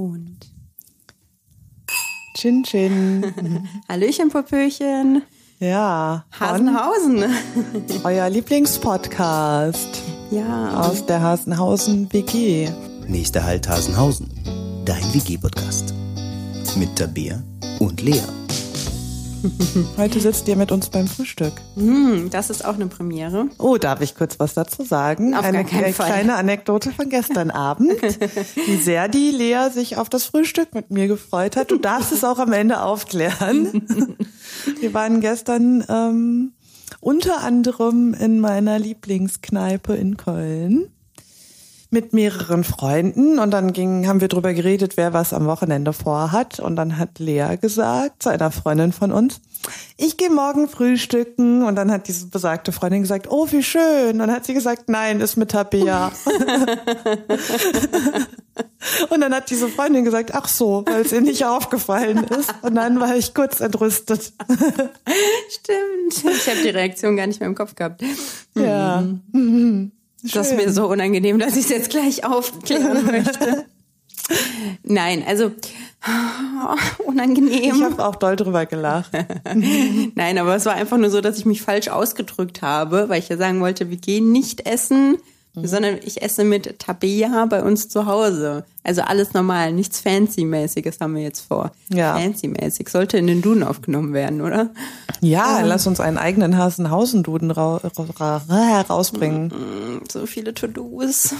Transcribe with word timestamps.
Und 0.00 0.38
Chin 2.34 2.62
Chin. 2.64 3.34
Hallöchen, 3.88 4.30
Popöchen. 4.30 5.22
Ja. 5.58 6.24
Hasenhausen. 6.40 7.24
Euer 8.02 8.30
Lieblingspodcast 8.30 10.02
Ja. 10.30 10.80
aus 10.80 11.04
der 11.04 11.20
Hasenhausen 11.20 12.10
WG. 12.14 12.70
Nächster 13.08 13.44
Halt 13.44 13.68
Hasenhausen, 13.68 14.30
dein 14.86 15.02
WG-Podcast. 15.12 15.92
Mit 16.76 16.96
Tabea 16.96 17.42
und 17.78 18.00
Lea. 18.00 18.22
Heute 19.96 20.20
sitzt 20.20 20.48
ihr 20.48 20.56
mit 20.56 20.72
uns 20.72 20.90
beim 20.90 21.06
Frühstück. 21.06 21.52
Hm, 21.74 22.30
das 22.30 22.50
ist 22.50 22.64
auch 22.64 22.74
eine 22.74 22.86
Premiere. 22.86 23.48
Oh, 23.58 23.76
darf 23.78 24.00
ich 24.00 24.14
kurz 24.14 24.38
was 24.38 24.54
dazu 24.54 24.82
sagen? 24.84 25.34
Auf 25.34 25.44
Eine 25.44 25.58
gar 25.58 25.70
keinen 25.70 25.84
äh, 25.84 25.92
Fall. 25.92 26.06
kleine 26.06 26.34
Anekdote 26.34 26.92
von 26.92 27.08
gestern 27.08 27.50
Abend, 27.50 28.00
wie 28.02 28.76
sehr 28.76 29.08
die 29.08 29.30
Lea 29.30 29.70
sich 29.72 29.96
auf 29.96 30.08
das 30.08 30.24
Frühstück 30.24 30.74
mit 30.74 30.90
mir 30.90 31.08
gefreut 31.08 31.56
hat. 31.56 31.70
Du 31.70 31.78
darfst 31.78 32.12
es 32.12 32.24
auch 32.24 32.38
am 32.38 32.52
Ende 32.52 32.82
aufklären. 32.82 34.16
Wir 34.80 34.94
waren 34.94 35.20
gestern 35.20 35.84
ähm, 35.88 36.52
unter 37.00 37.42
anderem 37.42 38.14
in 38.14 38.40
meiner 38.40 38.78
Lieblingskneipe 38.78 39.94
in 39.94 40.16
Köln 40.16 40.90
mit 41.90 42.12
mehreren 42.12 42.62
Freunden 42.62 43.40
und 43.40 43.50
dann 43.50 43.72
ging, 43.72 44.06
haben 44.06 44.20
wir 44.20 44.28
drüber 44.28 44.54
geredet, 44.54 44.96
wer 44.96 45.12
was 45.12 45.32
am 45.32 45.46
Wochenende 45.46 45.92
vorhat 45.92 46.60
und 46.60 46.76
dann 46.76 46.98
hat 46.98 47.18
Lea 47.18 47.56
gesagt, 47.60 48.22
zu 48.22 48.28
einer 48.28 48.52
Freundin 48.52 48.92
von 48.92 49.10
uns, 49.10 49.40
ich 49.96 50.16
gehe 50.16 50.30
morgen 50.30 50.68
frühstücken 50.68 51.64
und 51.64 51.74
dann 51.74 51.90
hat 51.90 52.06
diese 52.06 52.28
besagte 52.28 52.70
Freundin 52.70 53.02
gesagt, 53.02 53.26
oh 53.28 53.48
wie 53.50 53.64
schön 53.64 54.12
und 54.12 54.18
dann 54.18 54.30
hat 54.30 54.46
sie 54.46 54.54
gesagt, 54.54 54.88
nein, 54.88 55.20
ist 55.20 55.36
mit 55.36 55.50
Tabea. 55.50 56.12
und 59.10 59.20
dann 59.20 59.34
hat 59.34 59.50
diese 59.50 59.68
Freundin 59.68 60.04
gesagt, 60.04 60.32
ach 60.32 60.46
so, 60.46 60.84
weil 60.86 61.02
es 61.02 61.12
ihr 61.12 61.20
nicht 61.20 61.44
aufgefallen 61.44 62.24
ist 62.24 62.54
und 62.62 62.76
dann 62.76 63.00
war 63.00 63.16
ich 63.16 63.34
kurz 63.34 63.60
entrüstet. 63.60 64.32
Stimmt. 65.50 66.24
Ich 66.24 66.48
habe 66.48 66.62
die 66.62 66.70
Reaktion 66.70 67.16
gar 67.16 67.26
nicht 67.26 67.40
mehr 67.40 67.48
im 67.48 67.56
Kopf 67.56 67.74
gehabt. 67.74 68.02
ja. 68.54 69.04
Das 70.22 70.50
ist 70.50 70.56
mir 70.56 70.70
so 70.70 70.88
unangenehm, 70.88 71.38
dass 71.38 71.56
ich 71.56 71.64
es 71.64 71.70
jetzt 71.70 71.90
gleich 71.90 72.24
aufklären 72.24 73.06
möchte. 73.10 73.64
Nein, 74.82 75.24
also 75.26 75.50
unangenehm. 77.06 77.74
Ich 77.74 77.82
habe 77.82 78.04
auch 78.04 78.16
doll 78.16 78.36
drüber 78.36 78.66
gelacht. 78.66 79.12
Nein, 80.14 80.38
aber 80.38 80.54
es 80.56 80.66
war 80.66 80.74
einfach 80.74 80.98
nur 80.98 81.10
so, 81.10 81.20
dass 81.20 81.38
ich 81.38 81.46
mich 81.46 81.62
falsch 81.62 81.88
ausgedrückt 81.88 82.62
habe, 82.62 83.08
weil 83.08 83.18
ich 83.18 83.28
ja 83.28 83.36
sagen 83.36 83.60
wollte, 83.60 83.90
wir 83.90 83.96
gehen 83.96 84.32
nicht 84.32 84.66
essen, 84.66 85.18
sondern 85.54 85.98
ich 86.04 86.22
esse 86.22 86.44
mit 86.44 86.78
Tabea 86.78 87.46
bei 87.46 87.62
uns 87.62 87.88
zu 87.88 88.06
Hause. 88.06 88.64
Also 88.84 89.02
alles 89.02 89.32
normal, 89.34 89.72
nichts 89.72 90.00
Fancy-mäßiges 90.00 91.00
haben 91.00 91.14
wir 91.16 91.22
jetzt 91.22 91.40
vor. 91.40 91.72
Ja. 91.92 92.16
Fancy-mäßig 92.16 92.88
sollte 92.88 93.18
in 93.18 93.26
den 93.26 93.42
Duden 93.42 93.62
aufgenommen 93.62 94.12
werden, 94.12 94.40
oder? 94.40 94.70
Ja, 95.20 95.60
lass 95.62 95.86
uns 95.86 96.00
einen 96.00 96.18
eigenen 96.18 96.56
Hasenhausen-Duden 96.56 97.50
ra 97.50 97.76
ra 97.82 98.42
ra 98.48 98.64
herausbringen. 98.68 99.50
Hm, 99.50 100.00
So 100.10 100.26
viele 100.26 100.54
To-Dos. 100.54 101.34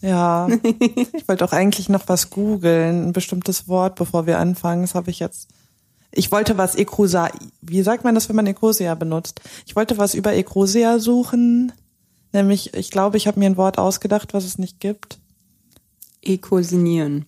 Ja, 0.00 0.48
ich 0.62 1.26
wollte 1.26 1.44
auch 1.44 1.52
eigentlich 1.52 1.88
noch 1.88 2.04
was 2.06 2.30
googeln, 2.30 3.08
ein 3.08 3.12
bestimmtes 3.12 3.66
Wort, 3.68 3.96
bevor 3.96 4.26
wir 4.26 4.38
anfangen. 4.38 4.82
Das 4.82 4.94
habe 4.94 5.10
ich 5.10 5.18
jetzt. 5.18 5.48
Ich 6.10 6.32
wollte 6.32 6.56
was 6.56 6.74
Ecosia, 6.74 7.30
wie 7.60 7.82
sagt 7.82 8.04
man 8.04 8.14
das, 8.14 8.28
wenn 8.28 8.36
man 8.36 8.46
Ecosia 8.46 8.94
benutzt? 8.94 9.40
Ich 9.66 9.76
wollte 9.76 9.98
was 9.98 10.14
über 10.14 10.32
Ecosia 10.34 10.98
suchen, 11.00 11.72
nämlich, 12.32 12.74
ich 12.74 12.90
glaube, 12.90 13.16
ich 13.16 13.26
habe 13.26 13.38
mir 13.38 13.46
ein 13.46 13.56
Wort 13.56 13.78
ausgedacht, 13.78 14.34
was 14.34 14.44
es 14.44 14.58
nicht 14.58 14.80
gibt. 14.80 15.18
Ekosinieren. 16.22 17.26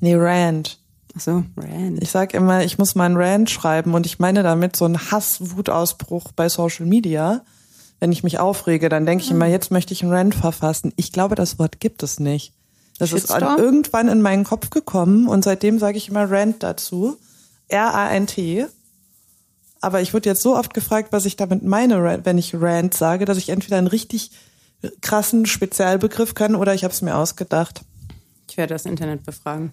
Nee, 0.00 0.14
Rant. 0.16 0.78
Ach 1.16 1.20
so, 1.20 1.44
Rand. 1.56 2.02
Ich 2.02 2.10
sag 2.10 2.34
immer, 2.34 2.64
ich 2.64 2.78
muss 2.78 2.94
mal 2.94 3.06
einen 3.06 3.16
Rant 3.16 3.50
schreiben 3.50 3.94
und 3.94 4.06
ich 4.06 4.18
meine 4.18 4.42
damit 4.42 4.76
so 4.76 4.84
einen 4.84 5.10
Hass-Wutausbruch 5.10 6.32
bei 6.32 6.48
Social 6.48 6.86
Media. 6.86 7.42
Wenn 8.00 8.12
ich 8.12 8.24
mich 8.24 8.38
aufrege, 8.38 8.88
dann 8.88 9.06
denke 9.06 9.24
ich 9.24 9.30
immer, 9.30 9.46
jetzt 9.46 9.70
möchte 9.70 9.92
ich 9.92 10.02
einen 10.02 10.12
Rant 10.12 10.34
verfassen. 10.34 10.92
Ich 10.96 11.12
glaube, 11.12 11.36
das 11.36 11.58
Wort 11.58 11.80
gibt 11.80 12.02
es 12.02 12.18
nicht. 12.18 12.52
Das 12.98 13.12
ist 13.12 13.28
Shitstorm? 13.28 13.54
an, 13.54 13.58
irgendwann 13.58 14.08
in 14.08 14.22
meinen 14.22 14.44
Kopf 14.44 14.70
gekommen 14.70 15.28
und 15.28 15.44
seitdem 15.44 15.78
sage 15.78 15.98
ich 15.98 16.08
immer 16.08 16.30
Rant 16.30 16.62
dazu. 16.62 17.16
R-A-N-T. 17.68 18.66
Aber 19.84 20.00
ich 20.00 20.12
wurde 20.14 20.28
jetzt 20.28 20.42
so 20.42 20.56
oft 20.56 20.74
gefragt, 20.74 21.08
was 21.12 21.24
ich 21.26 21.36
damit 21.36 21.62
meine, 21.62 22.20
wenn 22.24 22.38
ich 22.38 22.54
Rant 22.54 22.94
sage, 22.94 23.24
dass 23.26 23.38
ich 23.38 23.50
entweder 23.50 23.76
einen 23.78 23.86
richtig 23.86 24.30
krassen 25.00 25.46
Spezialbegriff 25.46 26.34
kann 26.34 26.54
oder 26.56 26.74
ich 26.74 26.84
habe 26.84 26.92
es 26.92 27.02
mir 27.02 27.16
ausgedacht. 27.16 27.82
Ich 28.50 28.56
werde 28.56 28.74
das 28.74 28.84
Internet 28.86 29.24
befragen. 29.24 29.72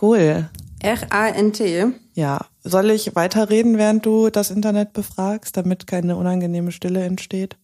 Cool. 0.00 0.48
R-A-N-T. 0.80 1.86
Ja, 2.14 2.40
soll 2.64 2.90
ich 2.90 3.14
weiterreden, 3.14 3.78
während 3.78 4.04
du 4.06 4.30
das 4.30 4.50
Internet 4.50 4.92
befragst, 4.92 5.56
damit 5.56 5.86
keine 5.86 6.16
unangenehme 6.16 6.72
Stille 6.72 7.02
entsteht? 7.04 7.56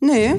Nee, 0.00 0.34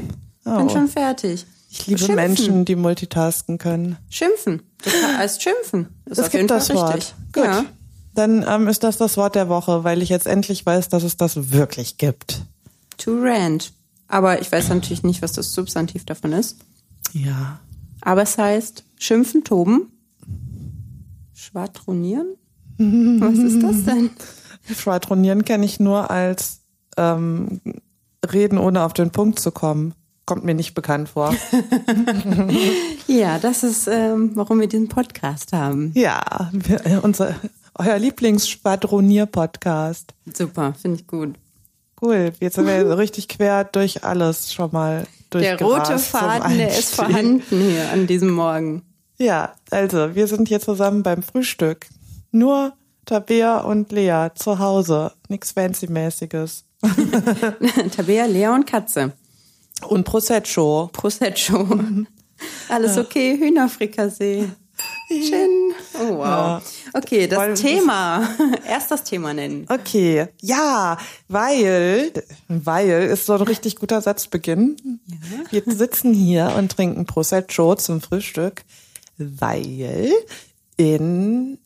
Oh. 0.47 0.57
bin 0.57 0.69
schon 0.69 0.87
fertig. 0.87 1.45
Ich 1.71 1.87
liebe 1.87 1.97
Schimpfen. 1.99 2.15
Menschen, 2.15 2.65
die 2.65 2.75
multitasken 2.75 3.57
können. 3.57 3.97
Schimpfen. 4.09 4.61
Das 4.83 4.93
heißt 5.17 5.41
schimpfen. 5.41 5.87
Das 6.05 6.19
ist 6.19 6.25
Es 6.25 6.31
gibt 6.31 6.51
das 6.51 6.67
Fall 6.67 6.75
Wort. 6.77 6.95
richtig. 6.95 7.15
Gut. 7.33 7.43
Ja. 7.45 7.65
Dann 8.15 8.45
ähm, 8.47 8.67
ist 8.67 8.83
das 8.83 8.97
das 8.97 9.17
Wort 9.17 9.35
der 9.35 9.49
Woche, 9.49 9.83
weil 9.83 10.01
ich 10.01 10.09
jetzt 10.09 10.25
endlich 10.25 10.65
weiß, 10.65 10.89
dass 10.89 11.03
es 11.03 11.17
das 11.17 11.51
wirklich 11.51 11.97
gibt. 11.97 12.41
To 12.97 13.19
rant. 13.21 13.73
Aber 14.07 14.41
ich 14.41 14.51
weiß 14.51 14.69
natürlich 14.69 15.03
nicht, 15.03 15.21
was 15.21 15.33
das 15.33 15.53
Substantiv 15.53 16.05
davon 16.05 16.31
ist. 16.31 16.57
Ja. 17.11 17.59
Aber 18.01 18.21
es 18.21 18.37
heißt 18.37 18.83
schimpfen, 18.97 19.43
toben, 19.43 19.91
schwadronieren. 21.33 22.35
Was 22.77 23.37
ist 23.37 23.61
das 23.61 23.83
denn? 23.83 24.09
Schwadronieren 24.75 25.45
kenne 25.45 25.65
ich 25.65 25.79
nur 25.79 26.11
als 26.11 26.61
ähm, 26.97 27.61
Reden, 28.31 28.57
ohne 28.57 28.83
auf 28.83 28.93
den 28.93 29.11
Punkt 29.11 29.39
zu 29.39 29.51
kommen. 29.51 29.93
Kommt 30.25 30.43
mir 30.43 30.55
nicht 30.55 30.73
bekannt 30.73 31.09
vor. 31.09 31.35
Ja, 33.07 33.37
das 33.37 33.63
ist, 33.63 33.87
ähm, 33.87 34.31
warum 34.33 34.59
wir 34.59 34.67
diesen 34.67 34.87
Podcast 34.87 35.53
haben. 35.53 35.91
ja, 35.93 36.49
wir, 36.51 36.85
äh, 36.87 36.97
unser, 36.97 37.35
euer 37.77 37.99
Lieblingsschwadronier-Podcast. 37.99 40.13
Super, 40.33 40.73
finde 40.73 40.99
ich 40.99 41.07
gut. 41.07 41.35
Cool, 42.01 42.33
jetzt 42.39 42.55
sind 42.55 42.65
wir 42.67 42.97
richtig 43.03 43.27
quer 43.27 43.65
durch 43.65 44.03
alles 44.03 44.53
schon 44.53 44.71
mal 44.71 45.05
Der 45.33 45.59
rote 45.59 45.99
Faden, 45.99 46.57
der 46.57 46.77
ist 46.77 46.95
vorhanden 46.95 47.61
hier 47.61 47.91
an 47.91 48.07
diesem 48.07 48.31
Morgen. 48.31 48.83
Ja, 49.17 49.53
also 49.71 50.15
wir 50.15 50.27
sind 50.27 50.47
hier 50.47 50.59
zusammen 50.59 51.03
beim 51.03 51.23
Frühstück. 51.23 51.87
Nur 52.31 52.73
Tabea 53.05 53.59
und 53.59 53.91
Lea 53.91 54.29
zu 54.35 54.59
Hause. 54.59 55.11
Nix 55.29 55.51
Fancy-mäßiges. 55.51 56.63
Tabea, 57.95 58.25
Lea 58.25 58.47
und 58.47 58.67
Katze. 58.67 59.13
Und 59.87 60.03
Prosecco. 60.03 60.89
Prosecco. 60.91 61.79
Alles 62.69 62.97
okay, 62.97 63.37
Hühnerfrikassee. 63.37 64.49
Schön. 65.07 65.73
Oh 65.93 66.17
wow. 66.17 66.61
Okay, 66.93 67.27
das 67.27 67.61
Thema. 67.61 68.27
Erst 68.67 68.91
das 68.91 69.03
Thema 69.03 69.33
nennen. 69.33 69.65
Okay, 69.69 70.27
ja, 70.41 70.97
weil, 71.27 72.11
weil 72.47 73.03
ist 73.03 73.25
so 73.25 73.33
ein 73.33 73.41
richtig 73.41 73.75
guter 73.75 74.01
Satzbeginn. 74.01 74.99
Wir 75.51 75.63
sitzen 75.65 76.13
hier 76.13 76.53
und 76.57 76.71
trinken 76.71 77.05
Prosecco 77.05 77.75
zum 77.75 78.01
Frühstück, 78.01 78.63
weil 79.17 80.11
in 80.77 81.59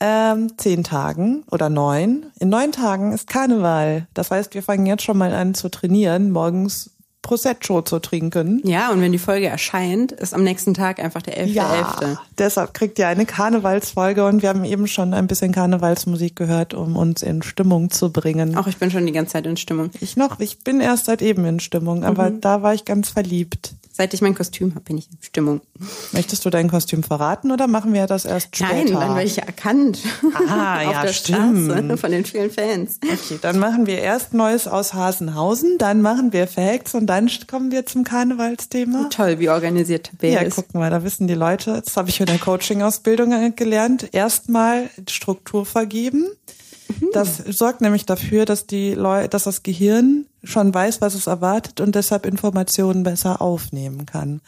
ähm, 0.00 0.58
zehn 0.58 0.82
Tagen 0.82 1.44
oder 1.50 1.70
neun, 1.70 2.26
in 2.40 2.48
neun 2.48 2.72
Tagen 2.72 3.12
ist 3.12 3.28
Karneval. 3.28 4.08
Das 4.14 4.32
heißt, 4.32 4.54
wir 4.54 4.62
fangen 4.64 4.86
jetzt 4.86 5.04
schon 5.04 5.16
mal 5.16 5.32
an 5.32 5.54
zu 5.54 5.70
trainieren, 5.70 6.32
morgens 6.32 6.90
Prosecco 7.22 7.82
zu 7.82 8.00
trinken. 8.00 8.60
Ja, 8.64 8.90
und 8.90 9.00
wenn 9.00 9.12
die 9.12 9.18
Folge 9.18 9.46
erscheint, 9.46 10.12
ist 10.12 10.34
am 10.34 10.42
nächsten 10.42 10.74
Tag 10.74 10.98
einfach 10.98 11.22
der 11.22 11.38
11.11. 11.46 11.52
Ja, 11.52 12.20
deshalb 12.36 12.74
kriegt 12.74 12.98
ihr 12.98 13.06
eine 13.08 13.24
Karnevalsfolge 13.26 14.26
und 14.26 14.42
wir 14.42 14.48
haben 14.48 14.64
eben 14.64 14.86
schon 14.88 15.14
ein 15.14 15.28
bisschen 15.28 15.52
Karnevalsmusik 15.52 16.34
gehört, 16.36 16.74
um 16.74 16.96
uns 16.96 17.22
in 17.22 17.42
Stimmung 17.42 17.90
zu 17.90 18.10
bringen. 18.12 18.56
Auch 18.56 18.66
ich 18.66 18.76
bin 18.78 18.90
schon 18.90 19.06
die 19.06 19.12
ganze 19.12 19.32
Zeit 19.34 19.46
in 19.46 19.56
Stimmung. 19.56 19.90
Ich 20.00 20.16
noch, 20.16 20.40
ich 20.40 20.58
bin 20.60 20.80
erst 20.80 21.06
seit 21.06 21.22
eben 21.22 21.44
in 21.44 21.60
Stimmung, 21.60 22.04
aber 22.04 22.30
Mhm. 22.30 22.40
da 22.40 22.62
war 22.62 22.74
ich 22.74 22.84
ganz 22.84 23.08
verliebt. 23.08 23.72
Seit 24.02 24.14
ich 24.14 24.20
mein 24.20 24.34
Kostüm 24.34 24.70
habe, 24.74 24.80
bin 24.80 24.98
ich 24.98 25.08
in 25.12 25.18
Stimmung. 25.20 25.60
Möchtest 26.10 26.44
du 26.44 26.50
dein 26.50 26.68
Kostüm 26.68 27.04
verraten 27.04 27.52
oder 27.52 27.68
machen 27.68 27.94
wir 27.94 28.08
das 28.08 28.24
erst 28.24 28.56
später? 28.56 28.74
Nein, 28.74 28.86
dann 28.94 29.14
werde 29.14 29.22
ich 29.28 29.36
ja 29.36 29.44
erkannt. 29.44 30.00
Ah, 30.48 30.78
Auf 30.88 30.92
ja, 30.92 31.02
der 31.02 31.12
stimmt. 31.12 31.70
Straße 31.70 31.96
von 31.98 32.10
den 32.10 32.24
vielen 32.24 32.50
Fans. 32.50 32.98
Okay, 33.00 33.38
dann 33.40 33.60
machen 33.60 33.86
wir 33.86 33.98
erst 33.98 34.34
Neues 34.34 34.66
aus 34.66 34.92
Hasenhausen, 34.92 35.78
dann 35.78 36.02
machen 36.02 36.32
wir 36.32 36.48
Facts 36.48 36.96
und 36.96 37.06
dann 37.06 37.30
kommen 37.48 37.70
wir 37.70 37.86
zum 37.86 38.02
Karnevalsthema. 38.02 39.08
Toll, 39.10 39.38
wie 39.38 39.50
organisiert 39.50 40.06
Tabea 40.08 40.32
Ja, 40.32 40.40
ist. 40.40 40.56
guck 40.56 40.74
mal, 40.74 40.90
da 40.90 41.04
wissen 41.04 41.28
die 41.28 41.34
Leute, 41.34 41.80
das 41.84 41.96
habe 41.96 42.08
ich 42.10 42.18
in 42.18 42.26
der 42.26 42.38
Coaching-Ausbildung 42.38 43.54
gelernt, 43.54 44.08
erstmal 44.10 44.90
Struktur 45.08 45.64
vergeben. 45.64 46.26
Das 47.12 47.38
sorgt 47.38 47.80
nämlich 47.80 48.06
dafür, 48.06 48.44
dass 48.44 48.66
die 48.66 48.94
Leute, 48.94 49.28
dass 49.28 49.44
das 49.44 49.62
Gehirn 49.62 50.26
schon 50.44 50.72
weiß, 50.74 51.00
was 51.00 51.14
es 51.14 51.26
erwartet 51.26 51.80
und 51.80 51.94
deshalb 51.94 52.26
Informationen 52.26 53.02
besser 53.02 53.40
aufnehmen 53.40 54.06
kann. 54.06 54.40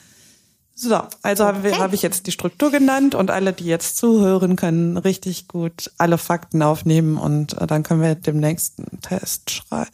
So, 0.77 1.01
also 1.23 1.45
habe 1.45 1.69
Okay. 1.69 1.79
hab 1.79 1.93
ich 1.93 2.03
jetzt 2.03 2.27
die 2.27 2.33
Struktur 2.33 2.73
genannt 2.73 3.15
und 3.15 3.31
alle, 3.31 3.53
die 3.53 3.65
jetzt 3.67 3.97
zuhören, 3.97 4.57
können 4.57 4.97
richtig 4.97 5.47
gut 5.47 5.93
alle 5.99 6.19
Fakten 6.19 6.63
aufnehmen 6.63 7.17
und 7.17 7.61
äh, 7.61 7.67
dann 7.69 7.85
können 7.85 8.03
wir 8.03 8.17
dem 8.17 8.39
nächsten 8.39 9.01
Test 9.01 9.53
schreiben. 9.53 9.89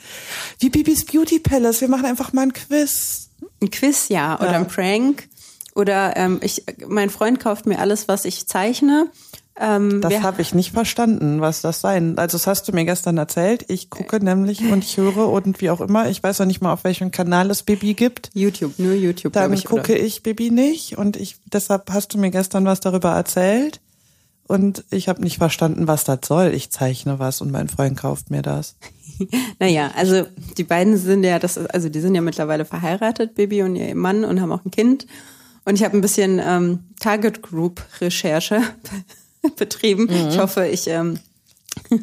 Wie 0.58 0.70
Bibis 0.70 1.04
Beauty 1.04 1.38
Palace, 1.38 1.82
wir 1.82 1.88
machen 1.88 2.06
einfach 2.06 2.32
mal 2.32 2.42
ein 2.42 2.54
Quiz. 2.54 3.28
Ein 3.60 3.70
Quiz, 3.70 4.08
ja, 4.08 4.36
oder 4.40 4.52
Ja. 4.52 4.58
ein 4.58 4.68
Prank. 4.68 5.28
Oder 5.80 6.14
ähm, 6.16 6.40
ich, 6.42 6.64
mein 6.86 7.08
Freund 7.08 7.40
kauft 7.40 7.64
mir 7.64 7.78
alles, 7.78 8.06
was 8.06 8.26
ich 8.26 8.46
zeichne. 8.46 9.06
Ähm, 9.58 10.02
Das 10.02 10.20
habe 10.22 10.42
ich 10.42 10.54
nicht 10.54 10.72
verstanden, 10.72 11.40
was 11.40 11.62
das 11.62 11.80
sein. 11.80 12.18
Also 12.18 12.36
das 12.36 12.46
hast 12.46 12.68
du 12.68 12.72
mir 12.72 12.84
gestern 12.84 13.16
erzählt. 13.16 13.64
Ich 13.68 13.88
gucke 13.88 14.22
nämlich 14.22 14.60
und 14.70 14.84
ich 14.84 14.98
höre 14.98 15.28
und 15.28 15.60
wie 15.62 15.70
auch 15.70 15.80
immer. 15.80 16.08
Ich 16.10 16.22
weiß 16.22 16.38
noch 16.40 16.46
nicht 16.46 16.60
mal, 16.60 16.72
auf 16.74 16.84
welchem 16.84 17.10
Kanal 17.10 17.50
es 17.50 17.62
Bibi 17.62 17.94
gibt. 17.94 18.30
YouTube, 18.34 18.78
nur 18.78 18.92
YouTube, 18.92 19.32
Dann 19.32 19.52
ich. 19.54 19.64
gucke 19.64 19.92
oder? 19.94 20.02
ich 20.02 20.22
Bibi 20.22 20.50
nicht 20.50 20.98
und 20.98 21.16
ich 21.16 21.36
deshalb 21.50 21.90
hast 21.90 22.12
du 22.14 22.18
mir 22.18 22.30
gestern 22.30 22.64
was 22.66 22.80
darüber 22.80 23.10
erzählt 23.12 23.80
und 24.46 24.84
ich 24.90 25.08
habe 25.08 25.22
nicht 25.22 25.38
verstanden, 25.38 25.86
was 25.86 26.04
das 26.04 26.20
soll. 26.26 26.52
Ich 26.54 26.70
zeichne 26.70 27.18
was 27.18 27.40
und 27.40 27.50
mein 27.52 27.68
Freund 27.68 27.96
kauft 27.96 28.30
mir 28.30 28.42
das. 28.42 28.76
Naja, 29.58 29.90
also 29.96 30.24
die 30.56 30.64
beiden 30.64 30.96
sind 30.96 31.24
ja, 31.24 31.38
das, 31.38 31.58
also 31.58 31.90
die 31.90 32.00
sind 32.00 32.14
ja 32.14 32.22
mittlerweile 32.22 32.64
verheiratet, 32.64 33.34
Bibi 33.34 33.62
und 33.62 33.76
ihr 33.76 33.94
Mann, 33.94 34.24
und 34.24 34.40
haben 34.40 34.50
auch 34.50 34.64
ein 34.64 34.70
Kind. 34.70 35.06
Und 35.64 35.74
ich 35.76 35.84
habe 35.84 35.96
ein 35.96 36.00
bisschen 36.00 36.40
ähm, 36.42 36.80
Target 37.00 37.42
Group 37.42 37.82
Recherche 38.00 38.62
betrieben. 39.56 40.08
Ich 40.10 40.38
hoffe, 40.38 40.66
ich 40.66 40.86
ähm, 40.88 41.18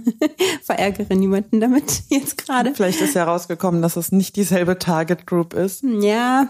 verärgere 0.63 1.15
niemanden 1.15 1.59
damit 1.59 2.03
jetzt 2.09 2.37
gerade. 2.37 2.73
Vielleicht 2.73 3.01
ist 3.01 3.15
ja 3.15 3.25
rausgekommen, 3.25 3.81
dass 3.81 3.95
es 3.95 4.11
nicht 4.11 4.35
dieselbe 4.35 4.77
Target 4.79 5.25
Group 5.25 5.53
ist. 5.53 5.83
Ja, 5.83 6.49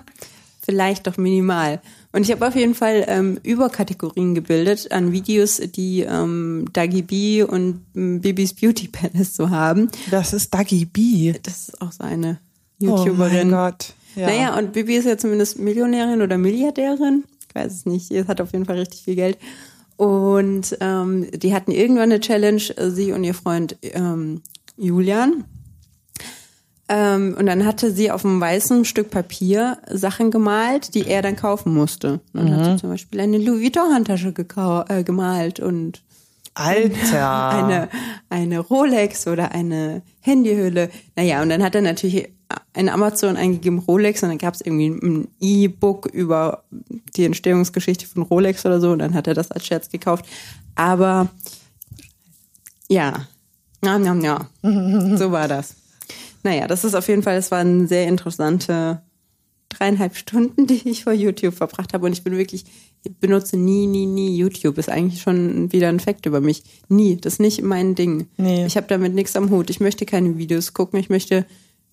vielleicht 0.61 1.07
doch 1.07 1.17
minimal. 1.17 1.81
Und 2.11 2.23
ich 2.23 2.31
habe 2.31 2.47
auf 2.47 2.55
jeden 2.55 2.73
Fall 2.75 3.05
ähm, 3.07 3.39
Überkategorien 3.43 4.33
gebildet 4.33 4.91
an 4.91 5.11
Videos, 5.11 5.57
die 5.57 6.01
ähm, 6.01 6.65
Dagi 6.73 7.01
B 7.01 7.43
und 7.43 7.85
ähm, 7.95 8.21
Bibis 8.21 8.53
Beauty 8.53 8.87
Palace 8.87 9.35
so 9.35 9.49
haben. 9.49 9.89
Das 10.09 10.33
ist 10.33 10.53
Dagi 10.53 10.85
B. 10.85 11.33
Das 11.43 11.69
ist 11.69 11.81
auch 11.81 11.91
so 11.91 12.03
eine 12.03 12.39
Oh 12.81 12.85
mein 12.85 12.97
YouTuberin. 12.97 13.51
Gott. 13.51 13.93
Ja. 14.17 14.27
Naja, 14.27 14.57
und 14.57 14.73
Bibi 14.73 14.95
ist 14.95 15.05
ja 15.05 15.17
zumindest 15.17 15.59
Millionärin 15.59 16.21
oder 16.21 16.37
Milliardärin. 16.37 17.23
Ich 17.47 17.55
weiß 17.55 17.71
es 17.71 17.85
nicht. 17.85 18.07
Sie 18.07 18.25
hat 18.25 18.41
auf 18.41 18.51
jeden 18.51 18.65
Fall 18.65 18.79
richtig 18.79 19.03
viel 19.03 19.15
Geld. 19.15 19.37
Und 19.95 20.75
ähm, 20.79 21.27
die 21.31 21.53
hatten 21.53 21.71
irgendwann 21.71 22.11
eine 22.11 22.19
Challenge, 22.19 22.61
sie 22.89 23.11
und 23.11 23.23
ihr 23.23 23.33
Freund 23.33 23.77
ähm, 23.81 24.41
Julian. 24.75 25.45
Ähm, 26.89 27.35
und 27.37 27.45
dann 27.45 27.65
hatte 27.65 27.91
sie 27.91 28.11
auf 28.11 28.25
einem 28.25 28.39
weißen 28.39 28.85
Stück 28.85 29.11
Papier 29.11 29.77
Sachen 29.91 30.31
gemalt, 30.31 30.95
die 30.95 31.05
er 31.07 31.21
dann 31.21 31.35
kaufen 31.35 31.73
musste. 31.73 32.21
Und 32.33 32.49
dann 32.49 32.55
hat 32.55 32.65
sie 32.65 32.77
zum 32.77 32.89
Beispiel 32.89 33.19
eine 33.19 33.37
Louis 33.37 33.61
Vuitton-Handtasche 33.61 34.33
äh, 34.89 35.03
gemalt 35.03 35.59
und 35.59 36.01
Alter. 36.53 37.49
eine, 37.49 37.89
eine 38.29 38.59
Rolex 38.59 39.27
oder 39.27 39.51
eine 39.51 40.01
Handyhülle. 40.21 40.89
Naja, 41.15 41.41
und 41.41 41.49
dann 41.49 41.61
hat 41.61 41.75
er 41.75 41.81
natürlich 41.81 42.29
in 42.73 42.89
Amazon 42.89 43.35
eingegeben 43.35 43.79
Rolex 43.79 44.23
und 44.23 44.29
dann 44.29 44.37
gab 44.37 44.53
es 44.53 44.61
irgendwie 44.61 44.89
ein 44.89 45.27
E-Book 45.39 46.07
über 46.07 46.63
die 47.15 47.25
Entstehungsgeschichte 47.25 48.07
von 48.07 48.23
Rolex 48.23 48.65
oder 48.65 48.79
so 48.79 48.91
und 48.91 48.99
dann 48.99 49.13
hat 49.13 49.27
er 49.27 49.33
das 49.33 49.51
als 49.51 49.65
Scherz 49.65 49.89
gekauft. 49.89 50.25
Aber 50.75 51.27
ja, 52.87 53.27
ja, 53.83 53.97
ja, 53.97 54.13
ja. 54.15 54.49
so 55.17 55.31
war 55.31 55.47
das. 55.47 55.75
Naja, 56.43 56.67
das 56.67 56.83
ist 56.83 56.95
auf 56.95 57.07
jeden 57.07 57.23
Fall, 57.23 57.35
das 57.35 57.51
waren 57.51 57.87
sehr 57.87 58.07
interessante 58.07 59.01
dreieinhalb 59.69 60.15
Stunden, 60.15 60.67
die 60.67 60.89
ich 60.89 61.03
vor 61.03 61.13
YouTube 61.13 61.53
verbracht 61.53 61.93
habe. 61.93 62.05
Und 62.05 62.13
ich 62.13 62.23
bin 62.23 62.37
wirklich, 62.37 62.65
ich 63.03 63.15
benutze 63.17 63.57
nie, 63.57 63.87
nie, 63.87 64.05
nie 64.05 64.37
YouTube. 64.37 64.77
Ist 64.77 64.89
eigentlich 64.89 65.21
schon 65.21 65.71
wieder 65.71 65.89
ein 65.89 65.99
Fakt 65.99 66.25
über 66.25 66.41
mich. 66.41 66.63
Nie. 66.87 67.17
Das 67.17 67.33
ist 67.33 67.39
nicht 67.39 67.61
mein 67.61 67.95
Ding. 67.95 68.27
Nee. 68.37 68.65
Ich 68.65 68.77
habe 68.77 68.87
damit 68.87 69.13
nichts 69.13 69.35
am 69.35 69.49
Hut. 69.49 69.69
Ich 69.69 69.79
möchte 69.79 70.05
keine 70.05 70.37
Videos 70.37 70.73
gucken. 70.73 70.99
Ich 70.99 71.09
möchte 71.09 71.45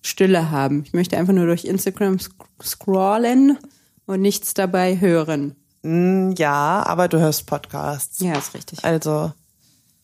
Stille 0.05 0.51
haben. 0.51 0.83
Ich 0.85 0.93
möchte 0.93 1.17
einfach 1.17 1.33
nur 1.33 1.45
durch 1.47 1.65
Instagram 1.65 2.17
scrollen 2.63 3.57
und 4.05 4.21
nichts 4.21 4.53
dabei 4.53 4.99
hören. 4.99 5.55
Mm, 5.83 6.31
Ja, 6.37 6.83
aber 6.85 7.07
du 7.07 7.19
hörst 7.19 7.45
Podcasts. 7.47 8.19
Ja, 8.19 8.37
ist 8.37 8.53
richtig. 8.53 8.83
Also, 8.83 9.31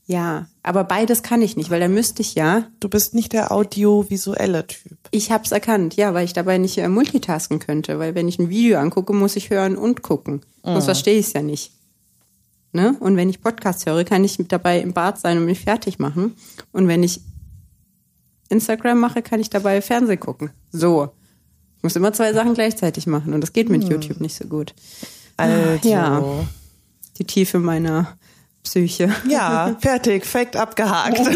Ja, 0.06 0.48
aber 0.63 0.83
beides 0.83 1.24
kann 1.24 1.42
ich 1.42 1.56
nicht, 1.56 1.69
weil 1.69 1.80
da 1.80 1.88
müsste 1.88 2.21
ich 2.21 2.36
ja 2.36 2.65
du 2.80 2.89
bist 2.89 3.13
nicht 3.13 3.31
der 3.33 3.51
audiovisuelle 3.51 4.65
Typ. 4.68 4.98
Ich 5.12 5.31
hab's 5.31 5.51
erkannt, 5.51 5.95
ja, 5.95 6.13
weil 6.13 6.25
ich 6.25 6.33
dabei 6.33 6.57
nicht 6.57 6.77
äh, 6.80 6.88
multitasken 6.89 7.59
könnte, 7.59 8.00
weil 8.00 8.15
wenn 8.15 8.27
ich 8.27 8.39
ein 8.39 8.50
Video 8.50 8.80
angucke, 8.80 9.13
muss 9.13 9.36
ich 9.36 9.50
hören 9.51 9.77
und 9.77 10.01
gucken. 10.01 10.42
Sonst 10.63 10.86
verstehe 10.86 11.18
ich 11.19 11.27
es 11.27 11.33
ja 11.33 11.42
nicht. 11.42 11.71
Ne? 12.74 12.95
Und 13.00 13.18
wenn 13.18 13.30
ich 13.30 13.42
Podcast 13.42 13.86
höre, 13.86 14.03
kann 14.03 14.24
ich 14.24 14.38
dabei 14.48 14.80
im 14.80 14.94
Bad 14.94 15.19
sein 15.19 15.38
und 15.38 15.45
mich 15.45 15.59
fertig 15.62 16.00
machen. 16.00 16.36
Und 16.71 16.88
wenn 16.88 17.03
ich 17.03 17.21
Instagram 18.51 19.00
mache, 19.00 19.21
kann 19.21 19.39
ich 19.39 19.50
dabei 19.50 19.81
Fernsehen 19.81 20.19
gucken. 20.19 20.51
So. 20.71 21.09
Ich 21.77 21.83
muss 21.83 21.95
immer 21.95 22.13
zwei 22.13 22.31
Sachen 22.33 22.53
gleichzeitig 22.53 23.07
machen 23.07 23.33
und 23.33 23.42
das 23.42 23.53
geht 23.53 23.69
mit 23.69 23.83
YouTube 23.83 24.21
nicht 24.21 24.36
so 24.36 24.45
gut. 24.45 24.74
Also, 25.38 25.88
Ja. 25.88 26.24
Die 27.18 27.25
Tiefe 27.25 27.59
meiner 27.59 28.18
Psyche. 28.63 29.09
ja, 29.27 29.75
fertig, 29.80 30.25
Fact 30.25 30.56
abgehakt. 30.56 31.19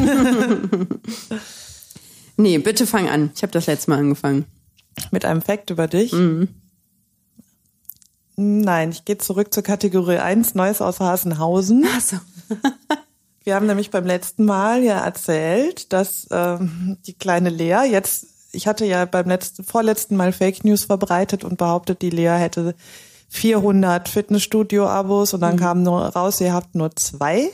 Nee, 2.38 2.58
bitte 2.58 2.86
fang 2.86 3.08
an. 3.08 3.32
Ich 3.34 3.44
habe 3.44 3.52
das 3.54 3.66
letzte 3.68 3.92
Mal 3.92 4.00
angefangen. 4.00 4.44
Mit 5.12 5.24
einem 5.24 5.42
Fact 5.42 5.70
über 5.70 5.88
dich. 5.88 6.14
Nein, 8.36 8.90
ich 8.92 9.06
gehe 9.06 9.18
zurück 9.18 9.54
zur 9.54 9.64
Kategorie 9.64 10.18
1, 10.18 10.54
Neues 10.56 10.82
aus 10.82 11.00
Hasenhausen. 11.00 11.86
Achso. 11.96 12.18
Wir 13.46 13.54
haben 13.54 13.68
nämlich 13.68 13.92
beim 13.92 14.06
letzten 14.06 14.44
Mal 14.44 14.84
ja 14.84 15.06
erzählt, 15.06 15.94
dass 15.94 16.28
ähm, 16.32 16.98
die 17.06 17.14
kleine 17.14 17.50
Lea 17.50 17.84
jetzt, 17.90 18.26
ich 18.52 18.66
hatte 18.66 18.86
ja 18.86 19.06
beim 19.06 19.28
letzten, 19.28 19.64
vorletzten 19.64 20.16
Mal 20.16 20.34
Fake 20.34 20.66
News 20.66 20.86
verbreitet 20.86 21.44
und 21.44 21.60
behauptet, 21.60 22.02
die 22.02 22.10
Lea 22.10 22.38
hätte 22.40 22.74
400 23.30 24.10
Fitnessstudio-Abos 24.10 25.36
und 25.36 25.42
dann 25.42 25.58
kam 25.58 25.84
nur 25.84 26.06
raus, 26.08 26.42
ihr 26.42 26.54
habt 26.54 26.74
nur 26.74 26.96
zwei. 26.96 27.52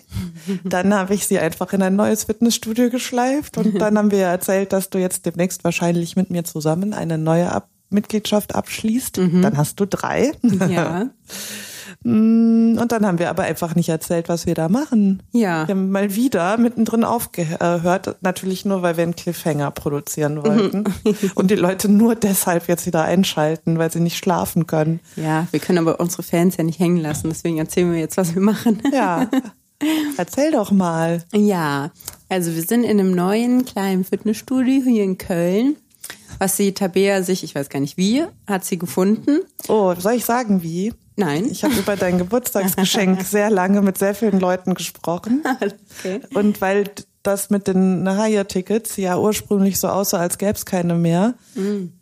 Dann 0.64 0.94
habe 0.98 1.14
ich 1.14 1.28
sie 1.28 1.40
einfach 1.40 1.74
in 1.74 1.82
ein 1.82 1.98
neues 1.98 2.24
Fitnessstudio 2.24 2.90
geschleift 2.90 3.58
und 3.58 3.80
dann 3.80 3.98
haben 3.98 4.12
wir 4.12 4.20
ja 4.20 4.32
erzählt, 4.32 4.72
dass 4.72 4.90
du 4.90 4.98
jetzt 4.98 5.26
demnächst 5.26 5.66
wahrscheinlich 5.66 6.16
mit 6.16 6.30
mir 6.30 6.46
zusammen 6.46 6.94
eine 6.94 7.18
neue 7.18 7.52
Ab 7.52 7.68
Mitgliedschaft 7.94 8.56
abschließt. 8.56 9.18
Dann 9.18 9.58
hast 9.58 9.78
du 9.82 9.86
drei. 9.86 10.32
Ja. 10.70 11.10
Und 12.04 12.88
dann 12.88 13.06
haben 13.06 13.20
wir 13.20 13.30
aber 13.30 13.44
einfach 13.44 13.76
nicht 13.76 13.90
erzählt, 13.90 14.28
was 14.28 14.48
wir 14.48 14.56
da 14.56 14.70
machen. 14.70 15.22
Ja. 15.32 15.68
Wir 15.68 15.76
haben 15.76 15.92
mal 15.92 16.16
wieder 16.16 16.58
mittendrin 16.58 17.04
aufgehört. 17.04 18.16
Natürlich 18.22 18.66
nur, 18.66 18.82
weil 18.82 18.98
wir 18.98 19.04
einen 19.04 19.16
Cliffhanger 19.16 19.70
produzieren 19.70 20.44
wollten. 20.44 20.84
Und 21.36 21.52
die 21.52 21.56
Leute 21.56 21.90
nur 21.90 22.16
deshalb 22.16 22.68
jetzt 22.68 22.88
wieder 22.88 23.04
einschalten, 23.04 23.78
weil 23.78 23.92
sie 23.92 24.00
nicht 24.00 24.18
schlafen 24.18 24.66
können. 24.66 25.00
Ja, 25.16 25.48
wir 25.52 25.60
können 25.60 25.78
aber 25.78 26.00
unsere 26.00 26.24
Fans 26.24 26.58
ja 26.58 26.64
nicht 26.64 26.80
hängen 26.80 26.98
lassen, 26.98 27.30
deswegen 27.30 27.60
erzählen 27.60 27.92
wir 27.92 28.00
jetzt, 28.00 28.18
was 28.18 28.34
wir 28.34 28.42
machen. 28.42 28.82
Ja. 28.92 29.30
Erzähl 30.18 30.52
doch 30.52 30.72
mal. 30.72 31.24
Ja, 31.34 31.92
also 32.30 32.54
wir 32.54 32.62
sind 32.62 32.84
in 32.84 33.00
einem 33.00 33.12
neuen 33.12 33.66
kleinen 33.66 34.04
Fitnessstudio 34.04 34.84
hier 34.84 35.04
in 35.04 35.18
Köln, 35.18 35.76
was 36.40 36.58
sie 36.58 36.74
Tabea 36.74 37.24
sich, 37.24 37.44
ich 37.44 37.56
weiß 37.56 37.70
gar 37.70 37.80
nicht 37.80 37.98
wie, 37.98 38.24
hat 38.48 38.64
sie 38.64 38.78
gefunden. 38.78 39.40
Oh, 39.68 39.94
soll 39.98 40.14
ich 40.14 40.26
sagen, 40.26 40.62
wie? 40.64 40.94
Nein. 41.22 41.46
Ich 41.50 41.64
habe 41.64 41.76
über 41.76 41.96
dein 41.96 42.18
Geburtstagsgeschenk 42.18 43.22
sehr 43.26 43.50
lange 43.50 43.82
mit 43.82 43.98
sehr 43.98 44.16
vielen 44.16 44.40
Leuten 44.40 44.74
gesprochen. 44.74 45.44
okay. 46.00 46.22
Und 46.34 46.60
weil 46.62 46.86
das 47.24 47.50
mit 47.50 47.68
den 47.68 48.04
Nahaya-Tickets 48.04 48.98
ja 48.98 49.18
ursprünglich 49.18 49.80
so 49.80 49.88
aussah, 49.88 50.18
als 50.18 50.40
gäbe 50.40 50.54
es 50.54 50.66
keine 50.66 50.96
mehr, 50.96 51.36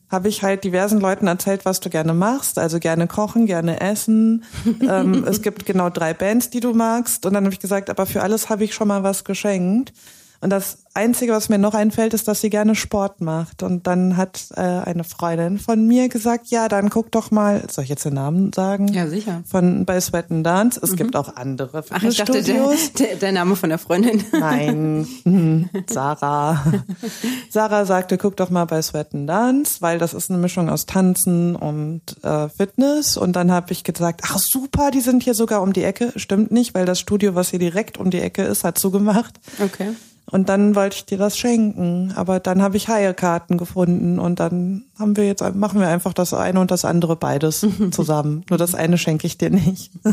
habe 0.10 0.28
ich 0.28 0.42
halt 0.42 0.64
diversen 0.64 1.00
Leuten 1.00 1.28
erzählt, 1.28 1.66
was 1.66 1.80
du 1.82 1.90
gerne 1.90 2.14
machst. 2.14 2.58
Also 2.58 2.80
gerne 2.80 3.08
kochen, 3.08 3.46
gerne 3.46 3.82
essen. 3.82 4.44
ähm, 4.82 5.26
es 5.28 5.42
gibt 5.42 5.66
genau 5.66 5.90
drei 5.90 6.14
Bands, 6.14 6.50
die 6.50 6.62
du 6.62 6.74
magst. 6.74 7.26
Und 7.26 7.34
dann 7.34 7.44
habe 7.44 7.54
ich 7.54 7.60
gesagt, 7.60 7.90
aber 7.90 8.06
für 8.06 8.22
alles 8.22 8.50
habe 8.50 8.64
ich 8.64 8.74
schon 8.74 8.88
mal 8.88 9.04
was 9.04 9.24
geschenkt. 9.24 9.94
Und 10.42 10.52
das 10.52 10.80
Einzige, 10.94 11.34
was 11.34 11.50
mir 11.50 11.58
noch 11.58 11.74
einfällt, 11.74 12.14
ist, 12.14 12.28
dass 12.28 12.42
sie 12.42 12.50
gerne 12.50 12.74
Sport 12.76 13.20
macht. 13.22 13.62
Und 13.62 13.88
dann 13.88 14.16
hat 14.16 14.48
äh, 14.56 14.62
eine 14.62 15.04
Freundin 15.04 15.60
von 15.60 15.86
mir 15.86 16.08
gesagt, 16.10 16.48
ja, 16.48 16.68
dann 16.70 16.90
guck 16.90 17.12
doch 17.12 17.30
mal, 17.32 17.64
soll 17.70 17.84
ich 17.84 17.90
jetzt 17.90 18.06
den 18.06 18.14
Namen 18.14 18.54
sagen? 18.54 18.88
Ja, 18.90 19.08
sicher. 19.08 19.44
Von 19.46 19.86
bei 19.86 20.00
Sweat 20.00 20.32
and 20.32 20.46
Dance. 20.46 20.80
Es 20.82 20.96
gibt 20.96 21.16
auch 21.16 21.36
andere 21.36 21.84
Ach, 21.90 22.04
ich 22.04 22.18
dachte, 22.18 22.42
der, 22.42 22.70
der, 23.00 23.16
der 23.18 23.32
Name 23.34 23.56
von 23.56 23.70
der 23.70 23.80
Freundin. 23.80 24.24
Nein, 24.32 25.08
Mhm. 25.24 25.70
Sarah. 25.90 26.64
Sarah 27.50 27.86
sagte, 27.86 28.18
guck 28.18 28.38
doch 28.38 28.50
mal 28.50 28.66
bei 28.66 28.82
Sweat 28.82 29.14
and 29.14 29.30
Dance, 29.30 29.78
weil 29.82 30.00
das 30.00 30.14
ist 30.14 30.30
eine 30.30 30.40
Mischung 30.40 30.70
aus 30.70 30.86
Tanzen 30.86 31.56
und 31.56 32.02
äh, 32.24 32.50
Fitness. 32.50 33.18
Und 33.18 33.36
dann 33.36 33.52
habe 33.52 33.72
ich 33.72 33.84
gesagt, 33.84 34.22
ach 34.26 34.38
super, 34.40 34.92
die 34.92 35.02
sind 35.02 35.24
hier 35.24 35.34
sogar 35.34 35.62
um 35.62 35.74
die 35.74 35.84
Ecke. 35.84 36.14
Stimmt 36.16 36.52
nicht, 36.52 36.74
weil 36.74 36.86
das 36.86 37.00
Studio, 37.00 37.36
was 37.36 37.50
hier 37.50 37.60
direkt 37.60 37.98
um 37.98 38.10
die 38.10 38.22
Ecke 38.22 38.44
ist, 38.44 38.64
hat 38.64 38.78
zugemacht. 38.78 39.40
Okay. 39.64 39.90
Und 40.32 40.50
dann 40.50 40.76
wollte 40.76 40.98
ich 40.98 41.06
dir 41.06 41.18
das 41.18 41.38
schenken, 41.38 42.14
aber 42.16 42.40
dann 42.40 42.62
habe 42.62 42.78
ich 42.78 42.88
Haie-Karten 42.88 43.58
gefunden 43.58 44.20
und 44.20 44.40
dann 44.40 44.84
haben 44.98 45.18
wir 45.18 45.26
jetzt 45.26 45.42
machen 45.56 45.80
wir 45.80 45.88
einfach 45.88 46.14
das 46.14 46.34
eine 46.34 46.60
und 46.60 46.72
das 46.72 46.86
andere 46.86 47.16
beides 47.16 47.66
zusammen. 47.92 48.46
Nur 48.50 48.58
das 48.58 48.76
eine 48.76 48.98
schenke 48.98 49.28
ich 49.28 49.38
dir 49.38 49.50
nicht. 49.50 49.92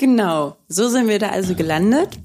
Genau, 0.00 0.56
so 0.66 0.88
sind 0.88 1.08
wir 1.08 1.18
da 1.18 1.28
also 1.28 1.54
gelandet 1.54 2.18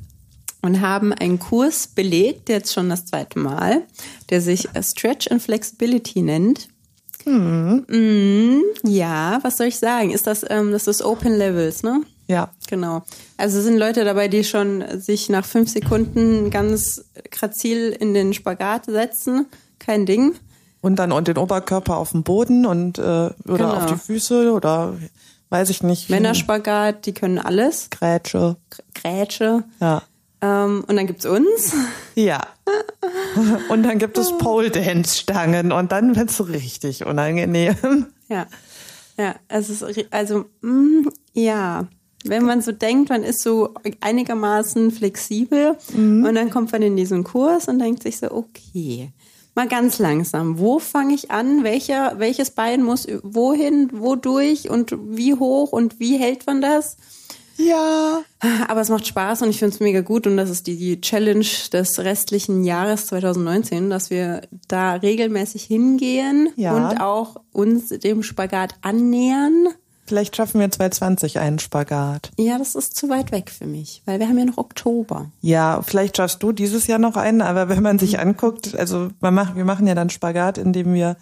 und 0.62 0.80
haben 0.80 1.12
einen 1.12 1.40
Kurs 1.40 1.88
belegt, 1.88 2.48
jetzt 2.48 2.74
schon 2.74 2.90
das 2.90 3.06
zweite 3.06 3.38
Mal, 3.38 3.82
der 4.30 4.40
sich 4.40 4.70
Stretch 4.82 5.30
and 5.30 5.42
Flexibility 5.42 6.22
nennt. 6.22 6.70
Mhm. 7.26 8.64
Ja, 8.84 9.40
was 9.42 9.58
soll 9.58 9.68
ich 9.68 9.78
sagen? 9.78 10.12
Ist 10.12 10.26
das, 10.26 10.46
ähm, 10.50 10.72
das 10.72 10.88
ist 10.88 11.04
Open 11.04 11.36
Levels, 11.36 11.84
ne? 11.84 12.02
Ja. 12.28 12.50
Genau. 12.68 13.04
Also 13.38 13.62
sind 13.62 13.78
Leute 13.78 14.04
dabei, 14.04 14.28
die 14.28 14.44
schon 14.44 14.84
sich 15.00 15.30
nach 15.30 15.46
fünf 15.46 15.70
Sekunden 15.70 16.50
ganz 16.50 17.06
grazil 17.32 17.96
in 18.00 18.14
den 18.14 18.34
Spagat 18.34 18.86
setzen. 18.86 19.46
Kein 19.80 20.06
Ding. 20.06 20.34
Und 20.82 20.98
dann 20.98 21.12
und 21.12 21.28
den 21.28 21.38
Oberkörper 21.38 21.98
auf 21.98 22.12
dem 22.12 22.24
Boden 22.24 22.66
und 22.66 22.98
äh, 22.98 23.02
oder 23.02 23.34
Genau. 23.46 23.74
auf 23.74 23.86
die 23.88 23.98
Füße 23.98 24.52
oder 24.52 24.94
weiß 25.50 25.70
ich 25.70 25.84
nicht. 25.84 26.10
Männerspagat, 26.10 27.06
die 27.06 27.14
können 27.14 27.38
alles. 27.40 27.90
Grätsche. 27.92 28.56
Grätsche. 28.94 29.64
Ja. 29.80 30.02
Ähm, 30.42 30.84
und 30.88 30.96
dann 30.96 31.08
gibt's 31.08 31.26
uns. 31.26 31.74
Ja. 32.16 32.42
Und 33.70 33.84
dann 33.84 34.00
gibt 34.00 34.18
es 34.18 34.36
Pole 34.38 34.72
Dance 34.72 35.18
Stangen 35.18 35.72
und 35.72 35.92
dann 35.92 36.16
wird's 36.16 36.38
so 36.38 36.44
richtig 36.46 37.06
unangenehm. 37.06 38.08
Ja. 38.28 38.48
Ja, 39.18 39.36
es 39.48 39.70
ist 39.70 39.84
also 40.12 40.46
mm, 40.62 41.08
ja, 41.34 41.88
wenn 42.28 42.44
man 42.44 42.62
so 42.62 42.72
denkt, 42.72 43.10
man 43.10 43.24
ist 43.24 43.42
so 43.42 43.74
einigermaßen 44.02 44.92
flexibel 44.92 45.78
und 45.94 46.36
dann 46.36 46.50
kommt 46.50 46.72
man 46.72 46.82
in 46.82 46.96
diesen 46.96 47.24
Kurs 47.24 47.68
und 47.68 47.80
denkt 47.80 48.04
sich 48.04 48.18
so, 48.18 48.32
okay, 48.32 49.12
mal 49.56 49.68
ganz 49.68 50.00
langsam, 50.00 50.60
wo 50.60 50.80
fange 50.80 51.14
ich 51.16 51.32
an? 51.32 51.64
Welcher 51.64 52.20
welches 52.20 52.52
Bein 52.52 52.84
muss 52.84 53.08
wohin, 53.24 53.90
wodurch 53.94 54.70
und 54.70 54.96
wie 55.00 55.34
hoch 55.34 55.72
und 55.72 56.00
wie 56.00 56.18
hält 56.18 56.46
man 56.48 56.62
das? 56.62 56.98
Ja. 57.58 58.22
Aber 58.68 58.82
es 58.82 58.90
macht 58.90 59.08
Spaß 59.08 59.42
und 59.44 59.50
ich 59.50 59.60
finde 59.60 59.74
es 59.76 59.80
mega 59.80 60.02
gut 60.02 60.28
und 60.28 60.36
das 60.36 60.50
ist 60.50 60.68
die, 60.68 60.76
die 60.76 61.00
Challenge 61.00 61.46
des 61.72 62.00
restlichen 62.00 62.66
Jahres 62.66 63.08
2019, 63.08 63.90
dass 63.90 64.10
wir 64.10 64.42
da 64.68 64.96
regelmäßig 64.96 65.64
hingehen 65.64 66.50
Ja. 66.58 66.76
und 66.76 67.00
auch 67.00 67.38
uns 67.54 67.88
dem 67.90 68.24
Spagat 68.24 68.76
annähern. 68.82 69.70
Vielleicht 70.06 70.36
schaffen 70.36 70.60
wir 70.60 70.70
2020 70.70 71.40
einen 71.40 71.58
Spagat. 71.60 72.32
Ja, 72.38 72.58
das 72.58 72.76
ist 72.76 72.96
zu 72.96 73.10
weit 73.10 73.32
weg 73.32 73.50
für 73.50 73.66
mich, 73.66 74.04
weil 74.06 74.20
wir 74.20 74.28
haben 74.28 74.38
ja 74.38 74.46
noch 74.46 74.58
Oktober. 74.58 75.32
Ja, 75.42 75.82
vielleicht 75.82 76.18
schaffst 76.18 76.44
du 76.44 76.52
dieses 76.52 76.86
Jahr 76.86 77.00
noch 77.00 77.16
einen, 77.16 77.42
aber 77.42 77.70
wenn 77.70 77.82
man 77.82 77.98
sich 77.98 78.20
anguckt, 78.20 78.76
also 78.78 79.10
macht, 79.20 79.56
wir 79.56 79.66
machen 79.66 79.88
ja 79.88 79.96
dann 79.96 80.12
Spagat, 80.12 80.58
indem 80.60 80.94
wir 80.94 81.18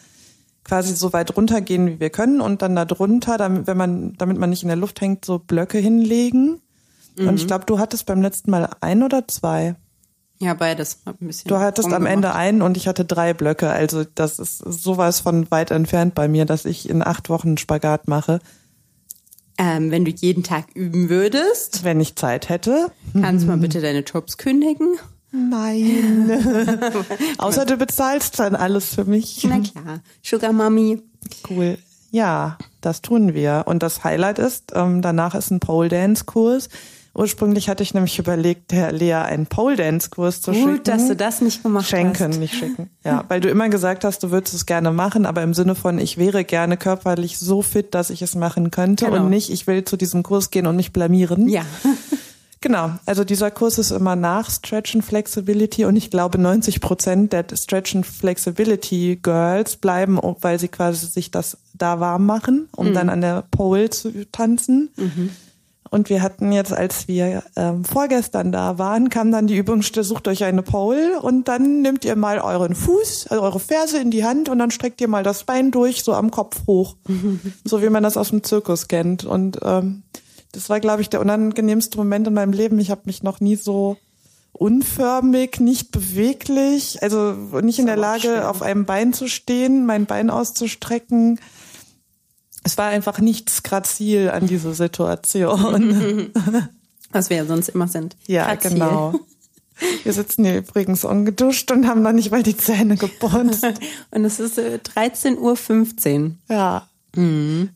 quasi 0.66 0.96
so 0.96 1.13
weit 1.13 1.36
runtergehen, 1.36 1.88
wie 1.88 2.00
wir 2.00 2.10
können 2.10 2.42
und 2.42 2.62
dann 2.62 2.75
da 2.75 2.86
drunter, 2.86 3.38
damit, 3.38 3.68
wenn 3.68 3.78
man, 3.78 4.13
damit 4.18 4.38
man 4.38 4.50
nicht 4.50 4.63
in 4.63 4.70
der 4.70 4.78
Luft 4.78 5.00
hängt, 5.02 5.24
so 5.25 5.40
Blöcke 5.40 5.78
hinlegen. 5.78 6.62
Und 7.18 7.36
ich 7.36 7.48
glaube, 7.48 7.66
du 7.66 7.80
hattest 7.80 8.06
beim 8.06 8.22
letzten 8.22 8.50
Mal 8.50 8.70
ein 8.82 9.04
oder 9.04 9.28
zwei. 9.28 9.75
Ja, 10.40 10.54
beides. 10.54 11.00
Hab 11.06 11.22
ein 11.22 11.28
bisschen 11.28 11.48
Du 11.48 11.58
hattest 11.58 11.94
am. 11.94 12.06
Ende 12.06 12.34
einen 12.34 12.62
und 12.62 12.75
ich 12.75 12.88
hatte 12.88 13.06
drei 13.06 13.34
Blöcke. 13.34 13.70
Also 13.70 14.04
das 14.16 14.40
ist 14.40 14.58
sowas 14.58 15.20
von 15.22 15.50
weit 15.52 15.72
entfernt 15.72 16.16
bei 16.16 16.28
mir, 16.28 16.46
dass 16.46 16.66
ich 16.66 16.90
in 16.90 17.02
acht 17.06 17.30
Wochen 17.30 17.58
Spagat 17.58 18.08
mache, 18.08 18.40
Ähm, 19.65 19.91
wenn 19.91 20.03
du 20.03 20.12
jeden 20.12 20.43
Tag 20.43 20.65
üben 20.74 21.08
würdest, 21.08 21.86
wenn 21.86 22.01
ich 22.01 22.17
Zeit 22.17 22.50
hätte. 22.50 22.91
kannst 23.13 23.46
du 23.46 23.48
mal 23.48 23.58
bitte 23.58 23.79
deine 23.79 24.00
Jobs 24.00 24.38
kündigen. 24.38 24.98
Nein. 25.32 26.29
Außer 27.38 27.65
du 27.65 27.77
bezahlst 27.77 28.39
dann 28.39 28.55
alles 28.55 28.93
für 28.93 29.05
mich. 29.05 29.41
Na 29.48 29.60
klar. 29.60 30.01
Sugar 30.22 30.51
Mommy. 30.51 31.01
Cool. 31.50 31.77
Ja, 32.12 32.58
das 32.82 33.01
tun 33.01 33.34
wir. 33.34 33.63
Und 33.65 33.84
das 33.84 34.03
Highlight 34.03 34.38
ist, 34.38 34.74
ähm, 34.75 35.01
danach 35.01 35.34
ist 35.34 35.50
ein 35.50 35.62
Pole 35.62 35.88
Dance 35.88 36.25
Kurs. 36.25 36.67
Ursprünglich 37.15 37.70
hatte 37.70 37.84
ich 37.84 37.93
nämlich 37.93 38.17
überlegt, 38.17 38.72
der 38.72 38.91
Lea 38.91 39.13
einen 39.13 39.46
Pole 39.46 39.75
Dance 39.75 40.10
Kurs 40.10 40.41
zu 40.41 40.51
schicken. 40.53 40.77
Gut, 40.77 40.88
dass 40.88 41.08
du 41.08 41.15
das 41.15 41.41
nicht 41.41 41.62
gemacht 41.62 41.88
Schenken, 41.88 42.29
hast. 42.29 42.39
nicht 42.39 42.55
schicken. 42.55 42.89
Ja, 43.05 43.24
weil 43.27 43.39
du 43.39 43.50
immer 43.50 43.70
gesagt 43.70 44.03
hast, 44.03 44.24
du 44.24 44.32
würdest 44.32 44.55
es 44.55 44.65
gerne 44.65 44.91
machen, 44.91 45.27
aber 45.27 45.43
im 45.43 45.53
Sinne 45.53 45.75
von, 45.75 46.00
ich 46.00 46.17
wäre 46.17 46.43
gerne 46.43 46.75
körperlich 46.75 47.38
so 47.38 47.62
fit, 47.62 47.93
dass 47.93 48.10
ich 48.10 48.24
es 48.24 48.34
machen 48.34 48.72
könnte 48.72 49.05
Genau. 49.05 49.17
und 49.24 49.29
nicht, 49.29 49.51
ich 49.51 49.67
will 49.67 49.84
zu 49.86 49.96
diesem 49.96 50.24
Kurs 50.24 50.50
gehen 50.50 50.65
und 50.65 50.75
mich 50.75 50.91
blamieren. 50.91 51.48
Ja. 51.50 51.62
Genau. 52.62 52.91
Also 53.05 53.25
dieser 53.25 53.51
Kurs 53.51 53.77
ist 53.77 53.91
immer 53.91 54.15
nach 54.15 54.50
Stretch 54.50 54.96
and 54.96 55.03
Flexibility 55.03 55.84
und 55.84 55.98
ich 55.98 56.10
glaube 56.10 56.38
90 56.38 56.79
Prozent 56.79 57.34
der 57.34 57.43
Stretch 57.53 57.93
and 57.93 58.05
Flexibility 58.05 59.20
Girls 59.22 59.75
bleiben, 59.75 60.17
weil 60.39 60.58
sie 60.60 60.70
quasi 60.70 61.08
sich 61.08 61.29
das 61.29 61.58
da 61.74 62.00
warm 62.00 62.25
machen, 62.25 62.70
um 62.74 62.93
dann 62.93 63.10
an 63.10 63.20
der 63.20 63.43
Pole 63.51 63.89
zu 63.89 64.13
tanzen. 64.32 64.91
Und 65.94 66.10
wir 66.10 66.24
hatten 66.24 66.52
jetzt, 66.52 66.74
als 66.74 67.08
wir 67.08 67.44
ähm, 67.56 67.86
vorgestern 67.86 68.52
da 68.52 68.80
waren, 68.80 69.10
kam 69.10 69.32
dann 69.32 69.46
die 69.46 69.56
Übung, 69.56 69.84
sucht 69.84 70.28
euch 70.28 70.44
eine 70.44 70.64
Pole 70.64 71.22
und 71.22 71.48
dann 71.48 71.84
nehmt 71.84 72.04
ihr 72.04 72.16
mal 72.16 72.40
euren 72.40 72.74
Fuß, 72.74 73.28
also 73.30 73.44
eure 73.44 73.60
Ferse 73.60 74.00
in 74.00 74.10
die 74.10 74.26
Hand 74.26 74.50
und 74.50 74.58
dann 74.58 74.72
streckt 74.72 75.02
ihr 75.02 75.08
mal 75.08 75.22
das 75.22 75.44
Bein 75.44 75.70
durch, 75.70 76.04
so 76.04 76.16
am 76.16 76.32
Kopf 76.32 76.66
hoch. 76.66 76.96
so 77.64 77.84
wie 77.84 77.90
man 77.90 78.02
das 78.02 78.18
aus 78.18 78.32
dem 78.32 78.42
Zirkus 78.42 78.88
kennt. 78.88 79.24
Und 79.24 79.60
ähm, 79.62 80.02
das 80.52 80.68
war, 80.68 80.80
glaube 80.80 81.04
ich, 81.04 81.12
der 81.12 81.22
unangenehmste 81.22 81.96
Moment 82.00 82.26
in 82.26 82.34
meinem 82.34 82.54
Leben. 82.54 82.80
Ich 82.80 82.90
habe 82.90 83.02
mich 83.06 83.22
noch 83.22 83.40
nie 83.40 83.56
so 83.56 83.98
unförmig, 84.52 85.60
nicht 85.60 85.92
beweglich, 85.92 87.04
also 87.04 87.34
nicht 87.62 87.78
in 87.78 87.86
der 87.86 87.98
Lage, 87.98 88.22
schwer. 88.22 88.50
auf 88.50 88.64
einem 88.64 88.86
Bein 88.86 89.14
zu 89.14 89.28
stehen, 89.28 89.86
mein 89.86 90.08
Bein 90.08 90.32
auszustrecken. 90.32 91.40
Es 92.63 92.77
war 92.77 92.88
einfach 92.88 93.20
nichts 93.20 93.63
grazil 93.63 94.29
an 94.29 94.48
dieser 94.48 94.74
Situation. 94.74 96.32
Was 97.12 97.29
wir 97.29 97.38
ja 97.38 97.46
sonst 97.46 97.70
immer 97.70 97.88
sind. 97.88 98.15
ja, 98.25 98.53
Grazil. 98.55 98.72
genau. 98.72 99.13
Wir 100.03 100.13
sitzen 100.13 100.46
hier 100.46 100.58
übrigens 100.58 101.03
ungeduscht 101.03 101.72
und 101.72 101.88
haben 101.88 102.01
noch 102.01 102.12
nicht 102.12 102.32
mal 102.32 102.43
die 102.43 102.55
Zähne 102.55 102.96
geputzt. 102.96 103.65
Und 104.12 104.24
es 104.24 104.39
ist 104.39 104.60
äh, 104.60 104.79
13.15 104.84 106.24
Uhr. 106.24 106.32
Ja. 106.48 106.88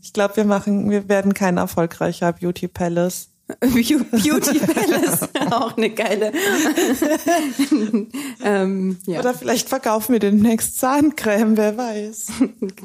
Ich 0.01 0.13
glaube, 0.13 0.37
wir 0.37 0.45
machen, 0.45 0.89
wir 0.89 1.09
werden 1.09 1.33
kein 1.35 1.57
erfolgreicher 1.57 2.33
Beauty 2.33 2.67
Palace. 2.67 3.29
Beau- 3.47 4.03
Beauty 4.11 4.59
Palace, 4.59 5.29
auch 5.51 5.77
eine 5.77 5.89
geile. 5.91 6.33
ähm, 8.43 8.97
ja, 9.05 9.19
Oder 9.19 9.33
vielleicht 9.33 9.69
verkaufen 9.69 10.13
wir 10.13 10.19
demnächst 10.19 10.77
Zahncreme, 10.79 11.55
wer 11.57 11.77
weiß. 11.77 12.27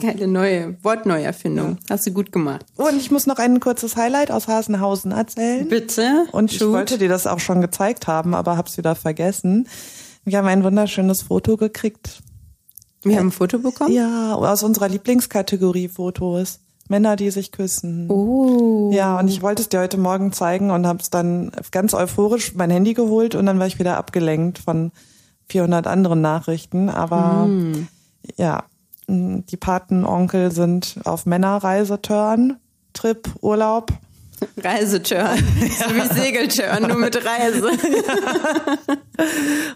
geile 0.00 0.26
neue 0.28 0.76
Wortneuerfindung. 0.84 1.78
Hast 1.90 2.06
du 2.06 2.12
gut 2.12 2.30
gemacht. 2.32 2.64
Und 2.76 2.96
ich 2.96 3.10
muss 3.10 3.26
noch 3.26 3.38
ein 3.38 3.58
kurzes 3.60 3.96
Highlight 3.96 4.30
aus 4.30 4.48
Hasenhausen 4.48 5.12
erzählen. 5.12 5.68
Bitte. 5.68 6.26
Und 6.32 6.52
ich 6.52 6.58
Shoot. 6.58 6.72
wollte 6.72 6.98
dir 6.98 7.08
das 7.08 7.26
auch 7.26 7.40
schon 7.40 7.60
gezeigt 7.60 8.06
haben, 8.06 8.34
aber 8.34 8.56
hab's 8.56 8.76
wieder 8.78 8.94
vergessen. 8.94 9.68
Wir 10.24 10.38
haben 10.38 10.46
ein 10.48 10.62
wunderschönes 10.62 11.22
Foto 11.22 11.56
gekriegt. 11.56 12.20
Wir 13.02 13.18
haben 13.18 13.28
ein 13.28 13.32
Foto 13.32 13.58
bekommen. 13.58 13.92
Ja, 13.92 14.34
aus 14.36 14.62
unserer 14.62 14.88
Lieblingskategorie 14.88 15.88
Fotos. 15.88 16.60
Männer, 16.88 17.16
die 17.16 17.30
sich 17.30 17.52
küssen. 17.52 18.10
Oh. 18.10 18.90
Ja, 18.92 19.18
und 19.18 19.28
ich 19.28 19.42
wollte 19.42 19.62
es 19.62 19.68
dir 19.68 19.80
heute 19.80 19.98
Morgen 19.98 20.32
zeigen 20.32 20.70
und 20.70 20.86
habe 20.86 21.00
es 21.00 21.10
dann 21.10 21.52
ganz 21.70 21.94
euphorisch 21.94 22.54
mein 22.54 22.70
Handy 22.70 22.94
geholt 22.94 23.34
und 23.34 23.46
dann 23.46 23.58
war 23.58 23.66
ich 23.66 23.78
wieder 23.78 23.96
abgelenkt 23.96 24.58
von 24.58 24.92
400 25.48 25.86
anderen 25.86 26.20
Nachrichten. 26.20 26.88
Aber 26.88 27.48
ja, 28.36 28.64
mh, 29.06 29.42
die 29.48 29.56
Patenonkel 29.56 30.50
sind 30.50 30.96
auf 31.04 31.26
Männerreiseturn, 31.26 32.56
Trip, 32.92 33.28
Urlaub. 33.40 33.90
Reiseturn. 34.56 35.38
So 35.62 35.94
wie 35.94 36.14
Segelturn, 36.14 36.88
nur 36.88 36.98
mit 36.98 37.16
Reise. 37.16 37.70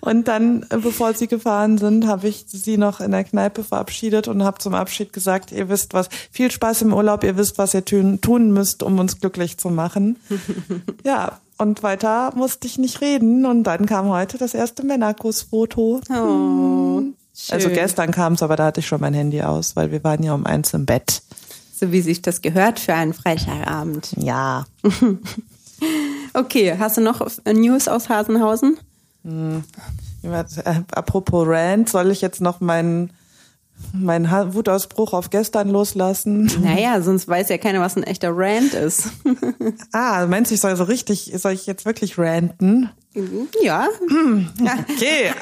Und 0.01 0.29
dann, 0.29 0.67
bevor 0.69 1.15
sie 1.15 1.27
gefahren 1.27 1.79
sind, 1.79 2.07
habe 2.07 2.29
ich 2.29 2.45
sie 2.49 2.77
noch 2.77 3.01
in 3.01 3.11
der 3.11 3.25
Kneipe 3.25 3.65
verabschiedet 3.65 4.29
und 4.29 4.45
habe 4.45 4.59
zum 4.59 4.75
Abschied 4.75 5.13
gesagt, 5.13 5.53
ihr 5.53 5.69
wisst 5.69 5.95
was, 5.95 6.09
viel 6.31 6.51
Spaß 6.51 6.83
im 6.83 6.93
Urlaub, 6.93 7.25
ihr 7.25 7.37
wisst, 7.37 7.59
was 7.59 7.75
ihr 7.75 7.85
tun, 7.85 8.21
tun 8.21 8.53
müsst, 8.53 8.83
um 8.83 8.99
uns 8.99 9.21
glücklich 9.21 9.59
zu 9.59 9.71
machen. 9.71 10.17
ja, 11.05 11.41
und 11.59 11.83
weiter 11.83 12.33
musste 12.35 12.67
ich 12.67 12.79
nicht 12.79 13.01
reden 13.01 13.47
und 13.47 13.65
dann 13.65 13.87
kam 13.87 14.09
heute 14.09 14.39
das 14.39 14.55
erste 14.55 14.85
Männerkussfoto. 14.85 16.01
Oh. 16.11 17.03
Also 17.51 17.69
schön. 17.69 17.75
gestern 17.75 18.11
kam 18.13 18.35
es, 18.35 18.43
aber 18.43 18.57
da 18.57 18.67
hatte 18.67 18.81
ich 18.81 18.87
schon 18.87 19.01
mein 19.01 19.15
Handy 19.15 19.43
aus, 19.43 19.77
weil 19.77 19.91
wir 19.91 20.03
waren 20.05 20.23
ja 20.23 20.35
um 20.35 20.47
eins 20.47 20.73
im 20.75 20.87
Bett. 20.87 21.23
So 21.79 21.93
wie 21.93 22.01
sich 22.01 22.23
das 22.23 22.41
gehört 22.41 22.81
für 22.81 22.95
einen 22.95 23.13
Freitagabend. 23.13 24.13
Ja. 24.17 24.67
Okay, 26.33 26.75
hast 26.79 26.97
du 26.97 27.03
noch 27.03 27.21
News 27.47 27.87
aus 27.87 28.09
Hasenhausen? 28.09 28.79
Äh, 29.25 29.61
Apropos 30.93 31.47
Rant, 31.47 31.89
soll 31.91 32.11
ich 32.11 32.23
jetzt 32.23 32.41
noch 32.41 32.61
meinen 32.61 33.11
Ha- 34.31 34.55
Wutausbruch 34.55 35.13
auf 35.13 35.29
gestern 35.31 35.69
loslassen? 35.69 36.51
Naja, 36.63 37.01
sonst 37.03 37.29
weiß 37.29 37.51
ja 37.51 37.59
keiner, 37.59 37.81
was 37.81 37.97
ein 37.97 38.05
echter 38.05 38.31
Rant 38.35 38.73
ist. 38.75 39.09
Ah, 39.93 40.27
meinst 40.27 40.51
du, 40.51 40.55
ich 40.55 40.61
soll 40.63 40.77
so 40.77 40.85
richtig, 40.85 41.33
soll 41.37 41.53
ich 41.53 41.67
jetzt 41.67 41.85
wirklich 41.85 42.17
ranten? 42.19 42.89
Ja. 43.63 43.89
Okay. 44.91 45.33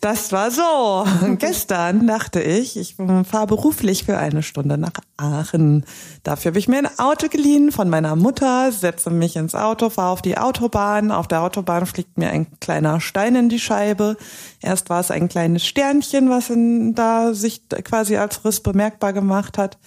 Das 0.00 0.32
war 0.32 0.50
so. 0.50 1.06
Gestern 1.38 2.06
dachte 2.06 2.42
ich, 2.42 2.76
ich 2.76 2.96
fahre 2.96 3.46
beruflich 3.46 4.04
für 4.04 4.18
eine 4.18 4.42
Stunde 4.42 4.78
nach 4.78 4.92
Aachen. 5.16 5.84
Dafür 6.24 6.50
habe 6.50 6.58
ich 6.58 6.66
mir 6.66 6.78
ein 6.78 6.98
Auto 6.98 7.28
geliehen 7.28 7.70
von 7.70 7.88
meiner 7.88 8.16
Mutter, 8.16 8.72
setze 8.72 9.10
mich 9.10 9.36
ins 9.36 9.54
Auto, 9.54 9.88
fahre 9.88 10.10
auf 10.10 10.22
die 10.22 10.38
Autobahn. 10.38 11.12
Auf 11.12 11.28
der 11.28 11.42
Autobahn 11.42 11.86
fliegt 11.86 12.18
mir 12.18 12.30
ein 12.30 12.46
kleiner 12.60 13.00
Stein 13.00 13.36
in 13.36 13.48
die 13.48 13.60
Scheibe. 13.60 14.16
Erst 14.60 14.90
war 14.90 15.00
es 15.00 15.12
ein 15.12 15.28
kleines 15.28 15.64
Sternchen, 15.64 16.30
was 16.30 16.50
in, 16.50 16.94
da 16.94 17.32
sich 17.32 17.68
quasi 17.68 18.16
als 18.16 18.44
Riss 18.44 18.60
bemerkbar 18.60 19.12
gemacht 19.12 19.56
hat. 19.56 19.78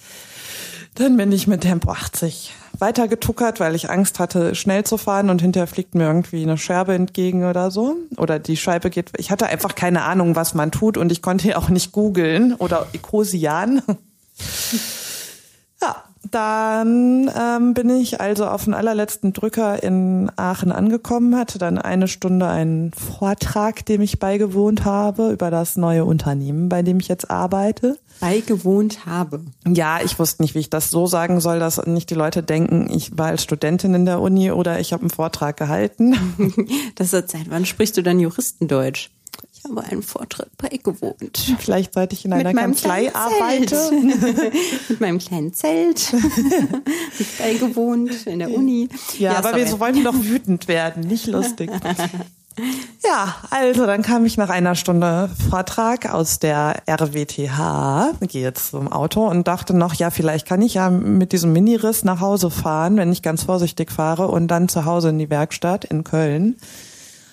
Dann 0.94 1.16
bin 1.16 1.32
ich 1.32 1.46
mit 1.46 1.62
Tempo 1.62 1.90
80 1.90 2.52
weitergetuckert, 2.78 3.60
weil 3.60 3.74
ich 3.74 3.90
Angst 3.90 4.18
hatte, 4.18 4.54
schnell 4.54 4.84
zu 4.84 4.96
fahren 4.96 5.30
und 5.30 5.42
hinterher 5.42 5.66
fliegt 5.66 5.94
mir 5.94 6.04
irgendwie 6.04 6.42
eine 6.42 6.58
Scherbe 6.58 6.94
entgegen 6.94 7.44
oder 7.44 7.70
so. 7.70 7.96
Oder 8.16 8.38
die 8.38 8.56
Scheibe 8.56 8.90
geht. 8.90 9.12
Ich 9.18 9.30
hatte 9.30 9.46
einfach 9.46 9.74
keine 9.74 10.02
Ahnung, 10.02 10.36
was 10.36 10.54
man 10.54 10.70
tut 10.70 10.96
und 10.96 11.12
ich 11.12 11.22
konnte 11.22 11.56
auch 11.58 11.68
nicht 11.68 11.92
googeln 11.92 12.54
oder 12.54 12.86
Ecosian. 12.92 13.82
Dann 16.30 17.30
ähm, 17.34 17.72
bin 17.72 17.88
ich 17.88 18.20
also 18.20 18.46
auf 18.46 18.64
den 18.64 18.74
allerletzten 18.74 19.32
Drücker 19.32 19.82
in 19.82 20.30
Aachen 20.36 20.70
angekommen, 20.70 21.36
hatte 21.36 21.58
dann 21.58 21.78
eine 21.78 22.08
Stunde 22.08 22.46
einen 22.46 22.92
Vortrag, 22.92 23.86
dem 23.86 24.02
ich 24.02 24.18
beigewohnt 24.18 24.84
habe, 24.84 25.30
über 25.30 25.50
das 25.50 25.76
neue 25.76 26.04
Unternehmen, 26.04 26.68
bei 26.68 26.82
dem 26.82 27.00
ich 27.00 27.08
jetzt 27.08 27.30
arbeite. 27.30 27.98
Beigewohnt 28.20 29.06
habe. 29.06 29.40
Ja, 29.66 30.00
ich 30.04 30.18
wusste 30.18 30.42
nicht, 30.42 30.54
wie 30.54 30.58
ich 30.58 30.70
das 30.70 30.90
so 30.90 31.06
sagen 31.06 31.40
soll, 31.40 31.58
dass 31.58 31.84
nicht 31.86 32.10
die 32.10 32.14
Leute 32.14 32.42
denken, 32.42 32.90
ich 32.90 33.16
war 33.16 33.28
als 33.28 33.42
Studentin 33.42 33.94
in 33.94 34.04
der 34.04 34.20
Uni 34.20 34.50
oder 34.50 34.78
ich 34.78 34.92
habe 34.92 35.02
einen 35.02 35.10
Vortrag 35.10 35.56
gehalten. 35.56 36.16
Das 36.96 37.12
ist 37.12 37.30
seit 37.30 37.50
wann 37.50 37.64
sprichst 37.64 37.96
du 37.96 38.02
dann 38.02 38.20
Juristendeutsch? 38.20 39.10
Ich 39.62 39.70
habe 39.70 39.84
einen 39.84 40.02
Vortrag 40.02 40.48
beigewohnt. 40.56 41.54
Vielleicht 41.58 41.92
seit 41.92 42.14
ich 42.14 42.24
in 42.24 42.32
einer 42.32 42.54
Kanzlei 42.54 43.10
kleinen 43.10 43.14
arbeite. 43.14 43.76
Zelt. 43.76 44.52
Mit 44.88 45.00
meinem 45.00 45.18
kleinen 45.18 45.52
Zelt. 45.52 46.14
ich 47.18 47.38
beigewohnt 47.38 48.26
in 48.26 48.38
der 48.38 48.52
Uni. 48.52 48.88
Ja, 49.18 49.36
aber 49.36 49.50
sorry. 49.50 49.66
wir 49.66 49.80
wollten 49.80 50.04
doch 50.04 50.14
wütend 50.14 50.66
werden, 50.66 51.02
nicht 51.02 51.26
lustig. 51.26 51.70
Ja, 53.02 53.36
also 53.48 53.86
dann 53.86 54.02
kam 54.02 54.26
ich 54.26 54.36
nach 54.36 54.50
einer 54.50 54.74
Stunde 54.74 55.30
Vortrag 55.48 56.12
aus 56.12 56.40
der 56.40 56.82
RWTH, 56.86 58.12
gehe 58.28 58.42
jetzt 58.42 58.72
zum 58.72 58.92
Auto 58.92 59.26
und 59.26 59.48
dachte 59.48 59.74
noch, 59.74 59.94
ja, 59.94 60.10
vielleicht 60.10 60.46
kann 60.46 60.60
ich 60.60 60.74
ja 60.74 60.90
mit 60.90 61.32
diesem 61.32 61.54
Miniriss 61.54 62.04
nach 62.04 62.20
Hause 62.20 62.50
fahren, 62.50 62.96
wenn 62.98 63.12
ich 63.12 63.22
ganz 63.22 63.44
vorsichtig 63.44 63.90
fahre 63.90 64.28
und 64.28 64.48
dann 64.48 64.68
zu 64.68 64.84
Hause 64.84 65.08
in 65.08 65.18
die 65.18 65.30
Werkstatt 65.30 65.86
in 65.86 66.04
Köln. 66.04 66.56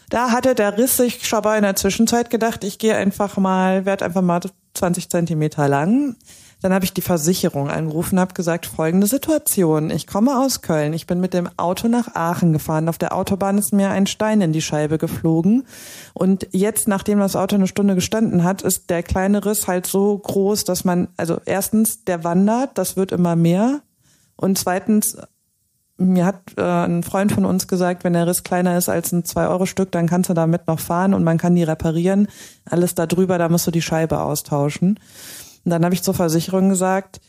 Da 0.09 0.31
hatte 0.31 0.55
der 0.55 0.77
Riss 0.77 0.97
sich 0.97 1.27
schon 1.27 1.43
mal 1.43 1.57
in 1.57 1.63
der 1.63 1.75
Zwischenzeit 1.75 2.29
gedacht, 2.29 2.63
ich 2.63 2.79
gehe 2.79 2.95
einfach 2.95 3.37
mal, 3.37 3.85
werde 3.85 4.05
einfach 4.05 4.21
mal 4.21 4.39
20 4.73 5.09
Zentimeter 5.09 5.67
lang. 5.67 6.15
Dann 6.61 6.73
habe 6.73 6.85
ich 6.85 6.93
die 6.93 7.01
Versicherung 7.01 7.69
angerufen, 7.69 8.19
habe 8.19 8.33
gesagt, 8.33 8.65
folgende 8.65 9.05
Situation. 9.05 9.91
Ich 9.91 10.07
komme 10.07 10.39
aus 10.39 10.61
Köln. 10.61 10.93
Ich 10.93 11.05
bin 11.05 11.19
mit 11.19 11.35
dem 11.35 11.49
Auto 11.55 11.87
nach 11.87 12.15
Aachen 12.15 12.51
gefahren. 12.51 12.89
Auf 12.89 12.97
der 12.97 13.15
Autobahn 13.15 13.59
ist 13.59 13.73
mir 13.73 13.91
ein 13.91 14.07
Stein 14.07 14.41
in 14.41 14.53
die 14.53 14.61
Scheibe 14.61 14.97
geflogen. 14.97 15.67
Und 16.15 16.47
jetzt, 16.51 16.87
nachdem 16.87 17.19
das 17.19 17.35
Auto 17.35 17.55
eine 17.55 17.67
Stunde 17.67 17.93
gestanden 17.93 18.43
hat, 18.43 18.63
ist 18.63 18.89
der 18.89 19.03
kleine 19.03 19.45
Riss 19.45 19.67
halt 19.67 19.85
so 19.85 20.17
groß, 20.17 20.63
dass 20.63 20.83
man, 20.83 21.09
also 21.15 21.39
erstens, 21.45 22.05
der 22.05 22.23
wandert, 22.23 22.75
das 22.79 22.97
wird 22.97 23.11
immer 23.11 23.35
mehr. 23.35 23.81
Und 24.35 24.57
zweitens, 24.57 25.15
mir 25.98 26.25
hat 26.25 26.42
äh, 26.58 26.62
ein 26.62 27.04
Freund 27.04 27.32
von 27.32 27.46
uns 27.46 27.68
gesagt, 27.68 28.04
wenn 28.04 28.13
der 28.13 28.27
Riss 28.27 28.44
kleiner 28.44 28.77
ist 28.77 28.88
als 28.88 29.12
ein 29.12 29.24
2-Euro-Stück, 29.24 29.92
dann 29.92 30.08
kannst 30.08 30.30
du 30.30 30.34
damit 30.34 30.68
noch 30.68 30.80
fahren 30.80 31.13
und 31.13 31.24
man 31.24 31.38
kann 31.38 31.56
die 31.56 31.63
reparieren. 31.63 32.27
Alles 32.66 32.96
da 32.96 33.08
drüber, 33.08 33.38
da 33.38 33.50
musst 33.50 33.66
du 33.66 33.72
die 33.72 33.82
Scheibe 33.82 34.22
austauschen. 34.22 35.00
Und 35.66 35.72
dann 35.72 35.84
habe 35.84 35.96
ich 35.96 36.04
zur 36.04 36.13
Versicherung 36.13 36.70
gesagt, 36.70 37.20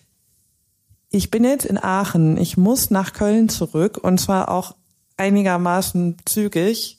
ich 1.11 1.31
bin 1.31 1.45
jetzt 1.45 1.65
in 1.65 1.83
Aachen, 1.83 2.37
ich 2.37 2.59
muss 2.59 2.91
nach 2.91 3.15
Köln 3.15 3.49
zurück 3.49 3.99
und 4.03 4.21
zwar 4.21 4.51
auch 4.51 4.75
einigermaßen 5.17 6.17
zügig. 6.27 6.99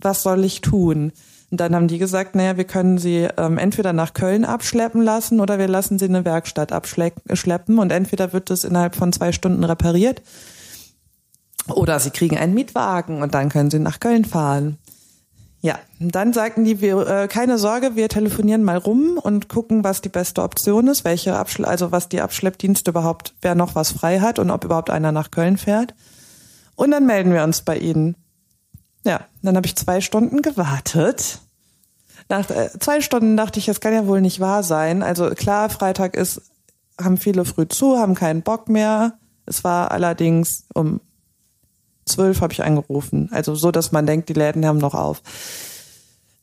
Was 0.00 0.22
soll 0.22 0.42
ich 0.44 0.62
tun? 0.62 1.12
Und 1.50 1.60
dann 1.60 1.74
haben 1.74 1.86
die 1.86 1.98
gesagt, 1.98 2.34
naja, 2.34 2.56
wir 2.56 2.64
können 2.64 2.96
sie 2.96 3.28
ähm, 3.36 3.58
entweder 3.58 3.92
nach 3.92 4.14
Köln 4.14 4.46
abschleppen 4.46 5.02
lassen 5.02 5.38
oder 5.38 5.58
wir 5.58 5.68
lassen 5.68 5.98
sie 5.98 6.06
in 6.06 6.16
eine 6.16 6.24
Werkstatt 6.24 6.72
abschleppen 6.72 7.78
und 7.78 7.92
entweder 7.92 8.32
wird 8.32 8.50
es 8.50 8.64
innerhalb 8.64 8.96
von 8.96 9.12
zwei 9.12 9.32
Stunden 9.32 9.62
repariert 9.62 10.22
oder 11.68 12.00
sie 12.00 12.10
kriegen 12.10 12.36
einen 12.36 12.54
Mietwagen 12.54 13.22
und 13.22 13.34
dann 13.34 13.48
können 13.48 13.70
sie 13.70 13.78
nach 13.78 14.00
Köln 14.00 14.24
fahren. 14.24 14.78
Ja, 15.60 15.78
dann 16.00 16.32
sagten 16.32 16.64
die, 16.64 16.80
wir, 16.80 17.06
äh, 17.06 17.28
keine 17.28 17.56
Sorge, 17.56 17.94
wir 17.94 18.08
telefonieren 18.08 18.64
mal 18.64 18.78
rum 18.78 19.16
und 19.22 19.48
gucken, 19.48 19.84
was 19.84 20.00
die 20.00 20.08
beste 20.08 20.42
Option 20.42 20.88
ist, 20.88 21.04
welche 21.04 21.36
Abschle 21.36 21.68
also 21.68 21.92
was 21.92 22.08
die 22.08 22.20
Abschleppdienste 22.20 22.90
überhaupt, 22.90 23.34
wer 23.42 23.54
noch 23.54 23.76
was 23.76 23.92
frei 23.92 24.18
hat 24.18 24.40
und 24.40 24.50
ob 24.50 24.64
überhaupt 24.64 24.90
einer 24.90 25.12
nach 25.12 25.30
Köln 25.30 25.56
fährt. 25.56 25.94
Und 26.74 26.90
dann 26.90 27.06
melden 27.06 27.32
wir 27.32 27.44
uns 27.44 27.62
bei 27.62 27.78
ihnen. 27.78 28.16
Ja, 29.04 29.20
dann 29.42 29.56
habe 29.56 29.66
ich 29.66 29.76
zwei 29.76 30.00
Stunden 30.00 30.42
gewartet. 30.42 31.38
Nach 32.28 32.50
äh, 32.50 32.70
zwei 32.80 33.00
Stunden 33.00 33.36
dachte 33.36 33.60
ich, 33.60 33.66
das 33.66 33.80
kann 33.80 33.92
ja 33.92 34.08
wohl 34.08 34.20
nicht 34.20 34.40
wahr 34.40 34.64
sein. 34.64 35.04
Also 35.04 35.30
klar, 35.30 35.70
Freitag 35.70 36.16
ist, 36.16 36.42
haben 37.00 37.18
viele 37.18 37.44
früh 37.44 37.68
zu, 37.68 37.98
haben 37.98 38.16
keinen 38.16 38.42
Bock 38.42 38.68
mehr. 38.68 39.14
Es 39.46 39.62
war 39.62 39.92
allerdings 39.92 40.64
um 40.74 41.00
zwölf 42.04 42.40
habe 42.40 42.52
ich 42.52 42.62
angerufen. 42.62 43.28
Also 43.32 43.54
so, 43.54 43.70
dass 43.70 43.92
man 43.92 44.06
denkt, 44.06 44.28
die 44.28 44.34
Läden 44.34 44.66
haben 44.66 44.78
noch 44.78 44.94
auf. 44.94 45.22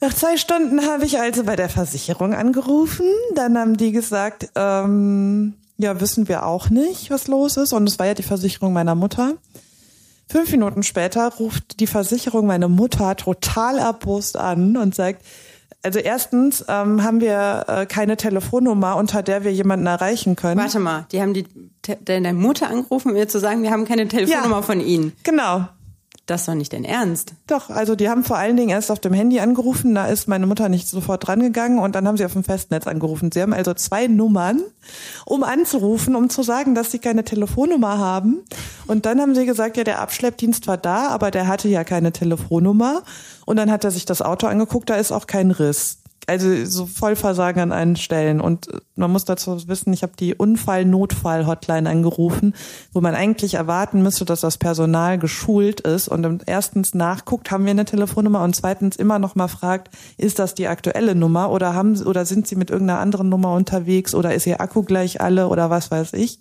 Nach 0.01 0.13
zwei 0.13 0.37
Stunden 0.37 0.85
habe 0.85 1.05
ich 1.05 1.19
also 1.19 1.43
bei 1.43 1.55
der 1.55 1.69
Versicherung 1.69 2.33
angerufen. 2.33 3.05
Dann 3.35 3.57
haben 3.57 3.75
die 3.75 3.91
gesagt, 3.91 4.49
ähm, 4.55 5.55
ja, 5.77 5.99
wissen 5.99 6.27
wir 6.27 6.45
auch 6.45 6.69
nicht, 6.69 7.09
was 7.09 7.27
los 7.27 7.57
ist. 7.57 7.73
Und 7.73 7.87
es 7.87 7.99
war 7.99 8.05
ja 8.05 8.13
die 8.13 8.23
Versicherung 8.23 8.71
meiner 8.73 8.95
Mutter. 8.95 9.33
Fünf 10.27 10.51
Minuten 10.51 10.83
später 10.83 11.27
ruft 11.33 11.79
die 11.79 11.87
Versicherung 11.87 12.45
meine 12.45 12.67
Mutter 12.67 13.15
total 13.15 13.79
erbost 13.79 14.37
an 14.37 14.77
und 14.77 14.93
sagt, 14.93 15.25
also 15.83 15.99
erstens 15.99 16.63
ähm, 16.67 17.03
haben 17.03 17.21
wir 17.21 17.65
äh, 17.67 17.85
keine 17.85 18.17
Telefonnummer, 18.17 18.95
unter 18.97 19.23
der 19.23 19.43
wir 19.43 19.53
jemanden 19.53 19.85
erreichen 19.87 20.35
können. 20.35 20.59
Warte 20.59 20.79
mal, 20.79 21.05
die 21.11 21.21
haben 21.21 21.33
die 21.33 21.45
deine 22.03 22.33
Mutter 22.33 22.69
angerufen, 22.69 23.11
um 23.11 23.15
ihr 23.17 23.27
zu 23.27 23.39
sagen, 23.39 23.63
wir 23.63 23.71
haben 23.71 23.85
keine 23.85 24.07
Telefonnummer 24.07 24.57
Ja. 24.57 24.61
von 24.61 24.81
ihnen. 24.81 25.13
Genau. 25.23 25.67
Das 26.29 26.45
doch 26.45 26.53
nicht 26.53 26.73
dein 26.73 26.83
Ernst. 26.83 27.33
Doch, 27.47 27.71
also 27.71 27.95
die 27.95 28.07
haben 28.07 28.23
vor 28.23 28.37
allen 28.37 28.55
Dingen 28.55 28.69
erst 28.69 28.91
auf 28.91 28.99
dem 28.99 29.13
Handy 29.13 29.39
angerufen, 29.39 29.95
da 29.95 30.05
ist 30.05 30.27
meine 30.27 30.45
Mutter 30.45 30.69
nicht 30.69 30.87
sofort 30.87 31.25
drangegangen 31.25 31.79
und 31.79 31.95
dann 31.95 32.07
haben 32.07 32.17
sie 32.17 32.25
auf 32.25 32.33
dem 32.33 32.43
Festnetz 32.43 32.85
angerufen. 32.85 33.31
Sie 33.31 33.41
haben 33.41 33.51
also 33.51 33.73
zwei 33.73 34.05
Nummern, 34.05 34.61
um 35.25 35.43
anzurufen, 35.43 36.15
um 36.15 36.29
zu 36.29 36.43
sagen, 36.43 36.75
dass 36.75 36.91
sie 36.91 36.99
keine 36.99 37.23
Telefonnummer 37.23 37.97
haben. 37.97 38.41
Und 38.85 39.07
dann 39.07 39.19
haben 39.19 39.33
sie 39.33 39.47
gesagt, 39.47 39.75
ja, 39.75 39.83
der 39.83 40.01
Abschleppdienst 40.01 40.67
war 40.67 40.77
da, 40.77 41.07
aber 41.07 41.31
der 41.31 41.47
hatte 41.47 41.67
ja 41.67 41.83
keine 41.83 42.11
Telefonnummer. 42.11 43.01
Und 43.47 43.57
dann 43.57 43.71
hat 43.71 43.83
er 43.83 43.89
sich 43.89 44.05
das 44.05 44.21
Auto 44.21 44.45
angeguckt, 44.45 44.91
da 44.91 44.97
ist 44.97 45.11
auch 45.11 45.25
kein 45.25 45.49
Riss. 45.49 45.98
Also 46.29 46.63
so 46.65 46.85
Vollversagen 46.85 47.59
an 47.59 47.71
allen 47.71 47.95
Stellen. 47.95 48.39
Und 48.39 48.67
man 48.95 49.11
muss 49.11 49.25
dazu 49.25 49.67
wissen, 49.67 49.91
ich 49.93 50.03
habe 50.03 50.13
die 50.19 50.35
Unfall-Notfall-Hotline 50.35 51.89
angerufen, 51.89 52.53
wo 52.93 53.01
man 53.01 53.15
eigentlich 53.15 53.55
erwarten 53.55 54.03
müsste, 54.03 54.25
dass 54.25 54.41
das 54.41 54.59
Personal 54.59 55.17
geschult 55.17 55.81
ist 55.81 56.07
und 56.07 56.43
erstens 56.45 56.93
nachguckt, 56.93 57.49
haben 57.49 57.65
wir 57.65 57.71
eine 57.71 57.85
Telefonnummer 57.85 58.43
und 58.43 58.55
zweitens 58.55 58.95
immer 58.95 59.17
noch 59.17 59.33
mal 59.33 59.47
fragt, 59.47 59.89
ist 60.17 60.37
das 60.37 60.53
die 60.53 60.67
aktuelle 60.67 61.15
Nummer 61.15 61.49
oder 61.49 61.73
haben 61.73 61.99
oder 62.03 62.27
sind 62.27 62.45
sie 62.45 62.55
mit 62.55 62.69
irgendeiner 62.69 62.99
anderen 62.99 63.29
Nummer 63.29 63.55
unterwegs 63.55 64.13
oder 64.13 64.35
ist 64.35 64.45
ihr 64.45 64.61
Akku 64.61 64.83
gleich 64.83 65.21
alle 65.21 65.47
oder 65.47 65.71
was 65.71 65.89
weiß 65.89 66.13
ich. 66.13 66.39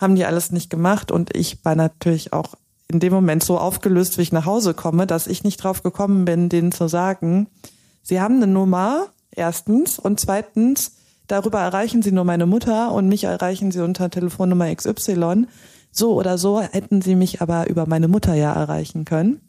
Haben 0.00 0.14
die 0.14 0.24
alles 0.24 0.50
nicht 0.50 0.70
gemacht 0.70 1.12
und 1.12 1.36
ich 1.36 1.62
war 1.62 1.74
natürlich 1.74 2.32
auch 2.32 2.54
in 2.88 3.00
dem 3.00 3.12
Moment 3.12 3.44
so 3.44 3.58
aufgelöst, 3.58 4.16
wie 4.16 4.22
ich 4.22 4.32
nach 4.32 4.46
Hause 4.46 4.72
komme, 4.72 5.06
dass 5.06 5.26
ich 5.26 5.44
nicht 5.44 5.58
drauf 5.58 5.82
gekommen 5.82 6.24
bin, 6.24 6.48
denen 6.48 6.72
zu 6.72 6.88
sagen, 6.88 7.48
Sie 8.02 8.20
haben 8.20 8.36
eine 8.36 8.46
Nummer, 8.46 9.08
erstens, 9.30 9.98
und 9.98 10.20
zweitens, 10.20 10.92
darüber 11.26 11.60
erreichen 11.60 12.02
Sie 12.02 12.12
nur 12.12 12.24
meine 12.24 12.46
Mutter 12.46 12.92
und 12.92 13.08
mich 13.08 13.24
erreichen 13.24 13.70
Sie 13.70 13.80
unter 13.80 14.10
Telefonnummer 14.10 14.74
XY. 14.74 15.46
So 15.92 16.14
oder 16.14 16.38
so 16.38 16.60
hätten 16.60 17.02
Sie 17.02 17.14
mich 17.14 17.42
aber 17.42 17.68
über 17.68 17.86
meine 17.86 18.08
Mutter 18.08 18.34
ja 18.34 18.52
erreichen 18.52 19.04
können. 19.04 19.40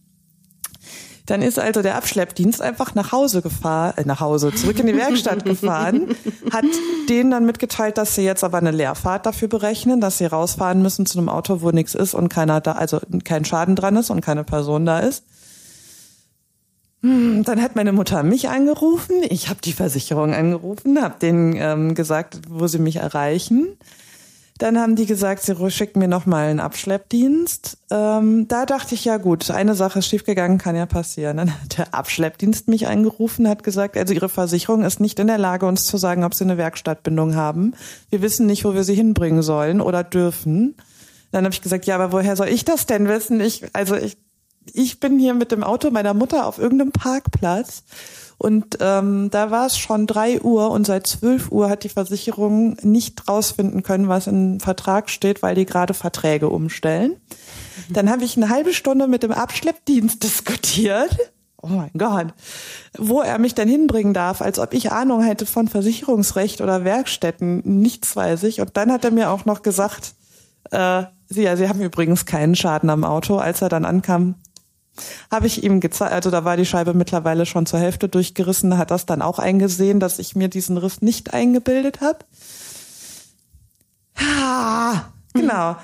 Dann 1.26 1.42
ist 1.42 1.60
also 1.60 1.82
der 1.82 1.96
Abschleppdienst 1.96 2.62
einfach 2.62 2.96
nach 2.96 3.12
Hause 3.12 3.42
gefahren, 3.42 3.94
äh, 3.98 4.04
nach 4.06 4.20
Hause, 4.20 4.54
zurück 4.54 4.80
in 4.80 4.88
die 4.88 4.98
Werkstatt 4.98 5.46
gefahren, 5.46 6.16
hat 6.52 6.66
denen 7.10 7.32
dann 7.32 7.46
mitgeteilt, 7.46 7.98
dass 7.98 8.16
sie 8.16 8.24
jetzt 8.24 8.44
aber 8.44 8.58
eine 8.58 8.72
Leerfahrt 8.72 9.26
dafür 9.26 9.48
berechnen, 9.48 10.02
dass 10.02 10.18
sie 10.18 10.26
rausfahren 10.26 10.82
müssen 10.82 11.06
zu 11.06 11.18
einem 11.18 11.30
Auto, 11.30 11.62
wo 11.62 11.72
nichts 11.72 11.96
ist 11.96 12.14
und 12.16 12.30
keiner 12.30 12.60
da, 12.60 12.74
also 12.74 13.00
kein 13.24 13.46
Schaden 13.46 13.76
dran 13.76 13.96
ist 13.96 14.10
und 14.10 14.22
keine 14.22 14.44
Person 14.44 14.86
da 14.86 15.00
ist. 15.00 15.24
Hm, 17.02 17.44
Dann 17.44 17.62
hat 17.62 17.76
meine 17.76 17.94
Mutter 17.94 18.24
mich 18.24 18.50
angerufen, 18.50 19.16
ich 19.30 19.50
habe 19.50 19.60
die 19.62 19.74
Versicherung 19.74 20.34
angerufen, 20.34 21.02
habe 21.02 21.20
denen 21.20 21.56
ähm, 21.56 21.96
gesagt, 21.96 22.40
wo 22.50 22.68
sie 22.68 22.80
mich 22.80 22.98
erreichen. 22.98 23.78
Dann 24.60 24.78
haben 24.78 24.96
die 24.96 25.08
gesagt, 25.08 25.42
sie 25.42 25.56
schicken 25.72 25.98
mir 25.98 26.08
nochmal 26.08 26.48
einen 26.48 26.60
Abschleppdienst. 26.60 27.80
Ähm, 27.90 28.48
da 28.48 28.68
dachte 28.68 28.94
ich, 28.94 29.04
ja 29.06 29.18
gut, 29.18 29.50
eine 29.50 29.74
Sache 29.74 29.98
ist 29.98 30.06
schiefgegangen, 30.06 30.60
kann 30.60 30.76
ja 30.76 30.86
passieren. 30.86 31.38
Dann 31.38 31.52
hat 31.52 31.80
der 31.80 31.96
Abschleppdienst 31.96 32.68
mich 32.68 32.88
angerufen, 32.88 33.50
hat 33.50 33.64
gesagt, 33.64 33.98
also 33.98 34.14
ihre 34.14 34.30
Versicherung 34.30 34.84
ist 34.84 35.00
nicht 35.00 35.18
in 35.20 35.26
der 35.26 35.40
Lage, 35.40 35.66
uns 35.66 35.86
zu 35.86 35.98
sagen, 35.98 36.24
ob 36.24 36.36
sie 36.36 36.44
eine 36.44 36.60
Werkstattbindung 36.60 37.34
haben. 37.36 37.74
Wir 38.12 38.22
wissen 38.22 38.46
nicht, 38.46 38.64
wo 38.64 38.76
wir 38.76 38.84
sie 38.84 38.94
hinbringen 38.94 39.42
sollen 39.42 39.82
oder 39.82 40.04
dürfen. 40.04 40.76
Dann 41.32 41.46
habe 41.46 41.56
ich 41.56 41.64
gesagt, 41.64 41.88
ja, 41.88 41.96
aber 41.96 42.12
woher 42.12 42.36
soll 42.36 42.50
ich 42.50 42.64
das 42.64 42.86
denn 42.86 43.08
wissen? 43.08 43.42
Ich, 43.42 43.64
also 43.74 43.96
ich, 43.96 44.18
ich 44.74 45.00
bin 45.00 45.20
hier 45.20 45.34
mit 45.34 45.52
dem 45.52 45.64
Auto 45.64 45.90
meiner 45.92 46.14
Mutter 46.14 46.46
auf 46.46 46.58
irgendeinem 46.58 46.92
Parkplatz 46.92 47.84
und 48.42 48.80
ähm, 48.80 49.30
da 49.30 49.52
war 49.52 49.68
es 49.68 49.78
schon 49.78 50.08
drei 50.08 50.42
Uhr 50.42 50.72
und 50.72 50.88
seit 50.88 51.06
zwölf 51.06 51.52
Uhr 51.52 51.70
hat 51.70 51.84
die 51.84 51.90
Versicherung 51.90 52.76
nicht 52.82 53.28
rausfinden 53.28 53.84
können, 53.84 54.08
was 54.08 54.26
im 54.26 54.60
Vertrag 54.60 55.12
steht, 55.12 55.44
weil 55.44 55.54
die 55.54 55.68
gerade 55.68 55.94
Verträge 55.94 56.50
umstellen. 56.50 57.12
Mhm. 57.88 57.94
Dann 57.94 58.10
habe 58.10 58.24
ich 58.24 58.38
eine 58.38 58.50
halbe 58.50 58.74
Stunde 58.74 59.08
mit 59.08 59.22
dem 59.22 59.32
Abschleppdienst 59.32 60.24
diskutiert. 60.24 61.16
Oh 61.62 61.68
mein 61.68 61.92
Gott, 61.96 62.34
wo 62.98 63.22
er 63.22 63.38
mich 63.38 63.54
denn 63.54 63.70
hinbringen 63.70 64.16
darf, 64.16 64.42
als 64.42 64.58
ob 64.58 64.74
ich 64.74 64.92
Ahnung 64.92 65.22
hätte 65.22 65.46
von 65.46 65.68
Versicherungsrecht 65.68 66.62
oder 66.62 66.84
Werkstätten. 66.84 67.62
Nichts 67.64 68.16
weiß 68.16 68.42
ich. 68.44 68.60
Und 68.60 68.76
dann 68.76 68.92
hat 68.92 69.06
er 69.06 69.12
mir 69.12 69.30
auch 69.30 69.46
noch 69.46 69.62
gesagt, 69.62 70.16
äh, 70.72 71.04
Sie, 71.28 71.44
ja, 71.44 71.56
Sie 71.56 71.70
haben 71.70 71.80
übrigens 71.80 72.26
keinen 72.26 72.56
Schaden 72.56 72.90
am 72.90 73.04
Auto. 73.04 73.38
Als 73.38 73.62
er 73.62 73.70
dann 73.70 73.86
ankam, 73.86 74.36
habe 75.30 75.48
ich 75.48 75.64
ihm 75.64 75.80
gezeigt, 75.80 76.12
also 76.12 76.32
da 76.32 76.44
war 76.44 76.58
die 76.58 76.66
Scheibe 76.66 76.94
mittlerweile 76.94 77.46
schon 77.46 77.66
zur 77.66 77.80
Hälfte 77.80 78.10
durchgerissen, 78.10 78.78
hat 78.78 78.92
das 78.92 79.06
dann 79.06 79.22
auch 79.22 79.40
eingesehen, 79.40 80.00
dass 80.00 80.20
ich 80.20 80.36
mir 80.36 80.50
diesen 80.50 80.78
Riss 80.78 81.02
nicht 81.02 81.34
eingebildet 81.34 82.02
habe. 82.02 82.20
Ja, 84.20 85.12
genau. 85.34 85.78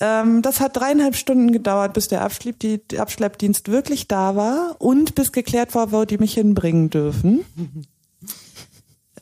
Ähm, 0.00 0.42
das 0.42 0.60
hat 0.60 0.76
dreieinhalb 0.76 1.16
Stunden 1.16 1.52
gedauert, 1.52 1.92
bis 1.92 2.08
der 2.08 2.22
Abschleppdienst 2.22 3.70
wirklich 3.70 4.08
da 4.08 4.36
war 4.36 4.76
und 4.78 5.14
bis 5.14 5.32
geklärt 5.32 5.74
war, 5.74 5.92
wo 5.92 6.04
die 6.04 6.18
mich 6.18 6.34
hinbringen 6.34 6.90
dürfen. 6.90 7.44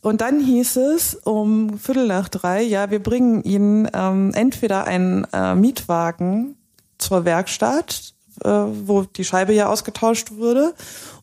Und 0.02 0.22
dann 0.22 0.40
hieß 0.40 0.76
es 0.76 1.14
um 1.14 1.78
Viertel 1.78 2.06
nach 2.06 2.30
drei, 2.30 2.62
ja, 2.62 2.90
wir 2.90 3.02
bringen 3.02 3.42
Ihnen 3.42 3.86
ähm, 3.92 4.32
entweder 4.32 4.86
einen 4.86 5.26
äh, 5.30 5.54
Mietwagen 5.54 6.56
zur 6.96 7.26
Werkstatt 7.26 8.14
äh, 8.44 8.48
wo 8.48 9.02
die 9.02 9.24
Scheibe 9.24 9.52
ja 9.52 9.68
ausgetauscht 9.68 10.32
wurde. 10.32 10.74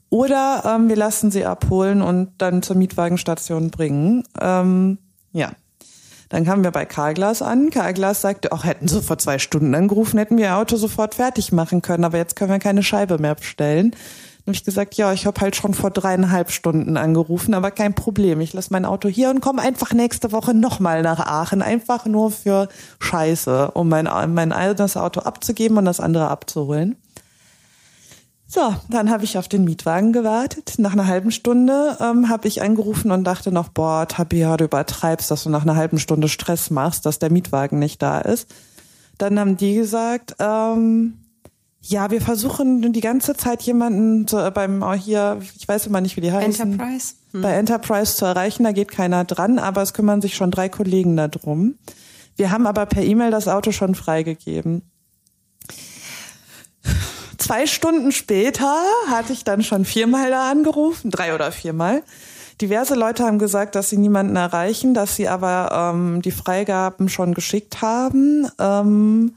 Oder 0.10 0.63
ähm, 0.65 0.89
wir 0.89 0.95
lassen 0.95 1.32
sie 1.32 1.45
abholen 1.45 2.01
und 2.01 2.32
dann 2.38 2.62
zur 2.62 2.77
Mietwagenstation 2.77 3.71
bringen. 3.71 4.23
Ähm, 4.39 4.97
ja. 5.34 5.51
Dann 6.30 6.45
kamen 6.45 6.63
wir 6.63 6.71
bei 6.71 6.86
Karglas 6.86 7.41
an. 7.41 7.69
Karglas 7.69 8.21
sagte, 8.21 8.51
auch 8.51 8.65
hätten 8.65 8.88
sie 8.88 9.01
vor 9.01 9.17
zwei 9.17 9.39
Stunden 9.39 9.73
angerufen, 9.75 10.17
hätten 10.17 10.38
wir 10.38 10.45
ihr 10.45 10.58
Auto 10.58 10.75
sofort 10.75 11.15
fertig 11.15 11.53
machen 11.53 11.82
können, 11.82 12.03
aber 12.03 12.17
jetzt 12.17 12.36
können 12.36 12.51
wir 12.51 12.60
keine 12.60 12.84
Scheibe 12.84 13.17
mehr 13.17 13.36
bestellen. 13.36 13.91
Dann 13.91 14.53
habe 14.53 14.56
ich 14.56 14.65
gesagt, 14.65 14.95
ja, 14.95 15.12
ich 15.12 15.25
habe 15.25 15.39
halt 15.41 15.56
schon 15.58 15.73
vor 15.73 15.89
dreieinhalb 15.91 16.51
Stunden 16.51 16.95
angerufen, 16.95 17.53
aber 17.53 17.71
kein 17.71 17.93
Problem. 17.93 18.39
Ich 18.39 18.53
lasse 18.53 18.71
mein 18.71 18.86
Auto 18.86 19.10
hier 19.10 19.30
und 19.30 19.41
komme 19.41 19.62
einfach 19.62 19.93
nächste 19.93 20.32
Woche 20.32 20.53
nochmal 20.53 21.01
nach 21.01 21.19
Aachen, 21.19 21.62
einfach 21.62 22.06
nur 22.06 22.32
für 22.32 22.69
Scheiße, 22.99 23.71
um 23.71 23.89
mein, 23.89 24.08
mein 24.34 24.53
eigenes 24.53 24.95
Auto 24.95 25.21
abzugeben 25.21 25.77
und 25.77 25.86
das 25.86 25.99
andere 25.99 26.30
abzuholen. 26.30 26.95
So, 28.49 28.73
dann 28.89 29.10
habe 29.10 29.25
ich 29.25 29.38
auf 29.38 29.49
den 29.49 29.65
Mietwagen 29.65 30.13
gewartet. 30.13 30.75
Nach 30.77 30.93
einer 30.93 31.05
halben 31.05 31.31
Stunde 31.31 31.97
ähm, 31.99 32.29
habe 32.29 32.47
ich 32.47 32.62
angerufen 32.62 33.12
und 33.12 33.25
dachte 33.25 33.51
noch, 33.51 33.67
boah, 33.67 34.07
Tabia, 34.07 34.55
du 34.55 34.63
übertreibst, 34.65 35.29
dass 35.29 35.43
du 35.43 35.49
nach 35.49 35.63
einer 35.63 35.75
halben 35.75 35.99
Stunde 35.99 36.29
Stress 36.29 36.69
machst, 36.69 37.05
dass 37.05 37.19
der 37.19 37.29
Mietwagen 37.29 37.77
nicht 37.77 38.01
da 38.01 38.21
ist. 38.21 38.47
Dann 39.17 39.38
haben 39.38 39.57
die 39.57 39.75
gesagt, 39.75 40.36
ähm, 40.39 41.15
ja, 41.81 42.10
wir 42.10 42.21
versuchen 42.21 42.93
die 42.93 43.01
ganze 43.01 43.36
Zeit 43.36 43.62
jemanden 43.63 44.27
zu, 44.27 44.51
beim 44.51 44.81
oh, 44.81 44.93
hier, 44.93 45.39
ich 45.57 45.67
weiß 45.67 45.88
immer 45.88 45.99
nicht, 45.99 46.15
wie 46.15 46.21
die 46.21 46.31
heißen. 46.31 46.71
Enterprise. 46.71 47.15
Hm. 47.33 47.41
Bei 47.41 47.51
Enterprise 47.51 48.15
zu 48.15 48.25
erreichen, 48.25 48.63
da 48.63 48.71
geht 48.71 48.91
keiner 48.91 49.25
dran, 49.25 49.60
aber 49.60 49.81
es 49.81 49.93
kümmern 49.93 50.21
sich 50.21 50.36
schon 50.36 50.51
drei 50.51 50.69
Kollegen 50.69 51.17
darum. 51.17 51.75
Wir 52.38 52.51
haben 52.51 52.65
aber 52.65 52.86
per 52.86 53.03
E-Mail 53.03 53.31
das 53.31 53.49
Auto 53.49 53.71
schon 53.71 53.93
freigegeben. 53.93 54.83
Zwei 57.38 57.67
Stunden 57.67 58.12
später 58.12 58.82
hatte 59.10 59.34
ich 59.34 59.43
dann 59.43 59.63
schon 59.63 59.86
viermal 59.86 60.30
da 60.30 60.50
angerufen, 60.50 61.12
drei 61.12 61.36
oder 61.36 61.52
viermal. 61.52 62.04
Diverse 62.62 62.95
Leute 62.95 63.23
haben 63.23 63.38
gesagt, 63.38 63.76
dass 63.76 63.89
sie 63.89 63.97
niemanden 63.97 64.36
erreichen, 64.36 64.93
dass 64.93 65.15
sie 65.15 65.28
aber 65.28 65.93
ähm, 65.93 66.21
die 66.23 66.32
Freigaben 66.32 67.08
schon 67.08 67.36
geschickt 67.36 67.82
haben. 67.82 68.47
Ähm, 68.58 69.36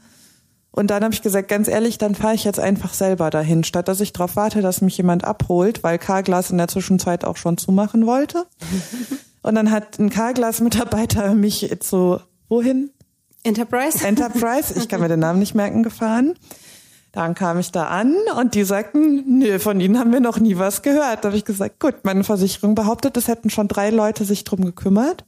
und 0.71 0.87
dann 0.89 1.03
habe 1.03 1.13
ich 1.13 1.21
gesagt, 1.21 1.47
ganz 1.47 1.67
ehrlich, 1.67 1.97
dann 1.97 2.15
fahre 2.15 2.33
ich 2.33 2.43
jetzt 2.43 2.59
einfach 2.59 2.93
selber 2.93 3.29
dahin, 3.29 3.63
statt 3.63 3.87
dass 3.87 3.99
ich 3.99 4.13
darauf 4.13 4.35
warte, 4.35 4.61
dass 4.61 4.81
mich 4.81 4.97
jemand 4.97 5.23
abholt, 5.23 5.83
weil 5.83 5.99
Carglass 5.99 6.49
in 6.49 6.57
der 6.57 6.69
Zwischenzeit 6.69 7.25
auch 7.25 7.37
schon 7.37 7.57
zumachen 7.57 8.05
wollte. 8.05 8.47
Und 9.43 9.55
dann 9.55 9.71
hat 9.71 9.99
ein 9.99 10.09
Carglass-Mitarbeiter 10.09 11.33
mich 11.33 11.75
zu 11.81 12.19
wohin? 12.47 12.91
Enterprise. 13.43 14.05
Enterprise, 14.05 14.73
ich 14.77 14.87
kann 14.87 15.01
mir 15.01 15.07
den 15.07 15.19
Namen 15.19 15.39
nicht 15.39 15.55
merken, 15.55 15.83
gefahren. 15.83 16.35
Dann 17.11 17.35
kam 17.35 17.59
ich 17.59 17.71
da 17.71 17.87
an 17.87 18.15
und 18.39 18.55
die 18.55 18.63
sagten, 18.63 19.39
nö, 19.39 19.59
von 19.59 19.81
Ihnen 19.81 19.99
haben 19.99 20.13
wir 20.13 20.21
noch 20.21 20.39
nie 20.39 20.57
was 20.57 20.81
gehört. 20.81 21.23
Da 21.23 21.29
habe 21.29 21.37
ich 21.37 21.43
gesagt, 21.43 21.79
gut, 21.79 21.95
meine 22.03 22.23
Versicherung 22.23 22.73
behauptet, 22.73 23.17
es 23.17 23.27
hätten 23.27 23.49
schon 23.49 23.67
drei 23.67 23.89
Leute 23.89 24.23
sich 24.23 24.45
drum 24.45 24.63
gekümmert. 24.63 25.25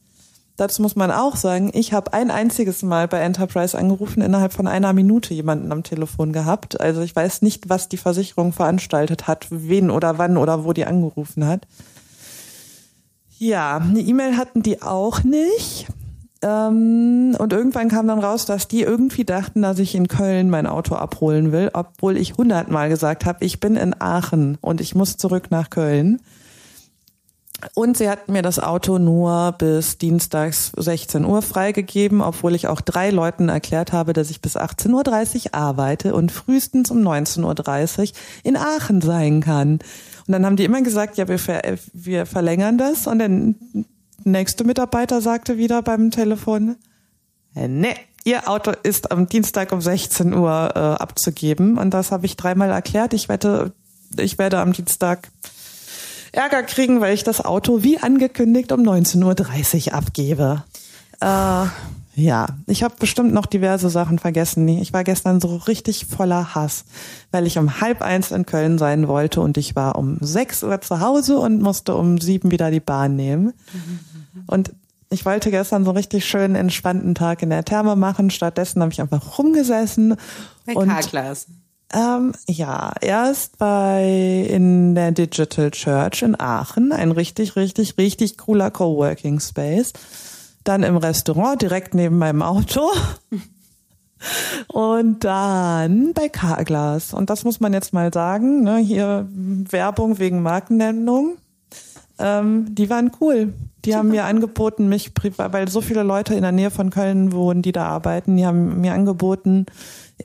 Dazu 0.55 0.83
muss 0.83 0.95
man 0.95 1.11
auch 1.11 1.35
sagen, 1.35 1.71
ich 1.73 1.93
habe 1.93 2.13
ein 2.13 2.29
einziges 2.29 2.83
Mal 2.83 3.07
bei 3.07 3.19
Enterprise 3.19 3.77
angerufen, 3.77 4.21
innerhalb 4.21 4.53
von 4.53 4.67
einer 4.67 4.93
Minute 4.93 5.33
jemanden 5.33 5.71
am 5.71 5.83
Telefon 5.83 6.31
gehabt. 6.31 6.79
Also 6.79 7.01
ich 7.01 7.15
weiß 7.15 7.41
nicht, 7.41 7.69
was 7.69 7.89
die 7.89 7.97
Versicherung 7.97 8.53
veranstaltet 8.53 9.27
hat, 9.27 9.47
wen 9.49 9.89
oder 9.89 10.19
wann 10.19 10.37
oder 10.37 10.63
wo 10.63 10.71
die 10.71 10.85
angerufen 10.85 11.47
hat. 11.47 11.67
Ja, 13.39 13.77
eine 13.77 13.99
E-Mail 13.99 14.37
hatten 14.37 14.61
die 14.61 14.81
auch 14.81 15.23
nicht. 15.23 15.87
Ähm, 16.43 17.35
und 17.39 17.53
irgendwann 17.53 17.87
kam 17.87 18.07
dann 18.07 18.19
raus, 18.19 18.45
dass 18.45 18.67
die 18.67 18.81
irgendwie 18.81 19.23
dachten, 19.23 19.61
dass 19.61 19.79
ich 19.79 19.95
in 19.95 20.09
Köln 20.09 20.49
mein 20.49 20.67
Auto 20.67 20.95
abholen 20.95 21.53
will, 21.53 21.71
obwohl 21.73 22.17
ich 22.17 22.35
hundertmal 22.35 22.89
gesagt 22.89 23.25
habe, 23.25 23.45
ich 23.45 23.61
bin 23.61 23.77
in 23.77 23.99
Aachen 23.99 24.57
und 24.59 24.81
ich 24.81 24.93
muss 24.93 25.15
zurück 25.15 25.51
nach 25.51 25.69
Köln. 25.69 26.19
Und 27.75 27.95
sie 27.95 28.09
hatten 28.09 28.33
mir 28.33 28.41
das 28.41 28.59
Auto 28.59 28.97
nur 28.97 29.53
bis 29.57 29.97
dienstags 29.97 30.73
16 30.75 31.23
Uhr 31.23 31.41
freigegeben, 31.41 32.21
obwohl 32.21 32.55
ich 32.55 32.67
auch 32.67 32.81
drei 32.81 33.09
Leuten 33.09 33.47
erklärt 33.47 33.93
habe, 33.93 34.11
dass 34.11 34.29
ich 34.29 34.41
bis 34.41 34.57
18.30 34.57 35.45
Uhr 35.45 35.53
arbeite 35.53 36.13
und 36.13 36.33
frühestens 36.33 36.91
um 36.91 36.97
19.30 36.99 37.99
Uhr 38.01 38.07
in 38.43 38.57
Aachen 38.57 38.99
sein 38.99 39.39
kann. 39.39 39.79
Und 40.27 40.31
dann 40.31 40.45
haben 40.45 40.57
die 40.57 40.65
immer 40.65 40.81
gesagt, 40.81 41.17
ja, 41.17 41.29
wir, 41.29 41.39
ver 41.39 41.61
wir 41.93 42.25
verlängern 42.25 42.77
das. 42.77 43.07
Und 43.07 43.19
dann 43.19 43.55
nächste 44.25 44.63
Mitarbeiter 44.63 45.21
sagte 45.21 45.57
wieder 45.57 45.81
beim 45.81 46.11
Telefon, 46.11 46.77
nee, 47.55 47.95
Ihr 48.25 48.47
Auto 48.47 48.71
ist 48.83 49.11
am 49.11 49.27
Dienstag 49.27 49.73
um 49.73 49.81
16 49.81 50.33
Uhr 50.33 50.71
äh, 50.75 50.79
abzugeben. 50.79 51.77
Und 51.77 51.93
das 51.93 52.11
habe 52.11 52.25
ich 52.25 52.37
dreimal 52.37 52.69
erklärt. 52.71 53.13
Ich 53.13 53.27
wette, 53.27 53.73
ich 54.17 54.37
werde 54.37 54.59
am 54.59 54.71
Dienstag 54.71 55.29
Ärger 56.31 56.63
kriegen, 56.63 57.01
weil 57.01 57.13
ich 57.13 57.23
das 57.23 57.43
Auto 57.43 57.83
wie 57.83 57.99
angekündigt 57.99 58.71
um 58.71 58.81
19.30 58.81 59.87
Uhr 59.87 59.93
abgebe. 59.93 60.63
Äh, 61.19 61.65
ja, 62.15 62.47
ich 62.65 62.83
habe 62.83 62.95
bestimmt 62.97 63.33
noch 63.33 63.45
diverse 63.45 63.89
Sachen 63.89 64.19
vergessen. 64.19 64.67
Ich 64.67 64.93
war 64.93 65.03
gestern 65.03 65.41
so 65.41 65.57
richtig 65.57 66.05
voller 66.05 66.55
Hass, 66.55 66.85
weil 67.31 67.45
ich 67.45 67.57
um 67.57 67.81
halb 67.81 68.01
eins 68.01 68.31
in 68.31 68.45
Köln 68.45 68.77
sein 68.77 69.07
wollte 69.07 69.41
und 69.41 69.57
ich 69.57 69.75
war 69.75 69.97
um 69.97 70.17
sechs 70.21 70.63
Uhr 70.63 70.79
zu 70.79 71.01
Hause 71.01 71.39
und 71.39 71.61
musste 71.61 71.95
um 71.95 72.19
sieben 72.19 72.51
wieder 72.51 72.71
die 72.71 72.79
Bahn 72.79 73.15
nehmen. 73.15 73.53
Mhm. 73.73 73.99
Und 74.47 74.73
ich 75.09 75.25
wollte 75.25 75.51
gestern 75.51 75.83
so 75.83 75.91
einen 75.91 75.97
richtig 75.97 76.25
schönen, 76.25 76.55
entspannten 76.55 77.13
Tag 77.15 77.43
in 77.43 77.49
der 77.49 77.63
Therme 77.63 77.95
machen. 77.95 78.29
Stattdessen 78.29 78.81
habe 78.81 78.91
ich 78.91 78.99
einfach 78.99 79.37
rumgesessen. 79.37 80.15
Bei 80.65 80.73
und, 80.73 80.89
K-Class. 80.89 81.47
Ähm, 81.93 82.33
ja, 82.47 82.91
erst 83.01 83.59
bei 83.59 84.47
in 84.49 84.95
der 84.95 85.11
Digital 85.11 85.69
Church 85.69 86.23
in 86.23 86.39
Aachen, 86.39 86.91
ein 86.91 87.11
richtig, 87.11 87.55
richtig, 87.55 87.99
richtig 87.99 88.39
cooler 88.39 88.71
Coworking 88.71 89.39
Space. 89.39 89.93
Dann 90.63 90.81
im 90.81 90.97
Restaurant 90.97 91.61
direkt 91.61 91.93
neben 91.93 92.17
meinem 92.17 92.41
Auto. 92.41 92.89
Und 94.67 95.23
dann 95.23 96.13
bei 96.13 96.29
Carglass. 96.29 97.13
Und 97.13 97.29
das 97.29 97.43
muss 97.43 97.59
man 97.59 97.73
jetzt 97.73 97.93
mal 97.93 98.11
sagen, 98.11 98.63
ne, 98.63 98.77
hier 98.77 99.27
Werbung 99.29 100.17
wegen 100.17 100.41
Markennennung. 100.41 101.37
Ähm, 102.19 102.73
die 102.75 102.89
waren 102.89 103.11
cool. 103.21 103.53
Die 103.85 103.89
Super. 103.89 103.99
haben 103.99 104.09
mir 104.09 104.23
angeboten, 104.25 104.87
mich, 104.87 105.11
weil 105.35 105.67
so 105.67 105.81
viele 105.81 106.03
Leute 106.03 106.35
in 106.35 106.41
der 106.41 106.53
Nähe 106.53 106.71
von 106.71 106.89
Köln 106.89 107.33
wohnen, 107.33 107.61
die 107.61 107.73
da 107.73 107.85
arbeiten, 107.85 108.37
die 108.37 108.45
haben 108.45 108.79
mir 108.79 108.93
angeboten, 108.93 109.65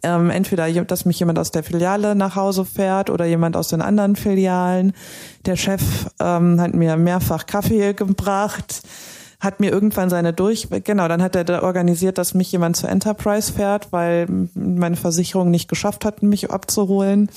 ähm, 0.03 0.31
entweder, 0.31 0.71
dass 0.85 1.05
mich 1.05 1.19
jemand 1.19 1.39
aus 1.39 1.51
der 1.51 1.65
Filiale 1.65 2.15
nach 2.15 2.37
Hause 2.37 2.65
fährt 2.65 3.11
oder 3.11 3.25
jemand 3.25 3.57
aus 3.57 3.69
den 3.69 3.83
anderen 3.83 4.15
Filialen. 4.15 4.93
Der 5.45 5.57
Chef 5.57 5.83
ähm, 6.21 6.61
hat 6.61 6.75
mir 6.75 6.97
mehrfach 6.97 7.47
Kaffee 7.47 7.95
gebracht. 7.95 8.83
hat 9.41 9.61
mir 9.61 9.71
irgendwann 9.71 10.11
seine 10.11 10.33
durch, 10.33 10.69
genau, 10.83 11.07
dann 11.07 11.23
hat 11.23 11.37
er 11.37 11.45
da 11.45 11.63
organisiert, 11.63 12.19
dass 12.19 12.35
mich 12.35 12.51
jemand 12.51 12.77
zur 12.77 12.89
Enterprise 12.89 13.53
fährt, 13.53 13.93
weil 13.93 14.27
meine 14.55 14.97
Versicherung 14.97 15.51
nicht 15.51 15.69
geschafft 15.69 16.05
hat, 16.05 16.25
mich 16.25 16.51
abzuholen. 16.51 17.31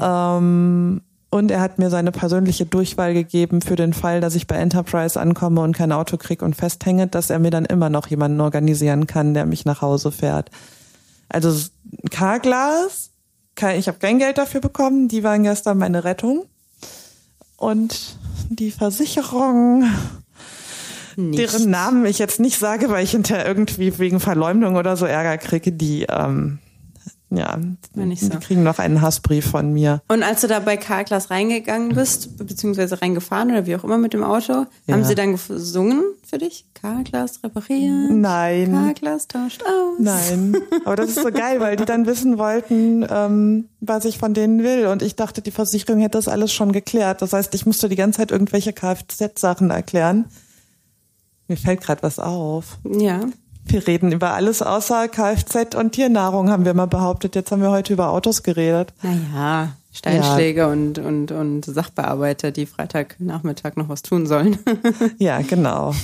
Ähm, 0.00 1.02
und 1.30 1.50
er 1.50 1.60
hat 1.60 1.78
mir 1.78 1.90
seine 1.90 2.12
persönliche 2.12 2.66
Durchwahl 2.66 3.12
gegeben 3.12 3.60
für 3.60 3.76
den 3.76 3.92
Fall, 3.92 4.20
dass 4.20 4.34
ich 4.34 4.46
bei 4.46 4.56
Enterprise 4.56 5.20
ankomme 5.20 5.60
und 5.60 5.76
kein 5.76 5.92
Auto 5.92 6.16
krieg 6.16 6.42
und 6.42 6.54
festhänge, 6.54 7.08
dass 7.08 7.30
er 7.30 7.38
mir 7.38 7.50
dann 7.50 7.64
immer 7.64 7.90
noch 7.90 8.06
jemanden 8.06 8.40
organisieren 8.40 9.06
kann, 9.06 9.34
der 9.34 9.46
mich 9.46 9.64
nach 9.64 9.82
Hause 9.82 10.12
fährt. 10.12 10.50
Also 11.28 11.68
Carglass, 12.10 13.10
ich 13.76 13.88
habe 13.88 13.98
kein 13.98 14.18
Geld 14.18 14.38
dafür 14.38 14.60
bekommen, 14.60 15.08
die 15.08 15.24
waren 15.24 15.42
gestern 15.42 15.78
meine 15.78 16.04
Rettung. 16.04 16.44
Und 17.56 18.16
die 18.50 18.70
Versicherung, 18.70 19.84
nicht. 21.16 21.38
deren 21.38 21.70
Namen 21.70 22.04
ich 22.04 22.18
jetzt 22.18 22.38
nicht 22.38 22.58
sage, 22.58 22.90
weil 22.90 23.02
ich 23.02 23.12
hinterher 23.12 23.46
irgendwie 23.46 23.98
wegen 23.98 24.20
Verleumdung 24.20 24.76
oder 24.76 24.96
so 24.96 25.06
Ärger 25.06 25.38
kriege, 25.38 25.72
die 25.72 26.06
ähm, 26.08 26.58
ja, 27.36 27.58
die 27.94 28.14
so. 28.16 28.38
kriegen 28.40 28.62
noch 28.62 28.78
einen 28.78 29.02
Hassbrief 29.02 29.50
von 29.50 29.72
mir. 29.72 30.02
Und 30.08 30.22
als 30.22 30.40
du 30.40 30.46
da 30.46 30.60
bei 30.60 30.76
Carglass 30.76 31.30
reingegangen 31.30 31.94
bist, 31.94 32.36
beziehungsweise 32.38 33.00
reingefahren 33.00 33.50
oder 33.50 33.66
wie 33.66 33.76
auch 33.76 33.84
immer 33.84 33.98
mit 33.98 34.12
dem 34.12 34.24
Auto, 34.24 34.66
ja. 34.86 34.94
haben 34.94 35.04
sie 35.04 35.14
dann 35.14 35.32
gesungen 35.32 36.02
für 36.24 36.38
dich? 36.38 36.66
Carglass 36.74 37.42
reparieren? 37.42 38.20
Nein. 38.20 38.72
Carglass 38.72 39.28
tauscht 39.28 39.62
aus? 39.62 39.98
Nein. 39.98 40.56
Aber 40.84 40.96
das 40.96 41.08
ist 41.08 41.22
so 41.22 41.30
geil, 41.30 41.60
weil 41.60 41.76
die 41.76 41.84
dann 41.84 42.06
wissen 42.06 42.38
wollten, 42.38 43.06
ähm, 43.08 43.68
was 43.80 44.04
ich 44.04 44.18
von 44.18 44.34
denen 44.34 44.62
will. 44.62 44.86
Und 44.86 45.02
ich 45.02 45.16
dachte, 45.16 45.42
die 45.42 45.50
Versicherung 45.50 46.00
hätte 46.00 46.18
das 46.18 46.28
alles 46.28 46.52
schon 46.52 46.72
geklärt. 46.72 47.22
Das 47.22 47.32
heißt, 47.32 47.54
ich 47.54 47.66
musste 47.66 47.88
die 47.88 47.96
ganze 47.96 48.18
Zeit 48.18 48.30
irgendwelche 48.30 48.72
Kfz-Sachen 48.72 49.70
erklären. 49.70 50.26
Mir 51.48 51.56
fällt 51.56 51.80
gerade 51.80 52.02
was 52.02 52.18
auf. 52.18 52.78
Ja. 52.84 53.20
Wir 53.68 53.86
reden 53.86 54.12
über 54.12 54.34
alles 54.34 54.62
außer 54.62 55.08
Kfz 55.08 55.74
und 55.74 55.92
Tiernahrung, 55.92 56.50
haben 56.50 56.64
wir 56.64 56.74
mal 56.74 56.86
behauptet. 56.86 57.34
Jetzt 57.34 57.50
haben 57.50 57.62
wir 57.62 57.70
heute 57.70 57.92
über 57.92 58.10
Autos 58.10 58.44
geredet. 58.44 58.92
Naja, 59.02 59.72
Steinschläge 59.92 60.60
ja. 60.60 60.66
und, 60.68 60.98
und, 60.98 61.32
und 61.32 61.64
Sachbearbeiter, 61.64 62.52
die 62.52 62.66
Freitagnachmittag 62.66 63.76
noch 63.76 63.88
was 63.88 64.02
tun 64.02 64.26
sollen. 64.26 64.58
ja, 65.18 65.40
genau. 65.40 65.94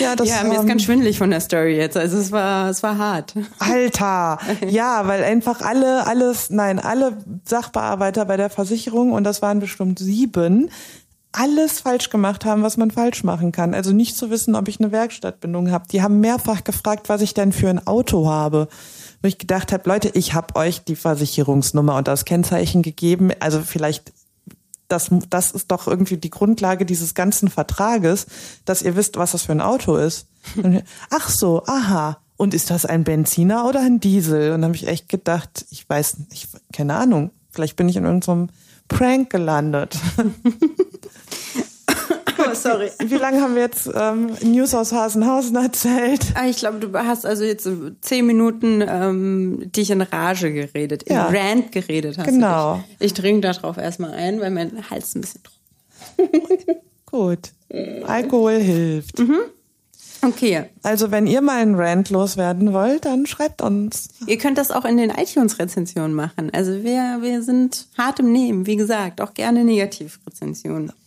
ja, 0.00 0.16
das, 0.16 0.28
ja, 0.28 0.44
mir 0.44 0.58
ist 0.58 0.66
ganz 0.66 0.82
schwindelig 0.82 1.16
von 1.16 1.30
der 1.30 1.40
Story 1.40 1.76
jetzt. 1.76 1.96
Also 1.96 2.18
es 2.18 2.30
war, 2.30 2.68
es 2.68 2.82
war 2.82 2.98
hart. 2.98 3.34
Alter! 3.58 4.38
Ja, 4.68 5.06
weil 5.06 5.22
einfach 5.22 5.60
alle, 5.60 6.06
alles, 6.06 6.50
nein, 6.50 6.78
alle 6.78 7.16
Sachbearbeiter 7.44 8.24
bei 8.24 8.36
der 8.36 8.50
Versicherung, 8.50 9.12
und 9.12 9.24
das 9.24 9.40
waren 9.40 9.60
bestimmt 9.60 9.98
sieben, 9.98 10.70
alles 11.34 11.80
falsch 11.80 12.10
gemacht 12.10 12.44
haben, 12.44 12.62
was 12.62 12.76
man 12.76 12.92
falsch 12.92 13.24
machen 13.24 13.50
kann. 13.50 13.74
Also 13.74 13.92
nicht 13.92 14.16
zu 14.16 14.30
wissen, 14.30 14.54
ob 14.54 14.68
ich 14.68 14.78
eine 14.78 14.92
Werkstattbindung 14.92 15.70
habe. 15.70 15.88
Die 15.90 16.00
haben 16.00 16.20
mehrfach 16.20 16.62
gefragt, 16.62 17.08
was 17.08 17.22
ich 17.22 17.34
denn 17.34 17.52
für 17.52 17.68
ein 17.68 17.84
Auto 17.86 18.28
habe. 18.28 18.68
Wo 19.20 19.26
ich 19.26 19.38
gedacht 19.38 19.72
habe, 19.72 19.88
Leute, 19.88 20.10
ich 20.10 20.32
habe 20.32 20.54
euch 20.54 20.84
die 20.84 20.94
Versicherungsnummer 20.94 21.96
und 21.96 22.06
das 22.06 22.24
Kennzeichen 22.24 22.82
gegeben. 22.82 23.32
Also 23.40 23.62
vielleicht, 23.62 24.12
das, 24.86 25.10
das 25.28 25.50
ist 25.50 25.72
doch 25.72 25.88
irgendwie 25.88 26.18
die 26.18 26.30
Grundlage 26.30 26.86
dieses 26.86 27.14
ganzen 27.14 27.48
Vertrages, 27.48 28.26
dass 28.64 28.82
ihr 28.82 28.94
wisst, 28.94 29.16
was 29.16 29.32
das 29.32 29.42
für 29.42 29.52
ein 29.52 29.60
Auto 29.60 29.96
ist. 29.96 30.28
Ach 31.10 31.28
so, 31.28 31.64
aha. 31.66 32.18
Und 32.36 32.54
ist 32.54 32.70
das 32.70 32.86
ein 32.86 33.02
Benziner 33.02 33.66
oder 33.66 33.80
ein 33.80 33.98
Diesel? 33.98 34.52
Und 34.52 34.62
dann 34.62 34.70
habe 34.70 34.76
ich 34.76 34.86
echt 34.86 35.08
gedacht, 35.08 35.66
ich 35.70 35.88
weiß, 35.88 36.16
ich 36.32 36.46
keine 36.72 36.94
Ahnung. 36.94 37.30
Vielleicht 37.50 37.76
bin 37.76 37.88
ich 37.88 37.96
in 37.96 38.04
irgendeinem 38.04 38.50
Prank 38.88 39.30
gelandet. 39.30 39.96
oh, 42.38 42.54
sorry. 42.54 42.90
Wie 43.04 43.16
lange 43.16 43.40
haben 43.40 43.54
wir 43.54 43.62
jetzt 43.62 43.90
ähm, 43.94 44.36
News 44.42 44.74
aus 44.74 44.92
Hasenhausen 44.92 45.56
erzählt? 45.56 46.26
Ah, 46.34 46.46
ich 46.46 46.56
glaube, 46.56 46.78
du 46.78 46.92
hast 46.92 47.26
also 47.26 47.44
jetzt 47.44 47.68
zehn 48.00 48.26
Minuten 48.26 48.82
ähm, 48.86 49.70
dich 49.72 49.90
in 49.90 50.02
Rage 50.02 50.52
geredet, 50.52 51.04
in 51.04 51.16
ja. 51.16 51.26
Rant 51.26 51.72
geredet 51.72 52.18
hast. 52.18 52.26
Genau. 52.26 52.82
Ich 52.98 53.14
trinke 53.14 53.40
darauf 53.40 53.76
erstmal 53.76 54.12
ein, 54.12 54.40
weil 54.40 54.50
mein 54.50 54.90
Hals 54.90 55.14
ein 55.14 55.20
bisschen 55.22 55.42
trocken 55.42 56.80
Gut. 57.06 57.52
Alkohol 58.06 58.58
hilft. 58.58 59.18
Mhm. 59.18 59.40
Okay. 60.24 60.64
Also 60.82 61.10
wenn 61.10 61.26
ihr 61.26 61.42
mal 61.42 61.60
einen 61.60 61.74
Rant 61.74 62.10
loswerden 62.10 62.72
wollt, 62.72 63.04
dann 63.04 63.26
schreibt 63.26 63.60
uns. 63.60 64.08
Ihr 64.26 64.38
könnt 64.38 64.58
das 64.58 64.70
auch 64.70 64.84
in 64.84 64.96
den 64.96 65.10
iTunes-Rezensionen 65.10 66.14
machen. 66.14 66.50
Also 66.52 66.82
wir, 66.82 67.18
wir 67.20 67.42
sind 67.42 67.86
hart 67.98 68.20
im 68.20 68.32
Nehmen, 68.32 68.66
wie 68.66 68.76
gesagt, 68.76 69.20
auch 69.20 69.34
gerne 69.34 69.64
Negativrezensionen. 69.64 70.92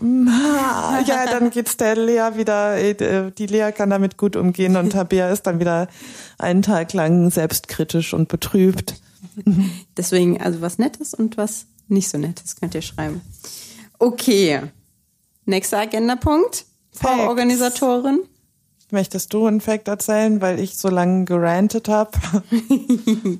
Ja, 0.00 1.26
dann 1.26 1.50
geht's 1.50 1.76
der 1.76 1.96
Lea 1.96 2.36
wieder, 2.36 2.76
äh, 2.76 3.32
die 3.36 3.46
Lea 3.46 3.72
kann 3.72 3.90
damit 3.90 4.16
gut 4.16 4.36
umgehen 4.36 4.76
und 4.76 4.90
Tabea 4.90 5.32
ist 5.32 5.48
dann 5.48 5.58
wieder 5.58 5.88
einen 6.38 6.62
Tag 6.62 6.92
lang 6.92 7.28
selbstkritisch 7.30 8.14
und 8.14 8.28
betrübt. 8.28 8.94
Deswegen, 9.96 10.40
also 10.40 10.60
was 10.60 10.78
Nettes 10.78 11.12
und 11.12 11.36
was 11.36 11.66
nicht 11.88 12.08
so 12.08 12.18
Nettes 12.18 12.54
könnt 12.54 12.76
ihr 12.76 12.82
schreiben. 12.82 13.20
Okay. 13.98 14.60
Nächster 15.44 15.78
Agendapunkt. 15.78 16.66
Frau 16.92 17.28
Organisatorin. 17.28 18.20
Möchtest 18.92 19.32
du 19.32 19.46
einen 19.46 19.60
Fact 19.60 19.88
erzählen, 19.88 20.40
weil 20.40 20.58
ich 20.58 20.76
so 20.76 20.88
lange 20.88 21.24
gerantet 21.24 21.88
habe? 21.88 22.10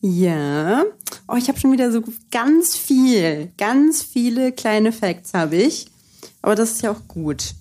ja. 0.00 0.84
Oh, 1.28 1.36
ich 1.36 1.48
habe 1.48 1.60
schon 1.60 1.72
wieder 1.72 1.92
so 1.92 2.02
ganz 2.30 2.76
viel, 2.76 3.52
ganz 3.58 4.02
viele 4.02 4.52
kleine 4.52 4.92
Facts 4.92 5.34
habe 5.34 5.56
ich. 5.56 5.86
Aber 6.42 6.54
das 6.54 6.72
ist 6.72 6.82
ja 6.82 6.90
auch 6.90 7.06
gut. 7.08 7.54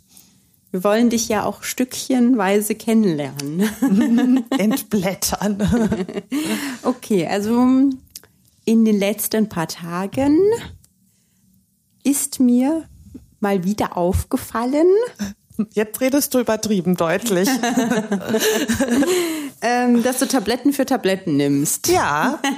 Wir 0.72 0.84
wollen 0.84 1.10
dich 1.10 1.28
ja 1.30 1.46
auch 1.46 1.64
stückchenweise 1.64 2.76
kennenlernen. 2.76 4.44
Entblättern. 4.58 5.58
okay, 6.84 7.28
also 7.28 7.90
in 8.66 8.86
den 8.86 9.00
letzten 9.00 9.50
paar 9.50 9.68
Tagen 9.68 10.38
ist 12.04 12.40
mir 12.40 12.88
mal 13.40 13.64
wieder 13.64 13.98
aufgefallen, 13.98 14.88
Jetzt 15.74 16.02
redest 16.02 16.34
du 16.34 16.40
übertrieben 16.40 16.96
deutlich. 16.96 17.50
ähm, 19.62 20.04
dass 20.04 20.20
du 20.20 20.28
Tabletten 20.28 20.74
für 20.74 20.86
Tabletten 20.86 21.38
nimmst. 21.38 21.88
Ja. 21.88 22.40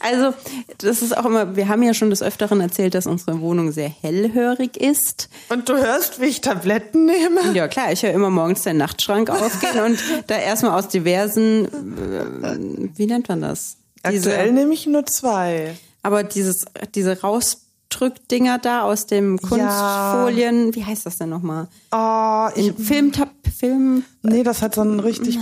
Also, 0.00 0.34
das 0.78 1.02
ist 1.02 1.16
auch 1.16 1.24
immer, 1.26 1.54
wir 1.54 1.68
haben 1.68 1.82
ja 1.82 1.94
schon 1.94 2.10
des 2.10 2.22
Öfteren 2.22 2.60
erzählt, 2.60 2.94
dass 2.94 3.06
unsere 3.06 3.40
Wohnung 3.40 3.70
sehr 3.70 3.88
hellhörig 3.88 4.76
ist. 4.76 5.28
Und 5.48 5.68
du 5.68 5.76
hörst, 5.76 6.20
wie 6.20 6.26
ich 6.26 6.40
Tabletten 6.40 7.06
nehme? 7.06 7.52
Ja, 7.54 7.68
klar, 7.68 7.92
ich 7.92 8.02
höre 8.02 8.12
immer 8.12 8.30
morgens 8.30 8.62
den 8.62 8.78
Nachtschrank 8.78 9.30
aufgehen 9.30 9.80
und 9.84 10.02
da 10.26 10.36
erstmal 10.36 10.76
aus 10.76 10.88
diversen, 10.88 11.66
äh, 11.66 12.58
wie 12.96 13.06
nennt 13.06 13.28
man 13.28 13.42
das? 13.42 13.76
Diese, 14.10 14.30
Aktuell 14.30 14.52
nehme 14.52 14.72
ich 14.74 14.86
nur 14.86 15.06
zwei. 15.06 15.76
Aber 16.02 16.22
dieses, 16.22 16.64
diese 16.94 17.20
raus 17.20 17.58
Drückdinger 17.90 18.58
da 18.58 18.82
aus 18.82 19.06
dem 19.06 19.38
Kunstfolien. 19.38 20.68
Ja. 20.68 20.74
Wie 20.74 20.84
heißt 20.84 21.06
das 21.06 21.18
denn 21.18 21.28
nochmal? 21.28 21.68
Oh, 21.92 22.48
ich, 22.54 22.72
Filmtab, 22.72 23.28
Film. 23.56 24.04
Nee, 24.22 24.42
das 24.42 24.62
hat 24.62 24.76
so 24.76 24.82
ein 24.82 25.00
richtig, 25.00 25.38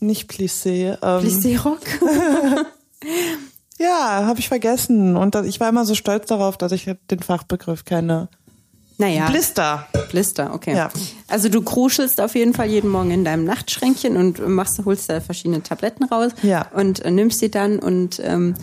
nicht 0.00 0.30
Plissé. 0.30 0.96
Ähm. 1.02 1.20
Plissé-Rock. 1.20 1.80
ja, 3.78 4.24
habe 4.24 4.40
ich 4.40 4.48
vergessen. 4.48 5.16
Und 5.16 5.34
ich 5.44 5.60
war 5.60 5.68
immer 5.68 5.84
so 5.84 5.94
stolz 5.94 6.26
darauf, 6.26 6.56
dass 6.56 6.72
ich 6.72 6.90
den 7.10 7.20
Fachbegriff 7.20 7.84
kenne. 7.84 8.28
Naja. 9.00 9.30
Blister. 9.30 9.86
Blister, 10.10 10.52
okay. 10.52 10.76
Ja. 10.76 10.90
Also 11.26 11.48
du 11.48 11.62
kruschelst 11.62 12.20
auf 12.20 12.34
jeden 12.34 12.52
Fall 12.52 12.68
jeden 12.68 12.90
Morgen 12.90 13.10
in 13.10 13.24
deinem 13.24 13.44
Nachtschränkchen 13.44 14.18
und 14.18 14.46
machst, 14.46 14.78
holst 14.84 15.08
da 15.08 15.20
verschiedene 15.20 15.62
Tabletten 15.62 16.04
raus 16.04 16.32
ja. 16.42 16.66
und 16.74 17.00
äh, 17.00 17.10
nimmst 17.10 17.40
sie 17.40 17.50
dann 17.50 17.78
und 17.78 18.20
ähm, 18.22 18.54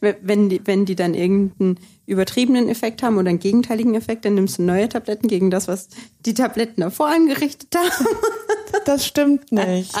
wenn, 0.00 0.48
die, 0.48 0.60
wenn 0.64 0.84
die 0.84 0.96
dann 0.96 1.14
irgendeinen 1.14 1.78
übertriebenen 2.06 2.68
Effekt 2.68 3.02
haben 3.02 3.18
oder 3.18 3.30
einen 3.30 3.38
gegenteiligen 3.38 3.94
Effekt, 3.94 4.24
dann 4.24 4.34
nimmst 4.34 4.58
du 4.58 4.62
neue 4.62 4.88
Tabletten 4.88 5.28
gegen 5.28 5.50
das, 5.50 5.68
was 5.68 5.88
die 6.20 6.34
Tabletten 6.34 6.80
davor 6.80 7.08
angerichtet 7.08 7.74
haben. 7.76 8.06
Das 8.84 9.06
stimmt 9.06 9.52
nicht. 9.52 9.94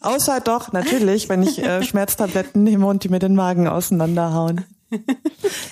Außer 0.00 0.40
doch, 0.40 0.72
natürlich, 0.72 1.28
wenn 1.28 1.42
ich 1.42 1.62
äh, 1.62 1.82
Schmerztabletten 1.82 2.64
nehme 2.64 2.86
und 2.86 3.04
die 3.04 3.08
mir 3.08 3.18
den 3.18 3.34
Magen 3.34 3.68
auseinanderhauen. 3.68 4.64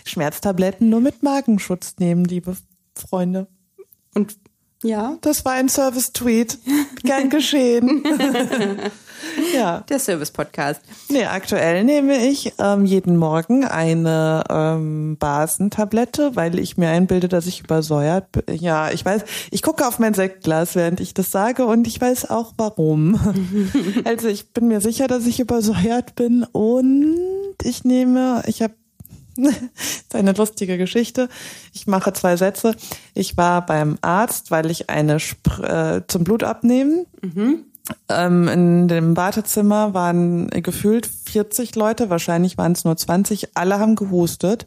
Schmerztabletten 0.04 0.88
nur 0.88 1.00
mit 1.00 1.22
Magenschutz 1.22 1.94
nehmen, 1.98 2.24
liebe 2.24 2.56
Freunde. 2.94 3.48
Und 4.14 4.36
ja. 4.82 5.16
Das 5.20 5.44
war 5.44 5.52
ein 5.52 5.68
Service-Tweet. 5.68 6.58
Gern 7.02 7.30
geschehen. 7.30 8.04
ja. 9.54 9.80
Der 9.88 9.98
Service-Podcast. 9.98 10.80
Nee, 11.08 11.24
aktuell 11.24 11.84
nehme 11.84 12.26
ich 12.26 12.52
ähm, 12.58 12.84
jeden 12.84 13.16
Morgen 13.16 13.64
eine 13.64 14.44
ähm, 14.50 15.16
Basentablette, 15.18 16.36
weil 16.36 16.58
ich 16.58 16.76
mir 16.76 16.90
einbilde, 16.90 17.28
dass 17.28 17.46
ich 17.46 17.60
übersäuert 17.60 18.30
bin. 18.32 18.56
Ja, 18.56 18.90
ich 18.90 19.04
weiß, 19.04 19.22
ich 19.50 19.62
gucke 19.62 19.86
auf 19.86 19.98
mein 19.98 20.14
Sektglas, 20.14 20.74
während 20.74 21.00
ich 21.00 21.14
das 21.14 21.30
sage 21.30 21.64
und 21.66 21.86
ich 21.86 22.00
weiß 22.00 22.30
auch 22.30 22.52
warum. 22.56 23.18
also 24.04 24.28
ich 24.28 24.52
bin 24.52 24.68
mir 24.68 24.80
sicher, 24.80 25.08
dass 25.08 25.26
ich 25.26 25.40
übersäuert 25.40 26.14
bin 26.16 26.44
und 26.52 27.16
ich 27.62 27.84
nehme, 27.84 28.42
ich 28.46 28.62
habe 28.62 28.74
ist 29.76 30.14
eine 30.14 30.32
lustige 30.32 30.78
Geschichte. 30.78 31.28
Ich 31.72 31.86
mache 31.86 32.12
zwei 32.12 32.36
Sätze. 32.36 32.74
Ich 33.14 33.36
war 33.36 33.64
beim 33.64 33.98
Arzt, 34.00 34.50
weil 34.50 34.70
ich 34.70 34.90
eine 34.90 35.20
Spr 35.20 35.96
äh, 35.96 36.02
zum 36.06 36.24
Blut 36.24 36.42
abnehmen. 36.42 37.06
Ähm, 38.08 38.48
in 38.48 38.88
dem 38.88 39.16
Wartezimmer 39.16 39.94
waren 39.94 40.48
gefühlt 40.50 41.06
40 41.06 41.74
Leute, 41.76 42.10
wahrscheinlich 42.10 42.58
waren 42.58 42.72
es 42.72 42.84
nur 42.84 42.96
20. 42.96 43.56
Alle 43.56 43.78
haben 43.78 43.94
gehustet. 43.94 44.66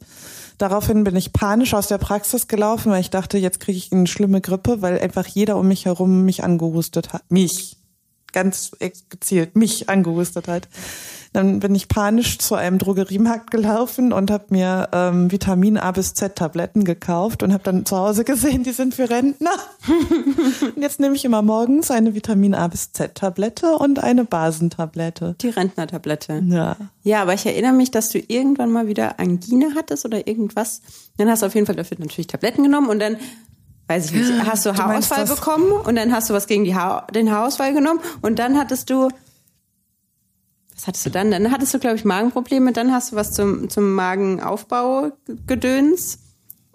Daraufhin 0.58 1.06
bin 1.06 1.16
ich 1.16 1.32
panisch 1.32 1.74
aus 1.74 1.88
der 1.88 1.98
Praxis 1.98 2.48
gelaufen, 2.48 2.92
weil 2.92 3.02
ich 3.02 3.10
dachte, 3.10 3.38
jetzt 3.38 3.62
kriege 3.62 3.78
ich 3.78 3.92
eine 3.92 4.08
schlimme 4.08 4.42
Grippe, 4.42 4.82
weil 4.82 5.00
einfach 5.00 5.26
jeder 5.26 5.56
um 5.56 5.68
mich 5.68 5.86
herum 5.86 6.26
mich 6.26 6.44
angehustet 6.44 7.14
hat. 7.14 7.24
Mich. 7.30 7.78
Ganz 8.32 8.72
gezielt 9.10 9.56
mich 9.56 9.90
angehustet 9.90 10.48
hat. 10.48 10.68
Dann 11.32 11.60
bin 11.60 11.76
ich 11.76 11.88
panisch 11.88 12.40
zu 12.40 12.56
einem 12.56 12.80
Drogeriemarkt 12.80 13.52
gelaufen 13.52 14.14
und 14.14 14.32
habe 14.32 14.46
mir 14.50 14.90
ähm, 14.92 15.32
Vitamin 15.32 15.78
A 15.78 15.92
bis 15.92 16.16
Z 16.16 16.36
Tabletten 16.36 16.86
gekauft 16.86 17.44
und 17.44 17.54
habe 17.54 17.64
dann 17.64 17.86
zu 17.86 17.96
Hause 17.98 18.24
gesehen, 18.24 18.64
die 18.64 18.72
sind 18.72 18.96
für 18.96 19.12
Rentner. 19.12 19.52
und 20.76 20.82
jetzt 20.82 21.00
nehme 21.00 21.16
ich 21.16 21.26
immer 21.26 21.44
morgens 21.44 21.92
eine 21.92 22.16
Vitamin 22.16 22.56
A 22.56 22.68
bis 22.68 22.94
Z 22.94 23.14
Tablette 23.14 23.76
und 23.78 24.04
eine 24.04 24.26
Basentablette. 24.26 25.36
Die 25.42 25.50
Rentnertablette. 25.50 26.42
Ja. 26.48 26.78
Ja, 27.04 27.22
aber 27.22 27.34
ich 27.36 27.46
erinnere 27.46 27.74
mich, 27.74 27.92
dass 27.92 28.10
du 28.10 28.20
irgendwann 28.20 28.72
mal 28.72 28.88
wieder 28.88 29.20
Angine 29.20 29.74
hattest 29.76 30.06
oder 30.06 30.28
irgendwas. 30.28 30.82
Dann 31.18 31.30
hast 31.30 31.44
du 31.44 31.46
auf 31.46 31.54
jeden 31.56 31.68
Fall 31.68 31.76
dafür 31.76 31.98
natürlich 32.00 32.26
Tabletten 32.28 32.64
genommen 32.64 32.90
und 32.90 32.98
dann, 33.00 33.18
weiß 33.88 34.06
ich 34.06 34.14
nicht, 34.14 34.34
hast 34.46 34.66
du 34.66 34.72
Du 34.72 34.78
Haarausfall 34.80 35.26
das- 35.26 35.36
bekommen 35.36 35.72
und 35.72 35.96
dann 35.96 36.12
hast 36.12 36.30
du 36.30 36.34
was 36.34 36.48
gegen 36.48 36.64
die 36.64 36.74
ha 36.76 37.06
den 37.14 37.32
Haarausfall 37.32 37.74
genommen 37.76 38.00
und 38.24 38.40
dann 38.40 38.58
hattest 38.58 38.90
du, 38.90 39.10
was 40.80 40.88
hattest 40.88 41.06
du 41.06 41.10
dann? 41.10 41.32
Dann 41.32 41.52
hattest 41.52 41.74
du, 41.74 41.80
glaube 41.80 41.98
ich, 41.98 42.06
Magenprobleme, 42.06 42.72
dann 42.72 42.94
hast 42.94 43.12
du 43.12 43.18
was 43.18 43.34
zum, 43.34 43.70
zum 43.70 43.94
Magenaufbau 43.96 45.12
gedöns. 45.46 46.20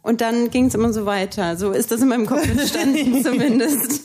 Und 0.02 0.20
dann 0.20 0.50
ging 0.50 0.66
es 0.66 0.74
immer 0.74 0.92
so 0.92 1.06
weiter. 1.06 1.56
So 1.56 1.72
ist 1.72 1.90
das 1.90 2.02
in 2.02 2.08
meinem 2.08 2.26
Kopf 2.26 2.46
entstanden 2.46 3.22
zumindest. 3.24 4.02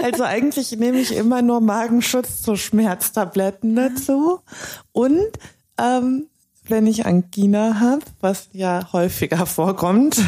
Also 0.00 0.22
eigentlich 0.22 0.70
nehme 0.78 1.00
ich 1.00 1.16
immer 1.16 1.42
nur 1.42 1.60
Magenschutz 1.60 2.42
zu 2.42 2.54
Schmerztabletten 2.54 3.74
dazu. 3.74 4.38
Und 4.92 5.26
ähm, 5.76 6.28
wenn 6.68 6.86
ich 6.86 7.06
Angina 7.06 7.80
habe, 7.80 8.02
was 8.20 8.48
ja 8.52 8.92
häufiger 8.92 9.46
vorkommt, 9.46 10.20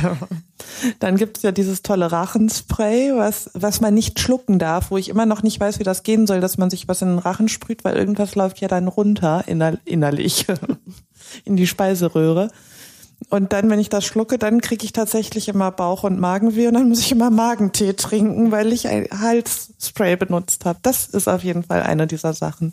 dann 0.99 1.16
gibt 1.16 1.38
es 1.38 1.42
ja 1.42 1.53
dieses 1.53 1.83
tolle 1.83 2.11
Rachenspray, 2.11 3.12
was, 3.14 3.51
was 3.55 3.81
man 3.81 3.94
nicht 3.94 4.18
schlucken 4.18 4.59
darf, 4.59 4.90
wo 4.90 4.97
ich 4.97 5.09
immer 5.09 5.27
noch 5.27 5.42
nicht 5.42 5.61
weiß, 5.61 5.79
wie 5.79 5.85
das 5.85 6.03
gehen 6.03 6.27
soll, 6.27 6.40
dass 6.40 6.59
man 6.59 6.70
sich 6.70 6.88
was 6.88 7.03
in 7.03 7.09
den 7.09 7.18
Rachen 7.18 7.49
sprüht, 7.49 7.85
weil 7.85 7.97
irgendwas 7.97 8.35
läuft 8.35 8.61
ja 8.61 8.68
dann 8.68 8.88
runter 8.88 9.44
inner, 9.47 9.79
innerlich 9.85 10.47
in 11.44 11.57
die 11.57 11.66
Speiseröhre. 11.66 12.51
Und 13.31 13.53
dann, 13.53 13.70
wenn 13.70 13.79
ich 13.79 13.88
das 13.88 14.05
schlucke, 14.05 14.38
dann 14.38 14.61
kriege 14.61 14.85
ich 14.85 14.92
tatsächlich 14.92 15.49
immer 15.49 15.70
Bauch- 15.70 16.05
und 16.05 16.20
Magenweh 16.20 16.66
und 16.66 16.75
dann 16.75 16.88
muss 16.88 17.01
ich 17.01 17.12
immer 17.12 17.31
Magentee 17.31 17.94
trinken, 17.94 18.51
weil 18.51 18.73
ich 18.73 18.87
ein 18.88 19.07
Halsspray 19.11 20.16
benutzt 20.16 20.64
habe. 20.64 20.79
Das 20.83 21.07
ist 21.07 21.29
auf 21.29 21.42
jeden 21.42 21.62
Fall 21.62 21.83
eine 21.83 22.07
dieser 22.07 22.35
Sachen. 22.35 22.73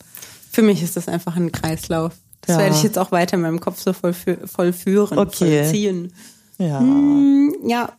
Für 0.51 0.61
mich 0.61 0.83
ist 0.83 0.97
das 0.97 1.07
einfach 1.07 1.37
ein 1.37 1.51
Kreislauf. 1.51 2.11
Das 2.41 2.55
Ja. 2.55 2.61
werde 2.63 2.75
ich 2.75 2.83
jetzt 2.83 2.97
auch 2.97 3.11
weiter 3.11 3.35
in 3.35 3.41
meinem 3.41 3.59
Kopf 3.59 3.79
so 3.81 3.93
voll, 3.93 4.11
fü- 4.11 4.45
voll 4.47 4.73
führen, 4.73 5.17
Okay. 5.17 5.63
vollziehen. 5.63 6.13
Ja. 6.57 6.79
Hm, 6.79 7.55
Ja, 7.65 7.89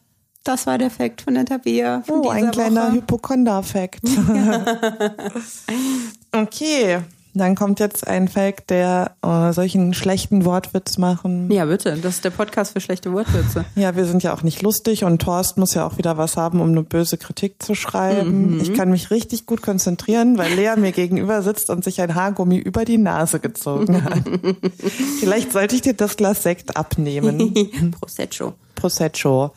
das 0.44 0.66
war 0.66 0.78
der 0.78 0.90
Fakt 0.90 1.22
von 1.22 1.34
der 1.34 1.44
Tabea. 1.44 2.02
Von 2.06 2.20
Oh, 2.20 2.28
ein 2.28 2.50
kleiner. 2.50 2.92
Hypochonder-Fact. 2.92 4.00
okay, 6.32 7.00
dann 7.34 7.54
kommt 7.54 7.80
jetzt 7.80 8.06
ein 8.06 8.28
Fact, 8.28 8.68
der 8.70 9.12
äh, 9.22 9.52
solchen 9.52 9.94
schlechten 9.94 10.44
Wortwitz 10.44 10.98
machen. 10.98 11.50
Ja, 11.50 11.64
bitte. 11.64 11.96
Das 11.96 12.16
ist 12.16 12.24
der 12.24 12.30
Podcast 12.30 12.72
für 12.72 12.80
schlechte 12.80 13.12
Wortwitze. 13.12 13.64
Ja, 13.74 13.96
wir 13.96 14.04
sind 14.04 14.22
ja 14.22 14.34
auch 14.34 14.42
nicht 14.42 14.60
lustig 14.62 15.04
und 15.04 15.22
Thorst 15.22 15.56
muss 15.56 15.72
ja 15.74 15.86
auch 15.86 15.96
wieder 15.98 16.18
was 16.18 16.36
haben, 16.36 16.60
um 16.60 16.68
eine 16.68 16.82
böse 16.82 17.16
Kritik 17.16 17.62
zu 17.62 17.74
schreiben. 17.74 18.60
Ich 18.60 18.74
kann 18.74 18.90
mich 18.90 19.10
richtig 19.10 19.46
gut 19.46 19.62
konzentrieren, 19.62 20.36
weil 20.36 20.52
Lea 20.54 20.74
mir 20.76 20.92
gegenüber 20.92 21.42
sitzt 21.42 21.70
und 21.70 21.82
sich 21.84 22.00
ein 22.02 22.14
Haargummi 22.14 22.58
über 22.58 22.84
die 22.84 22.98
Nase 22.98 23.40
gezogen 23.40 24.04
hat. 24.04 24.22
Vielleicht 25.20 25.52
sollte 25.52 25.74
ich 25.74 25.80
dir 25.82 25.94
das 25.94 26.16
Glas 26.16 26.42
Sekt 26.42 26.76
abnehmen. 26.76 27.54
Prosecco. 28.00 28.52
Prosecco. 28.74 29.52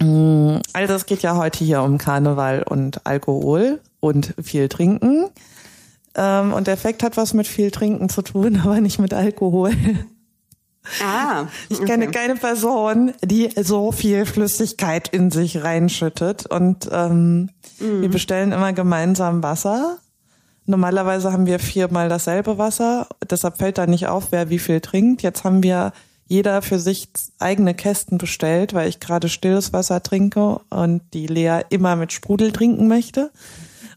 Mm, 0.00 0.56
Also 0.72 0.94
es 0.94 1.06
geht 1.06 1.22
ja 1.22 1.36
heute 1.36 1.64
hier 1.64 1.82
um 1.82 1.98
Karneval 1.98 2.62
und 2.62 3.06
Alkohol 3.06 3.80
und 4.00 4.34
viel 4.42 4.68
Trinken. 4.68 5.26
Ähm, 6.16 6.52
Und 6.52 6.66
der 6.66 6.74
Effekt 6.74 7.02
hat 7.02 7.16
was 7.16 7.34
mit 7.34 7.46
viel 7.46 7.70
Trinken 7.70 8.08
zu 8.08 8.22
tun, 8.22 8.60
aber 8.64 8.80
nicht 8.80 8.98
mit 8.98 9.12
Alkohol. 9.14 9.72
Ah, 11.02 11.46
Ich 11.70 11.82
kenne 11.84 12.08
keine 12.10 12.34
Person, 12.36 13.14
die 13.22 13.50
so 13.62 13.90
viel 13.90 14.26
Flüssigkeit 14.26 15.08
in 15.08 15.30
sich 15.30 15.62
reinschüttet. 15.64 16.46
Und 16.46 16.88
ähm, 16.92 17.50
wir 17.78 18.10
bestellen 18.10 18.52
immer 18.52 18.72
gemeinsam 18.74 19.42
Wasser. 19.42 19.96
Normalerweise 20.66 21.32
haben 21.32 21.46
wir 21.46 21.58
viermal 21.58 22.08
dasselbe 22.10 22.58
Wasser. 22.58 23.08
Deshalb 23.30 23.56
fällt 23.58 23.78
da 23.78 23.86
nicht 23.86 24.08
auf, 24.08 24.28
wer 24.30 24.50
wie 24.50 24.58
viel 24.58 24.80
trinkt. 24.80 25.22
Jetzt 25.22 25.42
haben 25.44 25.62
wir 25.62 25.92
jeder 26.26 26.60
für 26.62 26.78
sich 26.78 27.08
eigene 27.38 27.74
Kästen 27.74 28.18
bestellt, 28.18 28.74
weil 28.74 28.88
ich 28.88 29.00
gerade 29.00 29.28
stilles 29.28 29.72
Wasser 29.72 30.02
trinke 30.02 30.60
und 30.70 31.02
die 31.12 31.26
Lea 31.26 31.60
immer 31.70 31.96
mit 31.96 32.12
Sprudel 32.12 32.52
trinken 32.52 32.88
möchte. 32.88 33.30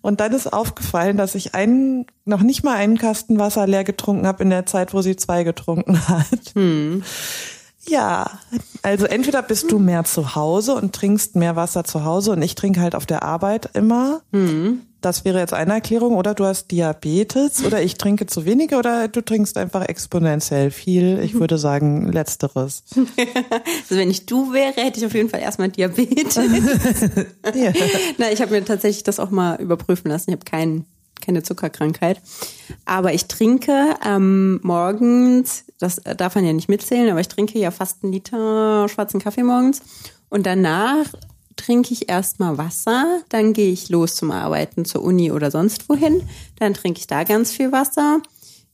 Und 0.08 0.22
dann 0.22 0.32
ist 0.32 0.54
aufgefallen, 0.54 1.17
dass 1.17 1.36
ich 1.36 1.54
einen, 1.54 2.06
noch 2.24 2.41
nicht 2.41 2.63
mal 2.63 2.78
einen 2.78 2.98
Kasten 2.98 3.39
Wasser 3.39 3.67
leer 3.67 3.84
getrunken 3.84 4.26
habe 4.26 4.41
in 4.41 4.50
der 4.50 4.65
Zeit, 4.65 4.93
wo 4.93 5.02
sie 5.02 5.17
zwei 5.17 5.43
getrunken 5.43 6.00
hat. 6.08 6.56
Ja, 7.88 8.39
also 8.84 9.06
entweder 9.06 9.41
bist 9.41 9.71
du 9.71 9.80
mehr 9.80 10.04
zu 10.04 10.36
Hause 10.36 10.76
und 10.76 10.93
trinkst 10.93 11.36
mehr 11.36 11.56
Wasser 11.56 11.84
zu 11.84 12.04
Hause 12.04 12.32
und 12.32 12.41
ich 12.41 12.56
trinke 12.56 12.82
halt 12.82 12.95
auf 12.95 13.06
der 13.06 13.23
Arbeit 13.23 13.69
immer. 13.73 14.21
Das 15.02 15.23
wäre 15.26 15.39
jetzt 15.39 15.54
eine 15.54 15.73
Erklärung. 15.73 16.15
Oder 16.15 16.34
du 16.34 16.45
hast 16.45 16.71
Diabetes 16.71 17.63
oder 17.63 17.82
ich 17.82 17.95
trinke 17.97 18.26
zu 18.26 18.45
wenige 18.45 18.78
oder 18.78 19.08
du 19.08 19.21
trinkst 19.21 19.56
einfach 19.58 19.86
exponentiell 19.88 20.71
viel. 20.71 21.19
Ich 21.19 21.34
würde 21.39 21.58
sagen, 21.58 22.12
letzteres. 22.12 22.84
also 22.95 23.95
wenn 23.95 24.10
ich 24.10 24.26
du 24.26 24.54
wäre, 24.54 24.73
hätte 24.82 25.00
ich 25.00 25.06
auf 25.06 25.13
jeden 25.13 25.30
Fall 25.30 25.39
erstmal 25.39 25.69
Diabetes. 25.69 26.36
Ja. 27.56 27.71
Na, 28.17 28.32
ich 28.32 28.41
habe 28.41 28.52
mir 28.52 28.65
tatsächlich 28.65 29.04
das 29.04 29.19
auch 29.19 29.30
mal 29.30 29.56
überprüfen 29.62 30.10
lassen. 30.10 30.32
Ich 30.32 30.36
habe 30.36 30.45
kein, 30.45 30.86
keine 31.21 31.43
Zuckerkrankheit. 31.43 32.21
Aber 32.86 33.13
ich 33.13 33.27
trinke 33.27 33.95
ähm, 34.06 34.60
morgens, 34.63 35.65
das 35.80 35.97
darf 36.17 36.36
man 36.36 36.45
ja 36.45 36.53
nicht 36.53 36.69
mitzählen, 36.69 37.10
aber 37.10 37.19
ich 37.19 37.27
trinke 37.27 37.60
ja 37.60 37.71
fast 37.71 38.03
einen 38.03 38.13
Liter 38.13 38.88
schwarzen 38.89 39.19
Kaffee 39.19 39.43
morgens. 39.43 39.82
Und 40.30 40.45
danach 40.45 41.06
trinke 41.56 41.93
ich 41.93 42.10
erstmal 42.10 42.58
Wasser, 42.58 43.21
dann 43.30 43.53
gehe 43.53 43.71
ich 43.71 43.89
los 43.89 44.15
zum 44.15 44.32
Arbeiten 44.32 44.86
zur 44.86 45.03
Uni 45.03 45.32
oder 45.32 45.51
sonst 45.51 45.89
wohin. 45.89 46.27
Dann 46.60 46.73
trinke 46.73 46.99
ich 46.99 47.08
da 47.08 47.23
ganz 47.23 47.51
viel 47.51 47.71
Wasser. 47.71 48.21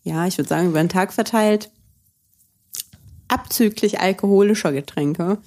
Ja, 0.04 0.28
ich 0.28 0.38
würde 0.38 0.50
sagen, 0.50 0.70
über 0.70 0.84
den 0.84 0.90
Tag 0.90 1.14
verteilt. 1.14 1.72
Abzüglich 3.30 4.00
alkoholischer 4.00 4.74
Getränke 4.74 5.38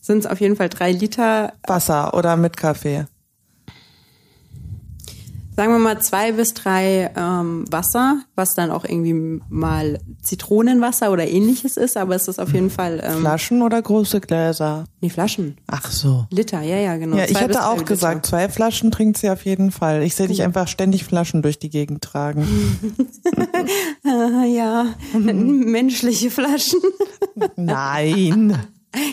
sind 0.00 0.18
es 0.18 0.26
auf 0.26 0.40
jeden 0.40 0.56
Fall 0.56 0.68
drei 0.68 0.92
Liter 0.92 1.54
Wasser 1.66 2.14
oder 2.14 2.36
mit 2.36 2.56
Kaffee. 2.56 3.06
Sagen 5.54 5.72
wir 5.72 5.78
mal 5.78 6.00
zwei 6.00 6.32
bis 6.32 6.54
drei 6.54 7.10
ähm, 7.16 7.64
Wasser, 7.70 8.22
was 8.34 8.54
dann 8.54 8.70
auch 8.70 8.84
irgendwie 8.84 9.40
mal 9.48 9.98
Zitronenwasser 10.22 11.12
oder 11.12 11.28
ähnliches 11.28 11.76
ist, 11.76 11.96
aber 11.96 12.14
es 12.14 12.28
ist 12.28 12.38
auf 12.38 12.52
jeden 12.52 12.70
Fall 12.70 13.02
ähm, 13.04 13.20
Flaschen 13.20 13.62
oder 13.62 13.80
große 13.80 14.20
Gläser? 14.20 14.84
nee, 15.00 15.10
Flaschen. 15.10 15.56
Ach 15.66 15.90
so. 15.90 16.26
Liter, 16.30 16.62
ja, 16.62 16.76
ja, 16.76 16.96
genau. 16.96 17.16
Ja, 17.16 17.24
ich 17.24 17.32
Zwei 17.32 17.40
hätte 17.40 17.66
auch 17.66 17.74
Liter. 17.74 17.84
gesagt, 17.86 18.26
zwei 18.26 18.48
Flaschen 18.48 18.90
trinkt 18.90 19.18
sie 19.18 19.28
auf 19.30 19.44
jeden 19.44 19.70
Fall. 19.72 20.02
Ich 20.02 20.14
sehe 20.14 20.28
dich 20.28 20.42
einfach 20.42 20.68
ständig 20.68 21.04
Flaschen 21.04 21.42
durch 21.42 21.58
die 21.58 21.70
Gegend 21.70 22.02
tragen. 22.02 22.46
Ja, 24.46 24.86
menschliche 25.14 26.30
Flaschen. 26.30 26.80
Nein. 27.56 28.58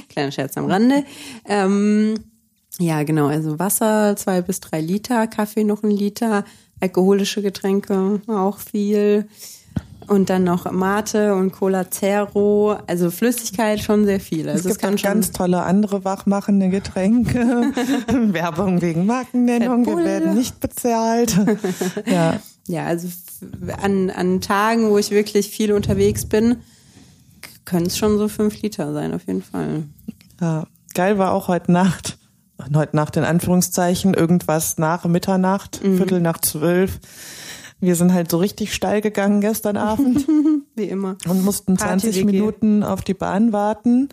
Kleiner 0.09 0.31
Scherz 0.31 0.57
am 0.57 0.65
Rande. 0.65 1.03
Ähm, 1.45 2.15
ja, 2.79 3.03
genau, 3.03 3.27
also 3.27 3.59
Wasser 3.59 4.15
zwei 4.15 4.41
bis 4.41 4.61
drei 4.61 4.79
Liter, 4.79 5.27
Kaffee 5.27 5.65
noch 5.65 5.83
ein 5.83 5.91
Liter, 5.91 6.45
alkoholische 6.79 7.41
Getränke 7.41 8.21
auch 8.27 8.57
viel. 8.57 9.27
Und 10.07 10.31
dann 10.31 10.43
noch 10.43 10.71
Mate 10.71 11.35
und 11.35 11.51
Cola 11.51 11.91
Zero, 11.91 12.77
also 12.87 13.11
Flüssigkeit 13.11 13.79
schon 13.79 14.05
sehr 14.05 14.19
viel. 14.19 14.49
Also 14.49 14.69
Es 14.69 14.79
gibt 14.79 14.95
es 14.95 15.01
ganz 15.03 15.31
tolle 15.31 15.61
andere 15.61 16.03
wachmachende 16.03 16.69
Getränke. 16.69 17.37
Werbung 18.07 18.81
wegen 18.81 19.05
Markennennung. 19.05 19.85
Wir 19.85 19.97
werden 19.97 20.33
nicht 20.33 20.59
bezahlt. 20.61 21.37
ja. 22.07 22.39
Ja, 22.67 22.85
also 22.85 23.07
an, 23.81 24.09
an 24.09 24.41
Tagen, 24.41 24.89
wo 24.89 24.97
ich 24.97 25.11
wirklich 25.11 25.49
viel 25.49 25.73
unterwegs 25.73 26.25
bin, 26.25 26.57
können 27.65 27.85
es 27.85 27.97
schon 27.97 28.17
so 28.17 28.29
fünf 28.29 28.61
Liter 28.61 28.93
sein, 28.93 29.13
auf 29.13 29.27
jeden 29.27 29.43
Fall. 29.43 29.83
ja. 30.41 30.65
Geil 30.95 31.19
war 31.19 31.33
auch 31.33 31.47
heute 31.47 31.71
Nacht. 31.71 32.18
Heute 32.75 32.95
Nacht 32.95 33.15
in 33.17 33.23
Anführungszeichen, 33.23 34.13
irgendwas 34.13 34.77
nach 34.77 35.05
Mitternacht, 35.05 35.81
Mhm. 35.83 35.97
Viertel 35.97 36.21
nach 36.21 36.39
zwölf. 36.39 36.99
Wir 37.79 37.95
sind 37.95 38.13
halt 38.13 38.29
so 38.29 38.37
richtig 38.37 38.73
steil 38.73 38.99
gegangen 39.01 39.39
gestern 39.39 39.77
Abend 39.77 40.27
Wie 40.75 40.83
immer. 40.89 41.15
und 41.27 41.43
mussten 41.45 41.77
20 41.77 42.09
Party-WG. 42.11 42.25
Minuten 42.25 42.83
auf 42.83 43.01
die 43.01 43.13
Bahn 43.13 43.53
warten. 43.53 44.09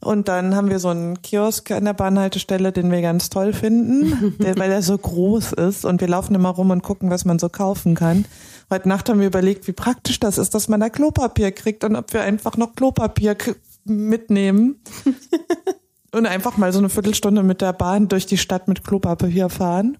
Und 0.00 0.28
dann 0.28 0.54
haben 0.54 0.70
wir 0.70 0.78
so 0.78 0.90
einen 0.90 1.20
Kiosk 1.22 1.72
an 1.72 1.84
der 1.84 1.92
Bahnhaltestelle, 1.92 2.70
den 2.70 2.92
wir 2.92 3.02
ganz 3.02 3.30
toll 3.30 3.52
finden, 3.52 4.36
der, 4.38 4.56
weil 4.56 4.70
er 4.70 4.82
so 4.82 4.96
groß 4.96 5.54
ist. 5.54 5.84
Und 5.84 6.00
wir 6.00 6.06
laufen 6.06 6.36
immer 6.36 6.50
rum 6.50 6.70
und 6.70 6.84
gucken, 6.84 7.10
was 7.10 7.24
man 7.24 7.40
so 7.40 7.48
kaufen 7.48 7.96
kann. 7.96 8.24
Heute 8.70 8.88
Nacht 8.88 9.08
haben 9.08 9.18
wir 9.18 9.26
überlegt, 9.26 9.66
wie 9.66 9.72
praktisch 9.72 10.20
das 10.20 10.38
ist, 10.38 10.54
dass 10.54 10.68
man 10.68 10.78
da 10.78 10.88
Klopapier 10.88 11.50
kriegt 11.50 11.82
und 11.82 11.96
ob 11.96 12.12
wir 12.12 12.20
einfach 12.22 12.56
noch 12.56 12.76
Klopapier 12.76 13.36
mitnehmen. 13.84 14.76
und 16.12 16.26
einfach 16.26 16.56
mal 16.56 16.72
so 16.72 16.78
eine 16.78 16.88
Viertelstunde 16.88 17.42
mit 17.42 17.60
der 17.60 17.72
Bahn 17.72 18.08
durch 18.08 18.26
die 18.26 18.38
Stadt 18.38 18.68
mit 18.68 18.84
Klopapier 18.84 19.48
fahren. 19.48 19.98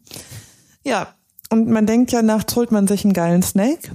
Ja, 0.84 1.08
und 1.50 1.68
man 1.68 1.86
denkt 1.86 2.12
ja, 2.12 2.22
nachts 2.22 2.54
holt 2.56 2.72
man 2.72 2.86
sich 2.86 3.04
einen 3.04 3.12
geilen 3.14 3.42
Snack. 3.42 3.92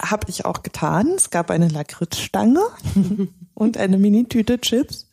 Hab 0.00 0.28
ich 0.28 0.44
auch 0.44 0.62
getan. 0.62 1.08
Es 1.16 1.30
gab 1.30 1.50
eine 1.50 1.68
Lakritzstange 1.68 2.60
und 3.54 3.76
eine 3.76 3.98
Mini-Tüte 3.98 4.60
Chips. 4.60 5.06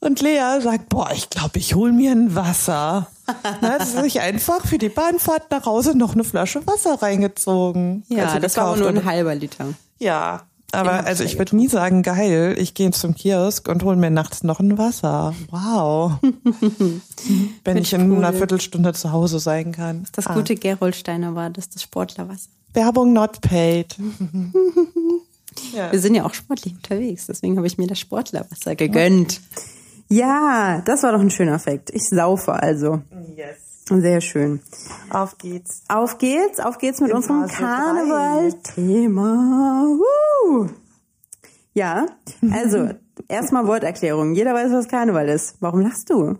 Und 0.00 0.20
Lea 0.20 0.60
sagt, 0.60 0.90
boah, 0.90 1.10
ich 1.14 1.30
glaube, 1.30 1.58
ich 1.58 1.74
hol 1.74 1.90
mir 1.90 2.12
ein 2.12 2.34
Wasser. 2.34 3.08
Na, 3.62 3.70
hat 3.70 3.86
sie 3.86 4.02
sich 4.02 4.20
einfach 4.20 4.66
für 4.66 4.76
die 4.76 4.90
Bahnfahrt 4.90 5.50
nach 5.50 5.64
Hause 5.64 5.96
noch 5.96 6.12
eine 6.12 6.24
Flasche 6.24 6.66
Wasser 6.66 7.00
reingezogen. 7.00 8.04
Ja, 8.08 8.26
Also 8.26 8.38
das 8.38 8.56
war 8.58 8.68
auch 8.68 8.76
nur 8.76 8.88
ein 8.88 9.06
halber 9.06 9.34
Liter. 9.34 9.68
Ja, 9.98 10.42
aber 10.74 11.06
also 11.06 11.24
ich 11.24 11.38
würde 11.38 11.56
nie 11.56 11.68
sagen, 11.68 12.02
geil, 12.02 12.54
ich 12.58 12.74
gehe 12.74 12.90
zum 12.90 13.14
Kiosk 13.14 13.68
und 13.68 13.82
hol 13.84 13.96
mir 13.96 14.10
nachts 14.10 14.42
noch 14.42 14.60
ein 14.60 14.76
Wasser. 14.78 15.34
Wow. 15.50 16.12
Wenn 17.64 17.76
ich 17.76 17.92
in 17.92 18.10
cool. 18.12 18.18
einer 18.24 18.32
Viertelstunde 18.32 18.92
zu 18.92 19.12
Hause 19.12 19.38
sein 19.38 19.72
kann. 19.72 20.06
Das 20.12 20.26
Ah. 20.26 20.34
gute 20.34 20.54
Geroldsteiner 20.54 21.34
war 21.34 21.50
das, 21.50 21.68
das 21.70 21.82
Sportlerwasser. 21.82 22.48
Werbung 22.72 23.12
not 23.12 23.40
paid. 23.40 23.96
ja. 25.74 25.92
Wir 25.92 26.00
sind 26.00 26.14
ja 26.14 26.24
auch 26.24 26.34
sportlich 26.34 26.74
unterwegs, 26.74 27.26
deswegen 27.26 27.56
habe 27.56 27.66
ich 27.66 27.78
mir 27.78 27.86
das 27.86 27.98
Sportlerwasser 27.98 28.74
gegönnt. 28.74 29.40
Ja, 30.08 30.82
das 30.84 31.02
war 31.02 31.12
doch 31.12 31.20
ein 31.20 31.30
schöner 31.30 31.58
Fakt. 31.58 31.90
Ich 31.90 32.08
saufe 32.08 32.52
also. 32.52 33.00
Yes. 33.36 33.56
Sehr 33.88 34.20
schön. 34.20 34.60
Auf 35.10 35.38
geht's. 35.38 35.82
Auf 35.88 36.18
geht's, 36.18 36.60
auf 36.60 36.78
geht's 36.78 37.00
mit 37.00 37.10
In 37.10 37.16
unserem 37.16 37.48
Phase 37.48 37.54
Karneval-Thema. 37.62 39.98
Ja, 41.74 42.06
also 42.50 42.90
erstmal 43.28 43.66
Worterklärung. 43.66 44.34
Jeder 44.34 44.54
weiß, 44.54 44.72
was 44.72 44.88
Karneval 44.88 45.28
ist. 45.28 45.56
Warum 45.60 45.80
lachst 45.80 46.10
du? 46.10 46.36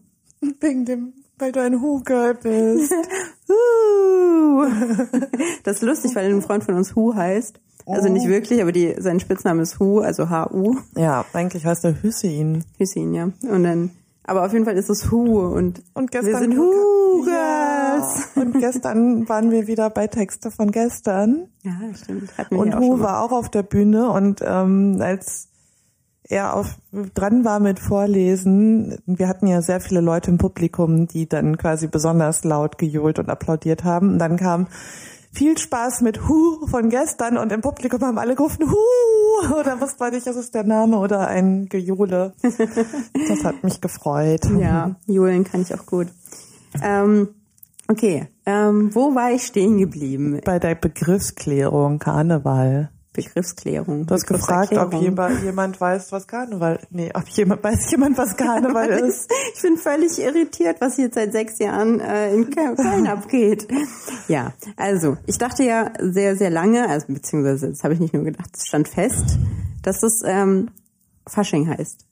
Wegen 0.61 0.85
dem, 0.85 1.13
weil 1.39 1.53
du 1.53 1.61
ein 1.61 1.81
Hu-Girl 1.81 2.35
bist. 2.35 2.93
Uh. 3.47 4.65
Das 5.65 5.77
ist 5.77 5.83
lustig, 5.83 6.15
weil 6.17 6.33
ein 6.33 6.41
Freund 6.41 6.65
von 6.65 6.77
uns 6.77 6.97
Hu 6.97 7.15
heißt. 7.15 7.61
Also 7.87 8.09
Oh. 8.09 8.13
nicht 8.13 8.27
wirklich, 8.27 8.63
aber 8.63 8.73
die, 8.73 8.95
sein 8.99 9.21
Spitzname 9.21 9.61
ist 9.63 9.79
Hu, 9.79 9.99
also 10.01 10.31
H-U. 10.31 10.79
ja, 10.97 11.27
eigentlich 11.35 11.67
heißt 11.67 11.85
er 11.85 12.03
Hüssein. 12.03 12.65
Hüssin, 12.79 13.13
ja. 13.13 13.25
Und 13.43 13.65
dann, 13.65 13.91
aber 14.25 14.45
auf 14.45 14.53
jeden 14.53 14.65
Fall 14.65 14.77
ist 14.77 14.91
es 14.91 15.11
Hu 15.11 15.41
und, 15.41 15.83
Und 15.95 16.11
gestern 16.11 16.33
wir 16.33 16.39
sind 16.39 16.59
Hu 16.59 17.25
Girls. 17.25 18.29
Ja. 18.35 18.43
Und 18.43 18.59
gestern 18.59 19.29
waren 19.29 19.51
wir 19.51 19.67
wieder 19.67 19.91
bei 19.91 20.07
Texte 20.07 20.51
von 20.51 20.71
gestern. 20.71 21.49
Ja, 21.63 21.73
stimmt. 21.95 22.37
Hatten 22.37 22.57
wir 22.57 22.61
Und 22.61 22.77
Hu 22.77 23.01
war 23.01 23.23
auch 23.23 23.33
auf 23.33 23.51
der 23.51 23.63
Bühne 23.63 24.11
und 24.11 24.41
ähm, 24.43 24.99
als 25.01 25.49
er 26.27 26.57
auf, 26.57 26.79
dran 27.15 27.45
war 27.45 27.61
mit 27.61 27.79
Vorlesen, 27.79 28.99
wir 29.05 29.29
hatten 29.29 29.47
ja 29.47 29.61
sehr 29.61 29.81
viele 29.81 30.01
Leute 30.01 30.31
im 30.31 30.39
Publikum, 30.39 31.07
die 31.07 31.29
dann 31.29 31.59
quasi 31.59 31.87
besonders 31.87 32.45
laut 32.45 32.79
gejohlt 32.79 33.19
und 33.19 33.29
applaudiert 33.29 33.85
haben. 33.85 34.13
Und 34.15 34.19
dann 34.19 34.39
kam 34.39 34.69
viel 35.35 35.59
Spaß 35.59 36.01
mit 36.01 36.29
Hu 36.29 36.67
von 36.67 36.89
gestern 36.91 37.37
und 37.37 37.53
im 37.53 37.61
Publikum 37.61 38.01
haben 38.03 38.19
alle 38.19 38.35
gerufen 38.35 38.71
Hu 38.71 39.55
oder 39.61 39.81
wusste 39.81 39.97
man 40.01 40.13
nicht, 40.13 40.27
ist 40.27 40.37
es 40.37 40.51
der 40.51 40.65
Name 40.65 40.99
oder 40.99 41.29
ein 41.29 41.67
Gejohle. 41.69 42.33
Das 43.29 43.45
hat 43.45 43.65
mich 43.65 43.81
gefreut. 43.81 44.45
Ja, 44.59 44.97
Julen 45.07 45.45
kann 45.45 45.63
ich 45.63 45.75
auch 45.75 45.87
gut. 45.87 46.09
Ähm, 46.83 47.29
okay, 47.89 48.29
ähm, 48.47 48.95
wo 48.95 49.15
war 49.15 49.33
ich 49.33 49.45
stehen 49.45 49.79
geblieben? 49.79 50.41
Bei 50.45 50.59
der 50.59 50.75
Begriffsklärung 50.75 51.99
Karneval. 51.99 52.91
Begriffsklärung. 53.15 54.07
Du 54.07 54.15
hast 54.15 54.27
gefragt, 54.27 54.77
ob 54.77 54.93
jemand, 54.95 55.43
jemand 55.43 55.81
weiß, 55.81 56.13
was 56.13 56.27
Karneval, 56.27 56.81
nee, 56.91 57.11
ob 57.15 57.27
jemand, 57.29 57.63
weiß 57.63 57.93
jemand, 57.93 58.19
was 58.19 58.37
Karneval 58.37 58.91
ist. 59.09 59.33
Ich 59.55 59.63
bin 59.63 59.79
völlig 59.79 60.19
irritiert, 60.19 60.81
was 60.81 60.99
jetzt 60.99 61.15
seit 61.15 61.33
sechs 61.33 61.59
Jahren 61.61 62.01
äh, 62.01 62.35
in 62.35 62.51
Köln 62.55 63.07
abgeht. 63.07 63.69
Ja, 64.29 64.53
also 64.77 65.17
ich 65.27 65.39
dachte 65.39 65.63
ja 65.63 65.93
sehr, 66.01 66.37
sehr 66.37 66.51
lange, 66.51 66.89
also 66.89 67.07
beziehungsweise 67.09 67.71
das 67.71 67.85
habe 67.85 67.95
ich 67.95 68.01
nicht 68.01 68.13
nur 68.13 68.25
gedacht, 68.25 68.51
es 68.53 68.67
stand 68.67 68.89
fest, 68.89 69.39
dass 69.83 70.03
es 70.03 70.23
ähm, 70.27 70.71
Fasching 71.27 71.69
heißt. 71.69 72.05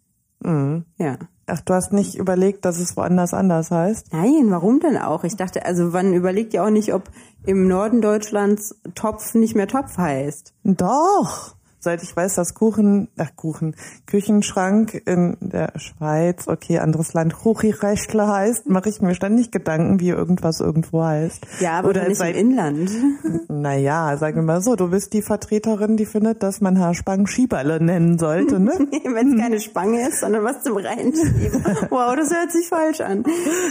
Mhm. 0.45 0.85
Ja. 0.99 1.19
Ach, 1.55 1.61
du 1.61 1.75
hast 1.75 1.93
nicht 1.93 2.15
überlegt, 2.15 2.65
dass 2.65 2.79
es 2.79 2.97
woanders 2.97 3.35
anders 3.35 3.71
heißt? 3.71 4.11
Nein, 4.15 4.47
warum 4.49 4.81
denn 4.81 4.97
auch? 4.97 5.23
Ich 5.23 5.37
dachte, 5.37 5.67
also 5.67 5.89
man 5.89 6.15
überlegt 6.15 6.55
ja 6.55 6.65
auch 6.65 6.71
nicht, 6.71 6.95
ob 6.95 7.11
im 7.45 7.69
Norden 7.69 8.01
Deutschlands 8.01 8.75
Topf 8.95 9.35
nicht 9.35 9.55
mehr 9.55 9.69
Topf 9.69 9.99
heißt. 9.99 10.55
Doch. 10.65 11.55
Seit 11.85 12.01
ich 12.05 12.15
weiß, 12.15 12.37
dass 12.37 12.55
Kuchen, 12.55 13.09
ach 13.19 13.35
Kuchen, 13.35 13.75
Küchenschrank 14.07 15.03
in 15.05 15.37
der 15.41 15.73
Schweiz, 15.81 16.47
okay, 16.47 16.79
anderes 16.79 17.13
Land, 17.13 17.35
Kuchirechtler 17.35 18.29
heißt, 18.29 18.69
mache 18.69 18.89
ich 18.89 19.01
mir 19.01 19.17
ständig 19.17 19.51
Gedanken, 19.51 19.99
wie 19.99 20.11
irgendwas 20.11 20.61
irgendwo 20.61 21.03
heißt. 21.03 21.45
Ja, 21.59 21.81
aber 21.81 21.89
Oder 21.89 22.07
nicht 22.07 22.19
seit, 22.19 22.37
im 22.37 22.51
Inland. 22.51 22.89
naja, 23.49 24.17
sagen 24.17 24.37
wir 24.37 24.43
mal 24.43 24.63
so, 24.63 24.77
du 24.77 24.91
bist 24.91 25.13
die 25.13 25.23
Vertreterin, 25.23 25.97
die 25.97 26.07
findet, 26.07 26.45
dass 26.45 26.61
man 26.61 26.79
Haarspangen 26.79 27.27
Schieberle 27.27 27.83
nennen 27.83 28.17
sollte, 28.17 28.61
ne? 28.61 28.73
Wenn 29.05 29.35
es 29.35 29.41
keine 29.41 29.61
Spange 29.61 30.09
ist, 30.09 30.21
sondern 30.21 30.45
was 30.45 30.63
zum 30.63 30.77
Reinschieben. 30.77 31.65
Wow, 31.91 32.15
das 32.15 32.31
hört 32.33 32.53
sich 32.53 32.69
falsch 32.69 33.01
an. 33.01 33.25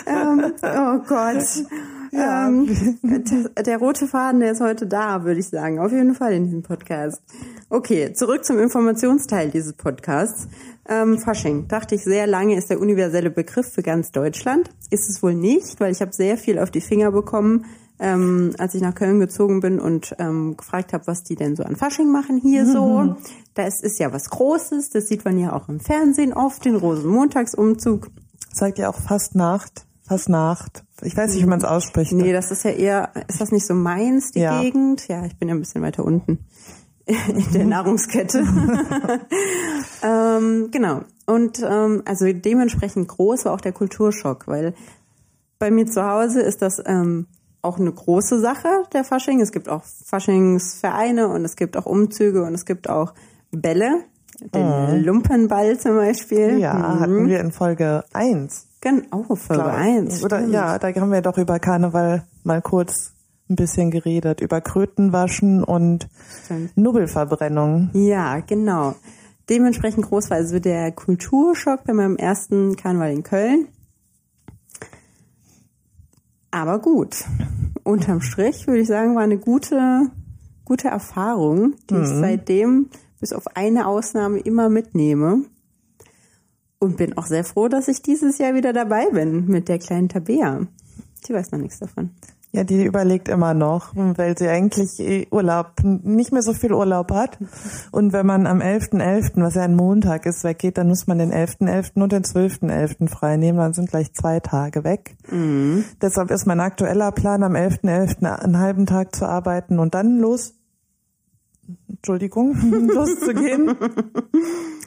Ähm, 0.05 0.51
oh 0.62 0.99
Gott. 1.07 1.45
Ja. 2.12 2.47
Ähm, 2.47 2.68
der, 3.03 3.64
der 3.64 3.78
rote 3.78 4.07
Faden, 4.07 4.41
der 4.41 4.51
ist 4.51 4.62
heute 4.62 4.86
da, 4.86 5.24
würde 5.24 5.39
ich 5.39 5.47
sagen. 5.47 5.80
Auf 5.80 5.91
jeden 5.91 6.14
Fall 6.14 6.34
in 6.34 6.45
diesem 6.45 6.64
Podcast. 6.64 7.22
Okay, 7.70 8.14
zurück 8.14 8.43
zum 8.45 8.59
Informationsteil 8.59 9.49
dieses 9.49 9.74
Podcasts. 9.74 10.47
Ähm, 10.88 11.20
Fasching. 11.20 11.68
Dachte 11.68 11.95
ich 11.95 12.03
sehr 12.03 12.28
lange, 12.28 12.57
ist 12.57 12.70
der 12.70 12.80
universelle 12.80 13.30
Begriff 13.30 13.72
für 13.72 13.84
ganz 13.84 14.12
Deutschland. 14.12 14.70
Ist 14.89 15.09
es 15.09 15.24
wohl 15.24 15.36
nicht, 15.36 15.80
weil 15.80 15.91
ich 15.91 16.01
habe 16.01 16.12
sehr 16.12 16.38
viel 16.38 16.59
auf 16.59 16.70
die 16.70 16.82
Finger 16.82 17.12
bekommen, 17.12 17.66
ähm, 17.99 18.53
als 18.57 18.76
ich 18.76 18.82
nach 18.82 18.95
Köln 18.95 19.20
gezogen 19.20 19.62
bin 19.62 19.80
und 19.80 20.16
ähm, 20.20 20.57
gefragt 20.57 20.91
habe, 20.91 21.07
was 21.07 21.24
die 21.24 21.36
denn 21.36 21.55
so 21.55 21.64
an 21.64 21.76
Fasching 21.76 22.12
machen 22.12 22.38
hier 22.38 22.66
so. 22.66 23.16
Da 23.53 23.68
ist, 23.68 23.99
ja 23.99 24.12
was 24.12 24.30
Großes, 24.30 24.89
das 24.89 25.07
sieht 25.07 25.24
man 25.24 25.38
ja 25.38 25.53
auch 25.53 25.70
im 25.70 25.80
Fernsehen 25.80 26.34
oft, 26.34 26.66
den 26.66 26.76
Rosenmontagsumzug. 26.76 28.07
Sagt 28.51 28.80
ihr 28.80 28.89
auch 28.89 28.99
Fastnacht? 28.99 29.86
Fastnacht. 30.01 30.84
Ich 31.04 31.16
weiß 31.18 31.34
nicht, 31.34 31.43
wie 31.43 31.47
man 31.49 31.60
es 31.60 31.66
ausspricht. 31.66 32.12
Nee, 32.14 32.32
das 32.34 32.52
ist 32.52 32.64
ja 32.64 32.72
eher, 32.72 33.12
ist 33.28 33.41
das 33.41 33.52
nicht 33.52 33.66
so 33.66 33.74
meins, 33.74 34.32
die 34.32 34.39
Ja. 34.39 34.62
Gegend? 34.62 35.08
Ja, 35.08 35.26
ich 35.26 35.38
bin 35.38 35.47
ja 35.49 35.56
ein 35.56 35.60
bisschen 35.60 35.82
weiter 35.82 36.04
unten 36.06 36.39
in 37.06 37.52
der 37.54 37.66
Nahrungskette. 37.66 38.43
ähm, 40.04 40.70
genau. 40.72 41.02
Und 41.26 41.62
ähm, 41.64 42.04
also 42.06 42.32
dementsprechend 42.32 43.08
groß 43.08 43.45
war 43.45 43.54
auch 43.54 43.62
der 43.62 43.72
Kulturschock, 43.72 44.47
weil 44.47 44.74
bei 45.60 45.72
mir 45.72 45.86
zu 45.86 46.04
Hause 46.06 46.41
ist 46.41 46.62
das 46.62 46.82
ähm, 46.86 47.28
auch 47.62 47.80
eine 47.80 47.91
große 47.91 48.39
Sache, 48.39 48.68
der 48.93 49.04
Fasching. 49.04 49.39
Es 49.41 49.52
gibt 49.52 49.70
auch 49.70 49.84
Faschingsvereine 50.06 51.28
und 51.28 51.45
es 51.45 51.56
gibt 51.56 51.78
auch 51.78 51.86
Umzüge 51.86 52.43
und 52.43 52.54
es 52.54 52.66
gibt 52.66 52.89
auch 52.89 53.14
Bälle. 53.52 54.04
Den 54.56 55.04
Lumpenball 55.04 55.78
zum 55.78 55.95
Beispiel. 55.97 56.58
Ja, 56.58 56.74
Mhm. 56.74 56.99
hatten 56.99 57.28
wir 57.28 57.39
in 57.41 57.52
Folge 57.52 58.04
1. 58.14 58.66
Genau, 58.82 59.36
Folge 59.36 59.63
ich. 59.63 60.11
1. 60.11 60.23
Oder 60.23 60.45
ja, 60.47 60.79
da 60.79 60.88
haben 60.93 61.11
wir 61.11 61.21
doch 61.21 61.38
über 61.38 61.59
Karneval 61.59 62.23
mal 62.43 62.61
kurz 62.61 63.13
ein 63.49 63.55
bisschen 63.55 63.91
geredet. 63.91 64.41
Über 64.41 64.59
Krötenwaschen 64.59 65.63
und 65.63 66.07
Stimmt. 66.45 66.75
Nubbelverbrennung. 66.75 67.91
Ja, 67.93 68.39
genau. 68.39 68.95
Dementsprechend 69.49 70.05
groß 70.05 70.29
war 70.29 70.38
also 70.38 70.59
der 70.59 70.91
Kulturschock 70.91 71.84
bei 71.84 71.93
meinem 71.93 72.15
ersten 72.15 72.75
Karneval 72.75 73.11
in 73.11 73.23
Köln. 73.23 73.67
Aber 76.49 76.79
gut. 76.79 77.23
Unterm 77.84 78.21
Strich 78.21 78.67
würde 78.67 78.82
ich 78.82 78.88
sagen, 78.88 79.15
war 79.15 79.23
eine 79.23 79.38
gute, 79.38 80.09
gute 80.65 80.88
Erfahrung, 80.88 81.75
die 81.89 81.95
ich 81.95 82.07
seitdem 82.07 82.89
bis 83.19 83.34
auf 83.34 83.55
eine 83.55 83.88
Ausnahme 83.88 84.39
immer 84.39 84.69
mitnehme. 84.69 85.45
Und 86.84 86.97
bin 86.97 87.15
auch 87.15 87.27
sehr 87.27 87.43
froh, 87.43 87.67
dass 87.67 87.88
ich 87.88 88.01
dieses 88.01 88.39
Jahr 88.39 88.55
wieder 88.55 88.73
dabei 88.73 89.05
bin 89.11 89.45
mit 89.45 89.69
der 89.69 89.77
kleinen 89.77 90.09
Tabea. 90.09 90.65
Sie 91.23 91.32
weiß 91.32 91.51
noch 91.51 91.59
nichts 91.59 91.77
davon. 91.77 92.09
Ja, 92.53 92.63
die 92.63 92.84
überlegt 92.84 93.29
immer 93.29 93.53
noch, 93.53 93.93
weil 93.95 94.36
sie 94.36 94.49
eigentlich 94.49 94.99
eh 94.99 95.27
Urlaub, 95.29 95.75
nicht 95.84 96.34
mehr 96.34 96.41
so 96.41 96.53
viel 96.53 96.73
Urlaub 96.73 97.11
hat. 97.11 97.38
Und 97.91 98.13
wenn 98.13 98.25
man 98.25 98.47
am 98.47 98.61
11.11., 98.61 98.99
.11., 98.99 99.32
was 99.36 99.55
ja 99.55 99.61
ein 99.61 99.75
Montag 99.75 100.25
ist, 100.25 100.43
weggeht, 100.43 100.79
dann 100.79 100.88
muss 100.88 101.05
man 101.05 101.19
den 101.19 101.32
11.11. 101.32 101.93
.11. 101.93 102.01
und 102.01 102.11
den 102.11 102.23
12.11. 102.23 102.69
.11. 102.69 103.09
frei 103.09 103.38
nehmen. 103.38 103.59
Dann 103.59 103.73
sind 103.73 103.89
gleich 103.89 104.11
zwei 104.13 104.39
Tage 104.39 104.84
weg. 104.84 105.15
Mhm. 105.29 105.86
Deshalb 106.01 106.32
ist 106.32 106.47
mein 106.47 106.59
aktueller 106.59 107.11
Plan, 107.11 107.43
am 107.43 107.53
11.11. 107.53 108.23
.11. 108.23 108.25
einen 108.25 108.59
halben 108.59 108.86
Tag 108.86 109.15
zu 109.15 109.25
arbeiten 109.25 109.77
und 109.77 109.93
dann 109.93 110.17
los, 110.17 110.55
Entschuldigung, 112.02 112.56
loszugehen. 112.88 113.78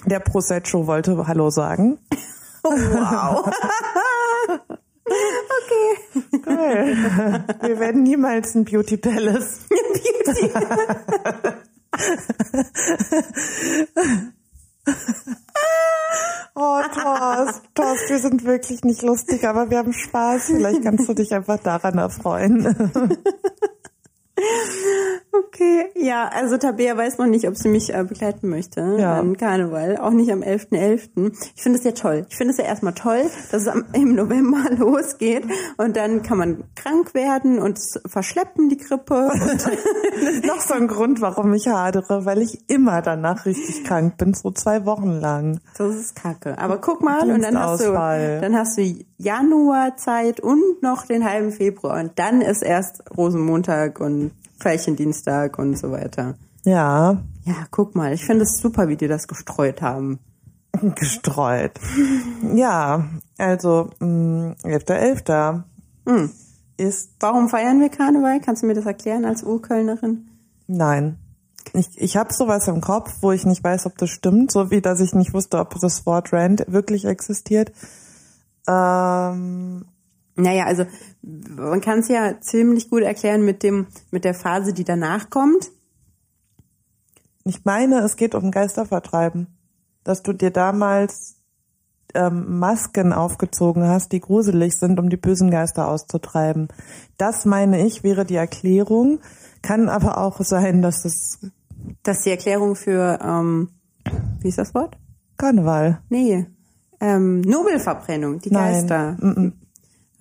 Der 0.05 0.19
Prosecco 0.19 0.89
wollte 0.89 1.25
Hallo 1.29 1.49
sagen. 1.49 1.99
Wow. 2.65 3.51
Okay. 5.07 5.99
Cool. 6.47 7.45
Wir 7.61 7.79
werden 7.79 8.05
niemals 8.05 8.55
ein 8.55 8.65
Beauty 8.65 8.97
Palace. 8.97 9.61
Beauty. 9.69 10.51
oh, 16.55 16.81
Thorst, 16.95 17.63
Thorst, 17.75 18.09
wir 18.09 18.19
sind 18.19 18.45
wirklich 18.47 18.83
nicht 18.83 19.03
lustig, 19.03 19.47
aber 19.47 19.69
wir 19.69 19.77
haben 19.77 19.93
Spaß. 19.93 20.47
Vielleicht 20.47 20.83
kannst 20.83 21.07
du 21.07 21.13
dich 21.13 21.35
einfach 21.35 21.59
daran 21.59 21.99
erfreuen. 21.99 22.65
Okay, 25.39 25.87
ja, 25.97 26.29
also 26.29 26.59
Tabea 26.59 26.97
weiß 26.97 27.19
noch 27.19 27.27
nicht, 27.27 27.49
ob 27.49 27.57
sie 27.57 27.69
mich 27.69 27.93
äh, 27.93 28.05
begleiten 28.05 28.49
möchte 28.49 28.97
ja. 28.99 29.19
an 29.19 29.37
Karneval, 29.37 29.97
auch 29.97 30.11
nicht 30.11 30.31
am 30.31 30.41
11.11. 30.41 31.15
.11. 31.15 31.51
Ich 31.57 31.63
finde 31.63 31.79
es 31.79 31.85
ja 31.85 31.93
toll. 31.93 32.27
Ich 32.29 32.37
finde 32.37 32.53
es 32.53 32.59
ja 32.59 32.65
erstmal 32.65 32.95
toll, 32.95 33.23
dass 33.51 33.63
es 33.63 33.69
am, 33.69 33.85
im 33.93 34.15
November 34.15 34.71
losgeht 34.77 35.45
und 35.77 35.97
dann 35.97 36.23
kann 36.23 36.39
man 36.39 36.65
krank 36.77 37.15
werden 37.15 37.59
und 37.59 37.81
verschleppen 38.07 38.69
die 38.69 38.77
Grippe. 38.77 39.31
das 39.39 40.35
ist 40.35 40.45
noch 40.45 40.61
so 40.61 40.75
ein 40.75 40.87
Grund, 40.87 41.21
warum 41.21 41.53
ich 41.55 41.67
hadere, 41.69 42.25
weil 42.25 42.43
ich 42.43 42.69
immer 42.69 43.03
danach 43.03 43.47
richtig 43.47 43.85
krank 43.85 44.17
bin, 44.19 44.35
so 44.35 44.51
zwei 44.51 44.85
Wochen 44.85 45.13
lang. 45.13 45.61
Das 45.79 45.95
ist 45.97 46.17
kacke. 46.17 46.59
Aber 46.59 46.79
guck 46.79 47.03
mal, 47.03 47.31
und 47.31 47.43
dann 47.43 47.59
hast 47.59 47.85
du, 47.85 47.93
dann 47.93 48.57
hast 48.57 48.79
du 48.79 48.95
Januarzeit 49.19 50.41
und 50.41 50.83
noch 50.83 51.07
den 51.07 51.25
halben 51.25 51.51
Februar 51.51 51.99
und 52.01 52.13
dann 52.19 52.41
ist 52.41 52.63
erst 52.63 53.03
Rosenmontag 53.17 54.01
und 54.01 54.33
Veilchendienstag 54.59 55.59
und 55.59 55.79
so 55.79 55.91
weiter. 55.91 56.37
Ja. 56.65 57.23
Ja, 57.45 57.67
guck 57.71 57.95
mal, 57.95 58.13
ich 58.13 58.25
finde 58.25 58.45
es 58.45 58.59
super, 58.59 58.89
wie 58.89 58.97
die 58.97 59.09
das 59.09 59.29
gestreut 59.29 59.83
haben. 59.83 60.19
Gestreut. 60.97 61.73
ja, 62.55 63.09
also 63.39 63.91
mh, 64.01 64.57
11.11. 64.65 65.63
Hm. 66.07 66.31
ist. 66.77 67.13
Warum 67.21 67.49
feiern 67.49 67.81
wir 67.81 67.89
Karneval? 67.89 68.41
Kannst 68.41 68.63
du 68.63 68.67
mir 68.67 68.75
das 68.75 68.87
erklären 68.87 69.25
als 69.25 69.43
Urkölnerin? 69.43 70.29
Nein. 70.67 71.19
Ich, 71.73 71.89
ich 71.97 72.17
habe 72.17 72.33
sowas 72.33 72.69
im 72.69 72.81
Kopf, 72.81 73.15
wo 73.21 73.33
ich 73.33 73.47
nicht 73.47 73.65
weiß, 73.65 73.87
ob 73.87 73.97
das 73.99 74.11
stimmt, 74.11 74.53
so 74.53 74.71
wie 74.71 74.81
dass 74.81 75.01
ich 75.01 75.15
nicht 75.15 75.33
wusste, 75.33 75.59
ob 75.59 75.79
das 75.81 76.07
Wort 76.07 76.33
Rand 76.33 76.65
wirklich 76.69 77.05
existiert. 77.05 77.73
Ähm, 78.69 79.87
naja, 80.37 80.65
also 80.65 80.85
man 81.23 81.81
kann 81.81 82.01
es 82.01 82.09
ja 82.09 82.41
ziemlich 82.41 82.91
gut 82.91 83.03
erklären 83.03 83.45
mit 83.45 83.63
dem 83.63 83.87
mit 84.11 84.25
der 84.25 84.35
Phase, 84.35 84.73
die 84.73 84.85
danach 84.85 85.31
kommt. 85.31 85.71
Ich 87.45 87.65
meine, 87.65 87.99
es 88.01 88.17
geht 88.17 88.35
um 88.35 88.51
Geistervertreiben, 88.51 89.47
dass 90.03 90.23
du 90.23 90.33
dir 90.33 90.51
damals 90.51 91.37
ähm, 92.15 92.59
Masken 92.59 93.13
aufgezogen 93.13 93.87
hast, 93.87 94.13
die 94.13 94.21
gruselig 94.21 94.75
sind, 94.79 94.99
um 94.99 95.11
die 95.11 95.17
bösen 95.17 95.51
Geister 95.51 95.89
auszutreiben. 95.89 96.69
Das 97.19 97.45
meine 97.45 97.85
ich 97.85 98.03
wäre 98.03 98.25
die 98.25 98.37
Erklärung. 98.37 99.21
Kann 99.63 99.89
aber 99.89 100.19
auch 100.19 100.41
sein, 100.41 100.83
dass 100.83 101.05
es 101.05 101.39
das 102.03 102.23
die 102.23 102.31
Erklärung 102.31 102.77
für 102.77 103.19
ähm, 103.23 103.71
wie 104.41 104.49
ist 104.49 104.59
das 104.59 104.75
Wort? 104.75 104.97
Karneval. 105.37 106.01
Nee. 106.09 106.47
Ähm, 107.01 107.41
Nobelverbrennung, 107.41 108.39
die 108.39 108.51
Geister. 108.51 109.17
Mm 109.21 109.29
-mm. 109.29 109.53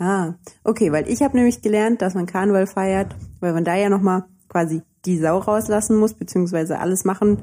Ah, 0.04 0.36
okay, 0.66 0.92
weil 0.92 1.08
ich 1.08 1.22
habe 1.22 1.38
nämlich 1.38 1.62
gelernt, 1.62 2.02
dass 2.02 2.14
man 2.14 2.26
Karneval 2.26 2.68
feiert, 2.68 3.16
weil 3.40 3.54
man 3.54 3.64
da 3.64 3.76
ja 3.76 3.88
nochmal 3.88 4.26
quasi 4.50 4.82
die 5.06 5.18
Sau 5.18 5.38
rauslassen 5.38 5.98
muss, 5.98 6.14
beziehungsweise 6.14 6.80
alles 6.80 7.06
machen 7.06 7.42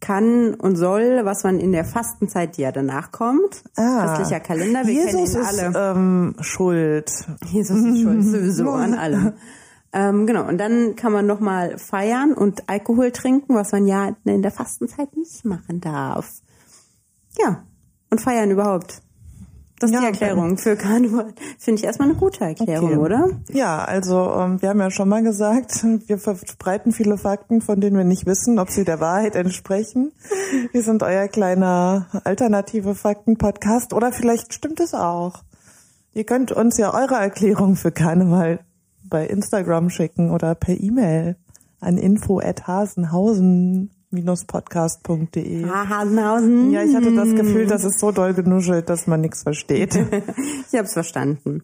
kann 0.00 0.54
und 0.54 0.76
soll, 0.76 1.20
was 1.24 1.44
man 1.44 1.60
in 1.60 1.70
der 1.72 1.84
Fastenzeit, 1.84 2.56
die 2.56 2.62
ja 2.62 2.72
danach 2.72 3.12
kommt. 3.12 3.62
Ah, 3.76 4.06
Christlicher 4.16 4.40
Kalender, 4.40 4.84
wir 4.86 4.92
Jesus 4.92 5.12
kennen 5.12 5.26
ihn 5.26 5.36
alle. 5.36 5.68
Ist, 5.68 5.76
ähm, 5.76 6.34
schuld. 6.40 7.10
Jesus 7.46 7.78
ist 7.78 8.02
schuld, 8.02 8.24
sowieso 8.24 8.70
an 8.70 8.94
allem. 8.94 9.34
Ähm, 9.92 10.26
genau, 10.26 10.48
und 10.48 10.58
dann 10.58 10.96
kann 10.96 11.12
man 11.12 11.26
nochmal 11.26 11.78
feiern 11.78 12.32
und 12.32 12.68
Alkohol 12.68 13.12
trinken, 13.12 13.54
was 13.54 13.72
man 13.72 13.86
ja 13.86 14.16
in 14.24 14.42
der 14.42 14.52
Fastenzeit 14.52 15.16
nicht 15.16 15.44
machen 15.44 15.80
darf. 15.80 16.28
Ja, 17.38 17.64
und 18.10 18.20
feiern 18.20 18.50
überhaupt. 18.50 19.02
Das 19.80 19.90
ist 19.90 19.94
ja, 19.94 20.00
die 20.00 20.06
Erklärung 20.08 20.58
für 20.58 20.76
Karneval. 20.76 21.32
Finde 21.58 21.78
ich 21.80 21.86
erstmal 21.86 22.10
eine 22.10 22.18
gute 22.18 22.44
Erklärung, 22.44 22.90
okay. 22.90 22.98
oder? 22.98 23.30
Ja, 23.50 23.82
also 23.82 24.30
ähm, 24.38 24.60
wir 24.60 24.68
haben 24.68 24.78
ja 24.78 24.90
schon 24.90 25.08
mal 25.08 25.22
gesagt, 25.22 25.82
wir 26.06 26.18
verbreiten 26.18 26.92
viele 26.92 27.16
Fakten, 27.16 27.62
von 27.62 27.80
denen 27.80 27.96
wir 27.96 28.04
nicht 28.04 28.26
wissen, 28.26 28.58
ob 28.58 28.68
sie 28.70 28.84
der 28.84 29.00
Wahrheit 29.00 29.34
entsprechen. 29.34 30.12
Wir 30.72 30.82
sind 30.82 31.02
euer 31.02 31.28
kleiner 31.28 32.08
alternative 32.24 32.94
Fakten-Podcast 32.94 33.94
oder 33.94 34.12
vielleicht 34.12 34.52
stimmt 34.52 34.80
es 34.80 34.92
auch. 34.92 35.44
Ihr 36.12 36.24
könnt 36.24 36.52
uns 36.52 36.76
ja 36.76 36.92
eure 36.92 37.14
Erklärung 37.14 37.74
für 37.76 37.90
Karneval 37.90 38.60
bei 39.04 39.26
Instagram 39.26 39.88
schicken 39.88 40.30
oder 40.30 40.54
per 40.54 40.78
E-Mail 40.78 41.36
an 41.80 41.96
info@hasenhausen 41.96 43.90
podcast.de. 44.46 45.66
Hasenhausen. 45.68 46.72
Ja, 46.72 46.82
ich 46.82 46.94
hatte 46.94 47.14
das 47.14 47.30
Gefühl, 47.30 47.66
das 47.66 47.84
ist 47.84 48.00
so 48.00 48.10
doll 48.12 48.34
genuschelt, 48.34 48.88
dass 48.88 49.06
man 49.06 49.20
nichts 49.20 49.42
versteht. 49.42 49.94
ich 50.72 50.74
habe 50.74 50.86
es 50.86 50.92
verstanden. 50.92 51.62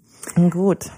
Gut. 0.51 0.90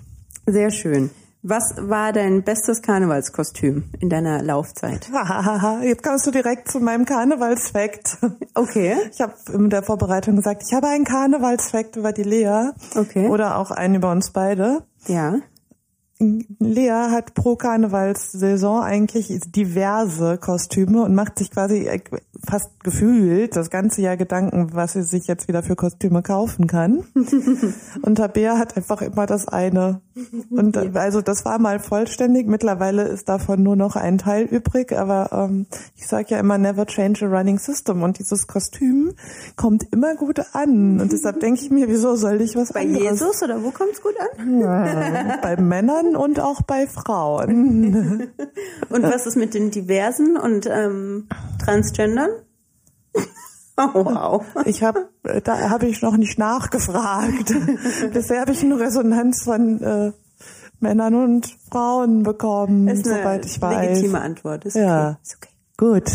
Sehr 0.46 0.70
schön. 0.70 1.10
Was 1.42 1.74
war 1.78 2.12
dein 2.12 2.42
bestes 2.42 2.82
Karnevalskostüm 2.82 3.84
in 4.00 4.08
deiner 4.08 4.42
Laufzeit? 4.42 5.08
Jetzt 5.82 6.02
kommst 6.02 6.26
du 6.26 6.30
direkt 6.32 6.68
zu 6.70 6.80
meinem 6.80 7.04
Karnevalsfakt. 7.04 8.18
Okay. 8.54 8.96
Ich 9.12 9.20
habe 9.20 9.34
in 9.52 9.70
der 9.70 9.84
Vorbereitung 9.84 10.36
gesagt, 10.36 10.64
ich 10.66 10.74
habe 10.74 10.88
einen 10.88 11.04
Karnevalsfakt 11.04 11.96
über 11.96 12.12
die 12.12 12.24
Lea. 12.24 12.70
Okay. 12.96 13.28
Oder 13.28 13.56
auch 13.56 13.70
einen 13.70 13.94
über 13.94 14.10
uns 14.10 14.32
beide. 14.32 14.82
Ja. 15.06 15.36
Lea 16.20 17.10
hat 17.10 17.34
pro 17.34 17.54
Karnevalssaison 17.54 18.82
eigentlich 18.82 19.28
diverse 19.46 20.36
Kostüme 20.36 21.04
und 21.04 21.14
macht 21.14 21.38
sich 21.38 21.52
quasi 21.52 21.86
äh, 21.86 22.00
fast 22.44 22.82
gefühlt 22.82 23.54
das 23.54 23.70
ganze 23.70 24.02
Jahr 24.02 24.16
Gedanken, 24.16 24.74
was 24.74 24.94
sie 24.94 25.04
sich 25.04 25.28
jetzt 25.28 25.46
wieder 25.46 25.62
für 25.62 25.76
Kostüme 25.76 26.22
kaufen 26.22 26.66
kann. 26.66 27.04
und 28.02 28.16
Tabea 28.16 28.58
hat 28.58 28.76
einfach 28.76 29.00
immer 29.00 29.26
das 29.26 29.46
eine. 29.46 30.00
Und 30.50 30.76
also 30.96 31.20
das 31.20 31.44
war 31.44 31.60
mal 31.60 31.78
vollständig. 31.78 32.48
Mittlerweile 32.48 33.04
ist 33.04 33.28
davon 33.28 33.62
nur 33.62 33.76
noch 33.76 33.94
ein 33.94 34.18
Teil 34.18 34.44
übrig, 34.44 34.92
aber 34.92 35.30
ähm, 35.32 35.66
ich 35.94 36.08
sage 36.08 36.26
ja 36.30 36.40
immer 36.40 36.58
never 36.58 36.86
change 36.86 37.26
a 37.26 37.28
running 37.28 37.60
system 37.60 38.02
und 38.02 38.18
dieses 38.18 38.48
Kostüm 38.48 39.12
kommt 39.54 39.84
immer 39.92 40.16
gut 40.16 40.40
an. 40.52 41.00
Und 41.00 41.12
deshalb 41.12 41.38
denke 41.38 41.60
ich 41.60 41.70
mir, 41.70 41.86
wieso 41.88 42.16
soll 42.16 42.40
ich 42.40 42.56
was 42.56 42.72
Bei 42.72 42.80
anderes? 42.80 43.04
Bei 43.04 43.10
Jesus 43.10 43.42
oder 43.44 43.62
wo 43.62 43.70
kommt's 43.70 44.02
gut 44.02 44.14
an? 44.18 44.60
Ja, 44.60 45.38
bei 45.42 45.56
Männern 45.56 46.07
Männern 46.08 46.16
und 46.22 46.40
auch 46.40 46.62
bei 46.62 46.86
Frauen. 46.86 48.30
und 48.90 49.02
was 49.02 49.26
ist 49.26 49.36
mit 49.36 49.54
den 49.54 49.70
diversen 49.70 50.36
und 50.36 50.66
ähm, 50.66 51.28
Transgendern? 51.64 52.30
Oh, 53.80 54.04
wow. 54.04 54.44
Ich 54.64 54.82
habe, 54.82 55.08
da 55.44 55.70
habe 55.70 55.86
ich 55.86 56.02
noch 56.02 56.16
nicht 56.16 56.36
nachgefragt. 56.36 57.54
Bisher 58.12 58.40
habe 58.40 58.50
ich 58.50 58.64
nur 58.64 58.80
Resonanz 58.80 59.44
von 59.44 59.80
äh, 59.80 60.10
Männern 60.80 61.14
und 61.14 61.56
Frauen 61.70 62.24
bekommen, 62.24 62.88
ist 62.88 63.04
soweit 63.04 63.46
ich 63.46 63.62
weiß. 63.62 63.90
Legitime 63.90 64.20
Antwort. 64.20 64.64
Ist 64.64 64.74
ja, 64.74 65.10
okay. 65.10 65.18
Ist 65.22 65.36
okay. 65.36 65.50
gut. 65.76 66.10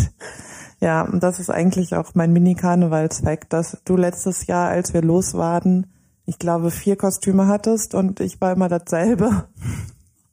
Ja, 0.82 1.04
und 1.04 1.24
das 1.24 1.40
ist 1.40 1.50
eigentlich 1.50 1.96
auch 1.96 2.14
mein 2.16 2.34
Mini-Karnevalsweg, 2.34 3.50
dass 3.50 3.78
du 3.86 3.96
letztes 3.96 4.46
Jahr, 4.46 4.68
als 4.68 4.94
wir 4.94 5.02
los 5.02 5.34
waren, 5.34 5.88
ich 6.26 6.40
glaube, 6.40 6.72
vier 6.72 6.96
Kostüme 6.96 7.48
hattest 7.48 7.96
und 7.96 8.20
ich 8.20 8.40
war 8.40 8.54
immer 8.54 8.70
dasselbe. 8.70 9.48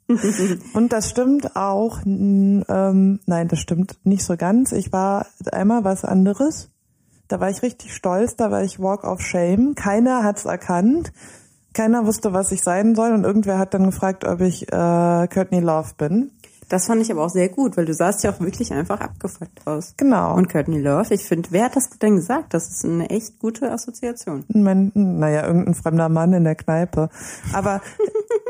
und 0.74 0.93
das 0.93 1.11
stimmt 1.11 1.57
auch, 1.57 2.01
ähm, 2.05 3.20
nein, 3.26 3.49
das 3.49 3.59
stimmt 3.59 3.99
nicht 4.05 4.24
so 4.24 4.36
ganz. 4.36 4.72
Ich 4.72 4.93
war 4.93 5.26
einmal 5.53 5.84
was 5.84 6.05
anderes. 6.05 6.70
Da 7.28 7.38
war 7.41 7.51
ich 7.51 7.62
richtig 7.62 7.95
stolz, 7.95 8.36
da 8.36 8.51
war 8.51 8.62
ich 8.62 8.80
Walk 8.80 9.05
of 9.05 9.20
Shame. 9.20 9.74
Keiner 9.74 10.24
hat's 10.24 10.45
erkannt. 10.45 11.12
Keiner 11.72 12.05
wusste, 12.05 12.32
was 12.32 12.51
ich 12.51 12.62
sein 12.62 12.97
soll 12.97 13.12
und 13.12 13.22
irgendwer 13.22 13.59
hat 13.59 13.74
dann 13.74 13.84
gefragt, 13.84 14.24
ob 14.24 14.41
ich 14.41 14.64
äh, 14.72 15.28
Courtney 15.28 15.61
Love 15.61 15.91
bin. 15.97 16.32
Das 16.70 16.86
fand 16.86 17.02
ich 17.02 17.10
aber 17.10 17.24
auch 17.24 17.30
sehr 17.30 17.50
gut, 17.50 17.76
weil 17.76 17.84
du 17.84 17.92
sahst 17.92 18.24
ja 18.24 18.32
auch 18.32 18.40
wirklich 18.40 18.72
einfach 18.72 19.00
abgefuckt 19.00 19.66
aus. 19.66 19.92
Genau. 19.98 20.34
Und 20.34 20.48
Courtney 20.48 20.80
Love, 20.80 21.12
ich 21.12 21.24
finde, 21.24 21.50
wer 21.50 21.64
hat 21.64 21.76
das 21.76 21.90
denn 21.90 22.16
gesagt? 22.16 22.54
Das 22.54 22.68
ist 22.68 22.84
eine 22.84 23.10
echt 23.10 23.38
gute 23.38 23.70
Assoziation. 23.70 24.44
Mein, 24.48 24.92
naja, 24.94 25.46
irgendein 25.46 25.74
fremder 25.74 26.08
Mann 26.08 26.32
in 26.32 26.44
der 26.44 26.54
Kneipe. 26.54 27.10
Aber 27.52 27.82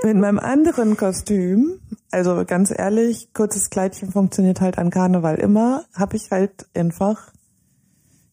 Mit 0.02 0.16
meinem 0.16 0.38
anderen 0.38 0.96
Kostüm, 0.96 1.78
also 2.10 2.44
ganz 2.46 2.72
ehrlich, 2.74 3.34
kurzes 3.34 3.68
Kleidchen 3.68 4.10
funktioniert 4.10 4.60
halt 4.60 4.78
an 4.78 4.90
Karneval 4.90 5.36
immer, 5.36 5.84
habe 5.94 6.16
ich 6.16 6.30
halt 6.30 6.66
einfach 6.74 7.32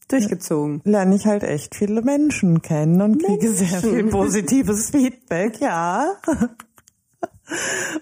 Durchgezogen. 0.07 0.81
lerne 0.85 1.15
ich 1.15 1.25
halt 1.25 1.43
echt 1.43 1.75
viele 1.75 2.01
Menschen 2.01 2.61
kennen 2.61 3.01
und 3.01 3.21
kriege 3.21 3.51
sehr 3.51 3.81
viel 3.81 4.05
positives 4.05 4.91
Feedback, 4.91 5.59
ja. 5.59 6.13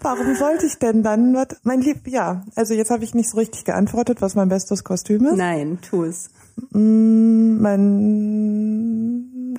Warum 0.02 0.36
sollte 0.36 0.66
ich 0.66 0.80
denn 0.80 1.04
dann, 1.04 1.38
mein 1.64 1.82
Lieb, 1.82 2.08
ja, 2.08 2.43
also 2.56 2.74
jetzt 2.74 2.89
habe 2.91 3.04
ich 3.04 3.14
nicht 3.14 3.30
so 3.30 3.38
richtig 3.38 3.64
geantwortet, 3.66 4.22
was 4.22 4.36
mein 4.36 4.50
bestes 4.50 4.84
Kostüm 4.84 5.26
ist. 5.26 5.38
Nein, 5.38 5.80
tu 5.82 6.04
es. 6.04 6.30
Mein, 6.72 7.89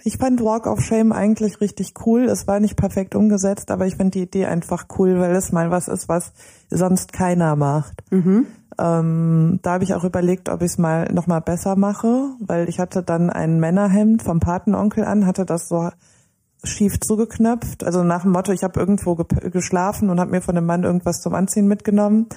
ich 0.03 0.16
fand 0.16 0.43
Walk 0.43 0.66
of 0.66 0.80
Shame 0.80 1.12
eigentlich 1.12 1.61
richtig 1.61 1.95
cool. 2.07 2.24
Es 2.24 2.47
war 2.47 2.59
nicht 2.59 2.76
perfekt 2.76 3.14
umgesetzt, 3.14 3.70
aber 3.70 3.87
ich 3.87 3.97
finde 3.97 4.12
die 4.12 4.22
Idee 4.22 4.47
einfach 4.47 4.87
cool, 4.99 5.20
weil 5.20 5.37
es 5.37 5.53
mal 5.53 5.70
was 5.70 5.89
ist, 5.89 6.09
was 6.09 6.32
sonst 6.70 7.12
keiner 7.12 7.55
macht. 7.55 8.03
Ähm, 8.78 9.61
da 9.62 9.72
habe 9.72 9.84
ich 9.84 9.95
auch 9.95 10.05
überlegt, 10.05 10.49
ob 10.49 10.61
ich 10.62 10.72
es 10.72 10.78
mal 10.78 11.11
noch 11.12 11.26
mal 11.26 11.41
besser 11.41 11.76
mache, 11.76 12.30
weil 12.41 12.68
ich 12.68 12.78
hatte 12.78 13.03
dann 13.03 13.30
ein 13.30 13.59
Männerhemd 13.61 14.22
vom 14.22 14.41
Patenonkel 14.41 15.05
an, 15.05 15.26
hatte 15.26 15.47
das 15.47 15.68
so 15.68 15.89
schief 16.68 17.00
zugeknöpft, 17.00 17.84
also 17.84 18.02
nach 18.02 18.22
dem 18.22 18.32
Motto, 18.32 18.52
ich 18.52 18.62
habe 18.62 18.78
irgendwo 18.78 19.14
ge 19.16 19.50
geschlafen 19.50 20.10
und 20.10 20.20
habe 20.20 20.30
mir 20.30 20.42
von 20.42 20.54
dem 20.54 20.66
Mann 20.66 20.84
irgendwas 20.84 21.20
zum 21.20 21.34
Anziehen 21.34 21.68
mitgenommen, 21.68 22.28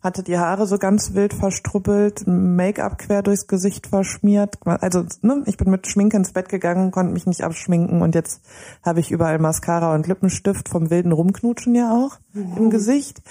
hatte 0.00 0.22
die 0.22 0.38
Haare 0.38 0.66
so 0.66 0.78
ganz 0.78 1.14
wild 1.14 1.34
verstrubbelt, 1.34 2.26
Make-up 2.26 2.98
quer 2.98 3.22
durchs 3.22 3.46
Gesicht 3.46 3.88
verschmiert, 3.88 4.56
also 4.64 5.04
ne, 5.22 5.42
ich 5.46 5.56
bin 5.56 5.70
mit 5.70 5.86
Schminke 5.86 6.16
ins 6.16 6.32
Bett 6.32 6.48
gegangen, 6.48 6.90
konnte 6.90 7.12
mich 7.12 7.26
nicht 7.26 7.42
abschminken 7.42 8.02
und 8.02 8.14
jetzt 8.14 8.40
habe 8.84 9.00
ich 9.00 9.10
überall 9.10 9.38
Mascara 9.38 9.94
und 9.94 10.06
Lippenstift 10.06 10.68
vom 10.68 10.90
wilden 10.90 11.12
Rumknutschen 11.12 11.74
ja 11.74 11.92
auch 11.92 12.18
im 12.34 12.70
Gesicht. 12.70 13.22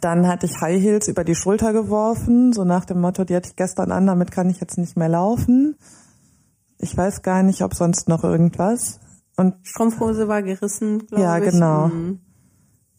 Dann 0.00 0.26
hatte 0.26 0.46
ich 0.46 0.60
High 0.60 0.80
Heels 0.82 1.08
über 1.08 1.24
die 1.24 1.34
Schulter 1.34 1.72
geworfen, 1.72 2.52
so 2.52 2.64
nach 2.64 2.84
dem 2.84 3.00
Motto, 3.00 3.24
die 3.24 3.36
hatte 3.36 3.48
ich 3.48 3.56
gestern 3.56 3.92
an, 3.92 4.06
damit 4.06 4.30
kann 4.30 4.50
ich 4.50 4.60
jetzt 4.60 4.78
nicht 4.78 4.96
mehr 4.96 5.08
laufen. 5.08 5.76
Ich 6.78 6.96
weiß 6.96 7.22
gar 7.22 7.42
nicht, 7.42 7.62
ob 7.62 7.74
sonst 7.74 8.08
noch 8.08 8.24
irgendwas. 8.24 9.00
Und 9.36 9.54
Strumpfhose 9.62 10.28
war 10.28 10.42
gerissen, 10.42 11.06
glaube 11.06 11.22
Ja, 11.24 11.38
ich. 11.38 11.50
genau. 11.50 11.88
Mhm. 11.88 12.20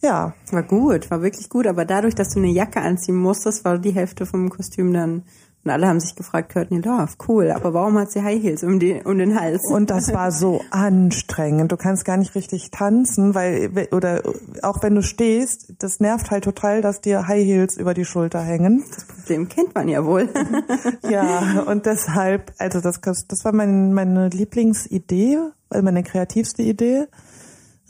ja, 0.02 0.34
War 0.52 0.64
gut, 0.64 1.10
war 1.10 1.22
wirklich 1.22 1.50
gut, 1.50 1.66
aber 1.68 1.84
dadurch, 1.86 2.14
dass 2.16 2.30
du 2.30 2.40
eine 2.40 2.50
Jacke 2.52 2.80
anziehen 2.82 3.16
musstest, 3.16 3.66
war 3.66 3.80
die 3.80 3.92
Hälfte 3.92 4.26
vom 4.26 4.50
Kostüm 4.50 4.94
dann. 4.94 5.24
Und 5.68 5.74
alle 5.74 5.90
haben 5.90 6.00
sich 6.00 6.16
gefragt, 6.16 6.54
Courtney 6.54 6.80
Love, 6.80 7.10
cool, 7.28 7.52
aber 7.52 7.74
warum 7.74 7.98
hat 7.98 8.10
sie 8.10 8.24
High 8.24 8.42
Heels 8.42 8.64
um, 8.64 8.80
die, 8.80 9.02
um 9.04 9.18
den 9.18 9.38
Hals? 9.38 9.66
und 9.70 9.90
das 9.90 10.14
war 10.14 10.32
so 10.32 10.62
anstrengend. 10.72 11.74
Du 11.74 11.76
kannst 11.76 12.06
gar 12.06 12.16
nicht 12.16 12.36
richtig 12.36 12.72
tanzen, 12.72 13.36
weil, 13.36 13.90
oder 13.92 14.24
auch 14.62 14.82
wenn 14.82 14.96
du 14.96 15.04
stehst, 15.04 15.74
das 15.80 16.00
nervt 16.00 16.32
halt 16.32 16.46
total, 16.46 16.82
dass 16.82 17.02
dir 17.02 17.28
High 17.28 17.44
Heels 17.44 17.76
über 17.76 17.94
die 17.94 18.06
Schulter 18.06 18.40
hängen. 18.40 18.86
das 18.96 19.04
Problem 19.04 19.50
kennt 19.50 19.76
man 19.76 19.90
ja 19.90 20.06
wohl. 20.06 20.30
Ja, 21.10 21.64
und 21.64 21.86
deshalb, 21.86 22.54
also 22.60 22.80
das, 22.80 23.02
das 23.02 23.44
war 23.44 23.54
mein, 23.54 23.94
meine 23.94 24.30
Lieblingsidee, 24.30 25.38
weil 25.70 25.82
meine 25.82 26.04
kreativste 26.04 26.62
Idee. 26.62 27.08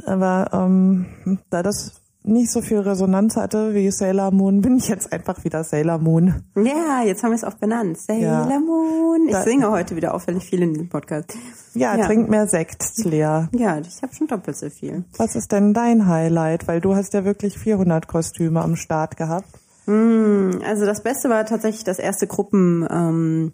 Aber 0.03 0.49
ähm, 0.51 1.39
da 1.51 1.61
das 1.61 2.01
nicht 2.27 2.51
so 2.51 2.61
viel 2.61 2.79
Resonanz 2.79 3.35
hatte 3.35 3.73
wie 3.73 3.89
Sailor 3.91 4.31
Moon, 4.31 4.61
bin 4.61 4.77
ich 4.77 4.87
jetzt 4.89 5.11
einfach 5.13 5.43
wieder 5.43 5.63
Sailor 5.63 5.97
Moon. 5.97 6.33
ja, 6.55 7.01
jetzt 7.05 7.23
haben 7.23 7.31
wir 7.31 7.35
es 7.35 7.43
auch 7.43 7.55
benannt. 7.55 7.97
Sailor 7.99 8.49
Ja. 8.49 8.59
Moon. 8.59 9.25
Ich 9.27 9.31
Da- 9.33 9.43
singe 9.43 9.71
heute 9.71 9.95
wieder 9.95 10.13
auffällig 10.13 10.43
viel 10.45 10.61
in 10.61 10.73
dem 10.73 10.89
Podcast. 10.89 11.33
Ja, 11.73 11.95
Ja. 11.97 12.05
trink 12.05 12.29
mehr 12.29 12.47
Sekt, 12.47 12.83
Lea. 13.05 13.47
Ja, 13.53 13.77
ich 13.79 14.01
habe 14.01 14.13
schon 14.13 14.27
doppelt 14.27 14.57
so 14.57 14.69
viel. 14.69 15.03
Was 15.17 15.35
ist 15.35 15.51
denn 15.51 15.73
dein 15.73 16.07
Highlight? 16.07 16.67
Weil 16.67 16.81
du 16.81 16.95
hast 16.95 17.13
ja 17.13 17.23
wirklich 17.25 17.57
400 17.57 18.07
Kostüme 18.07 18.61
am 18.61 18.75
Start 18.75 19.17
gehabt. 19.17 19.47
Also 19.89 20.85
das 20.85 21.01
Beste 21.01 21.29
war 21.29 21.45
tatsächlich 21.45 21.85
das 21.85 21.97
erste 21.97 22.27
Gruppenkostüm, 22.27 23.51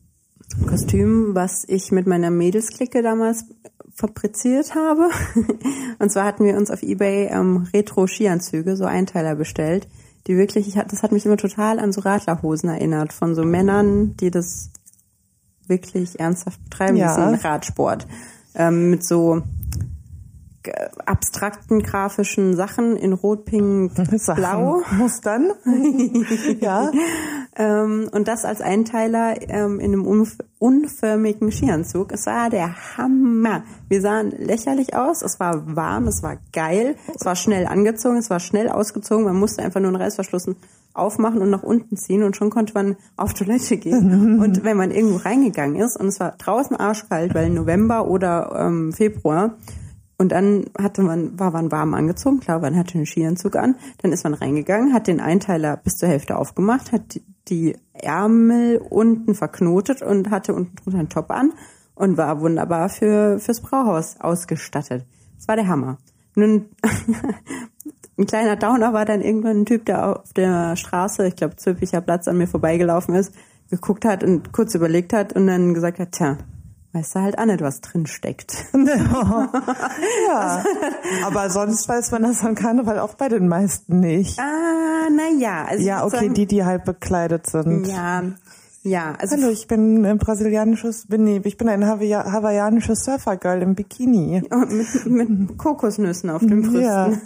ähm, 0.92 1.36
was 1.36 1.64
ich 1.68 1.92
mit 1.92 2.08
meiner 2.08 2.32
Mädelsklicke 2.32 3.04
damals 3.04 3.46
fabriziert 3.94 4.76
habe. 4.76 5.10
Und 6.00 6.12
zwar 6.12 6.26
hatten 6.26 6.46
wir 6.46 6.58
uns 6.58 6.72
auf 6.72 6.84
Ebay 6.84 7.28
ähm, 7.28 7.68
Retro-Skianzüge, 7.74 8.76
so 8.76 8.86
Einteiler 8.86 9.36
bestellt, 9.36 9.88
die 10.28 10.38
wirklich, 10.38 10.68
ich, 10.68 10.76
das 10.76 11.04
hat 11.04 11.12
mich 11.12 11.26
immer 11.26 11.38
total 11.38 11.80
an 11.80 11.92
so 11.92 12.02
Radlerhosen 12.02 12.70
erinnert, 12.70 13.14
von 13.14 13.36
so 13.36 13.44
Männern, 13.44 14.16
die 14.18 14.32
das 14.32 14.72
wirklich 15.68 16.20
ernsthaft 16.20 16.64
betreiben, 16.64 16.98
Ja. 16.98 17.16
diesen 17.16 17.36
Radsport. 17.36 18.08
Ähm, 18.56 18.90
mit 18.90 19.06
so 19.06 19.42
abstrakten 21.06 21.82
grafischen 21.82 22.56
Sachen 22.56 22.96
in 22.96 23.14
Rot, 23.14 23.46
Pink, 23.46 23.92
Sachen, 24.16 24.36
Blau. 24.36 24.82
Mustern. 24.92 25.52
ja. 26.60 26.92
Ähm, 27.56 28.10
und 28.12 28.28
das 28.28 28.46
als 28.46 28.62
Einteiler 28.62 29.36
ähm, 29.50 29.80
in 29.80 29.94
einem 29.94 30.06
unf 30.06 30.38
unförmigen 30.60 31.52
Skianzug. 31.52 32.14
Es 32.14 32.26
war 32.26 32.50
der 32.50 32.74
Hammer. 32.98 33.64
Wir 33.90 34.00
sahen 34.00 34.32
lächerlich 34.32 34.96
aus. 34.96 35.22
Es 35.22 35.38
war 35.42 35.76
warm, 35.76 36.08
es 36.08 36.24
war 36.24 36.38
geil, 36.54 36.96
es 37.14 37.26
war 37.26 37.36
schnell 37.36 37.66
angezogen, 37.66 38.16
es 38.16 38.30
war 38.30 38.40
schnell 38.40 38.70
ausgezogen. 38.70 39.26
Man 39.26 39.36
musste 39.36 39.62
einfach 39.62 39.82
nur 39.82 39.90
einen 39.90 40.02
Reißverschluss 40.02 40.48
aufmachen 40.94 41.42
und 41.42 41.50
nach 41.50 41.64
unten 41.64 41.98
ziehen 41.98 42.24
und 42.24 42.36
schon 42.36 42.50
konnte 42.50 42.74
man 42.74 42.96
auf 43.18 43.34
Toilette 43.34 43.78
gehen. 43.78 44.40
und 44.42 44.64
wenn 44.64 44.78
man 44.78 44.92
irgendwo 44.92 45.18
reingegangen 45.18 45.76
ist 45.76 46.00
und 46.00 46.08
es 46.08 46.20
war 46.20 46.32
draußen 46.38 46.78
arschkalt, 46.78 47.34
weil 47.34 47.50
November 47.50 48.08
oder 48.08 48.56
ähm, 48.58 48.94
Februar, 48.94 49.56
und 50.24 50.30
dann 50.30 50.68
hatte 50.80 51.02
man, 51.02 51.38
war 51.38 51.52
man 51.52 51.70
warm 51.70 51.94
angezogen, 51.94 52.40
klar, 52.40 52.62
man 52.62 52.78
hatte 52.78 52.96
einen 52.96 53.06
Skianzug 53.06 53.58
an, 53.58 53.76
dann 54.02 54.14
ist 54.14 54.24
man 54.24 54.34
reingegangen, 54.34 54.94
hat 54.94 55.08
den 55.08 55.20
Einteiler 55.20 55.76
bis 55.76 55.98
zur 55.98 56.08
Hälfte 56.08 56.38
aufgemacht, 56.38 56.94
hat 56.94 57.20
die, 57.50 57.76
Ärmel 57.92 58.78
unten 58.78 59.36
verknotet 59.36 60.02
und 60.02 60.32
hatte 60.32 60.54
unten 60.54 60.78
drunter 60.78 61.00
einen 61.00 61.10
Top 61.10 61.30
an 61.30 61.52
und 61.94 62.16
war 62.16 62.40
wunderbar 62.40 62.88
für, 62.88 63.38
fürs 63.40 63.60
Brauhaus 63.60 64.16
ausgestattet. 64.22 65.06
Das 65.36 65.50
war 65.50 65.58
der 65.58 65.68
Hammer. 65.68 65.98
Nun, 66.36 66.70
ein 68.18 68.26
kleiner 68.26 68.56
Downer 68.56 68.94
war 68.94 69.04
dann 69.04 69.20
irgendwann 69.20 69.62
ein 69.62 69.66
Typ, 69.66 69.86
der 69.86 70.22
auf 70.22 70.32
der 70.32 70.78
Straße, 70.78 71.28
ich 71.28 71.36
glaube 71.36 71.58
Zülpicher 71.58 72.00
Platz, 72.00 72.30
an 72.30 72.38
mir 72.38 72.48
vorbeigelaufen 72.48 73.14
ist, 73.14 73.36
geguckt 73.70 74.06
hat 74.06 74.24
und 74.24 74.54
kurz 74.54 74.74
überlegt 74.74 75.12
hat 75.12 75.34
und 75.34 75.48
dann 75.48 75.74
gesagt 75.74 76.00
hat, 76.00 76.14
tja, 76.14 76.38
weißt 76.94 77.16
du 77.16 77.20
halt 77.22 77.38
auch 77.38 77.46
nicht, 77.46 77.62
was 77.62 77.82
drin 77.82 78.06
steckt. 78.06 78.56
ja. 78.74 80.64
Aber 81.26 81.50
sonst 81.50 81.90
weiß 81.90 82.12
man 82.12 82.24
das 82.24 82.44
an 82.44 82.56
Karneval 82.56 83.00
auch 83.00 83.16
bei 83.16 83.30
den 83.30 83.48
meisten 83.48 84.00
nicht. 84.00 84.40
Ah, 84.40 85.10
na 85.12 85.30
ja. 85.38 85.66
Also 85.66 85.84
Ja, 85.84 86.06
okay, 86.06 86.18
sagen, 86.18 86.34
die, 86.36 86.46
die 86.46 86.64
halt 86.64 86.86
bekleidet 86.86 87.48
sind. 87.48 87.88
Ja, 87.88 88.24
ja. 88.84 89.16
Also 89.18 89.38
Hallo, 89.38 89.50
ich 89.50 89.68
bin 89.68 90.06
ein 90.06 90.18
brasilianisches, 90.18 91.08
bin, 91.08 91.24
nee, 91.24 91.42
ich 91.44 91.58
bin 91.58 91.70
ein 91.70 91.86
Hawaii 91.86 92.14
hawaiianisches 92.14 93.06
Surfergirl 93.06 93.62
im 93.62 93.76
Bikini. 93.76 94.44
mit, 94.70 95.06
mit 95.06 95.58
Kokosnüssen 95.58 96.30
auf 96.30 96.42
den 96.42 96.62
Brüsten. 96.62 96.82
Ja. 96.82 97.12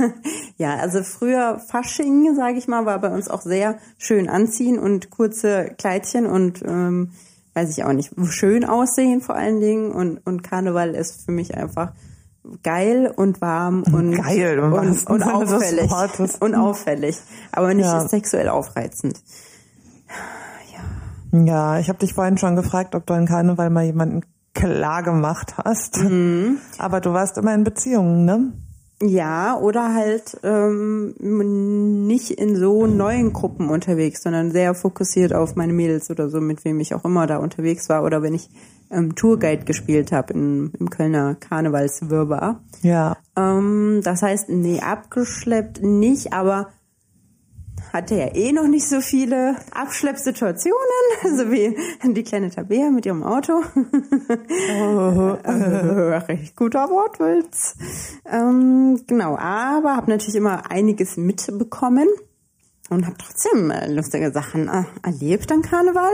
Ja, 0.60 0.78
also 0.78 1.04
früher 1.04 1.60
Fasching, 1.60 2.36
sage 2.36 2.58
ich 2.58 2.68
mal, 2.68 2.88
war 2.88 3.00
bei 3.00 3.10
uns 3.10 3.30
auch 3.30 3.44
sehr 3.44 3.78
schön 4.00 4.28
anziehen 4.28 4.80
und 4.80 5.12
kurze 5.12 5.70
Kleidchen 5.78 6.26
und 6.26 6.64
ähm, 6.66 7.12
weiß 7.58 7.76
ich 7.76 7.84
auch 7.84 7.94
nicht, 7.94 8.12
schön 8.30 8.64
aussehen 8.66 9.22
vor 9.22 9.36
allen 9.36 9.60
Dingen 9.60 9.92
und 9.92 10.20
und 10.26 10.44
Karneval 10.44 10.94
ist 10.96 11.26
für 11.26 11.32
mich 11.32 11.56
einfach 11.58 11.92
geil 12.64 13.12
und 13.16 13.42
warm 13.42 13.84
und 13.92 14.12
Geil, 14.16 14.60
und, 14.60 14.74
und 14.74 14.90
des 14.90 15.08
auffällig 15.08 15.92
und 16.40 16.56
auffällig, 16.56 17.18
aber 17.52 17.74
nicht 17.74 17.86
Ja. 17.86 18.08
sexuell 18.08 18.50
aufreizend. 18.50 19.20
Ja, 21.34 21.78
ich 21.80 21.90
habe 21.90 22.00
dich 22.00 22.14
vorhin 22.14 22.38
schon 22.38 22.56
gefragt, 22.56 22.96
ob 22.96 23.06
du 23.06 23.14
an 23.14 23.26
Karneval 23.26 23.70
mal 23.70 23.84
jemanden 23.84 24.22
klar 24.54 25.04
gemacht 25.04 25.56
hast. 25.58 25.98
Mhm. 25.98 26.58
Aber 26.78 27.02
du 27.02 27.12
warst 27.14 27.38
immer 27.38 27.54
in 27.54 27.64
Beziehungen, 27.64 28.24
ne? 28.26 28.54
Ja, 29.02 29.60
oder 29.60 29.94
halt 29.94 30.40
ähm, 30.42 31.14
nicht 32.08 32.32
in 32.32 32.56
so 32.56 32.88
neuen 32.88 33.32
Gruppen 33.32 33.70
unterwegs, 33.70 34.24
sondern 34.24 34.52
sehr 34.52 34.74
fokussiert 34.74 35.34
auf 35.34 35.56
meine 35.56 35.74
Mädels 35.74 36.10
oder 36.10 36.30
so, 36.30 36.42
mit 36.42 36.66
wem 36.66 36.80
ich 36.80 36.96
auch 36.96 37.06
immer 37.06 37.28
da 37.28 37.38
unterwegs 37.38 37.90
war. 37.90 38.04
Oder 38.04 38.24
wenn 38.24 38.34
ich 38.34 38.50
ähm, 38.90 39.14
Tourguide 39.16 39.66
gespielt 39.66 40.12
habe 40.12 40.34
im 40.34 40.72
Kölner 40.90 41.36
Karnevalswirrwarr. 41.36 42.60
Ja. 42.82 43.18
Ähm, 43.36 44.02
das 44.04 44.24
heißt, 44.24 44.50
nee, 44.50 44.80
abgeschleppt 44.80 45.84
nicht, 45.84 46.34
aber 46.34 46.70
hatte 47.94 48.16
ja 48.16 48.36
eh 48.36 48.52
noch 48.52 48.68
nicht 48.68 48.88
so 48.88 49.02
viele 49.02 49.56
Abschleppsituationen, 49.72 50.78
so 51.38 51.52
wie 51.52 51.76
die 52.04 52.24
kleine 52.24 52.50
Tabea 52.50 52.90
mit 52.90 53.06
ihrem 53.06 53.24
Auto. 53.24 53.62
äh, 55.44 56.18
recht 56.18 56.56
guter 56.56 56.90
Wortwitz. 56.90 57.76
Ähm, 58.26 59.02
genau, 59.08 59.38
aber 59.38 59.96
habe 59.96 60.12
natürlich 60.12 60.36
immer 60.36 60.70
einiges 60.72 61.18
mitbekommen 61.18 62.08
und 62.90 63.06
habe 63.06 63.18
trotzdem 63.18 63.74
lustige 63.88 64.32
Sachen 64.32 64.68
äh, 64.68 64.84
erlebt 65.04 65.52
an 65.52 65.62
Karneval. 65.62 66.14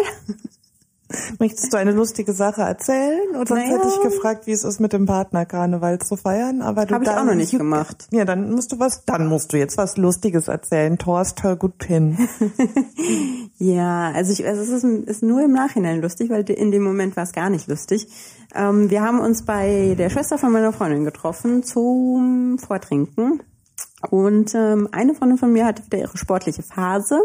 Möchtest 1.39 1.73
du 1.73 1.77
eine 1.77 1.91
lustige 1.91 2.33
Sache 2.33 2.61
erzählen? 2.61 3.29
Oder 3.31 3.47
sonst 3.47 3.67
Naja. 3.67 3.77
hätte 3.77 3.87
ich 3.87 4.01
gefragt, 4.01 4.47
wie 4.47 4.51
es 4.51 4.63
ist, 4.63 4.79
mit 4.79 4.93
dem 4.93 5.05
Partner 5.05 5.45
Karneval 5.45 5.99
zu 5.99 6.15
feiern. 6.15 6.61
Aber 6.61 6.85
du 6.85 6.95
Hab 6.95 7.03
ich 7.03 7.09
auch 7.09 7.25
noch 7.25 7.35
nicht 7.35 7.57
gemacht. 7.57 8.07
Ja, 8.11 8.25
dann 8.25 8.51
musst 8.51 8.71
du 8.71 8.79
was, 8.79 9.05
dann 9.05 9.27
musst 9.27 9.53
du 9.53 9.57
jetzt 9.57 9.77
was 9.77 9.97
Lustiges 9.97 10.47
erzählen. 10.47 10.97
Thorst, 10.97 11.43
hör 11.43 11.55
gut 11.55 11.83
hin. 11.83 12.17
Ja, 13.57 14.11
also 14.11 14.33
ich, 14.33 14.45
also 14.45 14.61
es 14.61 14.69
ist, 14.69 14.83
ist 14.83 15.23
nur 15.23 15.41
im 15.41 15.53
Nachhinein 15.53 16.01
lustig, 16.01 16.29
weil 16.29 16.49
in 16.49 16.71
dem 16.71 16.83
Moment 16.83 17.15
war 17.15 17.23
es 17.23 17.31
gar 17.31 17.49
nicht 17.49 17.67
lustig. 17.67 18.07
Ähm, 18.53 18.89
wir 18.89 19.01
haben 19.01 19.19
uns 19.19 19.45
bei 19.45 19.95
der 19.97 20.09
Schwester 20.09 20.37
von 20.37 20.51
meiner 20.51 20.73
Freundin 20.73 21.05
getroffen 21.05 21.63
zum 21.63 22.57
Vortrinken. 22.59 23.41
Und 24.09 24.53
ähm, 24.53 24.89
eine 24.91 25.13
Freundin 25.13 25.37
von 25.37 25.53
mir 25.53 25.65
hatte 25.65 25.85
wieder 25.85 25.99
ihre 25.99 26.17
sportliche 26.17 26.63
Phase 26.63 27.21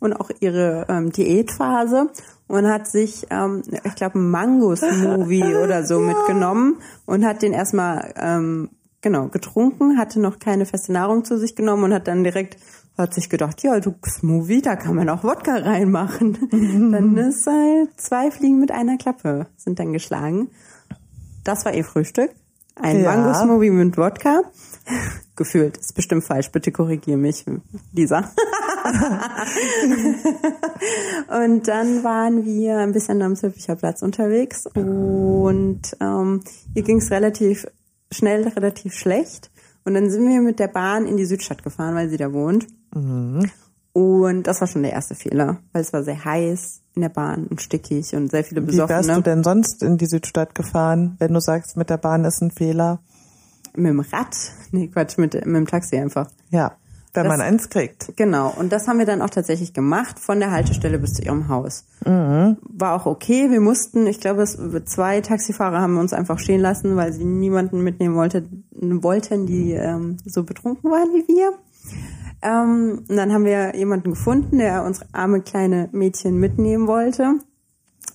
und 0.00 0.14
auch 0.14 0.30
ihre 0.40 0.86
ähm, 0.88 1.12
Diätphase 1.12 2.10
und 2.48 2.66
hat 2.66 2.88
sich, 2.88 3.26
ähm, 3.30 3.62
ich 3.84 3.94
glaube, 3.94 4.16
einen 4.16 4.30
Mango-Smoothie 4.30 5.54
oder 5.64 5.84
so 5.84 6.00
mitgenommen 6.00 6.78
und 7.06 7.24
hat 7.24 7.42
den 7.42 7.52
erstmal 7.52 8.12
ähm, 8.16 8.70
genau 9.00 9.28
getrunken, 9.28 9.98
hatte 9.98 10.20
noch 10.20 10.38
keine 10.38 10.66
feste 10.66 10.92
Nahrung 10.92 11.24
zu 11.24 11.38
sich 11.38 11.54
genommen 11.54 11.84
und 11.84 11.94
hat 11.94 12.08
dann 12.08 12.24
direkt 12.24 12.56
hat 12.96 13.14
sich 13.14 13.30
gedacht, 13.30 13.62
ja, 13.62 13.78
du 13.78 13.94
Smoothie, 14.04 14.60
da 14.60 14.74
kann 14.74 14.96
man 14.96 15.08
auch 15.08 15.22
Wodka 15.22 15.54
reinmachen. 15.54 16.36
dann 16.90 17.16
ist 17.16 17.46
halt 17.46 17.90
zwei 17.96 18.32
Fliegen 18.32 18.58
mit 18.58 18.72
einer 18.72 18.96
Klappe 18.96 19.46
sind 19.56 19.78
dann 19.78 19.92
geschlagen. 19.92 20.50
Das 21.44 21.64
war 21.64 21.72
ihr 21.72 21.84
Frühstück. 21.84 22.32
Ein 22.74 23.02
Ja. 23.02 23.14
Mango-Smoothie 23.14 23.70
mit 23.70 23.96
Wodka. 23.96 24.42
Gefühlt, 25.36 25.76
ist 25.76 25.94
bestimmt 25.94 26.24
falsch. 26.24 26.50
Bitte 26.50 26.72
korrigiere 26.72 27.18
mich, 27.18 27.44
Lisa. 27.92 28.32
und 31.44 31.68
dann 31.68 32.04
waren 32.04 32.44
wir 32.44 32.78
ein 32.78 32.92
bisschen 32.92 33.22
am 33.22 33.36
Zülpicher 33.36 33.76
Platz 33.76 34.02
unterwegs 34.02 34.66
und 34.74 35.80
ähm, 36.00 36.42
hier 36.74 36.82
ging 36.82 36.98
es 36.98 37.10
relativ 37.10 37.66
schnell, 38.10 38.48
relativ 38.48 38.94
schlecht. 38.94 39.50
Und 39.84 39.94
dann 39.94 40.10
sind 40.10 40.28
wir 40.28 40.40
mit 40.40 40.58
der 40.58 40.68
Bahn 40.68 41.06
in 41.06 41.16
die 41.16 41.24
Südstadt 41.24 41.62
gefahren, 41.62 41.94
weil 41.94 42.10
sie 42.10 42.18
da 42.18 42.32
wohnt. 42.32 42.66
Und 43.92 44.46
das 44.46 44.60
war 44.60 44.68
schon 44.68 44.82
der 44.82 44.92
erste 44.92 45.14
Fehler, 45.14 45.58
weil 45.72 45.82
es 45.82 45.92
war 45.92 46.02
sehr 46.02 46.24
heiß 46.24 46.82
in 46.94 47.02
der 47.02 47.08
Bahn 47.08 47.46
und 47.46 47.62
stickig 47.62 48.14
und 48.14 48.30
sehr 48.30 48.44
viele 48.44 48.62
Wie 48.62 48.76
wärst 48.76 48.88
Besoffene. 48.88 49.14
du 49.14 49.22
denn 49.22 49.44
sonst 49.44 49.82
in 49.82 49.98
die 49.98 50.06
Südstadt 50.06 50.54
gefahren, 50.54 51.16
wenn 51.18 51.32
du 51.32 51.40
sagst, 51.40 51.76
mit 51.76 51.90
der 51.90 51.96
Bahn 51.96 52.24
ist 52.24 52.42
ein 52.42 52.50
Fehler? 52.50 53.00
Mit 53.74 53.86
dem 53.86 54.00
Rad? 54.00 54.36
Nee, 54.72 54.88
Quatsch, 54.88 55.18
mit, 55.18 55.34
mit 55.34 55.46
dem 55.46 55.66
Taxi 55.66 55.96
einfach. 55.96 56.28
Ja, 56.50 56.76
wenn 57.22 57.30
Das- 57.30 57.38
man 57.38 57.46
eins 57.46 57.68
kriegt. 57.68 58.12
Genau, 58.16 58.52
und 58.58 58.72
das 58.72 58.88
haben 58.88 58.98
wir 58.98 59.06
dann 59.06 59.22
auch 59.22 59.30
tatsächlich 59.30 59.72
gemacht, 59.72 60.18
von 60.18 60.40
der 60.40 60.50
Haltestelle 60.50 60.98
bis 60.98 61.14
zu 61.14 61.22
ihrem 61.22 61.48
Haus. 61.48 61.84
War 62.04 62.94
auch 62.94 63.06
okay, 63.06 63.50
wir 63.50 63.60
mussten, 63.60 64.06
ich 64.06 64.20
glaube, 64.20 64.42
es, 64.42 64.58
zwei 64.86 65.20
Taxifahrer 65.20 65.80
haben 65.80 65.98
uns 65.98 66.12
einfach 66.12 66.38
stehen 66.38 66.60
lassen, 66.60 66.96
weil 66.96 67.12
sie 67.12 67.24
niemanden 67.24 67.82
mitnehmen 67.82 68.14
wollte, 68.14 68.44
wollten, 68.72 69.46
die 69.46 69.72
ähm, 69.72 70.16
so 70.24 70.44
betrunken 70.44 70.90
waren 70.90 71.08
wie 71.12 71.26
wir. 71.28 71.52
Ähm, 72.40 73.02
und 73.08 73.16
dann 73.16 73.32
haben 73.32 73.44
wir 73.44 73.74
jemanden 73.74 74.10
gefunden, 74.10 74.58
der 74.58 74.84
unsere 74.84 75.06
arme 75.12 75.40
kleine 75.40 75.88
Mädchen 75.92 76.38
mitnehmen 76.38 76.86
wollte. 76.86 77.34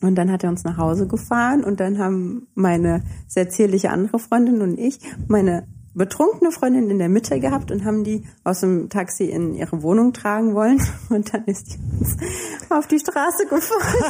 Und 0.01 0.15
dann 0.15 0.31
hat 0.31 0.43
er 0.43 0.49
uns 0.49 0.63
nach 0.65 0.77
Hause 0.77 1.07
gefahren 1.07 1.63
und 1.63 1.79
dann 1.79 1.97
haben 1.97 2.47
meine 2.55 3.03
sehr 3.27 3.47
zierliche 3.49 3.89
andere 3.89 4.19
Freundin 4.19 4.61
und 4.61 4.77
ich 4.77 4.99
meine 5.27 5.65
betrunkene 5.93 6.51
Freundin 6.51 6.89
in 6.89 6.99
der 6.99 7.09
Mitte 7.09 7.39
gehabt 7.39 7.71
und 7.71 7.85
haben 7.85 8.03
die 8.03 8.25
aus 8.43 8.61
dem 8.61 8.89
Taxi 8.89 9.25
in 9.25 9.53
ihre 9.53 9.83
Wohnung 9.83 10.13
tragen 10.13 10.55
wollen. 10.55 10.81
Und 11.09 11.33
dann 11.33 11.45
ist 11.45 11.73
die 11.73 11.79
uns 11.99 12.17
auf 12.69 12.87
die 12.87 12.99
Straße 12.99 13.45
gefahren. 13.45 14.03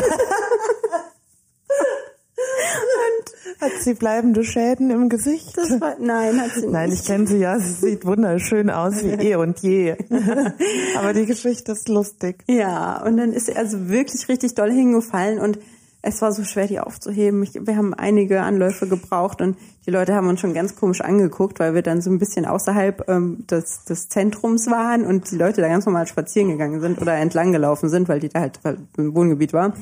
Hat 3.59 3.71
sie 3.81 3.93
bleibende 3.93 4.43
Schäden 4.43 4.89
im 4.89 5.07
Gesicht? 5.09 5.55
War, 5.55 5.95
nein, 5.99 6.41
hat 6.41 6.51
sie 6.51 6.61
nicht. 6.61 6.71
Nein, 6.71 6.91
ich 6.91 7.05
kenne 7.05 7.27
sie 7.27 7.37
ja. 7.37 7.59
Sie 7.59 7.73
sieht 7.73 8.05
wunderschön 8.05 8.69
aus 8.69 9.03
wie 9.03 9.11
eh 9.11 9.35
und 9.35 9.59
je. 9.59 9.95
Aber 10.97 11.13
die 11.13 11.25
Geschichte 11.25 11.71
ist 11.71 11.87
lustig. 11.87 12.43
Ja, 12.47 13.01
und 13.03 13.17
dann 13.17 13.31
ist 13.31 13.45
sie 13.45 13.55
also 13.55 13.87
wirklich 13.87 14.27
richtig 14.27 14.55
doll 14.55 14.71
hingefallen 14.71 15.39
und 15.39 15.59
es 16.05 16.21
war 16.21 16.33
so 16.33 16.43
schwer, 16.43 16.67
die 16.67 16.81
aufzuheben. 16.81 17.41
Ich, 17.43 17.53
wir 17.53 17.77
haben 17.77 17.93
einige 17.93 18.41
Anläufe 18.41 18.87
gebraucht 18.87 19.41
und 19.41 19.57
die 19.85 19.91
Leute 19.91 20.13
haben 20.13 20.27
uns 20.27 20.41
schon 20.41 20.53
ganz 20.53 20.75
komisch 20.75 20.99
angeguckt, 20.99 21.59
weil 21.59 21.73
wir 21.73 21.81
dann 21.81 22.01
so 22.01 22.11
ein 22.11 22.19
bisschen 22.19 22.45
außerhalb 22.45 23.09
ähm, 23.09 23.47
des, 23.47 23.85
des 23.85 24.09
Zentrums 24.09 24.67
waren 24.67 25.05
und 25.05 25.31
die 25.31 25.37
Leute 25.37 25.61
da 25.61 25.69
ganz 25.69 25.85
normal 25.85 26.05
spazieren 26.05 26.49
gegangen 26.49 26.81
sind 26.81 27.01
oder 27.01 27.15
entlang 27.15 27.53
gelaufen 27.53 27.87
sind, 27.87 28.09
weil 28.09 28.19
die 28.19 28.27
da 28.27 28.41
halt 28.41 28.59
im 28.97 29.15
Wohngebiet 29.15 29.53
war. 29.53 29.73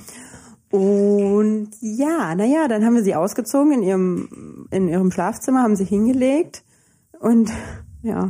Und 0.69 1.71
ja, 1.81 2.35
naja, 2.35 2.67
dann 2.67 2.85
haben 2.85 2.95
wir 2.95 3.03
sie 3.03 3.15
ausgezogen 3.15 3.73
in 3.73 3.81
ihrem, 3.81 4.67
in 4.69 4.87
ihrem 4.87 5.11
Schlafzimmer, 5.11 5.63
haben 5.63 5.75
sie 5.75 5.85
hingelegt 5.85 6.63
und 7.19 7.51
ja, 8.03 8.29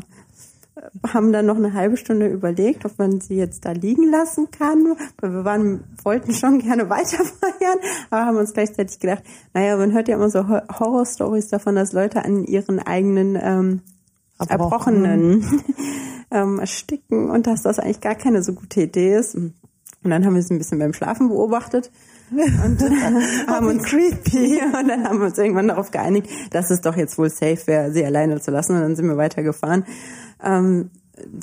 haben 1.07 1.34
dann 1.34 1.45
noch 1.45 1.57
eine 1.57 1.74
halbe 1.74 1.97
Stunde 1.97 2.28
überlegt, 2.28 2.86
ob 2.86 2.97
man 2.97 3.19
sie 3.19 3.36
jetzt 3.36 3.65
da 3.65 3.72
liegen 3.72 4.09
lassen 4.09 4.49
kann, 4.51 4.95
weil 5.19 5.34
wir 5.34 5.45
waren, 5.45 5.84
wollten 6.03 6.34
schon 6.34 6.59
gerne 6.59 6.89
weiter 6.89 7.24
feiern, 7.24 7.78
aber 8.09 8.26
haben 8.26 8.38
uns 8.38 8.53
gleichzeitig 8.53 8.99
gedacht, 8.99 9.24
naja, 9.53 9.76
man 9.78 9.91
hört 9.93 10.07
ja 10.07 10.15
immer 10.15 10.30
so 10.30 10.47
Ho- 10.47 10.61
Horror-Stories 10.80 11.49
davon, 11.49 11.76
dass 11.76 11.93
Leute 11.93 12.24
an 12.24 12.45
ihren 12.45 12.80
eigenen 12.80 13.38
ähm, 13.41 13.82
Erbrochenen. 14.39 15.43
ähm, 16.32 16.59
ersticken 16.59 17.30
und 17.30 17.45
dass 17.45 17.61
das 17.61 17.78
eigentlich 17.78 18.01
gar 18.01 18.15
keine 18.15 18.41
so 18.41 18.53
gute 18.53 18.84
Idee 18.84 19.17
ist. 19.17 19.36
Und 19.36 19.53
dann 20.01 20.26
haben 20.26 20.34
wir 20.34 20.41
sie 20.41 20.53
ein 20.53 20.57
bisschen 20.57 20.80
beim 20.80 20.93
Schlafen 20.93 21.28
beobachtet 21.28 21.91
und 22.32 22.82
haben 23.47 23.67
uns 23.67 23.84
creepy 23.84 24.61
und 24.79 24.88
dann 24.88 25.03
haben 25.03 25.19
wir 25.19 25.27
uns 25.27 25.38
irgendwann 25.38 25.67
darauf 25.67 25.91
geeinigt, 25.91 26.29
dass 26.51 26.71
es 26.71 26.82
doch 26.82 26.95
jetzt 26.95 27.17
wohl 27.17 27.29
safe 27.29 27.59
wäre, 27.65 27.91
sie 27.91 28.05
alleine 28.05 28.39
zu 28.39 28.51
lassen 28.51 28.75
und 28.75 28.82
dann 28.82 28.95
sind 28.95 29.07
wir 29.07 29.17
weitergefahren. 29.17 29.86
Ähm, 30.43 30.89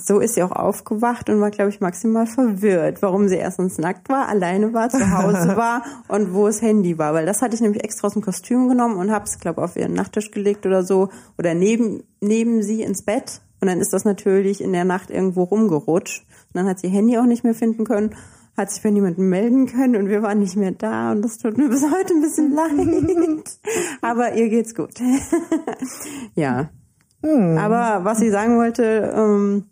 so 0.03 0.19
ist 0.19 0.35
sie 0.35 0.43
auch 0.43 0.51
aufgewacht 0.51 1.29
und 1.31 1.41
war, 1.41 1.51
glaube 1.51 1.71
ich, 1.71 1.81
maximal 1.81 2.27
verwirrt, 2.27 3.03
warum 3.03 3.29
sie 3.29 3.37
erstens 3.37 3.79
nackt 3.79 4.09
war, 4.09 4.29
alleine 4.29 4.73
war, 4.73 4.89
zu 4.89 5.11
Hause 5.11 5.49
war 5.57 5.83
und 6.09 6.35
wo 6.35 6.47
das 6.47 6.63
Handy 6.63 6.99
war. 6.99 7.15
Weil 7.15 7.27
das 7.27 7.43
hatte 7.43 7.55
ich 7.55 7.61
nämlich 7.61 7.85
extra 7.85 8.07
aus 8.07 8.15
dem 8.15 8.23
Kostüm 8.23 8.69
genommen 8.69 8.97
und 8.97 9.11
habe 9.11 9.25
es, 9.25 9.39
glaube 9.39 9.63
auf 9.63 9.77
ihren 9.77 9.93
Nachttisch 9.93 10.31
gelegt 10.31 10.67
oder 10.67 10.83
so 10.83 11.11
oder 11.39 11.55
neben, 11.55 12.03
neben 12.21 12.63
sie 12.63 12.83
ins 12.83 13.03
Bett. 13.03 13.41
Und 13.61 13.69
dann 13.69 13.81
ist 13.81 13.93
das 13.93 14.05
natürlich 14.05 14.63
in 14.63 14.73
der 14.73 14.85
Nacht 14.85 15.11
irgendwo 15.11 15.43
rumgerutscht. 15.43 16.23
Und 16.23 16.55
dann 16.55 16.67
hat 16.67 16.79
sie 16.79 16.89
Handy 16.89 17.19
auch 17.19 17.27
nicht 17.27 17.45
mehr 17.45 17.55
finden 17.55 17.85
können, 17.85 18.15
hat 18.59 18.71
sich 18.71 18.83
bei 18.83 18.91
niemandem 18.91 19.29
melden 19.29 19.67
können 19.67 19.97
und 19.97 20.09
wir 20.09 20.23
waren 20.23 20.41
nicht 20.41 20.57
mehr 20.57 20.73
da. 20.73 21.13
Und 21.13 21.23
das 21.23 21.39
tut 21.39 21.57
mir 21.57 21.69
bis 21.69 21.85
heute 21.85 22.13
ein 22.13 22.21
bisschen 22.21 22.53
leid. 22.55 23.59
Aber 24.03 24.35
ihr 24.35 24.49
geht's 24.49 24.75
gut. 24.75 24.95
ja. 26.35 26.69
Aber 27.23 28.05
was 28.05 28.19
sie 28.19 28.31
sagen 28.31 28.59
wollte, 28.59 29.13
ähm, 29.15 29.65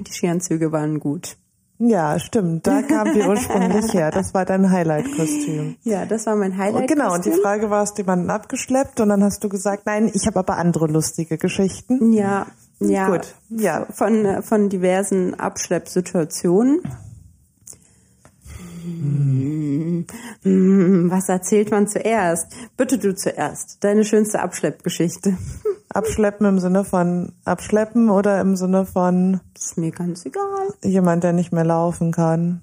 die 0.00 0.12
Skianzüge 0.12 0.72
waren 0.72 0.98
gut. 0.98 1.36
Ja, 1.78 2.18
stimmt. 2.18 2.66
Da 2.66 2.82
kam 2.82 3.12
die 3.12 3.22
ursprünglich 3.22 3.92
her. 3.92 4.10
Das 4.10 4.34
war 4.34 4.44
dein 4.44 4.70
Highlight-Kostüm. 4.70 5.76
Ja, 5.82 6.06
das 6.06 6.26
war 6.26 6.36
mein 6.36 6.56
Highlight. 6.56 6.82
Und 6.82 6.86
genau, 6.86 7.12
und 7.14 7.24
die 7.24 7.32
Frage 7.32 7.70
war, 7.70 7.80
hast 7.80 7.98
du 7.98 8.02
jemanden 8.02 8.30
abgeschleppt? 8.30 9.00
Und 9.00 9.08
dann 9.08 9.24
hast 9.24 9.42
du 9.42 9.48
gesagt, 9.48 9.84
nein, 9.86 10.10
ich 10.14 10.26
habe 10.26 10.38
aber 10.38 10.58
andere 10.58 10.86
lustige 10.86 11.38
Geschichten. 11.38 12.12
Ja, 12.12 12.46
ja. 12.78 13.08
Gut, 13.08 13.34
ja. 13.48 13.86
Von, 13.90 14.24
äh, 14.24 14.42
von 14.42 14.68
diversen 14.68 15.34
Abschleppsituationen. 15.34 16.82
Hm, 18.82 20.06
hm, 20.42 21.10
Was 21.10 21.28
erzählt 21.28 21.70
man 21.70 21.86
zuerst? 21.88 22.46
Bitte 22.76 22.98
du 22.98 23.14
zuerst. 23.14 23.82
Deine 23.84 24.04
schönste 24.04 24.40
Abschleppgeschichte. 24.40 25.36
Abschleppen 25.88 26.46
im 26.46 26.58
Sinne 26.58 26.84
von 26.84 27.32
abschleppen 27.44 28.08
oder 28.08 28.40
im 28.40 28.56
Sinne 28.56 28.86
von 28.86 29.40
Das 29.54 29.66
ist 29.66 29.78
mir 29.78 29.90
ganz 29.90 30.24
egal. 30.24 30.72
jemand, 30.82 31.22
der 31.22 31.32
nicht 31.34 31.52
mehr 31.52 31.64
laufen 31.64 32.12
kann? 32.12 32.62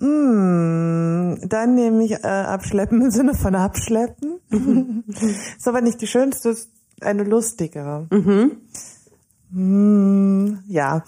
Hm, 0.00 1.38
dann 1.46 1.74
nehme 1.76 2.04
ich 2.04 2.12
äh, 2.12 2.26
abschleppen 2.26 3.02
im 3.02 3.10
Sinne 3.12 3.34
von 3.34 3.54
abschleppen. 3.54 4.40
ist 5.56 5.68
aber 5.68 5.80
nicht 5.80 6.00
die 6.00 6.08
schönste, 6.08 6.48
ist 6.50 6.70
eine 7.00 7.22
lustigere. 7.22 8.08
Hm, 9.52 10.58
ja. 10.66 11.04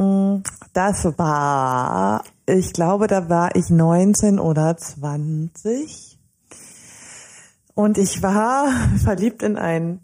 Hm, 0.00 0.42
Das 0.72 1.04
war, 1.18 2.24
ich 2.46 2.72
glaube, 2.72 3.06
da 3.06 3.28
war 3.28 3.54
ich 3.54 3.68
19 3.70 4.38
oder 4.38 4.76
20. 4.76 6.18
Und 7.74 7.98
ich 7.98 8.22
war 8.22 8.68
verliebt 9.04 9.42
in 9.42 9.56
einen 9.56 10.00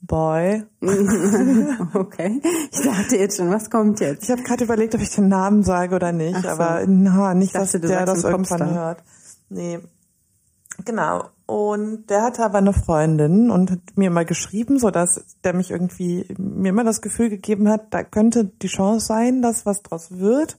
Boy. 0.00 0.64
Okay. 1.94 2.40
Ich 2.70 2.80
dachte 2.82 3.16
jetzt 3.16 3.36
schon, 3.36 3.50
was 3.50 3.70
kommt 3.70 4.00
jetzt? 4.00 4.24
Ich 4.24 4.30
habe 4.30 4.42
gerade 4.42 4.64
überlegt, 4.64 4.94
ob 4.94 5.00
ich 5.00 5.10
den 5.14 5.28
Namen 5.28 5.62
sage 5.62 5.94
oder 5.94 6.12
nicht, 6.12 6.40
so. 6.42 6.48
aber 6.48 6.84
na, 6.86 7.34
nicht, 7.34 7.48
Ich 7.48 7.52
dass 7.52 7.72
dachte, 7.72 7.80
du 7.80 7.88
der 7.88 8.06
das 8.06 8.24
irgendwann 8.24 8.74
hört. 8.74 9.02
Nee. 9.48 9.80
Genau. 10.84 11.24
Und 11.46 12.10
der 12.10 12.22
hatte 12.22 12.44
aber 12.44 12.58
eine 12.58 12.72
Freundin 12.72 13.50
und 13.50 13.70
hat 13.70 13.78
mir 13.94 14.10
mal 14.10 14.24
geschrieben, 14.24 14.80
so 14.80 14.90
dass 14.90 15.24
der 15.44 15.54
mich 15.54 15.70
irgendwie 15.70 16.26
mir 16.38 16.70
immer 16.70 16.82
das 16.82 17.00
Gefühl 17.00 17.30
gegeben 17.30 17.68
hat, 17.68 17.94
da 17.94 18.02
könnte 18.02 18.50
die 18.62 18.66
Chance 18.66 19.06
sein, 19.06 19.42
dass 19.42 19.64
was 19.64 19.82
draus 19.82 20.18
wird. 20.18 20.58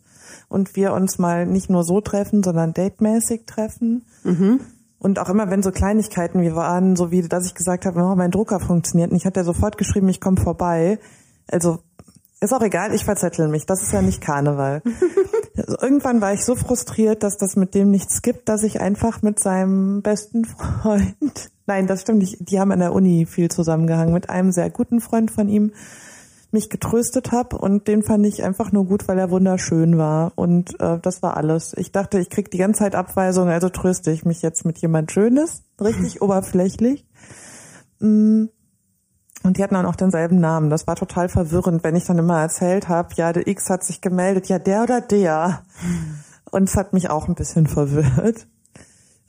und 0.49 0.75
wir 0.75 0.93
uns 0.93 1.17
mal 1.17 1.45
nicht 1.45 1.69
nur 1.69 1.83
so 1.83 2.01
treffen, 2.01 2.43
sondern 2.43 2.73
datemäßig 2.73 3.45
treffen. 3.45 4.05
Und 4.99 5.19
auch 5.19 5.29
immer, 5.29 5.49
wenn 5.49 5.61
so 5.61 5.71
Kleinigkeiten 5.71 6.41
wie 6.41 6.55
waren, 6.55 6.95
so 6.95 7.11
wie, 7.11 7.21
dass 7.21 7.45
ich 7.45 7.53
gesagt 7.53 7.85
habe, 7.85 8.01
oh, 8.01 8.15
mein 8.15 8.31
Drucker 8.31 8.59
funktioniert 8.59 9.11
nicht, 9.11 9.25
hat 9.25 9.37
er 9.37 9.43
sofort 9.43 9.77
geschrieben, 9.77 10.09
ich 10.09 10.21
komme 10.21 10.37
vorbei. 10.37 10.99
Also 11.47 11.79
ist 12.39 12.53
auch 12.53 12.61
egal, 12.61 12.93
ich 12.93 13.05
verzettel 13.05 13.47
mich. 13.47 13.65
Das 13.65 13.81
ist 13.81 13.91
ja 13.91 14.01
nicht 14.01 14.21
Karneval. 14.21 14.81
also, 15.57 15.77
irgendwann 15.81 16.21
war 16.21 16.33
ich 16.33 16.45
so 16.45 16.55
frustriert, 16.55 17.23
dass 17.23 17.37
das 17.37 17.55
mit 17.55 17.73
dem 17.73 17.89
nichts 17.89 18.21
gibt, 18.21 18.47
dass 18.49 18.63
ich 18.63 18.79
einfach 18.79 19.21
mit 19.21 19.39
seinem 19.39 20.01
besten 20.01 20.45
Freund, 20.45 21.51
nein, 21.65 21.87
das 21.87 22.01
stimmt 22.01 22.19
nicht, 22.19 22.37
die 22.39 22.59
haben 22.59 22.71
an 22.71 22.79
der 22.79 22.93
Uni 22.93 23.25
viel 23.25 23.49
zusammengehangen, 23.49 24.13
mit 24.13 24.29
einem 24.29 24.51
sehr 24.51 24.69
guten 24.69 25.01
Freund 25.01 25.31
von 25.31 25.49
ihm 25.49 25.71
mich 26.51 26.69
getröstet 26.69 27.33
habe 27.33 27.57
und 27.57 27.89
den 27.89 28.03
fand 28.03 28.25
ich 28.25 28.43
einfach 28.43 28.71
nur 28.71 28.85
gut, 28.85 29.07
weil 29.09 29.19
er 29.19 29.31
wunderschön 29.31 29.97
war 29.97 30.31
und 30.35 30.79
äh, 30.79 30.97
das 30.99 31.21
war 31.21 31.35
alles. 31.35 31.73
Ich 31.75 31.91
dachte, 31.91 32.19
ich 32.19 32.29
krieg 32.29 32.49
die 32.51 32.57
ganze 32.57 32.79
Zeit 32.79 32.95
Abweisung, 32.95 33.49
also 33.49 33.67
tröste 33.67 34.11
ich 34.11 34.23
mich 34.23 34.41
jetzt 34.41 34.63
mit 34.63 34.77
jemand 34.77 35.11
Schönes, 35.11 35.63
richtig 35.81 36.21
oberflächlich. 36.21 37.05
Mm. 37.99 38.45
Und 39.43 39.57
die 39.57 39.63
hatten 39.63 39.75
auch 39.75 39.83
noch 39.83 39.95
denselben 39.95 40.39
Namen. 40.39 40.69
Das 40.69 40.87
war 40.87 40.95
total 40.95 41.29
verwirrend, 41.29 41.83
wenn 41.83 41.95
ich 41.95 42.05
dann 42.05 42.17
immer 42.17 42.39
erzählt 42.41 42.89
habe, 42.89 43.09
ja, 43.15 43.31
der 43.33 43.47
X 43.47 43.69
hat 43.69 43.83
sich 43.83 44.01
gemeldet, 44.01 44.47
ja, 44.49 44.59
der 44.59 44.83
oder 44.83 45.01
der. 45.01 45.61
Und 46.51 46.69
es 46.69 46.75
hat 46.75 46.93
mich 46.93 47.09
auch 47.09 47.27
ein 47.27 47.35
bisschen 47.35 47.67
verwirrt. 47.67 48.47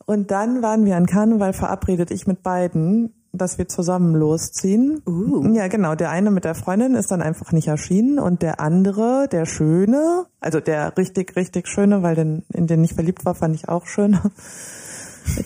Und 0.07 0.31
dann 0.31 0.63
waren 0.63 0.85
wir 0.87 0.97
an 0.97 1.07
Karneval 1.07 1.53
verabredet, 1.53 2.11
ich 2.11 2.27
mit 2.27 2.43
beiden, 2.43 3.13
dass 3.33 3.59
wir 3.59 3.69
zusammen 3.69 4.15
losziehen. 4.15 5.03
Uh. 5.07 5.53
Ja, 5.53 5.69
genau. 5.69 5.95
Der 5.95 6.11
eine 6.11 6.31
mit 6.31 6.45
der 6.45 6.55
Freundin 6.55 6.95
ist 6.95 7.11
dann 7.11 7.23
einfach 7.23 7.53
nicht 7.53 7.69
erschienen 7.69 8.19
und 8.19 8.41
der 8.43 8.61
andere, 8.61 9.29
der 9.31 9.45
Schöne, 9.45 10.25
also 10.41 10.61
der 10.61 10.97
richtig, 10.97 11.37
richtig 11.37 11.69
Schöne, 11.69 12.03
weil 12.03 12.15
den, 12.15 12.45
in 12.53 12.67
den 12.67 12.83
ich 12.83 12.95
verliebt 12.95 13.25
war, 13.25 13.35
fand 13.35 13.55
ich 13.55 13.69
auch 13.69 13.87
schön. 13.87 14.19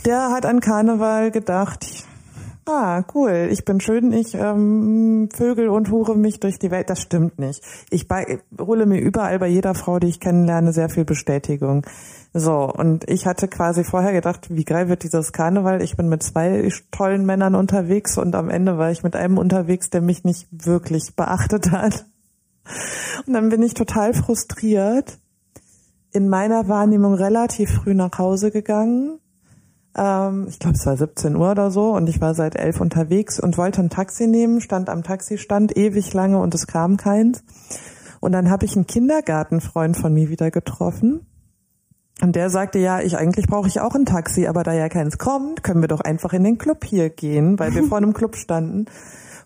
Der 0.07 0.31
hat 0.31 0.47
an 0.47 0.61
Karneval 0.61 1.33
gedacht, 1.33 2.07
Ah, 2.65 3.03
cool. 3.15 3.49
Ich 3.51 3.65
bin 3.65 3.81
schön, 3.81 4.13
ich 4.13 4.35
ähm, 4.35 5.29
Vögel 5.35 5.69
und 5.69 5.91
hure 5.91 6.17
mich 6.17 6.39
durch 6.39 6.61
die 6.61 6.71
Welt. 6.71 6.91
Das 6.91 7.01
stimmt 7.01 7.41
nicht. 7.41 7.63
Ich 7.91 8.07
bei, 8.07 8.39
hole 8.57 8.87
mir 8.87 9.01
überall 9.01 9.41
bei 9.41 9.49
jeder 9.49 9.75
Frau, 9.75 9.99
die 9.99 10.07
ich 10.07 10.21
kennenlerne, 10.21 10.73
sehr 10.73 10.89
viel 10.89 11.05
Bestätigung. 11.05 11.85
So, 12.33 12.73
und 12.73 13.11
ich 13.11 13.27
hatte 13.27 13.49
quasi 13.49 13.83
vorher 13.83 14.13
gedacht, 14.13 14.47
wie 14.49 14.65
geil 14.65 14.89
wird 14.89 15.03
dieses 15.03 15.33
Karneval. 15.33 15.83
Ich 15.83 15.97
bin 15.97 16.09
mit 16.09 16.23
zwei 16.23 16.69
tollen 16.93 17.27
Männern 17.27 17.57
unterwegs 17.57 18.17
und 18.17 18.37
am 18.37 18.49
Ende 18.49 18.79
war 18.79 18.93
ich 18.93 19.03
mit 19.03 19.17
einem 19.17 19.39
unterwegs, 19.39 19.91
der 19.91 20.01
mich 20.01 20.23
nicht 20.23 20.47
wirklich 20.53 21.17
beachtet 21.17 21.73
hat. 21.73 22.07
Und 23.27 23.33
dann 23.33 23.49
bin 23.49 23.63
ich 23.63 23.75
total 23.75 24.15
frustriert, 24.15 25.19
in 26.13 26.29
meiner 26.29 26.69
Wahrnehmung 26.69 27.15
relativ 27.15 27.71
früh 27.71 27.95
nach 27.95 28.19
Hause 28.19 28.53
gegangen 28.53 29.19
ähm, 29.97 30.47
ich 30.49 30.59
glaube, 30.59 30.77
es 30.77 30.87
war 30.87 30.97
17 30.97 31.37
Uhr 31.37 31.51
oder 31.51 31.71
so 31.71 31.95
und 31.95 32.09
ich 32.09 32.21
war 32.21 32.35
seit 32.35 32.57
elf 32.57 32.81
unterwegs 32.81 33.39
und 33.39 33.59
wollte 33.59 33.81
ein 33.81 33.91
Taxi 33.91 34.27
nehmen, 34.27 34.61
stand 34.61 34.89
am 34.89 35.03
Taxistand 35.03 35.77
ewig 35.77 36.13
lange 36.13 36.39
und 36.39 36.55
es 36.55 36.67
kam 36.67 36.97
keins. 36.97 37.43
Und 38.21 38.33
dann 38.33 38.51
habe 38.51 38.65
ich 38.65 38.77
einen 38.77 38.87
Kindergartenfreund 38.87 39.97
von 39.97 40.15
mir 40.15 40.29
wieder 40.29 40.51
getroffen. 40.51 41.27
Und 42.21 42.37
der 42.37 42.51
sagte, 42.51 42.79
ja, 42.79 43.01
ich 43.01 43.17
eigentlich 43.17 43.49
brauche 43.49 43.67
ich 43.67 43.81
auch 43.81 43.97
ein 43.97 44.07
Taxi, 44.07 44.47
aber 44.47 44.63
da 44.63 44.73
ja 44.73 44.89
keins 44.89 45.19
kommt, 45.19 45.65
können 45.65 45.81
wir 45.81 45.89
doch 45.89 46.01
einfach 46.01 46.33
in 46.33 46.45
den 46.45 46.57
Club 46.57 46.85
hier 46.85 47.11
gehen, 47.11 47.59
weil 47.59 47.75
wir 47.75 47.83
vor 47.89 47.99
einem 47.99 48.13
Club 48.13 48.37
standen. 48.37 48.87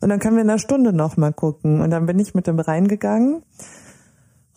Und 0.02 0.10
dann 0.10 0.18
können 0.18 0.36
wir 0.36 0.42
in 0.42 0.50
einer 0.50 0.58
Stunde 0.58 0.92
noch 0.92 1.16
mal 1.16 1.32
gucken. 1.32 1.80
Und 1.80 1.90
dann 1.90 2.04
bin 2.04 2.18
ich 2.18 2.34
mit 2.34 2.46
dem 2.46 2.60
reingegangen 2.60 3.42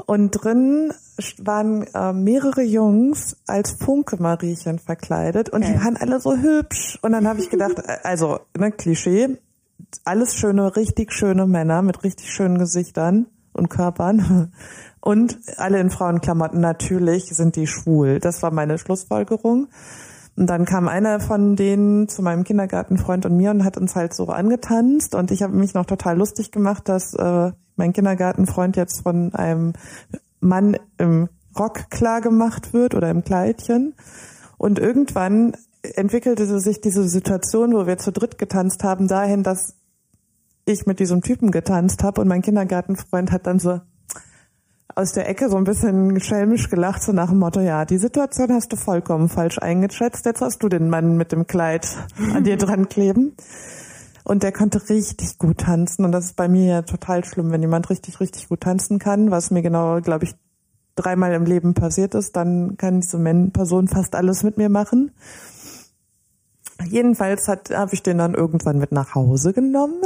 und 0.06 0.32
drin 0.32 0.94
waren 1.40 1.84
äh, 1.94 2.14
mehrere 2.14 2.62
Jungs 2.62 3.38
als 3.48 3.72
Funke-Mariechen 3.72 4.80
verkleidet 4.80 5.50
und 5.50 5.64
okay. 5.64 5.74
die 5.74 5.84
waren 5.84 5.98
alle 5.98 6.20
so 6.20 6.36
hübsch. 6.36 6.98
Und 7.02 7.12
dann 7.12 7.28
habe 7.28 7.40
ich 7.40 7.50
gedacht, 7.50 7.80
äh, 7.80 7.98
also, 8.04 8.40
ne, 8.58 8.72
Klischee, 8.72 9.38
alles 10.06 10.36
schöne, 10.36 10.76
richtig 10.76 11.14
schöne 11.14 11.48
Männer 11.48 11.82
mit 11.82 12.04
richtig 12.04 12.32
schönen 12.32 12.58
Gesichtern 12.58 13.28
und 13.54 13.70
Körpern. 13.70 14.52
Und 15.02 15.40
alle 15.56 15.80
in 15.80 15.92
Frauenklamotten, 15.92 16.60
natürlich 16.60 17.26
sind 17.28 17.56
die 17.56 17.68
schwul. 17.68 18.20
Das 18.20 18.44
war 18.44 18.52
meine 18.52 18.78
Schlussfolgerung. 18.78 19.70
Und 20.40 20.48
dann 20.48 20.64
kam 20.64 20.88
einer 20.88 21.20
von 21.20 21.58
denen 21.58 22.08
zu 22.08 22.22
meinem 22.22 22.46
Kindergartenfreund 22.46 23.26
und 23.26 23.36
mir 23.36 23.52
und 23.52 23.66
hat 23.66 23.76
uns 23.76 23.98
halt 23.98 24.14
so 24.14 24.28
angetanzt. 24.28 25.14
Und 25.14 25.32
ich 25.32 25.44
habe 25.44 25.54
mich 25.54 25.74
noch 25.74 25.86
total 25.86 26.18
lustig 26.18 26.50
gemacht, 26.50 26.88
dass 26.88 27.14
äh, 27.14 27.52
mein 27.76 27.92
Kindergartenfreund 27.92 28.78
jetzt 28.78 29.02
von 29.02 29.36
einem 29.36 29.74
Mann 30.40 30.78
im 30.98 31.28
Rock 31.60 31.90
klar 31.90 32.22
gemacht 32.22 32.72
wird 32.72 32.96
oder 32.96 33.10
im 33.10 33.26
Kleidchen. 33.26 33.96
Und 34.58 34.80
irgendwann 34.80 35.58
entwickelte 35.82 36.62
sich 36.62 36.80
diese 36.80 37.10
Situation, 37.10 37.74
wo 37.74 37.86
wir 37.86 37.98
zu 37.98 38.14
dritt 38.14 38.38
getanzt 38.38 38.86
haben, 38.86 39.10
dahin, 39.10 39.44
dass 39.44 39.76
ich 40.64 40.86
mit 40.86 41.02
diesem 41.02 41.22
Typen 41.22 41.52
getanzt 41.52 42.02
habe 42.02 42.22
und 42.22 42.30
mein 42.30 42.44
Kindergartenfreund 42.44 43.34
hat 43.34 43.46
dann 43.46 43.60
so 43.60 43.82
aus 45.00 45.14
der 45.14 45.30
Ecke 45.30 45.50
so 45.50 45.56
ein 45.56 45.64
bisschen 45.64 46.20
schelmisch 46.20 46.70
gelacht, 46.70 47.02
so 47.02 47.14
nach 47.14 47.30
dem 47.30 47.40
Motto, 47.40 47.62
ja, 47.62 47.86
die 47.86 47.98
Situation 47.98 48.52
hast 48.52 48.74
du 48.74 48.76
vollkommen 48.76 49.30
falsch 49.30 49.58
eingeschätzt, 49.58 50.26
jetzt 50.26 50.42
hast 50.42 50.62
du 50.62 50.68
den 50.68 50.90
Mann 50.90 51.16
mit 51.16 51.32
dem 51.32 51.48
Kleid 51.48 51.88
an 52.34 52.44
dir 52.44 52.58
dran 52.58 52.90
kleben. 52.90 53.34
Und 54.26 54.44
der 54.44 54.52
konnte 54.52 54.90
richtig 54.90 55.38
gut 55.38 55.60
tanzen. 55.60 56.04
Und 56.04 56.12
das 56.12 56.26
ist 56.26 56.36
bei 56.36 56.50
mir 56.50 56.66
ja 56.66 56.82
total 56.82 57.24
schlimm, 57.24 57.50
wenn 57.52 57.62
jemand 57.62 57.90
richtig, 57.90 58.20
richtig 58.20 58.50
gut 58.50 58.60
tanzen 58.60 59.00
kann, 59.00 59.32
was 59.32 59.52
mir 59.52 59.62
genau, 59.62 60.02
glaube 60.02 60.26
ich, 60.26 60.36
dreimal 60.96 61.34
im 61.34 61.46
Leben 61.46 61.74
passiert 61.74 62.14
ist, 62.14 62.36
dann 62.36 62.76
kann 62.76 63.00
diese 63.00 63.18
Person 63.54 63.88
fast 63.88 64.16
alles 64.16 64.44
mit 64.44 64.58
mir 64.58 64.68
machen. 64.68 65.12
Jedenfalls 66.86 67.48
habe 67.48 67.94
ich 67.94 68.04
den 68.04 68.18
dann 68.18 68.36
irgendwann 68.36 68.80
mit 68.80 68.92
nach 68.92 69.16
Hause 69.16 69.54
genommen. 69.54 70.04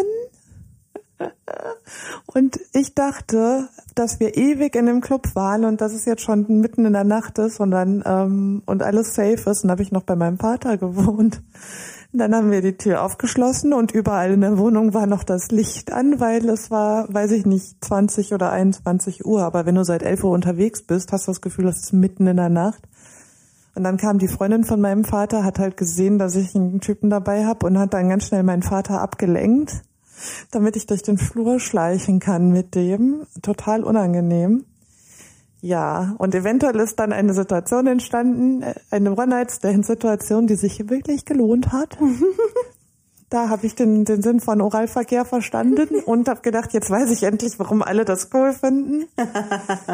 Und 2.25 2.59
ich 2.73 2.95
dachte, 2.95 3.69
dass 3.95 4.19
wir 4.19 4.35
ewig 4.37 4.75
in 4.75 4.85
dem 4.85 5.01
Club 5.01 5.35
waren 5.35 5.65
und 5.65 5.81
dass 5.81 5.93
es 5.93 6.05
jetzt 6.05 6.21
schon 6.21 6.61
mitten 6.61 6.85
in 6.85 6.93
der 6.93 7.03
Nacht 7.03 7.37
ist 7.37 7.59
und 7.59 7.71
dann 7.71 8.03
ähm, 8.05 8.63
und 8.65 8.81
alles 8.81 9.13
safe 9.13 9.49
ist. 9.49 9.63
Und 9.63 9.71
habe 9.71 9.83
ich 9.83 9.91
noch 9.91 10.03
bei 10.03 10.15
meinem 10.15 10.39
Vater 10.39 10.77
gewohnt. 10.77 11.41
Dann 12.15 12.35
haben 12.35 12.51
wir 12.51 12.61
die 12.61 12.77
Tür 12.77 13.01
aufgeschlossen 13.01 13.73
und 13.73 13.91
überall 13.91 14.33
in 14.33 14.41
der 14.41 14.59
Wohnung 14.59 14.93
war 14.93 15.07
noch 15.07 15.23
das 15.23 15.49
Licht 15.49 15.91
an, 15.91 16.19
weil 16.19 16.47
es 16.47 16.69
war, 16.69 17.11
weiß 17.11 17.31
ich 17.31 17.47
nicht, 17.47 17.83
20 17.83 18.33
oder 18.33 18.51
21 18.51 19.25
Uhr. 19.25 19.41
Aber 19.41 19.65
wenn 19.65 19.73
du 19.73 19.83
seit 19.83 20.03
11 20.03 20.23
Uhr 20.23 20.31
unterwegs 20.31 20.83
bist, 20.83 21.11
hast 21.11 21.27
du 21.27 21.31
das 21.31 21.41
Gefühl, 21.41 21.67
es 21.67 21.79
ist 21.79 21.93
mitten 21.93 22.27
in 22.27 22.37
der 22.37 22.49
Nacht. 22.49 22.87
Und 23.73 23.83
dann 23.83 23.97
kam 23.97 24.19
die 24.19 24.27
Freundin 24.27 24.63
von 24.63 24.79
meinem 24.79 25.03
Vater, 25.03 25.43
hat 25.43 25.57
halt 25.57 25.75
gesehen, 25.75 26.19
dass 26.19 26.35
ich 26.35 26.53
einen 26.55 26.79
Typen 26.79 27.09
dabei 27.09 27.45
habe 27.45 27.65
und 27.65 27.79
hat 27.79 27.95
dann 27.95 28.09
ganz 28.09 28.27
schnell 28.27 28.43
meinen 28.43 28.61
Vater 28.61 29.01
abgelenkt, 29.01 29.81
damit 30.51 30.75
ich 30.75 30.85
durch 30.85 31.03
den 31.03 31.17
Flur 31.17 31.59
schleichen 31.59 32.19
kann 32.19 32.51
mit 32.51 32.75
dem. 32.75 33.25
Total 33.41 33.83
unangenehm. 33.83 34.65
Ja, 35.63 36.15
und 36.17 36.35
eventuell 36.35 36.75
ist 36.81 36.99
dann 36.99 37.13
eine 37.13 37.33
Situation 37.33 37.87
entstanden, 37.87 38.63
äh, 38.63 38.73
eine 38.91 39.13
One-Night-Stand-Situation, 39.13 40.45
die 40.45 40.55
sich 40.55 40.89
wirklich 40.89 41.23
gelohnt 41.23 41.71
hat. 41.71 41.97
da 43.29 43.47
habe 43.47 43.65
ich 43.65 43.73
den, 43.73 44.03
den 44.03 44.21
Sinn 44.21 44.41
von 44.41 44.59
Oralverkehr 44.59 45.23
verstanden 45.23 46.01
und 46.05 46.27
habe 46.27 46.41
gedacht, 46.41 46.73
jetzt 46.73 46.91
weiß 46.91 47.09
ich 47.11 47.23
endlich, 47.23 47.57
warum 47.59 47.81
alle 47.81 48.03
das 48.03 48.29
cool 48.33 48.51
finden. 48.51 49.05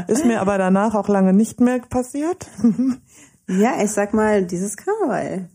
Ist 0.07 0.25
mir 0.25 0.41
aber 0.41 0.57
danach 0.57 0.95
auch 0.95 1.07
lange 1.07 1.33
nicht 1.33 1.61
mehr 1.61 1.79
passiert. 1.87 2.47
ja, 3.47 3.81
ich 3.81 3.91
sag 3.91 4.15
mal, 4.15 4.43
dieses 4.45 4.75
Karneval. 4.75 5.49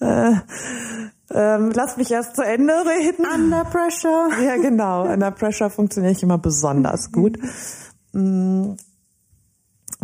Äh, 0.00 0.32
ähm, 1.34 1.70
lass 1.74 1.96
mich 1.96 2.10
erst 2.10 2.36
zu 2.36 2.42
Ende 2.42 2.72
reden. 2.72 3.26
Under 3.26 3.64
Pressure. 3.64 4.30
Ja, 4.42 4.56
genau. 4.56 5.04
Under 5.04 5.30
Pressure 5.30 5.70
funktioniere 5.70 6.12
ich 6.12 6.22
immer 6.22 6.38
besonders 6.38 7.12
gut. 7.12 7.38
Mm 8.12 8.74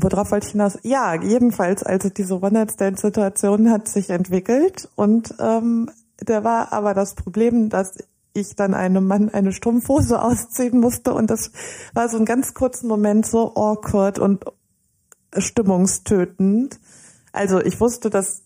worauf 0.00 0.30
wollte 0.30 0.46
ich 0.46 0.52
hinaus? 0.52 0.78
Ja, 0.82 1.14
jedenfalls, 1.20 1.82
also 1.82 2.08
diese 2.08 2.40
One-Night-Stand-Situation 2.40 3.70
hat 3.70 3.88
sich 3.88 4.10
entwickelt 4.10 4.88
und 4.94 5.34
ähm, 5.38 5.90
da 6.18 6.44
war 6.44 6.72
aber 6.72 6.94
das 6.94 7.14
Problem, 7.14 7.68
dass 7.68 7.98
ich 8.32 8.54
dann 8.54 8.74
einem 8.74 9.06
Mann 9.06 9.28
eine 9.28 9.52
Strumpfhose 9.52 10.22
ausziehen 10.22 10.78
musste 10.80 11.14
und 11.14 11.30
das 11.30 11.50
war 11.94 12.08
so 12.08 12.16
ein 12.18 12.24
ganz 12.24 12.54
kurzen 12.54 12.88
Moment 12.88 13.26
so 13.26 13.54
awkward 13.54 14.18
und 14.18 14.44
stimmungstötend. 15.36 16.78
Also 17.32 17.60
ich 17.60 17.80
wusste, 17.80 18.08
dass 18.08 18.42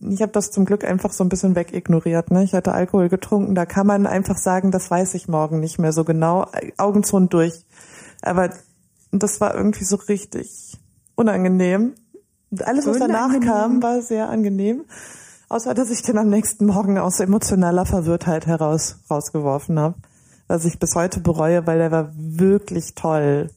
ich 0.00 0.22
habe 0.22 0.32
das 0.32 0.50
zum 0.50 0.64
Glück 0.64 0.84
einfach 0.84 1.12
so 1.12 1.24
ein 1.24 1.28
bisschen 1.28 1.54
wegignoriert. 1.54 2.30
Ne? 2.30 2.44
Ich 2.44 2.54
hatte 2.54 2.72
Alkohol 2.72 3.08
getrunken, 3.08 3.54
da 3.54 3.66
kann 3.66 3.86
man 3.86 4.06
einfach 4.06 4.36
sagen, 4.36 4.70
das 4.70 4.90
weiß 4.90 5.14
ich 5.14 5.28
morgen 5.28 5.60
nicht 5.60 5.78
mehr 5.78 5.92
so 5.92 6.04
genau, 6.04 6.46
Augen 6.76 7.02
zu 7.02 7.16
und 7.16 7.32
durch. 7.32 7.64
Aber 8.22 8.50
das 9.12 9.40
war 9.40 9.54
irgendwie 9.54 9.84
so 9.84 9.96
richtig 9.96 10.78
unangenehm. 11.14 11.94
Alles, 12.64 12.86
was 12.86 12.98
danach 12.98 13.38
kam, 13.40 13.82
war 13.82 14.02
sehr 14.02 14.28
angenehm. 14.28 14.84
Außer, 15.48 15.74
dass 15.74 15.90
ich 15.90 16.02
den 16.02 16.18
am 16.18 16.28
nächsten 16.28 16.66
Morgen 16.66 16.98
aus 16.98 17.20
emotionaler 17.20 17.86
Verwirrtheit 17.86 18.46
heraus 18.46 18.98
rausgeworfen 19.10 19.78
habe. 19.78 19.94
Was 20.48 20.64
ich 20.64 20.78
bis 20.78 20.94
heute 20.94 21.20
bereue, 21.20 21.66
weil 21.66 21.78
der 21.78 21.90
war 21.90 22.12
wirklich 22.16 22.94
toll. 22.94 23.50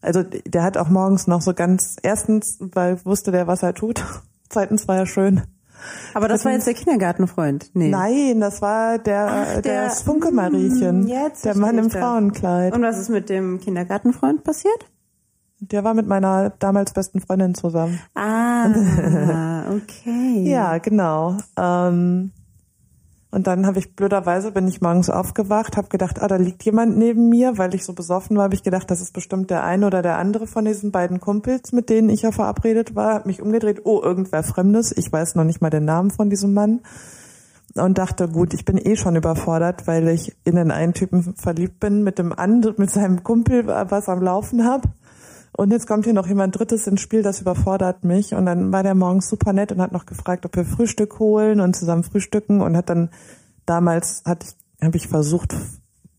Also 0.00 0.22
der 0.22 0.62
hat 0.62 0.76
auch 0.76 0.88
morgens 0.88 1.26
noch 1.26 1.42
so 1.42 1.52
ganz, 1.52 1.96
erstens, 2.02 2.58
weil 2.60 3.04
wusste 3.04 3.32
der, 3.32 3.46
was 3.46 3.62
er 3.62 3.74
tut. 3.74 4.04
Zweitens 4.48 4.86
war 4.86 4.96
er 4.96 5.06
schön. 5.06 5.42
Aber 6.14 6.28
das 6.28 6.44
war 6.44 6.52
jetzt 6.52 6.66
der 6.66 6.74
Kindergartenfreund. 6.74 7.70
Nee. 7.74 7.88
Nein, 7.90 8.40
das 8.40 8.62
war 8.62 8.98
der, 8.98 9.26
Ach, 9.30 9.52
der, 9.54 9.62
der- 9.62 9.84
das 9.84 10.02
Funke-Mariechen. 10.02 11.02
Hm, 11.02 11.06
jetzt 11.08 11.44
der 11.44 11.56
Mann 11.56 11.78
im. 11.78 11.90
Frauenkleid. 11.90 12.74
Und 12.74 12.82
was 12.82 12.98
ist 12.98 13.08
mit 13.10 13.28
dem 13.28 13.60
Kindergartenfreund 13.60 14.44
passiert? 14.44 14.86
Der 15.60 15.84
war 15.84 15.94
mit 15.94 16.06
meiner 16.06 16.50
damals 16.58 16.92
besten 16.92 17.20
Freundin 17.20 17.54
zusammen. 17.54 17.98
Ah, 18.14 18.66
okay. 19.70 20.42
Ja, 20.44 20.76
genau. 20.78 21.36
Ähm, 21.58 22.32
und 23.36 23.46
dann 23.46 23.66
habe 23.66 23.78
ich 23.78 23.94
blöderweise 23.94 24.50
bin 24.50 24.66
ich 24.66 24.80
morgens 24.80 25.10
aufgewacht, 25.10 25.76
habe 25.76 25.88
gedacht, 25.88 26.22
ah, 26.22 26.26
da 26.26 26.36
liegt 26.36 26.64
jemand 26.64 26.96
neben 26.96 27.28
mir, 27.28 27.58
weil 27.58 27.74
ich 27.74 27.84
so 27.84 27.92
besoffen 27.92 28.38
war, 28.38 28.44
habe 28.44 28.54
ich 28.54 28.62
gedacht, 28.62 28.90
das 28.90 29.02
ist 29.02 29.12
bestimmt 29.12 29.50
der 29.50 29.62
eine 29.62 29.86
oder 29.86 30.00
der 30.00 30.16
andere 30.16 30.46
von 30.46 30.64
diesen 30.64 30.90
beiden 30.90 31.20
Kumpels, 31.20 31.72
mit 31.72 31.90
denen 31.90 32.08
ich 32.08 32.22
ja 32.22 32.32
verabredet 32.32 32.96
war. 32.96 33.12
Hab 33.12 33.26
mich 33.26 33.42
umgedreht, 33.42 33.82
oh, 33.84 34.00
irgendwer 34.02 34.42
Fremdes. 34.42 34.90
Ich 34.96 35.12
weiß 35.12 35.34
noch 35.34 35.44
nicht 35.44 35.60
mal 35.60 35.68
den 35.68 35.84
Namen 35.84 36.10
von 36.10 36.30
diesem 36.30 36.54
Mann 36.54 36.80
und 37.74 37.98
dachte, 37.98 38.26
gut, 38.26 38.54
ich 38.54 38.64
bin 38.64 38.78
eh 38.78 38.96
schon 38.96 39.16
überfordert, 39.16 39.86
weil 39.86 40.08
ich 40.08 40.34
in 40.44 40.56
den 40.56 40.70
einen 40.70 40.94
Typen 40.94 41.34
verliebt 41.36 41.78
bin, 41.78 42.02
mit 42.02 42.18
dem 42.18 42.32
anderen, 42.32 42.76
mit 42.78 42.90
seinem 42.90 43.22
Kumpel 43.22 43.66
was 43.66 44.08
am 44.08 44.22
Laufen 44.22 44.64
hab. 44.64 44.88
Und 45.56 45.70
jetzt 45.70 45.86
kommt 45.86 46.04
hier 46.04 46.12
noch 46.12 46.26
jemand 46.26 46.58
Drittes 46.58 46.86
ins 46.86 47.00
Spiel, 47.00 47.22
das 47.22 47.40
überfordert 47.40 48.04
mich. 48.04 48.34
Und 48.34 48.44
dann 48.44 48.72
war 48.72 48.82
der 48.82 48.94
morgens 48.94 49.30
super 49.30 49.54
nett 49.54 49.72
und 49.72 49.80
hat 49.80 49.90
noch 49.90 50.04
gefragt, 50.04 50.44
ob 50.44 50.54
wir 50.54 50.66
Frühstück 50.66 51.18
holen 51.18 51.60
und 51.60 51.74
zusammen 51.74 52.04
frühstücken 52.04 52.60
und 52.60 52.76
hat 52.76 52.90
dann 52.90 53.08
damals 53.64 54.22
hat 54.26 54.44
ich 54.78 54.84
habe 54.84 54.96
ich 54.98 55.08
versucht 55.08 55.54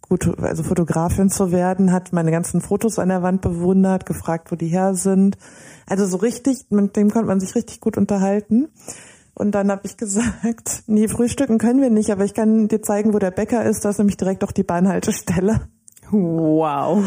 gut 0.02 0.40
also 0.40 0.64
Fotografin 0.64 1.30
zu 1.30 1.52
werden, 1.52 1.92
hat 1.92 2.14
meine 2.14 2.32
ganzen 2.32 2.62
Fotos 2.62 2.98
an 2.98 3.10
der 3.10 3.22
Wand 3.22 3.42
bewundert, 3.42 4.08
gefragt, 4.08 4.52
wo 4.52 4.56
die 4.56 4.70
her 4.70 4.96
sind. 4.96 5.38
Also 5.86 6.08
so 6.08 6.18
richtig, 6.18 6.66
mit 6.72 6.96
dem 6.96 7.12
konnte 7.12 7.28
man 7.28 7.40
sich 7.40 7.54
richtig 7.54 7.80
gut 7.80 7.96
unterhalten. 7.96 8.70
Und 9.36 9.52
dann 9.52 9.70
habe 9.70 9.82
ich 9.84 9.98
gesagt, 9.98 10.84
nee, 10.88 11.08
frühstücken 11.08 11.60
können 11.60 11.82
wir 11.82 11.92
nicht, 11.92 12.10
aber 12.10 12.26
ich 12.26 12.34
kann 12.34 12.70
dir 12.70 12.82
zeigen, 12.82 13.14
wo 13.14 13.20
der 13.20 13.32
Bäcker 13.32 13.64
ist. 13.64 13.86
Da 13.86 13.92
ist 13.92 14.00
nämlich 14.00 14.18
direkt 14.18 14.44
auch 14.44 14.52
die 14.52 14.64
Bahnhaltestelle. 14.64 15.62
Wow. 16.12 17.04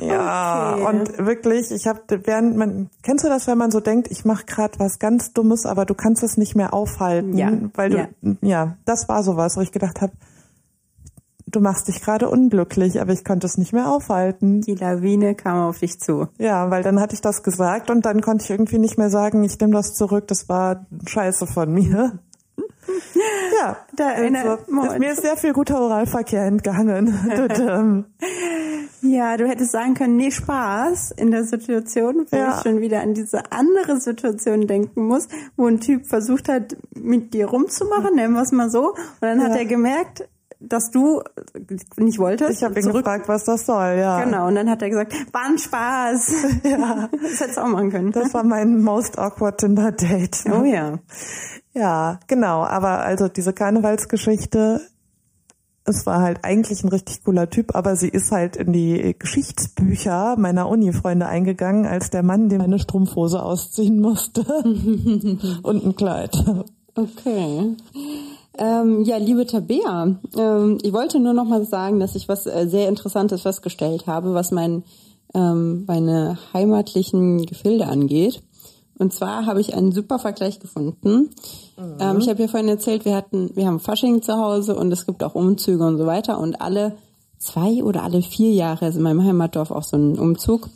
Ja, 0.00 0.74
Okay. 0.76 0.86
und 0.86 1.26
wirklich, 1.26 1.70
ich 1.72 1.86
habe 1.88 2.00
während 2.24 2.56
man 2.56 2.88
kennst 3.02 3.24
du 3.24 3.28
das, 3.28 3.46
wenn 3.48 3.58
man 3.58 3.70
so 3.70 3.80
denkt, 3.80 4.08
ich 4.10 4.24
mache 4.24 4.44
gerade 4.46 4.78
was 4.78 4.98
ganz 4.98 5.32
Dummes, 5.32 5.66
aber 5.66 5.84
du 5.86 5.94
kannst 5.94 6.22
es 6.22 6.36
nicht 6.36 6.54
mehr 6.54 6.72
aufhalten, 6.72 7.36
Ja, 7.36 7.50
weil 7.74 7.90
du 7.90 7.96
ja. 7.98 8.08
ja. 8.40 8.76
das 8.84 9.08
war 9.08 9.22
sowas, 9.24 9.56
wo 9.56 9.60
ich 9.60 9.72
gedacht 9.72 10.00
habe, 10.00 10.12
du 11.46 11.60
machst 11.60 11.88
dich 11.88 12.00
gerade 12.00 12.28
unglücklich, 12.28 13.00
aber 13.00 13.12
ich 13.12 13.24
konnte 13.24 13.46
es 13.46 13.58
nicht 13.58 13.72
mehr 13.72 13.90
aufhalten. 13.90 14.60
Die 14.60 14.74
Lawine 14.74 15.34
kam 15.34 15.58
auf 15.68 15.78
dich 15.80 15.98
zu. 15.98 16.28
Ja, 16.38 16.70
weil 16.70 16.82
dann 16.82 17.00
hatte 17.00 17.14
ich 17.14 17.20
das 17.20 17.42
gesagt 17.42 17.90
und 17.90 18.04
dann 18.06 18.20
konnte 18.20 18.44
ich 18.44 18.50
irgendwie 18.50 18.78
nicht 18.78 18.98
mehr 18.98 19.10
sagen, 19.10 19.42
ich 19.42 19.58
nehme 19.58 19.72
das 19.72 19.94
zurück, 19.94 20.28
das 20.28 20.48
war 20.48 20.86
Scheiße 21.06 21.46
von 21.46 21.72
mir. 21.72 22.18
Ja, 23.60 23.76
Da 23.96 24.10
erinnert- 24.12 24.60
also, 24.70 24.98
mir 24.98 25.12
ist 25.12 25.22
sehr 25.22 25.36
viel 25.36 25.52
guter 25.52 25.80
Oralverkehr 25.80 26.44
entgangen. 26.46 27.14
Tudum. 27.36 28.04
Ja, 29.02 29.36
du 29.36 29.46
hättest 29.48 29.72
sagen 29.72 29.94
können, 29.94 30.16
nee, 30.16 30.30
Spaß 30.30 31.12
in 31.16 31.30
der 31.30 31.44
Situation, 31.44 32.26
wo 32.30 32.36
Ja. 32.36 32.56
ich 32.56 32.62
schon 32.62 32.80
wieder 32.80 33.00
an 33.00 33.14
diese 33.14 33.50
andere 33.52 34.00
Situation 34.00 34.66
denken 34.66 35.06
muss, 35.06 35.28
wo 35.56 35.66
ein 35.66 35.80
Typ 35.80 36.06
versucht 36.06 36.48
hat, 36.48 36.76
mit 36.94 37.32
dir 37.34 37.46
rumzumachen, 37.46 38.14
nennen 38.16 38.34
wir 38.34 38.42
es 38.42 38.52
mal 38.52 38.70
so. 38.70 38.90
Und 38.90 38.96
dann 39.20 39.42
hat 39.42 39.50
Ja. 39.52 39.56
er 39.58 39.64
gemerkt, 39.66 40.28
dass 40.60 40.90
du 40.90 41.22
nicht 41.96 42.18
wolltest. 42.18 42.58
Ich 42.58 42.64
habe 42.64 42.78
ihn 42.80 42.92
gefragt, 42.92 43.28
was 43.28 43.44
das 43.44 43.64
soll, 43.66 43.96
ja. 43.98 44.24
Genau, 44.24 44.48
und 44.48 44.56
dann 44.56 44.68
hat 44.68 44.82
er 44.82 44.90
gesagt, 44.90 45.12
war 45.32 45.46
ein 45.46 45.58
Spaß. 45.58 46.32
Ja. 46.64 47.08
Das 47.22 47.40
hättest 47.40 47.56
du 47.56 47.62
auch 47.62 47.68
machen 47.68 47.90
können. 47.90 48.12
Das 48.12 48.34
war 48.34 48.42
mein 48.42 48.82
most 48.82 49.18
awkward 49.18 49.58
Tinder 49.58 49.92
Date. 49.92 50.44
oh 50.50 50.64
ja. 50.64 50.98
Ja, 51.72 52.18
genau. 52.26 52.64
Aber 52.64 53.00
also 53.00 53.28
diese 53.28 53.52
Karnevalsgeschichte, 53.52 54.80
es 55.84 56.06
war 56.06 56.20
halt 56.20 56.40
eigentlich 56.42 56.82
ein 56.82 56.88
richtig 56.88 57.24
cooler 57.24 57.48
Typ, 57.48 57.74
aber 57.74 57.96
sie 57.96 58.08
ist 58.08 58.32
halt 58.32 58.56
in 58.56 58.72
die 58.72 59.14
Geschichtsbücher 59.18 60.36
meiner 60.38 60.68
Uni-Freunde 60.68 61.26
eingegangen, 61.26 61.86
als 61.86 62.10
der 62.10 62.22
Mann, 62.22 62.48
dem 62.48 62.60
eine 62.60 62.78
Strumpfhose 62.78 63.42
ausziehen 63.42 64.00
musste 64.00 64.42
und 65.62 65.84
ein 65.84 65.96
Kleid. 65.96 66.36
Okay. 66.94 67.76
Ähm, 68.58 69.04
ja, 69.04 69.16
liebe 69.18 69.46
Tabea, 69.46 70.18
ähm, 70.36 70.78
ich 70.82 70.92
wollte 70.92 71.20
nur 71.20 71.32
noch 71.32 71.44
mal 71.44 71.64
sagen, 71.64 72.00
dass 72.00 72.16
ich 72.16 72.28
was 72.28 72.46
äh, 72.46 72.66
sehr 72.68 72.88
Interessantes 72.88 73.42
festgestellt 73.42 74.06
habe, 74.06 74.34
was 74.34 74.50
mein, 74.50 74.82
ähm, 75.32 75.84
meine 75.86 76.38
heimatlichen 76.52 77.46
Gefilde 77.46 77.86
angeht. 77.86 78.42
Und 78.98 79.12
zwar 79.12 79.46
habe 79.46 79.60
ich 79.60 79.74
einen 79.74 79.92
super 79.92 80.18
Vergleich 80.18 80.58
gefunden. 80.58 81.30
Ähm, 82.00 82.18
ich 82.18 82.28
habe 82.28 82.42
ja 82.42 82.48
vorhin 82.48 82.68
erzählt, 82.68 83.04
wir 83.04 83.14
hatten, 83.14 83.54
wir 83.54 83.66
haben 83.66 83.78
Fasching 83.78 84.22
zu 84.22 84.36
Hause 84.36 84.74
und 84.74 84.90
es 84.92 85.06
gibt 85.06 85.22
auch 85.22 85.36
Umzüge 85.36 85.86
und 85.86 85.98
so 85.98 86.06
weiter. 86.06 86.40
Und 86.40 86.60
alle 86.60 86.96
zwei 87.38 87.84
oder 87.84 88.02
alle 88.02 88.22
vier 88.22 88.50
Jahre 88.50 88.88
ist 88.88 88.96
in 88.96 89.02
meinem 89.02 89.24
Heimatdorf 89.24 89.70
auch 89.70 89.84
so 89.84 89.96
ein 89.96 90.18
Umzug. 90.18 90.68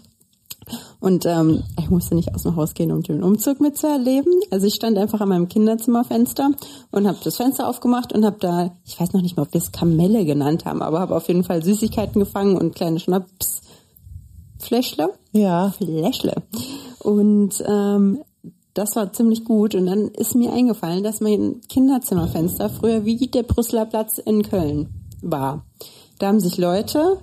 Und 1.00 1.26
ähm, 1.26 1.62
ich 1.78 1.90
musste 1.90 2.14
nicht 2.14 2.34
aus 2.34 2.44
dem 2.44 2.56
Haus 2.56 2.74
gehen, 2.74 2.92
um 2.92 3.02
den 3.02 3.22
Umzug 3.22 3.60
mitzuerleben. 3.60 4.32
Also 4.50 4.66
ich 4.66 4.74
stand 4.74 4.98
einfach 4.98 5.20
an 5.20 5.28
meinem 5.28 5.48
Kinderzimmerfenster 5.48 6.50
und 6.90 7.06
habe 7.06 7.18
das 7.22 7.36
Fenster 7.36 7.68
aufgemacht 7.68 8.12
und 8.12 8.24
habe 8.24 8.36
da, 8.38 8.72
ich 8.84 9.00
weiß 9.00 9.12
noch 9.12 9.22
nicht 9.22 9.36
mal, 9.36 9.44
ob 9.44 9.52
wir 9.52 9.60
es 9.60 9.72
Kamelle 9.72 10.24
genannt 10.24 10.64
haben, 10.64 10.82
aber 10.82 11.00
habe 11.00 11.16
auf 11.16 11.28
jeden 11.28 11.44
Fall 11.44 11.62
Süßigkeiten 11.62 12.20
gefangen 12.20 12.56
und 12.56 12.74
kleine 12.74 13.00
Schnaps. 13.00 13.62
Fläschle? 14.58 15.10
Ja. 15.32 15.70
Fläschle. 15.70 16.34
Und 17.00 17.62
ähm, 17.66 18.22
das 18.74 18.96
war 18.96 19.12
ziemlich 19.12 19.44
gut. 19.44 19.74
Und 19.74 19.86
dann 19.86 20.08
ist 20.08 20.34
mir 20.34 20.52
eingefallen, 20.52 21.02
dass 21.02 21.20
mein 21.20 21.60
Kinderzimmerfenster 21.68 22.70
früher 22.70 23.04
wie 23.04 23.16
der 23.26 23.42
Brüsseler 23.42 23.86
Platz 23.86 24.18
in 24.18 24.42
Köln 24.42 24.88
war. 25.20 25.64
Da 26.18 26.28
haben 26.28 26.40
sich 26.40 26.56
Leute 26.56 27.18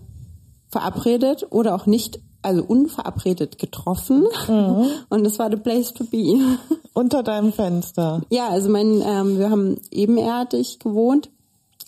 verabredet 0.70 1.48
oder 1.50 1.76
auch 1.76 1.86
nicht, 1.86 2.20
also 2.42 2.64
unverabredet 2.64 3.58
getroffen. 3.58 4.26
Und 5.10 5.24
das 5.24 5.40
war 5.40 5.50
the 5.50 5.58
place 5.58 5.94
to 5.94 6.04
be. 6.06 6.40
Unter 6.94 7.24
deinem 7.24 7.54
Fenster. 7.54 8.22
Ja, 8.30 8.50
also 8.50 8.70
mein, 8.70 9.02
ähm, 9.06 9.38
wir 9.38 9.50
haben 9.50 9.78
ebenerdig 9.92 10.80
gewohnt. 10.80 11.30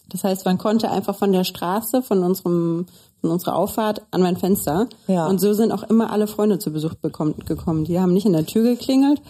Das 0.10 0.24
heißt, 0.24 0.46
man 0.46 0.58
konnte 0.58 0.92
einfach 0.92 1.16
von 1.16 1.32
der 1.32 1.46
Straße, 1.46 2.02
von 2.02 2.24
unserem, 2.24 2.86
von 3.22 3.32
unserer 3.32 3.56
Auffahrt 3.56 4.02
an 4.12 4.22
mein 4.22 4.36
Fenster. 4.36 4.88
Ja. 5.08 5.28
Und 5.28 5.40
so 5.40 5.54
sind 5.54 5.72
auch 5.72 5.84
immer 5.84 6.12
alle 6.12 6.28
Freunde 6.28 6.60
zu 6.60 6.72
Besuch 6.72 6.96
bekommen, 6.96 7.36
gekommen. 7.46 7.86
Die 7.86 8.00
haben 8.00 8.14
nicht 8.14 8.26
in 8.26 8.34
der 8.34 8.46
Tür 8.46 8.64
geklingelt. 8.64 9.22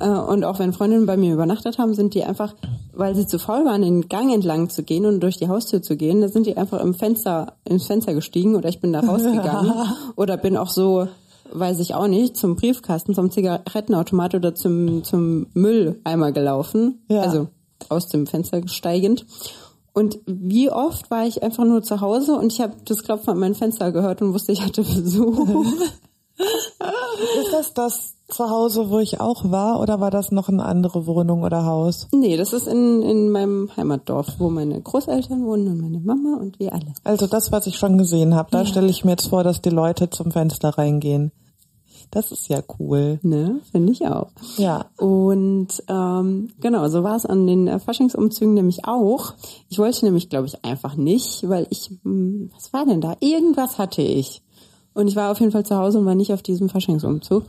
Äh, 0.00 0.08
und 0.08 0.44
auch 0.44 0.58
wenn 0.58 0.72
Freundinnen 0.72 1.06
bei 1.06 1.16
mir 1.16 1.34
übernachtet 1.34 1.78
haben, 1.78 1.94
sind 1.94 2.14
die 2.14 2.24
einfach, 2.24 2.54
weil 2.92 3.14
sie 3.14 3.26
zu 3.26 3.38
faul 3.38 3.64
waren, 3.64 3.82
den 3.82 4.08
Gang 4.08 4.32
entlang 4.32 4.68
zu 4.68 4.82
gehen 4.82 5.06
und 5.06 5.20
durch 5.20 5.36
die 5.36 5.48
Haustür 5.48 5.82
zu 5.82 5.96
gehen, 5.96 6.20
da 6.20 6.28
sind 6.28 6.46
die 6.46 6.56
einfach 6.56 6.80
im 6.80 6.94
Fenster, 6.94 7.54
ins 7.64 7.86
Fenster 7.86 8.14
gestiegen 8.14 8.56
oder 8.56 8.68
ich 8.68 8.80
bin 8.80 8.92
da 8.92 9.00
rausgegangen. 9.00 9.72
oder 10.16 10.36
bin 10.36 10.56
auch 10.56 10.70
so, 10.70 11.08
weiß 11.52 11.80
ich 11.80 11.94
auch 11.94 12.08
nicht, 12.08 12.36
zum 12.36 12.56
Briefkasten, 12.56 13.14
zum 13.14 13.30
Zigarettenautomat 13.30 14.34
oder 14.34 14.54
zum, 14.54 15.04
zum 15.04 15.46
Mülleimer 15.54 16.32
gelaufen. 16.32 17.02
Ja. 17.08 17.22
Also 17.22 17.48
aus 17.88 18.08
dem 18.08 18.26
Fenster 18.26 18.66
steigend. 18.68 19.26
Und 19.92 20.20
wie 20.26 20.70
oft 20.70 21.10
war 21.10 21.26
ich 21.26 21.42
einfach 21.42 21.64
nur 21.64 21.82
zu 21.82 22.00
Hause 22.00 22.34
und 22.36 22.52
ich 22.52 22.60
habe 22.60 22.74
das 22.84 23.02
Klopfen 23.02 23.30
an 23.30 23.38
mein 23.38 23.54
Fenster 23.54 23.90
gehört 23.90 24.22
und 24.22 24.32
wusste, 24.32 24.52
ich 24.52 24.64
hatte 24.64 24.82
Besuch. 24.82 25.66
Ist 26.38 27.52
das 27.52 27.74
das 27.74 28.14
Zuhause, 28.28 28.90
wo 28.90 28.98
ich 28.98 29.20
auch 29.20 29.50
war, 29.50 29.80
oder 29.80 30.00
war 30.00 30.10
das 30.10 30.30
noch 30.30 30.48
eine 30.48 30.64
andere 30.64 31.06
Wohnung 31.06 31.42
oder 31.42 31.64
Haus? 31.64 32.08
nee, 32.12 32.36
das 32.36 32.52
ist 32.52 32.66
in, 32.66 33.02
in 33.02 33.30
meinem 33.30 33.70
Heimatdorf, 33.74 34.34
wo 34.38 34.50
meine 34.50 34.80
Großeltern 34.80 35.44
wohnen 35.44 35.68
und 35.68 35.80
meine 35.80 36.00
Mama 36.00 36.38
und 36.38 36.58
wir 36.58 36.74
alle. 36.74 36.92
Also 37.04 37.26
das, 37.26 37.50
was 37.52 37.66
ich 37.66 37.76
schon 37.76 37.96
gesehen 37.96 38.34
habe, 38.34 38.50
da 38.50 38.66
stelle 38.66 38.90
ich 38.90 39.04
mir 39.04 39.12
jetzt 39.12 39.28
vor, 39.28 39.44
dass 39.44 39.62
die 39.62 39.70
Leute 39.70 40.10
zum 40.10 40.30
Fenster 40.30 40.70
reingehen. 40.70 41.32
Das 42.10 42.32
ist 42.32 42.48
ja 42.48 42.62
cool. 42.78 43.18
Ne, 43.22 43.60
finde 43.70 43.92
ich 43.92 44.06
auch. 44.06 44.30
Ja. 44.56 44.86
Und 44.96 45.68
ähm, 45.88 46.50
genau, 46.60 46.88
so 46.88 47.02
war 47.02 47.16
es 47.16 47.26
an 47.26 47.46
den 47.46 47.68
äh, 47.68 47.78
Faschingsumzügen 47.78 48.54
nämlich 48.54 48.86
auch. 48.86 49.34
Ich 49.68 49.78
wollte 49.78 50.04
nämlich, 50.04 50.30
glaube 50.30 50.46
ich, 50.46 50.64
einfach 50.64 50.96
nicht, 50.96 51.48
weil 51.48 51.66
ich, 51.70 51.90
hm, 52.02 52.50
was 52.54 52.72
war 52.72 52.86
denn 52.86 53.00
da? 53.00 53.16
Irgendwas 53.20 53.78
hatte 53.78 54.02
ich. 54.02 54.42
Und 54.98 55.06
ich 55.06 55.14
war 55.14 55.30
auf 55.30 55.38
jeden 55.38 55.52
Fall 55.52 55.64
zu 55.64 55.76
Hause 55.76 56.00
und 56.00 56.06
war 56.06 56.16
nicht 56.16 56.32
auf 56.32 56.42
diesem 56.42 56.68
Faschingsumzug. 56.68 57.44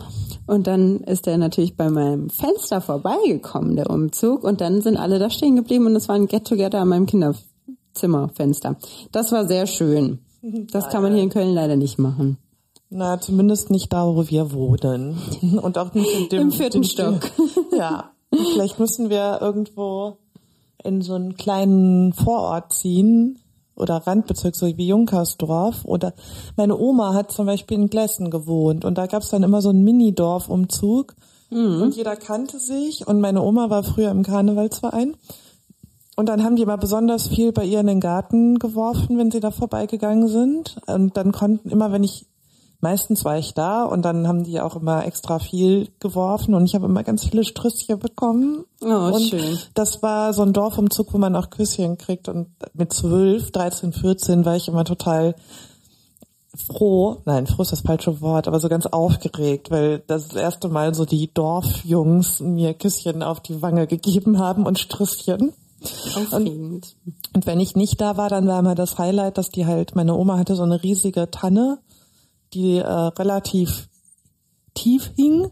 Und 0.45 0.67
dann 0.67 0.97
ist 0.99 1.25
der 1.25 1.39
natürlich 1.39 1.75
bei 1.75 1.89
meinem 1.89 2.29
Fenster 2.29 2.79
vorbeigekommen, 2.79 3.75
der 3.75 3.89
Umzug. 3.89 4.43
Und 4.43 4.61
dann 4.61 4.81
sind 4.81 4.97
alle 4.97 5.17
da 5.17 5.31
stehen 5.31 5.55
geblieben 5.55 5.87
und 5.87 5.95
es 5.95 6.07
war 6.07 6.15
ein 6.15 6.27
Get-Together 6.27 6.79
an 6.79 6.89
meinem 6.89 7.07
Kinderzimmerfenster. 7.07 8.75
Das 9.11 9.31
war 9.31 9.47
sehr 9.47 9.65
schön. 9.65 10.19
Das 10.71 10.89
kann 10.89 11.01
man 11.01 11.13
hier 11.15 11.23
in 11.23 11.29
Köln 11.31 11.53
leider 11.55 11.75
nicht 11.75 11.97
machen. 11.97 12.37
Na, 12.91 13.19
zumindest 13.19 13.71
nicht 13.71 13.91
da, 13.91 14.05
wo 14.05 14.29
wir 14.29 14.51
wohnen. 14.51 15.17
Und 15.61 15.77
auch 15.79 15.95
nicht 15.95 16.11
in 16.19 16.29
dem 16.29 16.41
Im 16.43 16.51
vierten 16.51 16.81
dem- 16.81 16.83
Stock. 16.83 17.31
Ja. 17.77 18.11
Vielleicht 18.31 18.77
müssen 18.79 19.09
wir 19.09 19.39
irgendwo 19.41 20.17
in 20.83 21.01
so 21.01 21.15
einen 21.15 21.35
kleinen 21.35 22.13
Vorort 22.13 22.73
ziehen 22.73 23.39
oder 23.79 23.95
Randbezirk, 23.95 24.55
so 24.55 24.65
wie 24.65 24.87
Junkersdorf. 24.87 25.85
Oder 25.85 26.13
meine 26.55 26.77
Oma 26.77 27.13
hat 27.13 27.31
zum 27.31 27.45
Beispiel 27.45 27.77
in 27.77 27.89
Glessen 27.89 28.29
gewohnt 28.29 28.85
und 28.85 28.97
da 28.97 29.07
gab 29.07 29.23
es 29.23 29.29
dann 29.29 29.43
immer 29.43 29.61
so 29.61 29.69
einen 29.69 29.83
Mini-Dorfumzug 29.83 31.15
und 31.51 31.95
jeder 31.95 32.15
kannte 32.15 32.59
sich 32.59 33.07
und 33.07 33.21
meine 33.21 33.41
Oma 33.41 33.69
war 33.69 33.83
früher 33.83 34.11
im 34.11 34.23
Karnevalsverein. 34.23 35.15
Und 36.15 36.27
dann 36.27 36.43
haben 36.43 36.57
die 36.57 36.63
immer 36.63 36.77
besonders 36.77 37.27
viel 37.27 37.53
bei 37.53 37.63
ihr 37.63 37.79
in 37.79 37.87
den 37.87 38.01
Garten 38.01 38.59
geworfen, 38.59 39.17
wenn 39.17 39.31
sie 39.31 39.39
da 39.39 39.51
vorbeigegangen 39.51 40.27
sind. 40.27 40.75
Und 40.85 41.15
dann 41.15 41.31
konnten 41.31 41.69
immer, 41.69 41.93
wenn 41.93 42.03
ich, 42.03 42.25
meistens 42.81 43.25
war 43.25 43.37
ich 43.37 43.53
da 43.53 43.83
und 43.83 44.03
dann 44.03 44.27
haben 44.27 44.43
die 44.43 44.61
auch 44.61 44.75
immer 44.75 45.05
extra 45.05 45.39
viel 45.39 45.89
geworfen 45.99 46.53
und 46.53 46.65
ich 46.65 46.75
habe 46.75 46.85
immer 46.85 47.03
ganz 47.03 47.25
viele 47.25 47.43
Strüsschen 47.43 47.99
bekommen. 47.99 48.65
Oh, 48.81 49.11
und 49.13 49.21
schön. 49.21 49.57
Das 49.73 50.01
war 50.01 50.33
so 50.33 50.43
ein 50.43 50.53
Dorfumzug, 50.53 51.13
wo 51.13 51.17
man 51.17 51.35
auch 51.35 51.49
Küsschen 51.49 51.97
kriegt 51.97 52.29
und 52.29 52.47
mit 52.73 52.93
zwölf, 52.93 53.51
13, 53.51 53.93
14 53.93 54.45
war 54.45 54.55
ich 54.55 54.67
immer 54.67 54.85
total 54.85 55.35
froh, 56.55 57.17
nein, 57.25 57.47
froh 57.47 57.61
ist 57.61 57.71
das 57.71 57.81
falsche 57.81 58.21
Wort, 58.21 58.47
aber 58.47 58.59
so 58.59 58.69
ganz 58.69 58.85
aufgeregt, 58.85 59.71
weil 59.71 59.99
das 60.07 60.33
erste 60.33 60.67
Mal 60.69 60.93
so 60.93 61.05
die 61.05 61.31
Dorfjungs 61.33 62.39
mir 62.39 62.73
Küsschen 62.73 63.23
auf 63.23 63.39
die 63.39 63.61
Wange 63.61 63.87
gegeben 63.87 64.39
haben 64.39 64.65
und 64.65 64.79
Strüsschen. 64.79 65.53
Aufregend. 66.15 66.95
Und 67.33 67.45
wenn 67.45 67.59
ich 67.59 67.75
nicht 67.75 68.01
da 68.01 68.17
war, 68.17 68.29
dann 68.29 68.47
war 68.47 68.59
immer 68.59 68.75
das 68.75 68.97
Highlight, 68.97 69.37
dass 69.37 69.49
die 69.49 69.65
halt, 69.65 69.95
meine 69.95 70.15
Oma 70.15 70.37
hatte 70.37 70.55
so 70.55 70.63
eine 70.63 70.83
riesige 70.83 71.31
Tanne, 71.31 71.79
die 72.53 72.77
äh, 72.77 72.83
relativ 72.83 73.89
tief 74.73 75.11
hing. 75.15 75.51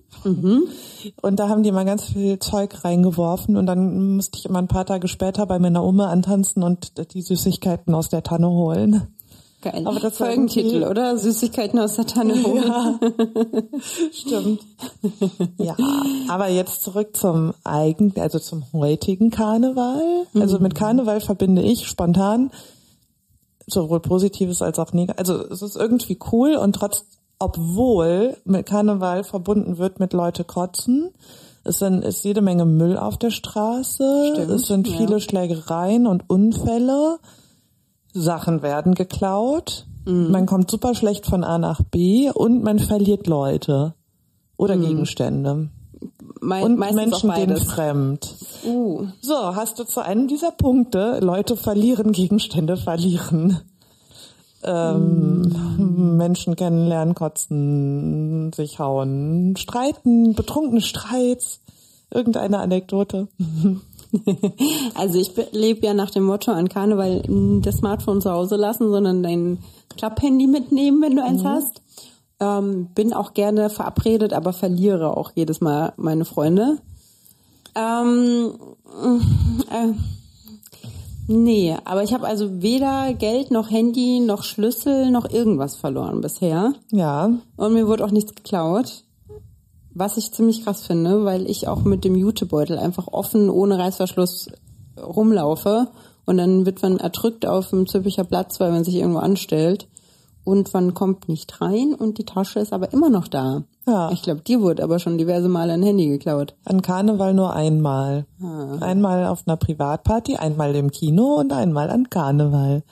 Und 1.22 1.40
da 1.40 1.50
haben 1.50 1.64
die 1.64 1.72
mal 1.72 1.86
ganz 1.86 2.06
viel 2.06 2.40
Zeug 2.40 2.84
reingeworfen 2.84 3.58
und 3.58 3.66
dann 3.66 4.16
musste 4.16 4.40
ich 4.40 4.46
immer 4.46 4.60
ein 4.60 4.68
paar 4.68 4.86
Tage 4.86 5.08
später 5.08 5.46
bei 5.46 5.60
meiner 5.60 5.84
Oma 5.84 6.10
antanzen 6.10 6.64
und 6.64 7.14
die 7.14 7.22
Süßigkeiten 7.22 7.94
aus 7.94 8.10
der 8.10 8.24
Tanne 8.24 8.50
holen. 8.50 9.08
Geil. 9.62 9.84
Aber 9.86 10.00
das 10.00 10.18
Folgentitel, 10.18 10.84
oder? 10.84 11.18
Süßigkeiten 11.18 11.80
aus 11.80 11.96
der 11.96 12.06
Tanne 12.06 12.36
holen. 12.44 12.64
Ja, 12.68 13.00
stimmt. 14.12 14.62
Ja, 15.58 15.76
aber 16.28 16.48
jetzt 16.50 16.84
zurück 16.84 17.18
zum 17.18 17.54
eigen, 17.64 18.14
also 18.20 18.38
zum 18.38 18.66
heutigen 18.72 19.32
Karneval. 19.32 20.28
Also 20.36 20.60
mit 20.60 20.76
Karneval 20.76 21.22
verbinde 21.22 21.64
ich 21.64 21.88
spontan 21.88 22.52
sowohl 23.68 24.00
Positives 24.00 24.62
als 24.62 24.80
auch 24.80 24.94
Negatives. 24.94 25.30
Also 25.30 25.46
es 25.50 25.62
ist 25.62 25.76
irgendwie 25.76 26.18
cool 26.32 26.56
und 26.56 26.74
trotz, 26.74 27.06
obwohl 27.38 28.38
mit 28.46 28.66
Karneval 28.66 29.24
verbunden 29.24 29.78
wird 29.78 30.00
mit 30.00 30.14
Leute 30.14 30.44
kotzen. 30.44 31.12
Es 31.64 31.80
sind, 31.80 32.04
ist 32.04 32.24
jede 32.24 32.42
Menge 32.42 32.66
Müll 32.66 32.98
auf 32.98 33.18
der 33.18 33.30
Straße. 33.30 34.32
Stimmt, 34.34 34.50
es 34.50 34.68
sind 34.68 34.88
ja. 34.88 34.98
viele 34.98 35.20
Schlägereien 35.20 36.08
und 36.08 36.30
Unfälle. 36.30 37.20
Sachen 38.14 38.62
werden 38.62 38.96
geklaut. 38.96 39.86
Mhm. 40.06 40.32
Man 40.32 40.46
kommt 40.46 40.72
super 40.72 40.96
schlecht 40.96 41.26
von 41.26 41.44
A 41.44 41.58
nach 41.58 41.82
B 41.84 42.32
und 42.32 42.64
man 42.64 42.80
verliert 42.80 43.28
Leute 43.28 43.94
oder 44.56 44.78
Mhm. 44.78 44.82
Gegenstände. 44.86 45.70
Me 46.42 46.64
Und 46.64 46.78
Menschen 46.78 47.34
gehen 47.34 47.58
fremd. 47.58 48.36
Uh, 48.66 49.08
So, 49.22 49.56
hast 49.56 49.80
du 49.80 49.84
zu 49.84 50.02
einem 50.02 50.28
dieser 50.28 50.52
Punkte, 50.52 51.20
Leute 51.22 51.58
verlieren, 51.58 52.12
Gegenstände 52.12 52.78
verlieren. 52.78 53.60
Ähm, 54.64 56.18
Menschen 56.18 56.56
kennenlernen, 56.56 57.16
kotzen, 57.16 58.52
sich 58.54 58.80
hauen, 58.80 59.56
streiten, 59.56 60.34
betrunkene 60.34 60.82
Streits, 60.82 61.60
irgendeine 62.10 62.60
Anekdote. 62.60 63.28
Also 64.96 65.20
ich 65.20 65.32
lebe 65.52 65.86
ja 65.86 65.94
nach 65.94 66.12
dem 66.12 66.24
Motto 66.24 66.52
an 66.52 66.70
Karneval 66.70 67.24
das 67.62 67.78
Smartphone 67.78 68.22
zu 68.22 68.32
Hause 68.32 68.56
lassen, 68.56 68.90
sondern 68.90 69.22
dein 69.22 69.60
Klapphandy 69.98 70.48
mitnehmen, 70.48 71.02
wenn 71.02 71.18
du 71.18 71.24
eins 71.24 71.44
hast. 71.44 71.82
Ähm, 72.40 72.90
bin 72.94 73.14
auch 73.14 73.34
gerne 73.34 73.70
verabredet, 73.70 74.34
aber 74.34 74.54
verliere 74.54 75.18
auch 75.18 75.32
jedes 75.34 75.60
Mal 75.60 75.94
meine 75.98 76.24
Freunde. 76.24 76.78
Ähm, 77.76 78.54
äh, 79.72 79.94
nee, 81.28 81.76
aber 81.84 82.04
ich 82.04 82.14
habe 82.14 82.28
also 82.28 82.62
weder 82.62 83.14
Geld 83.14 83.52
noch 83.52 83.72
Handy 83.72 84.20
noch 84.20 84.44
Schlüssel 84.44 85.10
noch 85.12 85.30
irgendwas 85.30 85.76
verloren 85.76 86.22
bisher. 86.22 86.74
Ja, 86.92 87.32
Und 87.56 87.74
mir 87.74 87.88
wurde 87.88 88.06
auch 88.06 88.12
nichts 88.12 88.36
geklaut. 88.36 89.04
Was 89.94 90.18
ich 90.18 90.32
ziemlich 90.32 90.64
krass 90.64 90.86
finde, 90.86 91.26
weil 91.26 91.50
ich 91.50 91.68
auch 91.68 91.84
mit 91.84 92.04
dem 92.04 92.16
Jutebeutel 92.16 92.78
einfach 92.78 93.08
offen, 93.08 93.50
ohne 93.50 93.80
Reißverschluss 93.80 94.50
rumlaufe. 95.02 95.88
Und 96.26 96.38
dann 96.38 96.66
wird 96.66 96.82
man 96.82 96.98
erdrückt 96.98 97.48
auf 97.48 97.70
dem 97.70 97.88
Züppicher 97.88 98.24
Platz, 98.24 98.60
weil 98.60 98.72
man 98.72 98.84
sich 98.84 98.96
irgendwo 98.96 99.20
anstellt. 99.20 99.88
Und 100.48 100.74
man 100.74 100.94
kommt 100.94 101.28
nicht 101.28 101.60
rein 101.60 101.94
und 101.94 102.20
die 102.20 102.24
Tasche 102.24 102.62
ist 102.62 102.72
aber 102.72 102.94
immer 102.94 103.10
noch 103.10 103.28
da. 103.28 103.64
Ja. 103.86 104.12
Ich 104.14 104.22
glaube, 104.22 104.40
dir 104.40 104.62
wurde 104.62 104.82
aber 104.82 104.98
schon 104.98 105.18
diverse 105.18 105.50
Male 105.50 105.74
ein 105.74 105.84
Handy 105.84 106.08
geklaut. 106.08 106.56
an 106.64 106.82
Karneval 106.82 107.34
nur 107.34 107.52
einmal. 107.54 108.26
Einmal 108.80 109.26
auf 109.26 109.44
einer 109.46 109.58
Privatparty, 109.58 110.38
einmal 110.38 110.74
im 110.76 110.90
Kino 110.92 111.36
und 111.36 111.52
einmal 111.52 111.90
an 111.90 112.10
Karneval. 112.10 112.84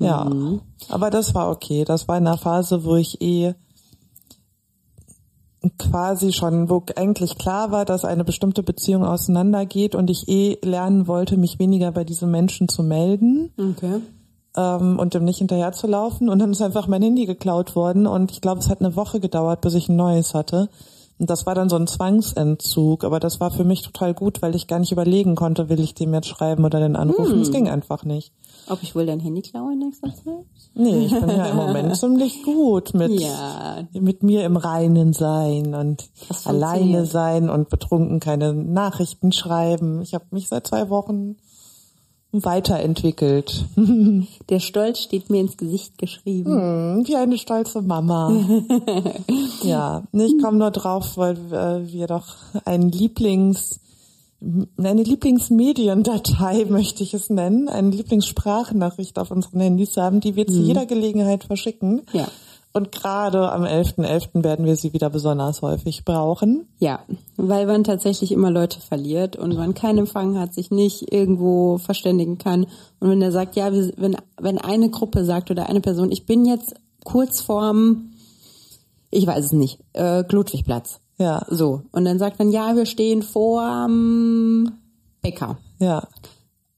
Ja, 0.00 0.28
aber 0.88 1.10
das 1.10 1.32
war 1.32 1.48
okay. 1.48 1.84
Das 1.84 2.08
war 2.08 2.18
in 2.18 2.26
einer 2.26 2.38
Phase, 2.38 2.82
wo 2.82 2.96
ich 2.96 3.22
eh 3.22 3.54
quasi 5.78 6.32
schon, 6.32 6.68
wo 6.68 6.82
eigentlich 6.96 7.38
klar 7.38 7.70
war, 7.70 7.84
dass 7.84 8.04
eine 8.04 8.24
bestimmte 8.24 8.64
Beziehung 8.64 9.04
auseinandergeht 9.04 9.94
und 9.94 10.10
ich 10.10 10.28
eh 10.28 10.58
lernen 10.64 11.06
wollte, 11.06 11.36
mich 11.36 11.60
weniger 11.60 11.92
bei 11.92 12.02
diesen 12.02 12.32
Menschen 12.32 12.68
zu 12.68 12.82
melden 12.82 13.52
Okay. 13.56 14.00
Ähm, 14.56 14.98
und 14.98 15.14
dem 15.14 15.24
nicht 15.24 15.38
hinterher 15.38 15.72
zu 15.72 15.86
laufen. 15.86 16.28
Und 16.28 16.38
dann 16.38 16.50
ist 16.52 16.62
einfach 16.62 16.86
mein 16.86 17.02
Handy 17.02 17.26
geklaut 17.26 17.76
worden 17.76 18.06
und 18.06 18.30
ich 18.32 18.40
glaube, 18.40 18.60
es 18.60 18.68
hat 18.68 18.80
eine 18.80 18.96
Woche 18.96 19.20
gedauert, 19.20 19.60
bis 19.60 19.74
ich 19.74 19.88
ein 19.88 19.96
neues 19.96 20.34
hatte. 20.34 20.68
Und 21.20 21.28
das 21.30 21.46
war 21.46 21.56
dann 21.56 21.68
so 21.68 21.74
ein 21.74 21.88
Zwangsentzug, 21.88 23.02
aber 23.02 23.18
das 23.18 23.40
war 23.40 23.50
für 23.50 23.64
mich 23.64 23.82
total 23.82 24.14
gut, 24.14 24.40
weil 24.40 24.54
ich 24.54 24.68
gar 24.68 24.78
nicht 24.78 24.92
überlegen 24.92 25.34
konnte, 25.34 25.68
will 25.68 25.80
ich 25.80 25.94
dem 25.94 26.14
jetzt 26.14 26.28
schreiben 26.28 26.64
oder 26.64 26.78
den 26.78 26.94
anrufen. 26.94 27.40
Es 27.40 27.50
ging 27.50 27.68
einfach 27.68 28.04
nicht. 28.04 28.32
Ob 28.68 28.82
ich 28.84 28.94
wohl 28.94 29.04
dein 29.04 29.18
Handy 29.18 29.42
klaue 29.42 29.72
in 29.72 29.80
nächster 29.80 30.14
Zeit? 30.14 30.44
Nee, 30.74 31.06
ich 31.06 31.12
bin 31.18 31.28
ja 31.28 31.46
im 31.46 31.56
Moment 31.56 31.96
ziemlich 31.96 32.44
gut 32.44 32.94
mit, 32.94 33.10
Ja. 33.20 33.78
mit 33.94 34.22
mir 34.22 34.44
im 34.44 34.56
Reinen 34.56 35.12
sein 35.12 35.74
und 35.74 36.08
Das 36.28 36.46
alleine 36.46 37.04
sein 37.04 37.50
und 37.50 37.68
betrunken 37.68 38.20
keine 38.20 38.52
Nachrichten 38.52 39.32
schreiben. 39.32 40.00
Ich 40.02 40.14
habe 40.14 40.26
mich 40.30 40.48
seit 40.48 40.68
zwei 40.68 40.88
Wochen 40.88 41.36
weiterentwickelt. 42.32 43.64
Der 44.48 44.60
Stolz 44.60 45.00
steht 45.00 45.30
mir 45.30 45.40
ins 45.40 45.56
Gesicht 45.56 45.98
geschrieben. 45.98 46.52
Hm, 46.52 47.08
Wie 47.08 47.16
eine 47.16 47.38
stolze 47.38 47.82
Mama. 47.82 48.32
ja, 49.62 50.02
ich 50.12 50.42
komme 50.42 50.58
nur 50.58 50.70
drauf, 50.70 51.16
weil 51.16 51.36
äh, 51.52 51.90
wir 51.90 52.06
doch 52.06 52.36
ein 52.64 52.90
Lieblings, 52.90 53.80
eine 54.76 55.02
Lieblingsmediendatei 55.02 56.64
möchte 56.68 57.02
ich 57.02 57.14
es 57.14 57.30
nennen, 57.30 57.68
eine 57.68 57.90
Lieblingssprachnachricht 57.90 59.18
auf 59.18 59.30
unseren 59.30 59.60
Handys 59.60 59.96
haben, 59.96 60.20
die 60.20 60.36
wir 60.36 60.46
zu 60.46 60.60
jeder 60.60 60.86
Gelegenheit 60.86 61.44
verschicken. 61.44 62.02
Ja. 62.12 62.28
Und 62.72 62.92
gerade 62.92 63.50
am 63.50 63.64
11.11. 63.64 64.44
werden 64.44 64.66
wir 64.66 64.76
sie 64.76 64.92
wieder 64.92 65.10
besonders 65.10 65.62
häufig 65.62 66.04
brauchen. 66.04 66.68
Ja, 66.78 67.00
weil 67.36 67.66
man 67.66 67.82
tatsächlich 67.82 68.30
immer 68.30 68.50
Leute 68.50 68.80
verliert 68.80 69.36
und 69.36 69.56
man 69.56 69.74
keinen 69.74 69.98
Empfang 69.98 70.38
hat, 70.38 70.54
sich 70.54 70.70
nicht 70.70 71.12
irgendwo 71.12 71.78
verständigen 71.78 72.38
kann. 72.38 72.66
Und 73.00 73.10
wenn 73.10 73.22
er 73.22 73.32
sagt, 73.32 73.56
ja, 73.56 73.72
wenn, 73.72 74.16
wenn 74.38 74.58
eine 74.58 74.90
Gruppe 74.90 75.24
sagt 75.24 75.50
oder 75.50 75.68
eine 75.68 75.80
Person, 75.80 76.12
ich 76.12 76.26
bin 76.26 76.44
jetzt 76.44 76.74
kurz 77.04 77.40
vorm, 77.40 78.12
ich 79.10 79.26
weiß 79.26 79.46
es 79.46 79.52
nicht, 79.52 79.80
äh, 79.94 80.22
Ludwigplatz. 80.30 81.00
Ja, 81.16 81.44
So. 81.48 81.82
Und 81.90 82.04
dann 82.04 82.18
sagt 82.18 82.38
man, 82.38 82.50
ja, 82.50 82.76
wir 82.76 82.86
stehen 82.86 83.22
vorm 83.22 84.72
Bäcker. 85.20 85.58
ja, 85.78 86.06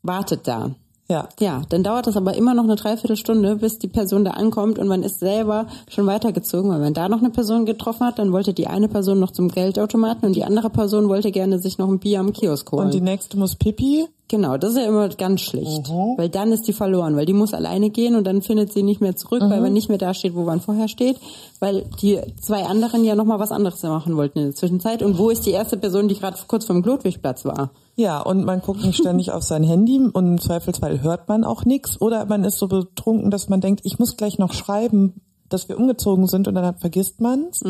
Wartet 0.03 0.49
da. 0.49 0.75
Ja. 1.11 1.29
Ja, 1.41 1.63
dann 1.69 1.83
dauert 1.83 2.07
das 2.07 2.17
aber 2.17 2.35
immer 2.35 2.55
noch 2.55 2.65
eine 2.65 2.77
Dreiviertelstunde, 2.77 3.57
bis 3.57 3.79
die 3.79 3.89
Person 3.89 4.25
da 4.25 4.33
ankommt 4.33 4.79
und 4.79 4.87
man 4.87 5.03
ist 5.03 5.19
selber 5.19 5.67
schon 5.89 6.07
weitergezogen, 6.07 6.71
weil 6.71 6.79
man 6.79 6.95
da 6.95 7.09
noch 7.09 7.19
eine 7.19 7.31
Person 7.31 7.67
getroffen 7.67 8.07
hat, 8.07 8.19
dann 8.19 8.33
wollte 8.33 8.55
die 8.55 8.69
eine 8.69 8.89
Person 8.89 9.19
noch 9.19 9.33
zum 9.33 9.49
Geldautomaten 9.49 10.27
und 10.27 10.37
die 10.37 10.45
andere 10.45 10.71
Person 10.71 11.09
wollte 11.09 11.33
gerne 11.33 11.59
sich 11.59 11.79
noch 11.79 11.89
ein 11.89 11.99
Bier 11.99 12.21
am 12.21 12.33
Kiosk 12.33 12.71
holen. 12.73 12.87
Und 12.87 12.95
die 12.95 13.01
nächste 13.01 13.37
muss 13.37 13.57
Pipi. 13.57 14.07
genau, 14.29 14.57
das 14.57 14.71
ist 14.71 14.79
ja 14.79 14.85
immer 14.85 15.09
ganz 15.09 15.41
schlecht, 15.41 15.91
weil 16.17 16.29
dann 16.29 16.53
ist 16.53 16.69
die 16.69 16.73
verloren, 16.73 17.17
weil 17.17 17.27
die 17.27 17.33
muss 17.33 17.53
alleine 17.53 17.91
gehen 17.91 18.15
und 18.15 18.25
dann 18.25 18.41
findet 18.41 18.73
sie 18.73 18.85
nicht 18.85 19.01
mehr 19.01 19.17
zurück, 19.17 19.43
weil 19.43 19.61
man 19.61 19.73
nicht 19.73 19.89
mehr 19.89 19.99
da 19.99 20.15
steht, 20.15 20.37
wo 20.37 20.45
man 20.45 20.61
vorher 20.61 20.87
steht, 20.87 21.17
weil 21.59 21.85
die 22.01 22.21
zwei 22.41 22.65
anderen 22.65 23.03
ja 23.05 23.17
noch 23.17 23.25
mal 23.25 23.41
was 23.41 23.51
anderes 23.51 23.83
machen 23.83 24.17
wollten 24.17 24.39
in 24.39 24.45
der 24.47 24.55
Zwischenzeit 24.55 25.03
und 25.03 25.19
wo 25.19 25.31
ist 25.31 25.45
die 25.45 25.51
erste 25.51 25.77
Person, 25.77 26.07
die 26.07 26.15
gerade 26.15 26.39
kurz 26.47 26.65
vom 26.65 26.83
Glotwigplatz 26.83 27.45
war? 27.45 27.71
Ja, 28.01 28.23
und 28.23 28.47
man 28.47 28.63
guckt 28.63 28.83
nicht 28.83 28.97
ständig 28.97 29.31
auf 29.31 29.43
sein 29.43 29.63
Handy 29.63 29.99
und 29.99 30.27
im 30.27 30.41
Zweifelsfall 30.41 31.03
hört 31.03 31.29
man 31.29 31.45
auch 31.45 31.67
nichts. 31.67 32.01
Oder 32.01 32.25
man 32.25 32.45
ist 32.45 32.57
so 32.57 32.67
betrunken, 32.67 33.31
dass 33.31 33.51
man 33.51 33.61
denkt, 33.61 33.83
ich 33.85 33.99
muss 33.99 34.17
gleich 34.17 34.39
noch 34.39 34.55
schreiben, 34.55 35.21
dass 35.51 35.69
wir 35.69 35.79
umgezogen 35.79 36.27
sind 36.27 36.49
und 36.49 36.55
dann 36.55 36.79
vergisst 36.79 37.21
man's. 37.21 37.61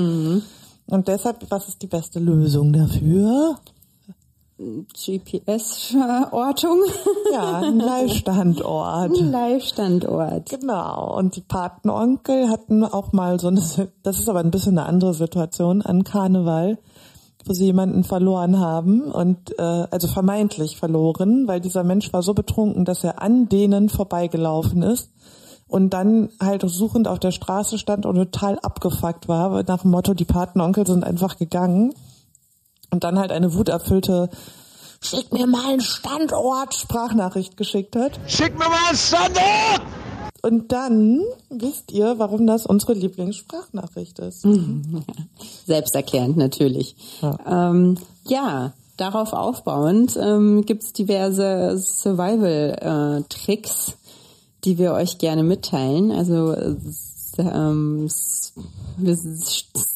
Und 0.86 1.08
deshalb, 1.08 1.50
was 1.50 1.66
ist 1.66 1.82
die 1.82 1.88
beste 1.88 2.20
Lösung 2.20 2.72
dafür? 2.72 3.56
GPS-Ortung. 4.56 6.78
Ja, 7.32 7.60
ein 7.60 7.78
Leihstandort. 7.78 9.16
Ein 9.16 9.30
Live-Standort. 9.30 10.50
Genau. 10.50 11.16
Und 11.16 11.36
die 11.36 11.40
Patenonkel 11.40 12.48
hatten 12.48 12.84
auch 12.84 13.12
mal 13.12 13.40
so 13.40 13.48
eine, 13.48 13.60
das 14.02 14.18
ist 14.18 14.28
aber 14.28 14.40
ein 14.40 14.50
bisschen 14.50 14.78
eine 14.78 14.88
andere 14.88 15.14
Situation 15.14 15.80
an 15.80 16.02
Karneval, 16.02 16.78
wo 17.44 17.52
sie 17.52 17.66
jemanden 17.66 18.04
verloren 18.04 18.58
haben 18.58 19.02
und 19.02 19.58
äh, 19.58 19.62
also 19.62 20.08
vermeintlich 20.08 20.76
verloren, 20.76 21.48
weil 21.48 21.60
dieser 21.60 21.84
Mensch 21.84 22.12
war 22.12 22.22
so 22.22 22.34
betrunken, 22.34 22.84
dass 22.84 23.04
er 23.04 23.22
an 23.22 23.48
denen 23.48 23.88
vorbeigelaufen 23.88 24.82
ist 24.82 25.10
und 25.66 25.90
dann 25.90 26.30
halt 26.40 26.62
suchend 26.68 27.08
auf 27.08 27.18
der 27.18 27.30
Straße 27.30 27.78
stand 27.78 28.04
und 28.06 28.16
total 28.16 28.58
abgefuckt 28.58 29.28
war, 29.28 29.62
nach 29.62 29.82
dem 29.82 29.90
Motto, 29.90 30.14
die 30.14 30.24
Patenonkel 30.24 30.86
sind 30.86 31.04
einfach 31.04 31.38
gegangen 31.38 31.94
und 32.90 33.04
dann 33.04 33.18
halt 33.18 33.32
eine 33.32 33.54
wuterfüllte 33.54 34.28
Schick 35.02 35.32
mir 35.32 35.46
mal 35.46 35.70
einen 35.70 35.80
Standort 35.80 36.74
Sprachnachricht 36.74 37.56
geschickt 37.56 37.96
hat. 37.96 38.20
Schick 38.26 38.52
mir 38.58 38.68
mal 38.68 38.88
einen 38.88 38.98
Standort! 38.98 39.80
Und 40.42 40.72
dann 40.72 41.22
wisst 41.50 41.92
ihr, 41.92 42.18
warum 42.18 42.46
das 42.46 42.64
unsere 42.66 42.94
Lieblingssprachnachricht 42.94 44.18
ist. 44.20 44.46
Selbsterklärend 45.66 46.36
natürlich. 46.36 46.96
Ja, 47.20 47.70
ähm, 47.70 47.98
ja 48.26 48.72
darauf 48.96 49.32
aufbauend 49.32 50.18
ähm, 50.20 50.66
gibt's 50.66 50.92
diverse 50.92 51.78
Survival-Tricks, 51.78 53.94
die 54.64 54.78
wir 54.78 54.92
euch 54.92 55.18
gerne 55.18 55.42
mitteilen. 55.42 56.12
Also 56.12 56.54
ähm, 57.38 58.08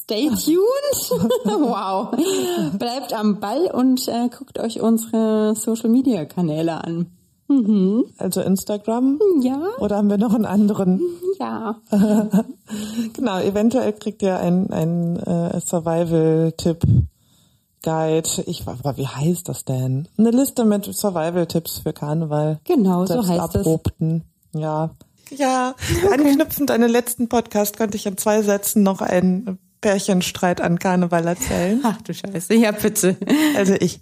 stay 0.04 0.28
tuned. 0.28 1.10
wow. 1.44 2.10
Bleibt 2.78 3.12
am 3.12 3.40
Ball 3.40 3.70
und 3.72 4.08
äh, 4.08 4.28
guckt 4.36 4.58
euch 4.58 4.80
unsere 4.80 5.54
Social 5.54 5.90
Media 5.90 6.24
Kanäle 6.24 6.82
an. 6.82 7.10
Mhm. 7.48 8.04
Also 8.18 8.40
Instagram? 8.40 9.18
Ja. 9.40 9.60
Oder 9.78 9.96
haben 9.96 10.10
wir 10.10 10.18
noch 10.18 10.34
einen 10.34 10.46
anderen? 10.46 11.00
Ja. 11.38 11.76
genau, 13.12 13.40
eventuell 13.40 13.92
kriegt 13.92 14.22
ihr 14.22 14.38
einen, 14.38 14.70
einen 14.70 15.16
äh, 15.16 15.60
Survival-Tipp. 15.60 16.82
Guide, 17.82 18.44
ich 18.46 18.66
war, 18.66 18.96
wie 18.96 19.06
heißt 19.06 19.46
das 19.46 19.66
denn? 19.66 20.08
Eine 20.16 20.30
Liste 20.30 20.64
mit 20.64 20.86
Survival-Tipps 20.86 21.80
für 21.80 21.92
Karneval. 21.92 22.60
Genau, 22.64 23.04
so 23.04 23.26
heißt 23.26 23.56
es. 23.56 23.68
Ja. 24.54 24.90
Ja, 25.30 25.74
okay. 26.04 26.14
anknüpfend 26.14 26.70
an 26.70 26.80
den 26.80 26.90
letzten 26.90 27.28
Podcast 27.28 27.76
konnte 27.76 27.96
ich 27.96 28.06
in 28.06 28.16
zwei 28.16 28.42
Sätzen 28.42 28.82
noch 28.82 29.02
einen 29.02 29.58
Pärchenstreit 29.82 30.62
an 30.62 30.78
Karneval 30.78 31.26
erzählen. 31.26 31.80
Ach 31.82 32.00
du 32.00 32.14
Scheiße, 32.14 32.54
ja 32.54 32.70
bitte. 32.70 33.16
Also 33.54 33.74
ich, 33.74 34.00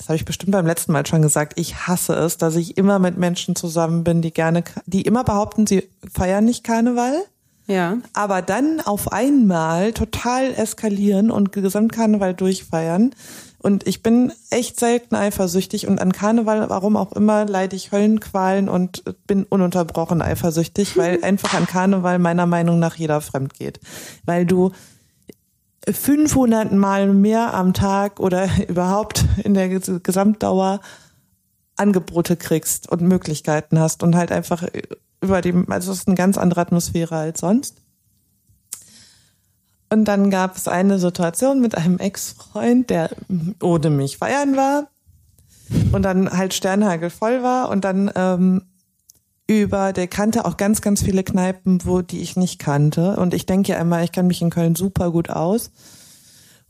das 0.00 0.08
habe 0.08 0.16
ich 0.16 0.24
bestimmt 0.24 0.52
beim 0.52 0.64
letzten 0.64 0.92
Mal 0.92 1.04
schon 1.04 1.20
gesagt, 1.20 1.60
ich 1.60 1.86
hasse 1.86 2.14
es, 2.14 2.38
dass 2.38 2.56
ich 2.56 2.78
immer 2.78 2.98
mit 2.98 3.18
Menschen 3.18 3.54
zusammen 3.54 4.02
bin, 4.02 4.22
die 4.22 4.32
gerne, 4.32 4.64
die 4.86 5.02
immer 5.02 5.24
behaupten, 5.24 5.66
sie 5.66 5.90
feiern 6.10 6.46
nicht 6.46 6.64
Karneval. 6.64 7.22
Ja. 7.66 7.98
Aber 8.14 8.40
dann 8.40 8.80
auf 8.80 9.12
einmal 9.12 9.92
total 9.92 10.54
eskalieren 10.54 11.30
und 11.30 11.52
Gesamtkarneval 11.52 12.32
durchfeiern. 12.32 13.14
Und 13.58 13.86
ich 13.86 14.02
bin 14.02 14.32
echt 14.48 14.80
selten 14.80 15.16
eifersüchtig 15.16 15.86
und 15.86 16.00
an 16.00 16.12
Karneval, 16.12 16.70
warum 16.70 16.96
auch 16.96 17.12
immer, 17.12 17.44
leide 17.44 17.76
ich 17.76 17.92
Höllenqualen 17.92 18.70
und 18.70 19.04
bin 19.26 19.44
ununterbrochen 19.44 20.22
eifersüchtig, 20.22 20.96
weil 20.96 21.18
einfach 21.22 21.52
an 21.52 21.66
Karneval 21.66 22.18
meiner 22.18 22.46
Meinung 22.46 22.78
nach 22.78 22.96
jeder 22.96 23.20
fremd 23.20 23.52
geht. 23.52 23.80
Weil 24.24 24.46
du 24.46 24.72
500 25.88 26.72
Mal 26.72 27.12
mehr 27.12 27.54
am 27.54 27.74
Tag 27.74 28.20
oder 28.20 28.48
überhaupt 28.68 29.24
in 29.42 29.54
der 29.54 29.68
Gesamtdauer 29.68 30.80
Angebote 31.76 32.36
kriegst 32.36 32.90
und 32.90 33.00
Möglichkeiten 33.00 33.78
hast 33.78 34.02
und 34.02 34.14
halt 34.14 34.32
einfach 34.32 34.64
über 35.22 35.40
dem, 35.40 35.70
also 35.70 35.92
es 35.92 36.00
ist 36.00 36.08
eine 36.08 36.16
ganz 36.16 36.36
andere 36.36 36.60
Atmosphäre 36.60 37.16
als 37.16 37.40
sonst. 37.40 37.76
Und 39.92 40.04
dann 40.04 40.30
gab 40.30 40.56
es 40.56 40.68
eine 40.68 40.98
Situation 40.98 41.60
mit 41.60 41.76
einem 41.76 41.98
Ex-Freund, 41.98 42.90
der 42.90 43.10
ohne 43.60 43.90
mich 43.90 44.18
feiern 44.18 44.56
war 44.56 44.88
und 45.92 46.02
dann 46.02 46.30
halt 46.30 46.54
Sternhagel 46.54 47.10
voll 47.10 47.42
war 47.42 47.70
und 47.70 47.84
dann 47.84 48.10
ähm, 48.14 48.62
über, 49.50 49.92
der 49.92 50.06
kannte 50.06 50.44
auch 50.44 50.56
ganz, 50.56 50.80
ganz 50.80 51.02
viele 51.02 51.24
Kneipen, 51.24 51.80
wo 51.84 52.02
die 52.02 52.20
ich 52.20 52.36
nicht 52.36 52.60
kannte. 52.60 53.16
Und 53.16 53.34
ich 53.34 53.46
denke 53.46 53.72
ja 53.72 53.80
immer, 53.80 54.02
ich 54.04 54.12
kann 54.12 54.28
mich 54.28 54.40
in 54.40 54.50
Köln 54.50 54.76
super 54.76 55.10
gut 55.10 55.28
aus. 55.28 55.72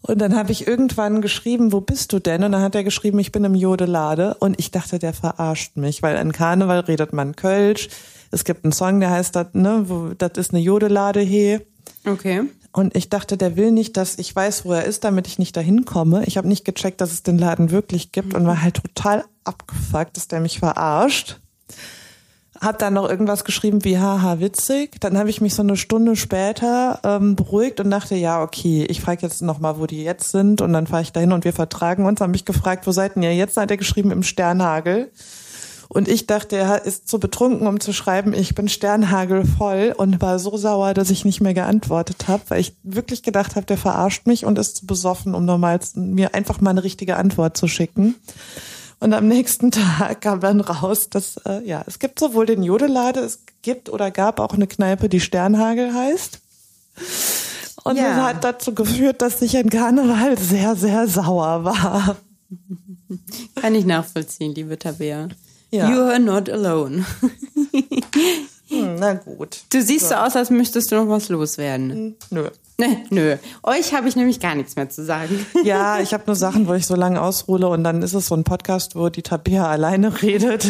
Und 0.00 0.18
dann 0.18 0.34
habe 0.34 0.50
ich 0.50 0.66
irgendwann 0.66 1.20
geschrieben, 1.20 1.72
wo 1.72 1.82
bist 1.82 2.14
du 2.14 2.20
denn? 2.20 2.42
Und 2.42 2.52
dann 2.52 2.62
hat 2.62 2.74
er 2.74 2.82
geschrieben, 2.82 3.18
ich 3.18 3.32
bin 3.32 3.44
im 3.44 3.54
Jodelade. 3.54 4.34
Und 4.40 4.58
ich 4.58 4.70
dachte, 4.70 4.98
der 4.98 5.12
verarscht 5.12 5.76
mich, 5.76 6.02
weil 6.02 6.16
an 6.16 6.32
Karneval 6.32 6.80
redet 6.80 7.12
man 7.12 7.36
Kölsch. 7.36 7.90
Es 8.30 8.44
gibt 8.44 8.64
einen 8.64 8.72
Song, 8.72 9.00
der 9.00 9.10
heißt, 9.10 9.36
das, 9.36 9.48
ne, 9.52 9.84
wo, 9.86 10.14
das 10.16 10.32
ist 10.36 10.54
eine 10.54 10.62
Jodelade 10.62 11.20
he. 11.20 11.60
Okay. 12.06 12.44
Und 12.72 12.96
ich 12.96 13.10
dachte, 13.10 13.36
der 13.36 13.56
will 13.56 13.72
nicht, 13.72 13.98
dass 13.98 14.18
ich 14.18 14.34
weiß, 14.34 14.64
wo 14.64 14.72
er 14.72 14.84
ist, 14.84 15.04
damit 15.04 15.26
ich 15.26 15.38
nicht 15.38 15.54
dahin 15.54 15.84
komme. 15.84 16.24
Ich 16.24 16.38
habe 16.38 16.48
nicht 16.48 16.64
gecheckt, 16.64 17.02
dass 17.02 17.12
es 17.12 17.22
den 17.22 17.36
Laden 17.36 17.70
wirklich 17.70 18.10
gibt 18.12 18.32
und 18.32 18.46
war 18.46 18.62
halt 18.62 18.76
total 18.82 19.24
abgefuckt, 19.44 20.16
dass 20.16 20.28
der 20.28 20.40
mich 20.40 20.60
verarscht. 20.60 21.40
Hab 22.60 22.78
dann 22.78 22.92
noch 22.92 23.08
irgendwas 23.08 23.44
geschrieben 23.44 23.84
wie 23.84 23.98
haha 23.98 24.38
witzig. 24.38 25.00
Dann 25.00 25.16
habe 25.16 25.30
ich 25.30 25.40
mich 25.40 25.54
so 25.54 25.62
eine 25.62 25.78
Stunde 25.78 26.14
später 26.14 27.00
ähm, 27.04 27.34
beruhigt 27.34 27.80
und 27.80 27.90
dachte, 27.90 28.16
ja, 28.16 28.42
okay, 28.42 28.84
ich 28.84 29.00
frage 29.00 29.22
jetzt 29.22 29.40
nochmal, 29.40 29.78
wo 29.78 29.86
die 29.86 30.04
jetzt 30.04 30.30
sind 30.30 30.60
und 30.60 30.74
dann 30.74 30.86
fahre 30.86 31.02
ich 31.02 31.12
dahin 31.12 31.32
und 31.32 31.44
wir 31.44 31.54
vertragen 31.54 32.04
uns. 32.04 32.18
Dann 32.18 32.28
habe 32.28 32.36
ich 32.36 32.44
gefragt, 32.44 32.86
wo 32.86 32.92
seid 32.92 33.16
ihr 33.16 33.34
jetzt? 33.34 33.56
Hat 33.56 33.70
er 33.70 33.78
geschrieben 33.78 34.10
im 34.10 34.22
Sternhagel. 34.22 35.10
Und 35.92 36.06
ich 36.06 36.26
dachte, 36.26 36.54
er 36.54 36.84
ist 36.84 37.08
zu 37.08 37.18
betrunken, 37.18 37.66
um 37.66 37.80
zu 37.80 37.92
schreiben, 37.92 38.32
ich 38.32 38.54
bin 38.54 38.68
sternhagelvoll 38.68 39.92
und 39.96 40.20
war 40.20 40.38
so 40.38 40.56
sauer, 40.56 40.94
dass 40.94 41.10
ich 41.10 41.24
nicht 41.24 41.40
mehr 41.40 41.52
geantwortet 41.52 42.28
habe, 42.28 42.44
weil 42.46 42.60
ich 42.60 42.76
wirklich 42.84 43.24
gedacht 43.24 43.56
habe, 43.56 43.66
der 43.66 43.76
verarscht 43.76 44.24
mich 44.28 44.44
und 44.44 44.56
ist 44.56 44.76
zu 44.76 44.86
besoffen, 44.86 45.34
um 45.34 45.44
nochmal 45.44 45.80
mir 45.96 46.32
einfach 46.32 46.60
mal 46.60 46.70
eine 46.70 46.84
richtige 46.84 47.16
Antwort 47.16 47.56
zu 47.56 47.66
schicken. 47.66 48.14
Und 49.00 49.14
am 49.14 49.26
nächsten 49.26 49.70
Tag 49.70 50.20
kam 50.20 50.40
dann 50.40 50.60
raus, 50.60 51.08
dass 51.10 51.38
äh, 51.46 51.66
ja, 51.66 51.82
es 51.86 51.98
gibt 51.98 52.20
sowohl 52.20 52.46
den 52.46 52.62
Jodelade, 52.62 53.20
es 53.20 53.40
gibt 53.62 53.88
oder 53.88 54.10
gab 54.10 54.38
auch 54.38 54.54
eine 54.54 54.66
Kneipe, 54.66 55.08
die 55.08 55.20
Sternhagel 55.20 55.92
heißt. 55.92 56.38
Und 57.82 57.96
ja. 57.96 58.14
das 58.14 58.22
hat 58.22 58.44
dazu 58.44 58.74
geführt, 58.74 59.22
dass 59.22 59.40
ich 59.42 59.54
in 59.54 59.70
Karneval 59.70 60.38
sehr, 60.38 60.76
sehr 60.76 61.08
sauer 61.08 61.64
war. 61.64 62.16
Kann 63.54 63.74
ich 63.74 63.86
nachvollziehen, 63.86 64.54
liebe 64.54 64.78
Tabea. 64.78 65.28
Ja. 65.70 65.90
You 65.90 66.00
are 66.00 66.20
not 66.20 66.50
alone. 66.50 67.06
hm, 68.70 68.96
na 68.98 69.14
gut. 69.14 69.62
Du 69.72 69.82
siehst 69.82 70.08
so. 70.08 70.14
so 70.14 70.14
aus, 70.14 70.36
als 70.36 70.50
müsstest 70.50 70.90
du 70.92 70.96
noch 70.96 71.08
was 71.08 71.28
loswerden. 71.28 71.90
Hm, 71.90 72.14
nö. 72.30 72.48
Nee, 72.78 73.04
nö. 73.10 73.36
Euch 73.62 73.92
habe 73.92 74.08
ich 74.08 74.16
nämlich 74.16 74.40
gar 74.40 74.54
nichts 74.54 74.76
mehr 74.76 74.88
zu 74.88 75.04
sagen. 75.04 75.46
Ja, 75.64 76.00
ich 76.00 76.14
habe 76.14 76.24
nur 76.26 76.36
Sachen, 76.36 76.66
wo 76.66 76.72
ich 76.72 76.86
so 76.86 76.94
lange 76.94 77.20
ausruhle 77.20 77.68
und 77.68 77.84
dann 77.84 78.02
ist 78.02 78.14
es 78.14 78.26
so 78.26 78.34
ein 78.34 78.44
Podcast, 78.44 78.96
wo 78.96 79.10
die 79.10 79.22
Tabea 79.22 79.66
alleine 79.66 80.22
redet. 80.22 80.66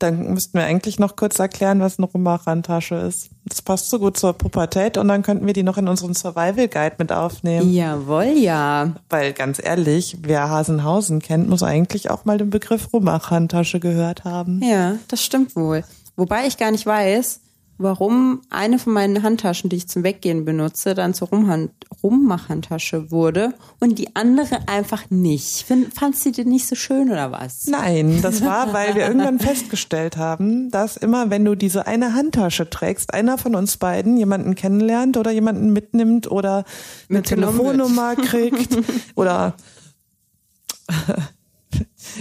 Dann 0.00 0.32
müssten 0.32 0.56
wir 0.56 0.64
eigentlich 0.64 0.98
noch 0.98 1.14
kurz 1.14 1.38
erklären, 1.38 1.80
was 1.80 1.98
eine 1.98 2.06
Rummachhandtasche 2.06 2.94
ist. 2.96 3.28
Das 3.44 3.60
passt 3.60 3.90
so 3.90 3.98
gut 3.98 4.16
zur 4.16 4.32
Pubertät 4.32 4.96
und 4.96 5.08
dann 5.08 5.22
könnten 5.22 5.46
wir 5.46 5.52
die 5.52 5.62
noch 5.62 5.76
in 5.76 5.88
unseren 5.88 6.14
Survival 6.14 6.68
Guide 6.68 6.96
mit 6.98 7.12
aufnehmen. 7.12 7.70
Jawohl, 7.72 8.32
ja. 8.36 8.94
Weil 9.10 9.34
ganz 9.34 9.60
ehrlich, 9.62 10.16
wer 10.22 10.48
Hasenhausen 10.48 11.20
kennt, 11.20 11.48
muss 11.50 11.62
eigentlich 11.62 12.10
auch 12.10 12.24
mal 12.24 12.38
den 12.38 12.48
Begriff 12.48 12.92
Rummachhandtasche 12.92 13.78
gehört 13.78 14.24
haben. 14.24 14.62
Ja, 14.62 14.96
das 15.08 15.22
stimmt 15.22 15.54
wohl. 15.54 15.84
Wobei 16.20 16.46
ich 16.46 16.58
gar 16.58 16.70
nicht 16.70 16.84
weiß, 16.84 17.40
warum 17.78 18.42
eine 18.50 18.78
von 18.78 18.92
meinen 18.92 19.22
Handtaschen, 19.22 19.70
die 19.70 19.76
ich 19.76 19.88
zum 19.88 20.04
Weggehen 20.04 20.44
benutze, 20.44 20.94
dann 20.94 21.14
zur 21.14 21.28
Rumhand 21.28 21.70
Rummachhandtasche 22.02 23.10
wurde 23.10 23.54
und 23.80 23.98
die 23.98 24.14
andere 24.16 24.68
einfach 24.68 25.08
nicht. 25.08 25.64
Fandst 25.94 26.26
du 26.26 26.30
die 26.30 26.44
nicht 26.44 26.66
so 26.66 26.74
schön 26.74 27.10
oder 27.10 27.32
was? 27.32 27.68
Nein, 27.68 28.20
das 28.20 28.44
war, 28.44 28.74
weil 28.74 28.94
wir 28.96 29.06
irgendwann 29.06 29.38
festgestellt 29.40 30.18
haben, 30.18 30.70
dass 30.70 30.98
immer, 30.98 31.30
wenn 31.30 31.46
du 31.46 31.54
diese 31.54 31.86
eine 31.86 32.12
Handtasche 32.12 32.68
trägst, 32.68 33.14
einer 33.14 33.38
von 33.38 33.54
uns 33.54 33.78
beiden 33.78 34.18
jemanden 34.18 34.54
kennenlernt 34.56 35.16
oder 35.16 35.30
jemanden 35.30 35.72
mitnimmt 35.72 36.30
oder 36.30 36.64
eine 37.08 37.22
Telefonnummer 37.22 38.14
kriegt 38.16 38.76
oder 39.14 39.54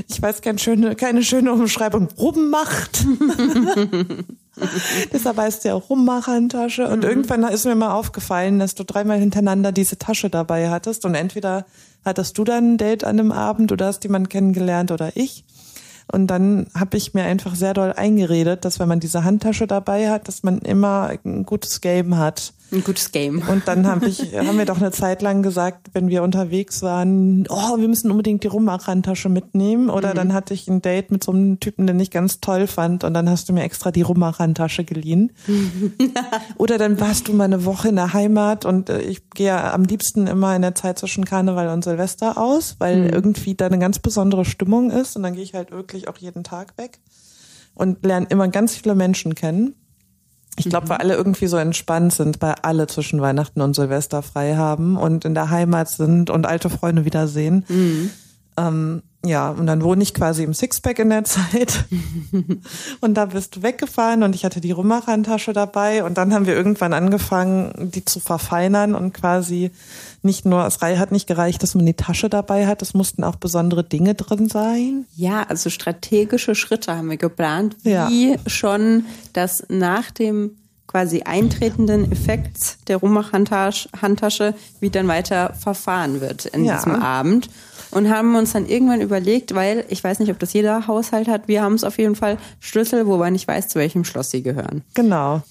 ich 0.08 0.22
weiß 0.22 0.42
keine 0.42 0.60
schöne, 0.60 0.96
keine 0.96 1.24
schöne 1.24 1.52
Umschreibung, 1.52 2.08
rummacht. 2.18 3.06
Deshalb 5.14 5.38
heißt 5.38 5.64
sie 5.64 5.72
auch 5.72 5.90
Rummachhandtasche. 5.90 6.88
Und 6.88 7.04
mhm. 7.04 7.10
irgendwann 7.10 7.44
ist 7.44 7.66
mir 7.66 7.76
mal 7.76 7.94
aufgefallen, 7.94 8.60
dass 8.60 8.76
du 8.76 8.84
dreimal 8.84 9.20
hintereinander 9.20 9.72
diese 9.72 9.98
Tasche 9.98 10.30
dabei 10.30 10.70
hattest. 10.70 11.06
Und 11.06 11.16
entweder 11.16 11.66
hattest 12.06 12.38
du 12.38 12.44
dann 12.44 12.74
ein 12.74 12.78
Date 12.78 13.04
an 13.04 13.20
einem 13.20 13.32
Abend 13.32 13.72
oder 13.72 13.88
hast 13.88 14.04
jemanden 14.04 14.30
kennengelernt 14.30 14.92
oder 14.92 15.12
ich. 15.16 15.46
Und 16.12 16.28
dann 16.28 16.68
habe 16.74 16.98
ich 16.98 17.14
mir 17.14 17.24
einfach 17.24 17.56
sehr 17.56 17.74
doll 17.74 17.94
eingeredet, 17.94 18.66
dass 18.66 18.80
wenn 18.80 18.88
man 18.88 19.00
diese 19.00 19.24
Handtasche 19.24 19.68
dabei 19.68 20.10
hat, 20.10 20.28
dass 20.28 20.44
man 20.44 20.60
immer 20.60 21.12
ein 21.24 21.46
gutes 21.46 21.82
Game 21.82 22.18
hat. 22.18 22.54
Ein 22.72 22.84
gutes 22.84 23.12
Game. 23.12 23.42
Und 23.48 23.68
dann 23.68 23.88
hab 23.88 24.04
ich, 24.04 24.20
haben 24.38 24.58
wir 24.58 24.66
doch 24.66 24.78
eine 24.78 24.92
Zeit 24.92 25.22
lang 25.22 25.42
gesagt, 25.42 25.90
wenn 25.94 26.08
wir 26.08 26.22
unterwegs 26.22 26.82
waren, 26.84 27.48
oh, 27.50 27.78
wir 27.78 27.88
müssen 27.88 28.12
unbedingt 28.12 28.44
die 28.44 28.48
Rumachhandtasche 28.48 29.30
mitnehmen. 29.30 29.90
Oder 29.90 30.14
dann 30.14 30.34
hatte 30.34 30.54
ich 30.54 30.68
ein 30.68 30.82
Date 30.82 31.12
mit 31.12 31.24
so 31.24 31.32
einem 31.32 31.60
Typen, 31.60 31.88
den 31.88 32.00
ich 32.00 32.12
ganz 32.12 32.40
toll 32.40 32.68
fand. 32.68 33.04
Und 33.04 33.14
dann 33.14 33.30
hast 33.30 33.50
du 33.50 33.54
mir 33.54 33.64
extra 33.64 33.92
die 33.92 34.04
Rumachhandtasche 34.04 34.84
geliehen. 34.84 35.32
Oder 36.58 36.78
dann 36.78 37.00
warst 37.00 37.28
du 37.28 37.34
mal 37.34 37.46
eine 37.46 37.66
Woche 37.66 37.90
in 37.90 37.96
der 37.96 38.14
Heimat 38.14 38.66
und 38.66 38.90
äh, 38.90 39.02
ich 39.02 39.30
gehe 39.32 39.60
am 39.60 39.84
liebsten 39.84 40.28
immer 40.28 40.56
in 40.56 40.62
der 40.62 40.76
Zeit 40.76 41.00
zwischen 41.00 41.26
Karneval 41.26 41.70
und 41.70 41.84
Silvester 41.84 42.38
aus, 42.38 42.76
weil 42.80 43.10
irgendwie 43.10 43.56
da 43.56 43.66
eine 43.66 43.80
ganz 43.80 44.00
besondere 44.00 44.46
Stimmung 44.46 44.92
ist. 44.92 45.16
Und 45.16 45.24
dann 45.24 45.34
gehe 45.34 45.44
ich 45.44 45.54
halt 45.54 45.72
wirklich 45.72 46.08
auch 46.08 46.18
jeden 46.18 46.44
Tag 46.44 46.78
weg 46.78 47.00
und 47.74 48.06
lerne 48.06 48.28
immer 48.30 48.48
ganz 48.48 48.76
viele 48.76 48.94
Menschen 48.94 49.36
kennen. 49.36 49.74
Ich 50.58 50.66
glaube, 50.66 50.90
weil 50.90 50.98
alle 50.98 51.16
irgendwie 51.16 51.48
so 51.48 51.56
entspannt 51.56 52.14
sind, 52.14 52.42
weil 52.42 52.56
alle 52.64 52.88
zwischen 52.88 53.22
Weihnachten 53.22 53.62
und 53.62 53.76
Silvester 53.76 54.22
frei 54.22 54.56
haben 54.56 54.98
und 54.98 55.24
in 55.24 55.34
der 55.34 55.50
Heimat 55.50 55.90
sind 55.90 56.30
und 56.30 56.46
alte 56.46 56.70
Freunde 56.70 57.06
wiedersehen. 57.06 57.66
Ähm, 58.58 59.02
ja, 59.26 59.50
und 59.50 59.68
dann 59.68 59.84
wohne 59.84 60.02
ich 60.02 60.14
quasi 60.14 60.44
im 60.44 60.54
Sixpack 60.54 61.00
in 61.00 61.10
der 61.10 61.24
Zeit. 61.26 61.86
und 63.02 63.14
da 63.16 63.26
bist 63.26 63.56
du 63.56 63.64
weggefahren 63.64 64.24
und 64.24 64.36
ich 64.36 64.46
hatte 64.46 64.62
die 64.62 64.72
Rumachhandtasche 64.72 65.54
dabei 65.54 66.04
und 66.04 66.18
dann 66.18 66.34
haben 66.34 66.46
wir 66.46 66.56
irgendwann 66.56 66.94
angefangen, 66.94 67.92
die 67.94 68.06
zu 68.06 68.20
verfeinern 68.20 68.96
und 68.96 69.14
quasi 69.14 69.72
nicht 70.22 70.46
nur, 70.46 70.66
es 70.66 70.82
hat 70.82 71.12
nicht 71.12 71.28
gereicht, 71.28 71.64
dass 71.64 71.76
man 71.76 71.86
die 71.86 71.94
Tasche 71.94 72.30
dabei 72.30 72.68
hat, 72.68 72.82
es 72.82 72.94
mussten 72.94 73.24
auch 73.24 73.36
besondere 73.38 73.84
Dinge 73.84 74.16
drin 74.16 74.50
sein. 74.50 75.06
Ja, 75.16 75.44
also 75.44 75.70
strategische 75.70 76.56
Schritte 76.56 76.96
haben 76.96 77.10
wir 77.10 77.18
geplant, 77.18 77.78
wie 77.84 78.32
Ja. 78.32 78.38
schon 78.48 79.06
das 79.34 79.64
nach 79.70 80.12
dem 80.12 80.58
quasi 80.88 81.22
eintretenden 81.22 82.12
Effekt 82.12 82.88
der 82.90 82.98
Rummach-Handtasche, 82.98 83.90
Handtasche, 84.02 84.56
wie 84.80 84.90
dann 84.90 85.08
weiter 85.08 85.54
verfahren 85.54 86.20
wird 86.20 86.46
in 86.48 86.66
Ja. 86.66 86.78
diesem 86.78 86.96
Abend. 86.96 87.50
Und 87.92 88.10
haben 88.10 88.36
uns 88.36 88.54
dann 88.54 88.68
irgendwann 88.68 89.02
überlegt, 89.02 89.54
weil 89.56 89.84
ich 89.90 90.04
weiß 90.04 90.20
nicht, 90.20 90.32
ob 90.32 90.38
das 90.40 90.54
jeder 90.54 90.86
Haushalt 90.88 91.28
hat, 91.28 91.48
wir 91.48 91.62
haben 91.64 91.74
es 91.74 91.84
auf 91.84 91.98
jeden 91.98 92.16
Fall 92.16 92.38
Schlüssel, 92.60 93.08
wo 93.08 93.18
man 93.18 93.34
nicht 93.34 93.48
weiß, 93.48 93.68
zu 93.68 93.80
welchem 93.80 94.04
Schloss 94.04 94.30
sie 94.32 94.44
gehören. 94.44 94.84
Genau. 94.94 95.42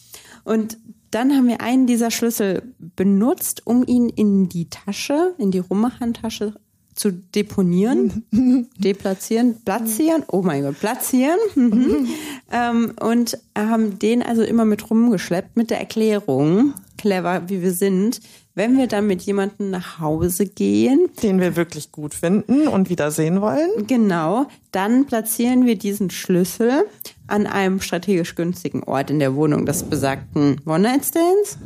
Und 0.44 0.76
dann 1.10 1.32
haben 1.32 1.48
wir 1.48 1.60
einen 1.60 1.86
dieser 1.86 2.10
Schlüssel 2.10 2.62
benutzt, 2.78 3.66
um 3.66 3.84
ihn 3.86 4.08
in 4.08 4.48
die 4.48 4.68
Tasche, 4.68 5.34
in 5.38 5.50
die 5.50 5.58
Rummachhandtasche 5.58 6.54
zu 6.98 7.12
deponieren, 7.12 8.24
deplatzieren, 8.78 9.62
platzieren, 9.64 10.24
oh 10.26 10.42
mein 10.42 10.62
Gott, 10.62 10.80
platzieren. 10.80 11.38
Mhm. 11.54 12.08
ähm, 12.52 12.92
und 13.00 13.38
haben 13.56 13.98
den 13.98 14.22
also 14.22 14.42
immer 14.42 14.64
mit 14.64 14.90
rumgeschleppt 14.90 15.56
mit 15.56 15.70
der 15.70 15.78
Erklärung, 15.78 16.74
clever 16.96 17.48
wie 17.48 17.62
wir 17.62 17.72
sind, 17.72 18.20
wenn 18.54 18.76
wir 18.76 18.88
dann 18.88 19.06
mit 19.06 19.22
jemandem 19.22 19.70
nach 19.70 20.00
Hause 20.00 20.46
gehen, 20.46 21.08
Den 21.22 21.40
wir 21.40 21.54
wirklich 21.54 21.92
gut 21.92 22.14
finden 22.14 22.66
und 22.66 22.90
wiedersehen 22.90 23.40
wollen. 23.40 23.86
Genau, 23.86 24.46
dann 24.72 25.06
platzieren 25.06 25.64
wir 25.64 25.78
diesen 25.78 26.10
Schlüssel 26.10 26.84
an 27.28 27.46
einem 27.46 27.80
strategisch 27.80 28.34
günstigen 28.34 28.82
Ort 28.82 29.10
in 29.10 29.18
der 29.18 29.34
Wohnung 29.34 29.66
des 29.66 29.84
besagten 29.84 30.60
One-Night-Stands, 30.66 31.58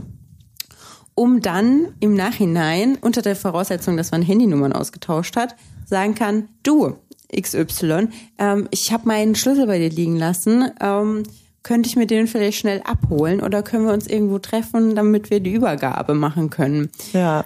um 1.15 1.41
dann 1.41 1.95
im 2.01 2.15
Nachhinein, 2.15 2.99
unter 3.01 3.23
der 3.23 3.37
Voraussetzung, 3.37 3.97
dass 3.97 4.11
man 4.11 4.23
Handynummern 4.23 4.73
ausgetauscht 4.73 5.37
hat, 5.37 5.57
sagen 5.87 6.15
kann, 6.15 6.49
du, 6.63 6.97
XY, 7.35 8.09
ähm, 8.39 8.69
ich 8.71 8.93
habe 8.93 9.07
meinen 9.07 9.35
Schlüssel 9.35 9.67
bei 9.67 9.79
dir 9.79 9.91
liegen 9.91 10.17
lassen, 10.17 10.71
ähm, 10.81 11.23
könnte 11.63 11.89
ich 11.89 11.97
mir 11.97 12.07
den 12.07 12.27
vielleicht 12.27 12.59
schnell 12.59 12.83
abholen 12.83 13.41
oder 13.41 13.63
können 13.63 13.87
wir 13.87 13.93
uns 13.93 14.07
irgendwo 14.07 14.39
treffen, 14.39 14.95
damit 14.95 15.31
wir 15.31 15.41
die 15.41 15.53
Übergabe 15.55 16.15
machen 16.15 16.51
können? 16.51 16.91
Ja. 17.13 17.45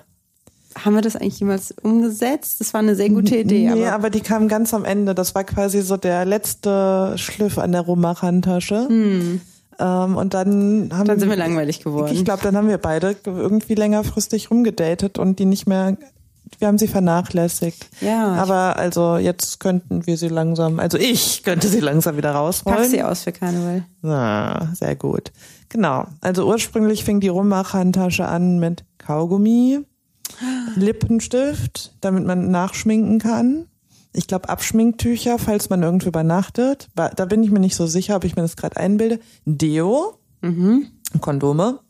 Haben 0.84 0.94
wir 0.94 1.00
das 1.02 1.16
eigentlich 1.16 1.40
jemals 1.40 1.74
umgesetzt? 1.82 2.60
Das 2.60 2.74
war 2.74 2.80
eine 2.80 2.94
sehr 2.94 3.08
gute 3.08 3.36
Idee. 3.36 3.70
nee, 3.74 3.86
aber 3.86 3.94
aber 3.94 4.10
die 4.10 4.20
kam 4.20 4.46
ganz 4.48 4.74
am 4.74 4.84
Ende. 4.84 5.14
Das 5.14 5.34
war 5.34 5.42
quasi 5.44 5.80
so 5.82 5.96
der 5.96 6.24
letzte 6.24 7.14
Schliff 7.16 7.58
an 7.58 7.72
der 7.72 7.80
Rumach-Handtasche. 7.80 8.88
Ähm, 9.78 10.16
und 10.16 10.34
dann 10.34 10.90
haben 10.92 11.00
Hm. 11.00 11.04
Dann 11.06 11.18
sind 11.20 11.28
wir 11.30 11.36
langweilig 11.36 11.82
geworden. 11.82 12.12
Ich 12.12 12.24
glaube, 12.24 12.42
dann 12.42 12.56
haben 12.56 12.68
wir 12.68 12.78
beide 12.78 13.16
irgendwie 13.24 13.74
längerfristig 13.74 14.50
rumgedatet 14.50 15.18
und 15.18 15.38
die 15.38 15.44
nicht 15.44 15.66
mehr, 15.66 15.96
wir 16.58 16.68
haben 16.68 16.78
sie 16.78 16.88
vernachlässigt. 16.88 17.88
Ja, 18.00 18.34
Aber 18.34 18.76
also 18.76 19.16
jetzt 19.18 19.60
könnten 19.60 20.06
wir 20.06 20.16
sie 20.16 20.28
langsam, 20.28 20.78
also 20.78 20.96
ich 20.98 21.42
könnte 21.42 21.68
sie 21.68 21.80
langsam 21.80 22.16
wieder 22.16 22.32
Pack 22.32 22.40
rausholen. 22.40 22.88
sie 22.88 23.02
aus 23.02 23.24
für 23.24 23.32
Karneval. 23.32 23.84
Na, 24.02 24.72
sehr 24.74 24.96
gut. 24.96 25.32
Genau. 25.68 26.06
Also 26.20 26.46
ursprünglich 26.46 27.04
fing 27.04 27.20
die 27.20 27.28
Rummach-Handtasche 27.28 28.26
an 28.26 28.58
mit 28.58 28.84
Kaugummi, 28.98 29.80
Lippenstift, 30.76 31.94
damit 32.00 32.24
man 32.26 32.50
nachschminken 32.50 33.18
kann. 33.18 33.66
Ich 34.12 34.26
glaube 34.26 34.48
Abschminktücher, 34.48 35.38
falls 35.38 35.68
man 35.68 35.82
irgendwo 35.82 36.08
übernachtet. 36.08 36.88
Da 36.94 37.24
bin 37.26 37.42
ich 37.42 37.50
mir 37.50 37.60
nicht 37.60 37.76
so 37.76 37.86
sicher, 37.86 38.16
ob 38.16 38.24
ich 38.24 38.36
mir 38.36 38.42
das 38.42 38.56
gerade 38.56 38.76
einbilde. 38.76 39.20
Deo, 39.44 40.18
Kondome. 41.20 41.80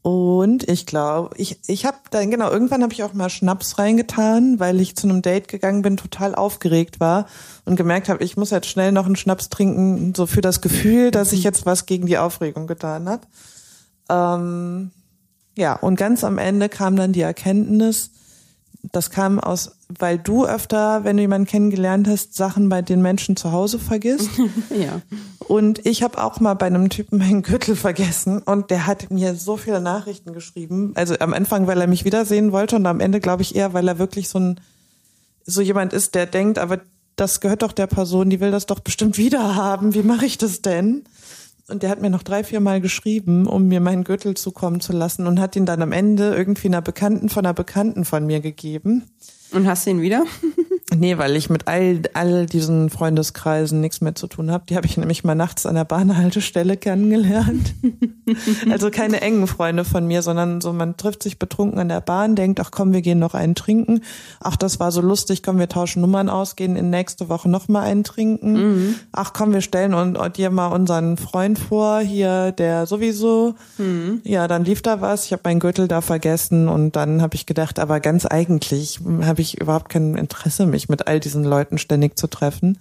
Und 0.00 0.66
ich 0.68 0.86
glaube, 0.86 1.36
ich, 1.36 1.58
ich 1.66 1.84
habe 1.84 1.98
dann, 2.10 2.30
genau, 2.30 2.50
irgendwann 2.50 2.82
habe 2.82 2.94
ich 2.94 3.02
auch 3.02 3.12
mal 3.12 3.28
Schnaps 3.28 3.78
reingetan, 3.78 4.58
weil 4.58 4.80
ich 4.80 4.96
zu 4.96 5.06
einem 5.08 5.20
Date 5.20 5.48
gegangen 5.48 5.82
bin, 5.82 5.98
total 5.98 6.34
aufgeregt 6.34 7.00
war 7.00 7.26
und 7.66 7.76
gemerkt 7.76 8.08
habe, 8.08 8.24
ich 8.24 8.36
muss 8.36 8.50
jetzt 8.50 8.68
schnell 8.68 8.92
noch 8.92 9.04
einen 9.04 9.16
Schnaps 9.16 9.50
trinken, 9.50 10.14
so 10.14 10.26
für 10.26 10.40
das 10.40 10.62
Gefühl, 10.62 11.10
dass 11.10 11.32
ich 11.32 11.42
jetzt 11.42 11.66
was 11.66 11.84
gegen 11.84 12.06
die 12.06 12.16
Aufregung 12.16 12.66
getan 12.66 13.08
habe. 13.08 13.26
Ähm, 14.08 14.92
ja, 15.58 15.74
und 15.74 15.96
ganz 15.96 16.22
am 16.22 16.38
Ende 16.38 16.68
kam 16.68 16.94
dann 16.94 17.12
die 17.12 17.20
Erkenntnis, 17.20 18.10
das 18.92 19.10
kam 19.10 19.40
aus, 19.40 19.72
weil 19.88 20.18
du 20.18 20.46
öfter, 20.46 21.02
wenn 21.02 21.16
du 21.16 21.22
jemanden 21.22 21.48
kennengelernt 21.48 22.06
hast, 22.06 22.34
Sachen 22.34 22.68
bei 22.68 22.80
den 22.80 23.02
Menschen 23.02 23.34
zu 23.36 23.52
Hause 23.52 23.78
vergisst. 23.78 24.30
Ja. 24.70 25.00
Und 25.38 25.84
ich 25.86 26.02
habe 26.02 26.22
auch 26.22 26.40
mal 26.40 26.54
bei 26.54 26.66
einem 26.66 26.90
Typen 26.90 27.18
meinen 27.18 27.42
Gürtel 27.42 27.74
vergessen 27.74 28.40
und 28.42 28.70
der 28.70 28.86
hat 28.86 29.10
mir 29.10 29.34
so 29.34 29.56
viele 29.56 29.80
Nachrichten 29.80 30.32
geschrieben. 30.32 30.92
Also 30.94 31.18
am 31.18 31.34
Anfang, 31.34 31.66
weil 31.66 31.80
er 31.80 31.86
mich 31.86 32.04
wiedersehen 32.04 32.52
wollte 32.52 32.76
und 32.76 32.86
am 32.86 33.00
Ende 33.00 33.18
glaube 33.18 33.42
ich 33.42 33.56
eher, 33.56 33.72
weil 33.72 33.88
er 33.88 33.98
wirklich 33.98 34.28
so 34.28 34.38
ein 34.38 34.60
so 35.44 35.62
jemand 35.62 35.94
ist, 35.94 36.14
der 36.14 36.26
denkt, 36.26 36.58
aber 36.58 36.80
das 37.16 37.40
gehört 37.40 37.62
doch 37.62 37.72
der 37.72 37.86
Person, 37.86 38.30
die 38.30 38.40
will 38.40 38.50
das 38.50 38.66
doch 38.66 38.80
bestimmt 38.80 39.18
wieder 39.18 39.56
haben. 39.56 39.94
Wie 39.94 40.02
mache 40.02 40.26
ich 40.26 40.38
das 40.38 40.62
denn? 40.62 41.04
Und 41.70 41.82
der 41.82 41.90
hat 41.90 42.00
mir 42.00 42.08
noch 42.08 42.22
drei, 42.22 42.44
vier 42.44 42.60
Mal 42.60 42.80
geschrieben, 42.80 43.46
um 43.46 43.68
mir 43.68 43.80
meinen 43.80 44.02
Gürtel 44.02 44.34
zukommen 44.34 44.80
zu 44.80 44.94
lassen 44.94 45.26
und 45.26 45.38
hat 45.38 45.54
ihn 45.54 45.66
dann 45.66 45.82
am 45.82 45.92
Ende 45.92 46.34
irgendwie 46.34 46.68
einer 46.68 46.80
Bekannten 46.80 47.28
von 47.28 47.44
einer 47.44 47.52
Bekannten 47.52 48.06
von 48.06 48.24
mir 48.24 48.40
gegeben. 48.40 49.04
Und 49.52 49.66
hast 49.66 49.86
ihn 49.86 50.00
wieder? 50.00 50.24
Nee, 50.96 51.18
weil 51.18 51.36
ich 51.36 51.50
mit 51.50 51.68
all, 51.68 52.00
all 52.14 52.46
diesen 52.46 52.88
Freundeskreisen 52.88 53.80
nichts 53.80 54.00
mehr 54.00 54.14
zu 54.14 54.26
tun 54.26 54.50
habe. 54.50 54.64
Die 54.68 54.76
habe 54.76 54.86
ich 54.86 54.96
nämlich 54.96 55.22
mal 55.22 55.34
nachts 55.34 55.66
an 55.66 55.74
der 55.74 55.84
Bahnhaltestelle 55.84 56.78
kennengelernt. 56.78 57.74
also 58.70 58.90
keine 58.90 59.20
engen 59.20 59.46
Freunde 59.46 59.84
von 59.84 60.06
mir, 60.06 60.22
sondern 60.22 60.62
so, 60.62 60.72
man 60.72 60.96
trifft 60.96 61.22
sich 61.22 61.38
betrunken 61.38 61.78
an 61.78 61.90
der 61.90 62.00
Bahn, 62.00 62.36
denkt, 62.36 62.58
ach 62.60 62.70
komm, 62.70 62.94
wir 62.94 63.02
gehen 63.02 63.18
noch 63.18 63.34
einen 63.34 63.54
trinken. 63.54 64.00
Ach, 64.40 64.56
das 64.56 64.80
war 64.80 64.90
so 64.90 65.02
lustig, 65.02 65.42
komm, 65.42 65.58
wir 65.58 65.68
tauschen 65.68 66.00
Nummern 66.00 66.30
aus, 66.30 66.56
gehen 66.56 66.74
in 66.74 66.88
nächste 66.88 67.28
Woche 67.28 67.50
noch 67.50 67.68
mal 67.68 67.82
einen 67.82 68.02
trinken. 68.02 68.96
Ach 69.12 69.34
komm, 69.34 69.52
wir 69.52 69.60
stellen 69.60 69.92
und, 69.92 70.16
und 70.16 70.36
dir 70.38 70.48
mal 70.50 70.68
unseren 70.68 71.18
Freund 71.18 71.58
vor, 71.58 72.00
hier, 72.00 72.52
der 72.52 72.86
sowieso. 72.86 73.54
Ja, 74.24 74.48
dann 74.48 74.64
lief 74.64 74.80
da 74.80 75.02
was, 75.02 75.26
ich 75.26 75.32
habe 75.32 75.42
meinen 75.44 75.60
Gürtel 75.60 75.86
da 75.86 76.00
vergessen 76.00 76.68
und 76.68 76.96
dann 76.96 77.20
habe 77.20 77.34
ich 77.34 77.44
gedacht, 77.44 77.78
aber 77.78 78.00
ganz 78.00 78.24
eigentlich 78.24 79.00
habe 79.22 79.42
ich 79.42 79.60
überhaupt 79.60 79.90
kein 79.90 80.14
Interesse, 80.14 80.66
mich 80.78 80.88
mit 80.88 81.06
all 81.06 81.20
diesen 81.20 81.44
Leuten 81.44 81.78
ständig 81.78 82.16
zu 82.18 82.28
treffen. 82.28 82.78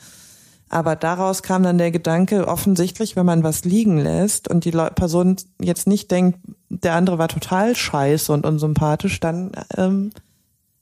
Aber 0.70 0.96
daraus 0.96 1.44
kam 1.44 1.64
dann 1.64 1.78
der 1.78 1.92
Gedanke, 1.92 2.48
offensichtlich, 2.48 3.16
wenn 3.16 3.26
man 3.26 3.44
was 3.44 3.64
liegen 3.64 3.98
lässt 3.98 4.50
und 4.50 4.66
die 4.66 4.72
Person 4.72 5.38
jetzt 5.62 5.88
nicht 5.88 6.12
denkt, 6.12 6.40
der 6.70 6.94
andere 6.94 7.18
war 7.18 7.30
total 7.30 7.76
scheiße 7.76 8.32
und 8.34 8.46
unsympathisch, 8.46 9.20
dann 9.20 9.52
ähm, 9.78 10.12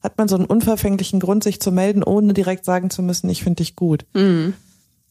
hat 0.02 0.18
man 0.18 0.28
so 0.28 0.36
einen 0.36 0.46
unverfänglichen 0.46 1.20
Grund, 1.20 1.44
sich 1.44 1.62
zu 1.62 1.72
melden, 1.72 2.04
ohne 2.04 2.34
direkt 2.34 2.66
sagen 2.66 2.90
zu 2.90 3.04
müssen, 3.04 3.30
ich 3.30 3.44
finde 3.44 3.58
dich 3.58 3.76
gut. 3.76 4.06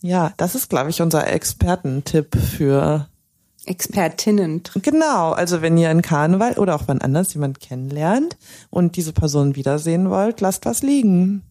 Ja, 0.03 0.33
das 0.37 0.55
ist, 0.55 0.69
glaube 0.69 0.91
ich, 0.91 1.01
unser 1.01 1.27
Expertentipp 1.27 2.37
für 2.37 3.09
Expertinnen. 3.67 4.63
Genau, 4.83 5.33
also 5.33 5.63
wenn 5.63 5.79
ihr 5.79 5.91
in 5.91 6.03
Karneval 6.03 6.59
oder 6.59 6.75
auch 6.75 6.83
wann 6.87 7.01
anders 7.01 7.33
jemand 7.33 7.61
kennenlernt 7.61 8.37
und 8.71 8.97
diese 8.97 9.13
Person 9.13 9.57
wiedersehen 9.57 10.11
wollt, 10.11 10.41
lasst 10.41 10.67
was 10.67 10.83
liegen. 10.83 11.43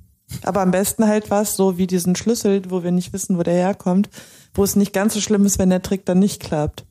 Aber 0.43 0.61
am 0.61 0.71
besten 0.71 1.05
halt 1.07 1.29
was, 1.29 1.55
so 1.55 1.77
wie 1.77 1.87
diesen 1.87 2.15
Schlüssel, 2.15 2.61
wo 2.69 2.83
wir 2.83 2.91
nicht 2.91 3.13
wissen, 3.13 3.37
wo 3.37 3.43
der 3.43 3.53
herkommt, 3.53 4.09
wo 4.53 4.63
es 4.63 4.75
nicht 4.75 4.93
ganz 4.93 5.13
so 5.13 5.21
schlimm 5.21 5.45
ist, 5.45 5.59
wenn 5.59 5.69
der 5.69 5.81
Trick 5.81 6.05
dann 6.05 6.19
nicht 6.19 6.41
klappt. 6.41 6.85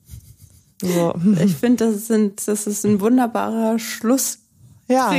So. 0.81 1.13
Ich 1.43 1.55
finde, 1.55 1.91
das, 1.91 2.07
sind, 2.07 2.47
das 2.47 2.67
ist 2.67 2.85
ein 2.85 2.99
wunderbarer 2.99 3.79
Schlusstrick 3.79 4.39
Ja. 4.87 5.11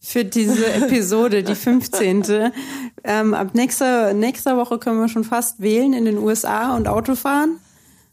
für 0.00 0.24
diese 0.24 0.66
Episode, 0.72 1.42
die 1.42 1.54
15. 1.54 2.24
Ähm, 3.04 3.32
ab 3.32 3.54
nächster, 3.54 4.12
nächster 4.12 4.56
Woche 4.56 4.78
können 4.78 5.00
wir 5.00 5.08
schon 5.08 5.22
fast 5.24 5.60
wählen 5.62 5.92
in 5.94 6.04
den 6.04 6.18
USA 6.18 6.76
und 6.76 6.88
Auto 6.88 7.14
fahren. 7.14 7.58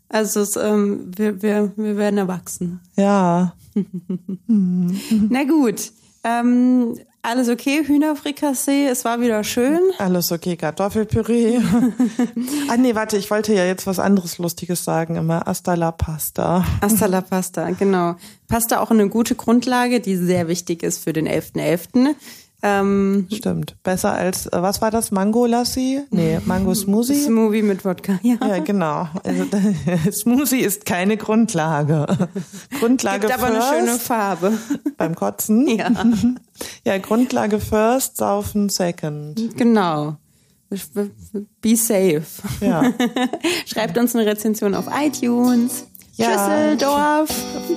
Also 0.10 0.42
es, 0.42 0.56
ähm, 0.56 1.12
wir, 1.18 1.42
wir, 1.42 1.72
wir 1.76 1.98
werden 1.98 2.18
erwachsen. 2.20 2.80
Ja. 2.96 3.56
Na 4.48 5.44
gut. 5.44 5.92
Ähm, 6.24 6.98
alles 7.26 7.50
okay, 7.50 7.84
Hühnerfrikassee, 7.86 8.88
es 8.88 9.04
war 9.06 9.20
wieder 9.20 9.44
schön. 9.44 9.80
Alles 9.98 10.32
okay, 10.32 10.56
Kartoffelpüree. 10.56 11.58
ah 12.70 12.78
nee, 12.78 12.96
warte, 12.96 13.18
ich 13.18 13.30
wollte 13.32 13.54
ja 13.54 13.66
jetzt 13.66 13.88
was 13.88 14.00
anderes 14.00 14.38
Lustiges 14.38 14.84
sagen, 14.84 15.16
immer 15.16 15.42
Hasta 15.46 15.74
la 15.74 15.92
Pasta. 15.92 16.66
Hasta 16.82 17.08
la 17.08 17.22
Pasta, 17.22 17.70
genau. 17.72 18.16
Pasta 18.48 18.80
auch 18.80 18.92
eine 18.92 19.10
gute 19.10 19.36
Grundlage, 19.36 20.00
die 20.00 20.16
sehr 20.16 20.48
wichtig 20.48 20.84
ist 20.84 21.04
für 21.04 21.14
den 21.14 21.28
11.11. 21.28 21.56
.11. 21.56 22.16
Ähm, 22.68 23.28
Stimmt. 23.32 23.76
Besser 23.84 24.14
als, 24.14 24.48
äh, 24.48 24.60
was 24.60 24.82
war 24.82 24.90
das? 24.90 25.12
Mango 25.12 25.46
Lassi? 25.46 26.02
Nee, 26.10 26.40
Mango 26.46 26.74
Smoothie? 26.74 27.22
Smoothie 27.26 27.62
mit 27.62 27.86
Wodka, 27.86 28.20
ja. 28.24 28.38
Ja, 28.42 28.58
genau. 28.58 29.08
Also, 29.24 29.46
Smoothie 30.12 30.62
ist 30.62 30.84
keine 30.84 31.16
Grundlage. 31.16 32.08
Grundlage 32.80 33.28
Gibt 33.28 33.34
aber 33.34 33.54
first, 33.54 33.70
eine 33.72 33.86
schöne 33.86 34.00
Farbe. 34.00 34.54
Beim 34.98 35.14
Kotzen? 35.14 35.68
Ja. 35.68 35.92
Ja, 36.84 36.98
Grundlage 36.98 37.60
first, 37.60 38.18
saufen 38.18 38.70
second. 38.70 39.56
Genau. 39.58 40.18
Be 41.62 41.76
safe. 41.76 42.24
Ja. 42.62 42.92
Schreibt 43.68 43.96
uns 44.00 44.16
eine 44.16 44.26
Rezension 44.26 44.74
auf 44.74 44.88
iTunes. 44.92 45.86
Ja. 46.16 46.74
Düsseldorf. 46.76 47.30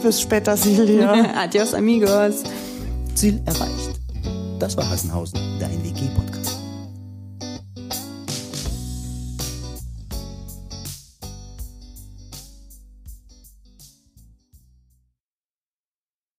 Bis 0.03 0.23
später, 0.23 0.57
Silja. 0.57 1.35
Adios, 1.37 1.75
amigos. 1.75 2.43
Ziel 3.15 3.43
erreicht. 3.45 3.98
Das 4.59 4.77
war 4.77 4.89
Hassenhausen, 4.91 5.39
dein 5.61 5.83
WG-Podcast. 5.85 6.58